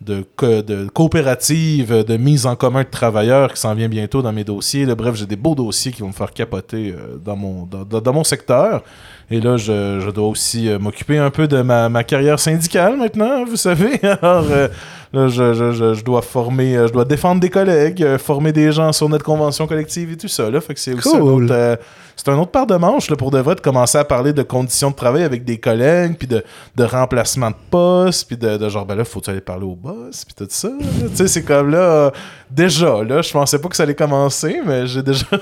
de, 0.00 0.24
de 0.62 0.88
coopérative, 0.88 2.04
de 2.04 2.16
mise 2.16 2.46
en 2.46 2.56
commun 2.56 2.82
de 2.82 2.88
travailleurs 2.88 3.52
qui 3.52 3.60
s'en 3.60 3.74
vient 3.74 3.88
bientôt 3.88 4.22
dans 4.22 4.32
mes 4.32 4.44
dossiers. 4.44 4.86
Bref, 4.86 5.14
j'ai 5.14 5.26
des 5.26 5.36
beaux 5.36 5.54
dossiers 5.54 5.92
qui 5.92 6.02
vont 6.02 6.08
me 6.08 6.12
faire 6.12 6.32
capoter 6.32 6.90
euh, 6.92 7.16
dans, 7.24 7.36
mon, 7.36 7.66
dans, 7.66 7.84
dans- 8.00 8.12
mon 8.12 8.24
secteur. 8.24 8.82
Et 9.30 9.40
là, 9.40 9.56
je, 9.56 10.00
je 10.00 10.10
dois 10.10 10.26
aussi 10.28 10.68
euh, 10.68 10.78
m'occuper 10.78 11.18
un 11.18 11.30
peu 11.30 11.46
de 11.48 11.62
ma, 11.62 11.88
ma 11.88 12.04
carrière 12.04 12.38
syndicale 12.38 12.96
maintenant, 12.96 13.44
vous 13.44 13.56
savez. 13.56 13.98
Alors, 14.02 14.44
euh, 14.50 14.68
là, 15.12 15.28
je, 15.28 15.54
je- 15.54 15.72
je- 15.72 15.94
je 15.94 16.04
dois 16.04 16.22
former, 16.22 16.76
euh, 16.76 16.86
je 16.88 16.92
dois 16.92 17.04
défendre 17.04 17.40
des 17.40 17.50
collègues, 17.50 18.02
euh, 18.02 18.18
former 18.18 18.52
des 18.52 18.72
gens 18.72 18.92
sur 18.92 19.08
notre 19.08 19.24
convention 19.24 19.66
collective 19.66 20.12
et 20.12 20.16
tout 20.16 20.28
ça. 20.28 20.50
Là. 20.50 20.60
Fait 20.60 20.74
que 20.74 20.80
c'est 20.80 20.94
aussi 20.94 21.14
un 21.16 21.20
autre, 21.20 21.46
euh, 21.50 21.76
c'est 22.16 22.28
un 22.28 22.38
autre 22.38 22.50
part 22.50 22.66
de 22.66 22.76
manche 22.76 23.10
là, 23.10 23.16
pour 23.16 23.30
de 23.30 23.38
vrai 23.38 23.54
de 23.54 23.60
commencer 23.60 23.98
à 23.98 24.04
parler 24.04 24.32
de 24.32 24.42
conditions 24.42 24.90
de 24.90 24.94
travail 24.96 25.22
avec 25.24 25.44
des 25.44 25.58
collègues, 25.58 26.16
puis 26.18 26.26
de, 26.28 26.42
de 26.76 26.84
remplacement 26.84 27.50
de 27.50 27.56
poste, 27.70 28.26
puis 28.28 28.36
de, 28.36 28.56
de 28.56 28.68
genre, 28.68 28.84
ben 28.86 28.94
là, 28.94 29.04
faut-tu 29.04 29.30
aller 29.30 29.40
parler 29.40 29.64
au 29.66 29.74
boss, 29.74 30.24
puis 30.24 30.34
tout 30.34 30.46
ça. 30.48 30.68
Tu 31.10 31.16
sais, 31.16 31.28
c'est 31.28 31.42
comme 31.42 31.70
là, 31.70 31.78
euh, 31.78 32.10
déjà, 32.50 33.02
là, 33.02 33.22
je 33.22 33.32
pensais 33.32 33.58
pas 33.58 33.68
que 33.68 33.76
ça 33.76 33.82
allait 33.84 33.94
commencer, 33.94 34.60
mais 34.66 34.86
j'ai 34.86 35.02
déjà. 35.02 35.26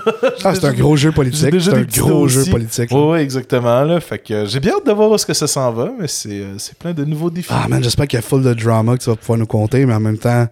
Ah, 0.44 0.54
c'est 0.54 0.64
un 0.64 0.72
gros 0.72 0.96
jeu 0.96 1.12
politique. 1.12 1.54
C'est 1.60 1.74
un 1.74 1.82
gros 1.82 2.26
jeu 2.28 2.44
politique. 2.50 2.88
Oui, 2.92 3.18
exactement. 3.18 3.82
Là. 3.82 4.00
Fait 4.00 4.18
que 4.18 4.32
euh, 4.32 4.46
j'ai 4.46 4.58
bien 4.60 4.72
hâte 4.72 4.86
de 4.86 4.92
voir 4.92 5.10
où 5.10 5.14
est-ce 5.14 5.26
que 5.26 5.34
ça 5.34 5.46
s'en 5.46 5.70
va, 5.72 5.90
mais 5.98 6.06
c'est 6.08 6.42
c'est 6.58 6.76
plein 6.78 6.92
de 6.92 7.04
nouveaux 7.04 7.28
défis. 7.30 7.48
Ah, 7.52 7.66
man, 7.68 7.82
j'espère 7.82 8.06
qu'il 8.06 8.16
y 8.18 8.20
a 8.20 8.22
full 8.22 8.42
de 8.42 8.54
drama 8.54 8.96
que 8.96 9.02
tu 9.02 9.10
vas 9.10 9.16
pouvoir 9.16 9.38
nous 9.38 9.46
mais 9.72 9.94
en 9.94 10.00
même 10.00 10.18
temps, 10.18 10.46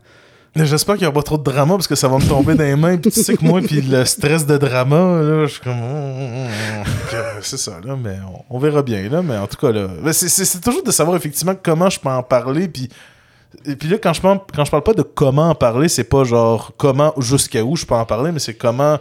J'espère 0.65 0.97
qu'il 0.97 1.03
n'y 1.03 1.07
aura 1.07 1.15
pas 1.15 1.23
trop 1.23 1.39
de 1.39 1.45
drama 1.45 1.75
parce 1.75 1.87
que 1.87 1.95
ça 1.95 2.09
va 2.09 2.19
me 2.19 2.27
tomber 2.27 2.55
dans 2.55 2.65
les 2.65 2.77
mains. 2.77 2.97
Puis 2.97 3.11
tu 3.11 3.23
sais 3.23 3.37
que 3.37 3.45
moi, 3.45 3.61
puis 3.61 3.81
le 3.81 4.05
stress 4.05 4.47
de 4.47 4.57
drama, 4.57 4.97
là, 4.97 5.47
je 5.47 5.53
suis 5.53 5.61
comme. 5.61 5.75
Fait 6.85 7.17
que, 7.17 7.17
C'est 7.43 7.59
ça, 7.59 7.79
là, 7.85 7.97
mais 7.97 8.17
on, 8.51 8.59
verra 8.59 8.83
bien, 8.83 9.09
là. 9.09 9.23
Mais 9.23 9.37
en 9.37 9.47
tout 9.47 9.57
cas, 9.57 9.73
là. 9.73 10.13
c'est 10.13 10.61
toujours 10.61 10.83
de 10.83 10.91
savoir 10.91 11.17
effectivement 11.17 11.55
comment 11.61 11.89
je 11.91 12.01
peux 12.01 12.09
en 12.09 12.23
parler. 12.23 12.69
Puis. 12.69 12.89
Et 13.65 13.77
puis 13.77 13.89
là, 13.89 13.97
quand 13.97 14.13
je, 14.13 14.21
parle, 14.21 14.41
quand 14.55 14.65
je 14.65 14.71
parle 14.71 14.83
pas 14.83 14.93
de 14.93 15.03
comment 15.03 15.51
en 15.51 15.55
parler, 15.55 15.89
c'est 15.89 16.05
pas 16.05 16.25
genre 16.25 16.73
comment, 16.77 17.15
jusqu'à 17.17 17.65
où 17.65 17.77
je 17.77 17.87
peux 17.87 17.95
en 17.95 18.05
parler, 18.05 18.31
mais 18.31 18.41
c'est 18.41 18.55
comment 18.55 18.99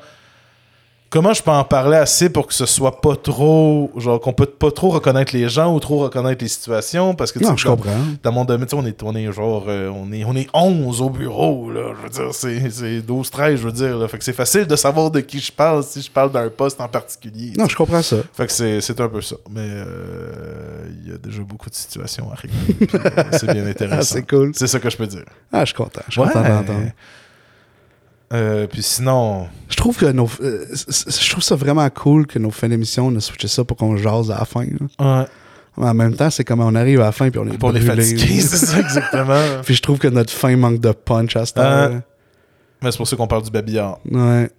comment 1.09 1.33
je 1.33 1.41
peux 1.41 1.51
en 1.51 1.63
parler 1.63 1.97
assez 1.97 2.29
pour 2.29 2.47
que 2.47 2.53
ce 2.53 2.65
soit 2.65 3.01
pas 3.01 3.15
trop 3.15 3.91
genre 3.95 4.19
qu'on 4.19 4.33
peut 4.33 4.45
pas 4.45 4.71
trop 4.71 4.89
reconnaître 4.89 5.33
les 5.35 5.47
gens 5.49 5.73
ou 5.73 5.79
trop 5.79 5.99
reconnaître 5.99 6.43
les 6.43 6.47
situations? 6.49 7.15
Parce 7.15 7.31
que 7.31 7.39
tu 7.39 7.45
Non, 7.45 7.51
sais, 7.51 7.57
je 7.63 7.67
comprends. 7.67 7.91
dans 8.23 8.31
mon 8.31 8.45
domaine 8.45 8.67
on 8.73 8.85
est 8.85 9.01
on 9.03 9.15
est 9.15 9.31
genre 9.31 9.65
euh, 9.67 9.89
on 9.89 10.11
est 10.11 10.23
on 10.25 10.35
est 10.35 10.47
11 10.53 11.01
au 11.01 11.09
bureau 11.09 11.71
là 11.71 11.93
je 11.97 12.03
veux 12.03 12.09
dire 12.09 12.33
c'est 12.33 12.69
c'est 12.69 13.01
12 13.01 13.29
13 13.29 13.59
je 13.59 13.65
veux 13.65 13.71
dire 13.71 13.97
là. 13.97 14.07
fait 14.07 14.17
que 14.17 14.23
c'est 14.23 14.33
facile 14.33 14.65
de 14.67 14.75
savoir 14.75 15.09
de 15.11 15.19
qui 15.21 15.39
je 15.39 15.51
parle 15.51 15.83
si 15.83 16.01
je 16.01 16.11
parle 16.11 16.31
d'un 16.31 16.49
poste 16.49 16.81
en 16.81 16.87
particulier 16.87 17.53
Non, 17.57 17.67
je 17.67 17.75
comprends 17.75 18.01
ça. 18.01 18.17
fait 18.33 18.47
que 18.47 18.51
c'est 18.53 18.81
c'est 18.81 18.99
un 18.99 19.07
peu 19.09 19.21
ça 19.21 19.35
mais 19.49 19.61
euh, 19.61 20.87
il 21.05 21.11
y 21.11 21.15
a 21.15 21.17
déjà 21.17 21.41
beaucoup 21.41 21.69
de 21.69 21.75
situations 21.75 22.29
à 22.31 22.35
régler 22.35 22.89
euh, 22.95 23.23
c'est 23.31 23.51
bien 23.53 23.65
intéressant 23.65 23.97
Ah, 23.99 24.03
c'est 24.03 24.27
cool. 24.27 24.51
c'est 24.55 24.67
ça 24.67 24.79
que 24.79 24.89
je 24.89 24.97
peux 24.97 25.07
dire 25.07 25.23
Ah, 25.51 25.61
je 25.61 25.67
suis 25.67 25.75
content. 25.75 26.01
Je 26.07 26.13
suis 26.13 26.21
content 26.21 26.41
d'entendre. 26.41 26.91
Euh, 28.33 28.67
puis 28.67 28.83
sinon 28.83 29.47
Je 29.69 29.75
trouve 29.77 29.97
que 29.97 30.05
nos. 30.07 30.29
euh, 30.41 30.65
je 30.73 31.29
trouve 31.29 31.43
ça 31.43 31.55
vraiment 31.55 31.89
cool 31.89 32.27
que 32.27 32.39
nos 32.39 32.51
fins 32.51 32.67
d'émission, 32.67 33.07
on 33.07 33.15
a 33.15 33.21
switché 33.21 33.47
ça 33.47 33.63
pour 33.63 33.77
qu'on 33.77 33.95
jase 33.95 34.31
à 34.31 34.39
la 34.39 34.45
fin. 34.45 34.65
là. 34.65 35.21
ouais, 35.21 35.27
Mais 35.77 35.85
en 35.87 35.93
même 35.93 36.13
temps, 36.15 36.29
c'est 36.29 36.43
comme 36.43 36.59
on 36.59 36.75
arrive 36.75 36.99
à 36.99 37.05
la 37.05 37.11
fin 37.13 37.29
puis 37.29 37.39
on 37.39 37.47
est 37.47 37.57
pour 37.57 37.71
les 37.71 37.79
là. 37.79 37.95
c'est 37.95 38.43
ça 38.43 38.79
exactement 38.79 39.39
Puis 39.63 39.75
je 39.75 39.81
trouve 39.81 39.97
que 39.99 40.07
notre 40.09 40.33
fin 40.33 40.55
manque 40.57 40.79
de 40.79 40.91
punch 40.91 41.35
à 41.37 41.45
cette 41.45 41.57
heure. 41.57 41.91
Euh, 41.91 41.99
Mais 42.81 42.91
c'est 42.91 42.97
pour 42.97 43.07
ça 43.07 43.15
qu'on 43.15 43.27
parle 43.27 43.43
du 43.43 43.51
babillard. 43.51 43.99
Ouais. 44.11 44.49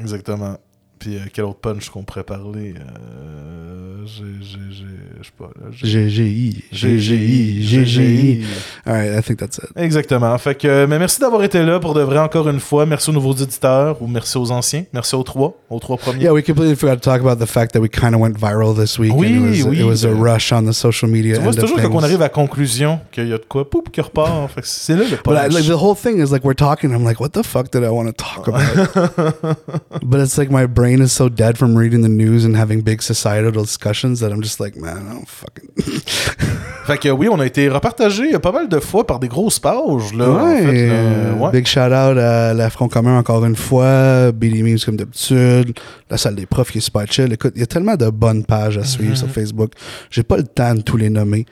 Exactement. 0.00 0.56
Puis 0.98 1.16
euh, 1.16 1.20
quel 1.32 1.44
autre 1.44 1.58
punch 1.58 1.90
qu'on 1.90 2.02
pourrait 2.04 2.24
parler 2.24 2.74
euh, 2.78 4.06
Je 4.06 5.22
sais 5.22 5.30
pas. 5.38 5.50
GGI. 5.70 6.64
GGI. 6.72 7.62
GGI. 7.62 8.44
Alright, 8.86 9.12
I 9.18 9.22
think 9.22 9.38
that's 9.38 9.58
it. 9.58 9.70
Exactement. 9.76 10.36
Fait 10.38 10.54
que, 10.54 10.66
euh, 10.66 10.86
mais 10.86 10.98
merci 10.98 11.20
d'avoir 11.20 11.42
été 11.44 11.62
là 11.62 11.80
pour 11.80 11.92
de 11.92 12.00
vrai 12.00 12.18
encore 12.18 12.48
une 12.48 12.60
fois. 12.60 12.86
Merci 12.86 13.10
aux 13.10 13.12
nouveaux 13.12 13.32
auditeurs 13.32 14.00
ou 14.00 14.06
merci 14.06 14.38
aux 14.38 14.50
anciens. 14.50 14.84
Merci 14.94 15.14
aux 15.16 15.22
trois, 15.22 15.54
aux 15.68 15.78
trois 15.80 15.98
premiers. 15.98 16.22
Yeah, 16.22 16.32
we 16.32 16.42
completely 16.44 16.76
forgot 16.76 16.96
to 16.96 17.00
talk 17.00 17.20
about 17.20 17.44
the 17.44 17.48
fact 17.48 17.72
that 17.72 17.80
we 17.80 17.90
kind 17.90 18.14
of 18.14 18.20
went 18.20 18.38
viral 18.38 18.74
this 18.74 18.98
week. 18.98 19.12
Oui, 19.14 19.26
and 19.36 19.54
it 19.54 19.64
was, 19.64 19.66
oui, 19.66 19.80
It 19.80 19.84
was 19.84 20.04
a 20.04 20.12
rush 20.14 20.50
on 20.52 20.64
the 20.64 20.72
social 20.72 21.10
media. 21.10 21.36
tu 21.36 21.42
vois, 21.42 21.52
c'est 21.52 21.60
toujours 21.60 21.80
quand 21.80 21.92
on 21.92 22.02
arrive 22.02 22.22
à 22.22 22.24
la 22.24 22.28
conclusion 22.30 23.00
qu'il 23.12 23.28
y 23.28 23.34
a 23.34 23.38
de 23.38 23.44
quoi, 23.46 23.68
poup, 23.68 23.90
qui 23.90 24.00
repart. 24.00 24.50
Fait 24.50 24.62
que 24.62 24.66
c'est 24.66 24.96
là 24.96 25.04
le 25.04 25.16
But 25.16 25.34
I, 25.34 25.48
punch. 25.48 25.52
like 25.52 25.66
the 25.66 25.82
whole 25.82 25.94
thing 25.94 26.22
is 26.22 26.30
like 26.32 26.42
we're 26.44 26.54
talking. 26.54 26.90
I'm 26.92 27.04
like, 27.04 27.20
what 27.20 27.30
the 27.30 27.42
fuck 27.44 27.70
did 27.70 27.84
I 27.84 27.90
want 27.90 28.06
to 28.06 28.12
talk 28.12 28.48
about? 28.48 29.58
but 30.02 30.20
it's 30.20 30.38
like 30.38 30.50
my 30.50 30.66
brain 30.66 30.85
is 30.94 31.08
so 31.12 31.28
dead 31.28 31.56
from 31.56 31.76
reading 31.76 32.02
the 32.02 32.08
news 32.08 32.44
and 32.44 32.54
having 32.56 32.80
big 32.82 33.02
societal 33.02 33.50
discussions 33.62 34.20
that 34.20 34.30
I'm 34.30 34.42
just 34.42 34.60
like, 34.60 34.76
man, 34.76 35.06
I 35.08 35.14
don't 35.14 35.28
fucking. 35.28 35.70
Fait 36.86 36.98
que 36.98 37.08
oui, 37.08 37.28
on 37.28 37.40
a 37.40 37.46
été 37.46 37.68
repartagé 37.68 38.38
pas 38.38 38.52
mal 38.52 38.68
de 38.68 38.78
fois 38.78 39.04
par 39.04 39.18
des 39.18 39.26
grosses 39.26 39.58
pages. 39.58 40.14
Là, 40.14 40.28
en 40.28 40.56
fait, 40.56 40.88
euh, 40.88 41.32
Ouais. 41.34 41.50
Big 41.50 41.66
shout 41.66 41.80
out 41.80 42.16
à 42.16 42.54
la 42.54 42.70
Front 42.70 42.88
commun 42.88 43.18
encore 43.18 43.44
une 43.44 43.56
fois. 43.56 44.30
BD 44.30 44.62
Memes 44.62 44.78
comme 44.84 44.96
d'habitude. 44.96 45.76
La 46.08 46.16
salle 46.16 46.36
des 46.36 46.46
profs 46.46 46.70
qui 46.70 46.78
est 46.78 46.80
super 46.80 47.10
chill. 47.10 47.32
Écoute, 47.32 47.52
il 47.56 47.60
y 47.60 47.64
a 47.64 47.66
tellement 47.66 47.96
de 47.96 48.08
bonnes 48.08 48.44
pages 48.44 48.78
à 48.78 48.84
suivre 48.84 49.14
Mm-hmm. 49.14 49.16
sur 49.16 49.28
Facebook. 49.30 49.72
J'ai 50.10 50.22
pas 50.22 50.36
le 50.36 50.44
temps 50.44 50.74
de 50.74 50.80
tous 50.82 50.96
les 50.96 51.10
nommer. 51.10 51.44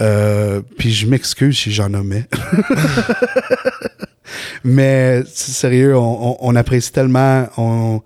Euh, 0.00 0.60
puis 0.78 0.90
je 0.92 1.06
m'excuse 1.06 1.56
si 1.56 1.70
j'en 1.72 1.88
nommais. 1.90 2.24
Mais 4.64 5.22
c'est 5.32 5.52
sérieux, 5.52 5.96
on, 5.96 6.30
on- 6.32 6.36
on 6.40 6.56
apprécie 6.56 6.92
tellement. 6.92 7.48
On, 7.56 8.00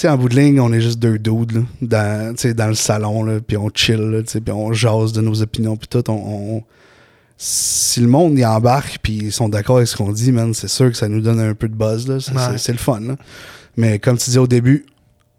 sais, 0.00 0.08
en 0.08 0.16
bout 0.18 0.28
de 0.28 0.36
ligne, 0.36 0.60
on 0.60 0.72
est 0.72 0.80
juste 0.80 0.98
deux 0.98 1.18
dudes 1.18 1.52
là, 1.82 2.32
dans, 2.32 2.68
le 2.68 2.74
salon, 2.74 3.40
puis 3.46 3.56
on 3.56 3.70
chill, 3.74 4.22
puis 4.26 4.52
on 4.52 4.72
jase 4.72 5.12
de 5.12 5.20
nos 5.20 5.40
opinions, 5.42 5.76
puis 5.76 5.88
tout. 5.88 6.08
On, 6.10 6.56
on- 6.56 6.64
si 7.42 8.00
le 8.00 8.06
monde 8.06 8.38
y 8.38 8.44
embarque, 8.44 8.98
puis 9.02 9.14
ils 9.14 9.32
sont 9.32 9.48
d'accord 9.48 9.76
avec 9.78 9.88
ce 9.88 9.96
qu'on 9.96 10.12
dit, 10.12 10.30
man, 10.30 10.52
c'est 10.52 10.68
sûr 10.68 10.90
que 10.90 10.96
ça 10.96 11.08
nous 11.08 11.22
donne 11.22 11.40
un 11.40 11.54
peu 11.54 11.68
de 11.68 11.74
buzz. 11.74 12.06
là. 12.06 12.20
C'est 12.20 12.32
Ouais. 12.34 12.72
le 12.72 12.78
fun. 12.78 13.00
là. 13.00 13.16
Mais 13.78 13.98
comme 13.98 14.18
tu 14.18 14.26
disais 14.26 14.38
au 14.38 14.46
début, 14.46 14.84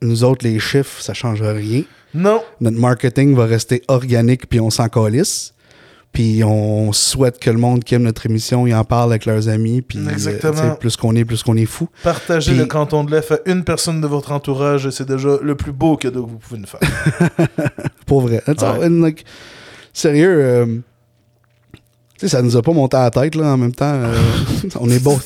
nous 0.01 0.23
autres, 0.23 0.43
les 0.47 0.59
chiffres, 0.59 0.99
ça 0.99 1.13
change 1.13 1.43
rien. 1.43 1.83
Non. 2.15 2.41
Notre 2.59 2.79
marketing 2.79 3.35
va 3.35 3.45
rester 3.45 3.83
organique, 3.87 4.49
puis 4.49 4.59
on 4.59 4.71
s'en 4.71 4.89
calisse. 4.89 5.53
Puis 6.11 6.43
on 6.43 6.91
souhaite 6.91 7.39
que 7.39 7.49
le 7.49 7.57
monde 7.57 7.83
qui 7.83 7.95
aime 7.95 8.03
notre 8.03 8.25
émission, 8.25 8.67
y 8.67 8.73
en 8.73 8.83
parle 8.83 9.11
avec 9.11 9.25
leurs 9.25 9.47
amis. 9.47 9.81
Puis 9.81 9.99
euh, 9.99 10.09
Exactement. 10.09 10.75
plus 10.75 10.97
qu'on 10.97 11.15
est, 11.15 11.23
plus 11.23 11.41
qu'on 11.41 11.55
est 11.55 11.65
fou. 11.65 11.87
Partagez 12.03 12.53
le 12.53 12.65
canton 12.65 13.03
de 13.03 13.11
l'Ef 13.11 13.31
à 13.31 13.39
une 13.45 13.63
personne 13.63 14.01
de 14.01 14.07
votre 14.07 14.31
entourage, 14.31 14.89
c'est 14.89 15.07
déjà 15.07 15.37
le 15.41 15.55
plus 15.55 15.71
beau 15.71 15.95
cadeau 15.95 16.25
que 16.25 16.31
vous 16.31 16.37
pouvez 16.37 16.59
nous 16.59 16.67
faire. 16.67 16.81
Pour 18.05 18.21
vrai. 18.21 18.41
Ouais. 18.47 19.15
Sérieux, 19.93 20.39
euh, 20.41 20.65
tu 22.21 22.27
sais, 22.29 22.37
ça 22.37 22.43
nous 22.43 22.55
a 22.55 22.61
pas 22.61 22.71
monté 22.71 22.95
à 22.97 23.01
la 23.05 23.09
tête, 23.09 23.33
là, 23.33 23.47
en 23.47 23.57
même 23.57 23.73
temps. 23.73 23.91
euh, 23.91 24.13
on 24.79 24.87
est 24.91 25.03
beau. 25.03 25.17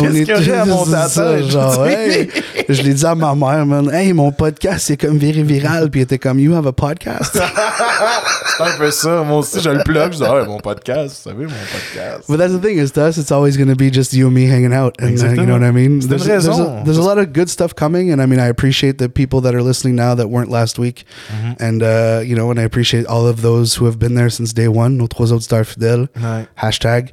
on 0.00 0.14
est 0.14 0.26
y 0.26 0.32
aurait 0.32 0.52
à 0.52 0.64
monter 0.64 0.94
à 0.94 1.00
la 1.00 1.08
tête? 1.10 1.50
Genre, 1.50 1.86
hey, 1.86 2.30
je 2.70 2.82
l'ai 2.82 2.94
dit 2.94 3.04
à 3.04 3.14
ma 3.14 3.34
mère, 3.34 3.66
man. 3.66 3.90
Hey, 3.92 4.14
mon 4.14 4.32
podcast, 4.32 4.86
c'est 4.86 4.96
comme 4.96 5.18
viré 5.18 5.42
viral. 5.42 5.90
Puis 5.90 6.00
elle 6.00 6.04
était 6.04 6.18
comme, 6.18 6.38
you 6.38 6.54
have 6.54 6.66
a 6.66 6.72
podcast. 6.72 7.38
c'est 7.38 8.62
un 8.62 8.78
peu 8.78 8.90
ça. 8.90 9.22
Moi 9.24 9.40
aussi, 9.40 9.60
je 9.60 9.68
le 9.68 9.82
plug. 9.84 10.12
Je 10.12 10.16
dis, 10.16 10.24
ah, 10.24 10.42
mon 10.46 10.56
podcast, 10.58 11.20
vous 11.22 11.30
savez, 11.30 11.44
mon 11.44 11.50
podcast. 11.50 12.24
But 12.30 12.38
that's 12.38 12.54
the 12.54 12.62
thing 12.62 12.78
is, 12.78 12.92
to 12.92 13.02
us, 13.02 13.18
it's 13.18 13.30
always 13.30 13.58
going 13.58 13.68
to 13.68 13.76
be 13.76 13.90
just 13.92 14.14
you 14.14 14.28
and 14.28 14.34
me 14.34 14.46
hanging 14.46 14.72
out. 14.72 14.94
And, 15.00 15.22
uh, 15.22 15.32
you 15.32 15.44
know 15.44 15.52
what 15.52 15.64
I 15.64 15.70
mean? 15.70 15.98
There's, 16.00 16.24
there's, 16.24 16.48
a, 16.48 16.82
there's 16.82 16.96
a 16.96 17.02
lot 17.02 17.18
of 17.18 17.34
good 17.34 17.50
stuff 17.50 17.74
coming. 17.74 18.10
And 18.10 18.22
I 18.22 18.26
mean, 18.26 18.40
I 18.40 18.46
appreciate 18.46 18.96
the 18.96 19.10
people 19.10 19.42
that 19.42 19.54
are 19.54 19.62
listening 19.62 19.96
now 19.96 20.14
that 20.14 20.28
weren't 20.28 20.50
last 20.50 20.78
week. 20.78 21.04
Mm-hmm. 21.28 21.62
And, 21.62 21.82
uh, 21.82 22.22
you 22.24 22.34
know, 22.34 22.50
and 22.50 22.58
I 22.58 22.62
appreciate 22.62 23.04
all 23.04 23.26
of 23.26 23.42
those 23.42 23.74
who 23.74 23.84
have 23.84 23.98
been 23.98 24.14
there 24.14 24.30
since 24.30 24.54
day 24.54 24.68
one. 24.68 24.96
Nos 24.96 25.08
trois 25.08 25.30
autres 25.30 25.44
stars 25.44 25.68
fidèles. 25.68 26.08
Hashtag. 26.56 27.10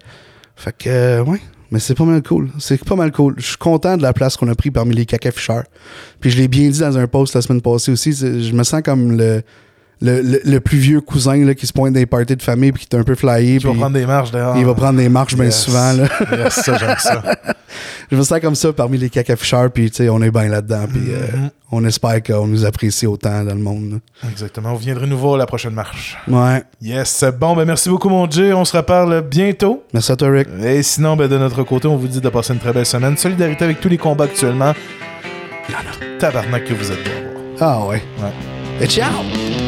Fait 0.55 0.75
que, 0.77 0.89
euh, 0.89 1.23
ouais. 1.23 1.41
Mais 1.71 1.79
c'est 1.79 1.95
pas 1.95 2.05
mal 2.05 2.21
cool. 2.21 2.51
C'est 2.59 2.83
pas 2.83 2.95
mal 2.95 3.11
cool. 3.11 3.35
Je 3.37 3.47
suis 3.47 3.57
content 3.57 3.97
de 3.97 4.01
la 4.01 4.13
place 4.13 4.37
qu'on 4.37 4.47
a 4.47 4.55
pris 4.55 4.71
parmi 4.71 4.93
les 4.93 5.05
caca 5.05 5.31
ficheurs. 5.31 5.63
Puis 6.19 6.29
je 6.29 6.37
l'ai 6.37 6.47
bien 6.47 6.69
dit 6.69 6.79
dans 6.79 6.97
un 6.97 7.07
post 7.07 7.33
la 7.33 7.41
semaine 7.41 7.61
passée 7.61 7.91
aussi. 7.91 8.13
Je 8.13 8.53
me 8.53 8.63
sens 8.63 8.81
comme 8.83 9.17
le, 9.17 9.41
le, 10.01 10.21
le, 10.21 10.41
le 10.43 10.59
plus 10.59 10.77
vieux 10.77 11.01
cousin 11.01 11.37
là, 11.45 11.53
qui 11.55 11.65
se 11.67 11.73
pointe 11.73 11.93
dans 11.93 11.99
les 11.99 12.05
parties 12.05 12.35
de 12.35 12.41
famille 12.43 12.71
puis 12.71 12.85
qui 12.85 12.95
est 12.95 12.99
un 12.99 13.03
peu 13.03 13.15
flyé. 13.15 13.59
Vas 13.59 13.69
puis 13.71 13.79
prendre 13.79 13.93
des 13.95 14.05
marches 14.05 14.31
dehors. 14.31 14.57
il 14.57 14.65
va 14.65 14.73
prendre 14.73 14.97
des 14.97 15.09
marches 15.09 15.35
bien 15.35 15.45
Yes. 15.45 15.57
souvent. 15.63 15.93
Là. 15.93 16.07
Yes, 16.31 16.53
ça, 16.53 16.77
j'aime 16.77 16.95
ça. 16.99 17.21
je 18.11 18.15
me 18.17 18.21
sens 18.23 18.39
comme 18.39 18.55
ça 18.55 18.73
parmi 18.73 18.97
les 18.97 19.09
caca 19.09 19.35
ficheurs. 19.35 19.71
Puis 19.71 19.89
tu 19.89 19.97
sais, 19.97 20.09
on 20.09 20.21
est 20.21 20.31
bien 20.31 20.47
là-dedans. 20.49 20.85
Puis 20.91 21.01
euh, 21.11 21.37
Mhm. 21.37 21.49
on 21.71 21.85
espère 21.85 22.21
qu'on 22.23 22.47
nous 22.47 22.65
apprécie 22.65 23.07
autant 23.07 23.43
dans 23.43 23.53
le 23.55 23.61
monde. 23.61 23.91
là. 24.23 24.29
Exactement. 24.29 24.73
Vous 24.73 24.79
viendrez 24.79 25.07
nous 25.07 25.17
voir 25.17 25.35
à 25.35 25.37
la 25.37 25.45
prochaine 25.45 25.73
marche. 25.73 26.17
Ouais. 26.27 26.63
Yes. 26.81 27.23
Bon, 27.39 27.55
ben 27.55 27.65
merci 27.65 27.89
beaucoup, 27.89 28.09
mon 28.09 28.29
Jay. 28.29 28.51
On 28.53 28.65
se 28.65 28.75
reparle 28.75 29.21
bientôt. 29.21 29.83
Merci 29.93 30.11
à 30.11 30.15
toi, 30.17 30.29
Rick. 30.29 30.47
Et 30.63 30.83
sinon, 30.83 31.15
ben, 31.15 31.27
de 31.27 31.37
notre 31.37 31.63
côté, 31.63 31.87
on 31.87 31.95
vous 31.95 32.07
dit 32.07 32.21
de 32.21 32.29
passer 32.29 32.53
une 32.53 32.59
très 32.59 32.73
belle 32.73 32.85
semaine. 32.85 33.15
Solidarité 33.17 33.63
avec 33.63 33.79
tous 33.79 33.89
les 33.89 33.97
combats 33.97 34.25
actuellement. 34.25 34.73
Tabarnak 36.19 36.65
que 36.65 36.73
vous 36.73 36.91
êtes 36.91 36.99
voir. 37.57 37.81
Ah 37.81 37.85
ouais. 37.87 38.03
Ouais. 38.21 38.31
Et 38.81 38.87
ciao! 38.87 39.64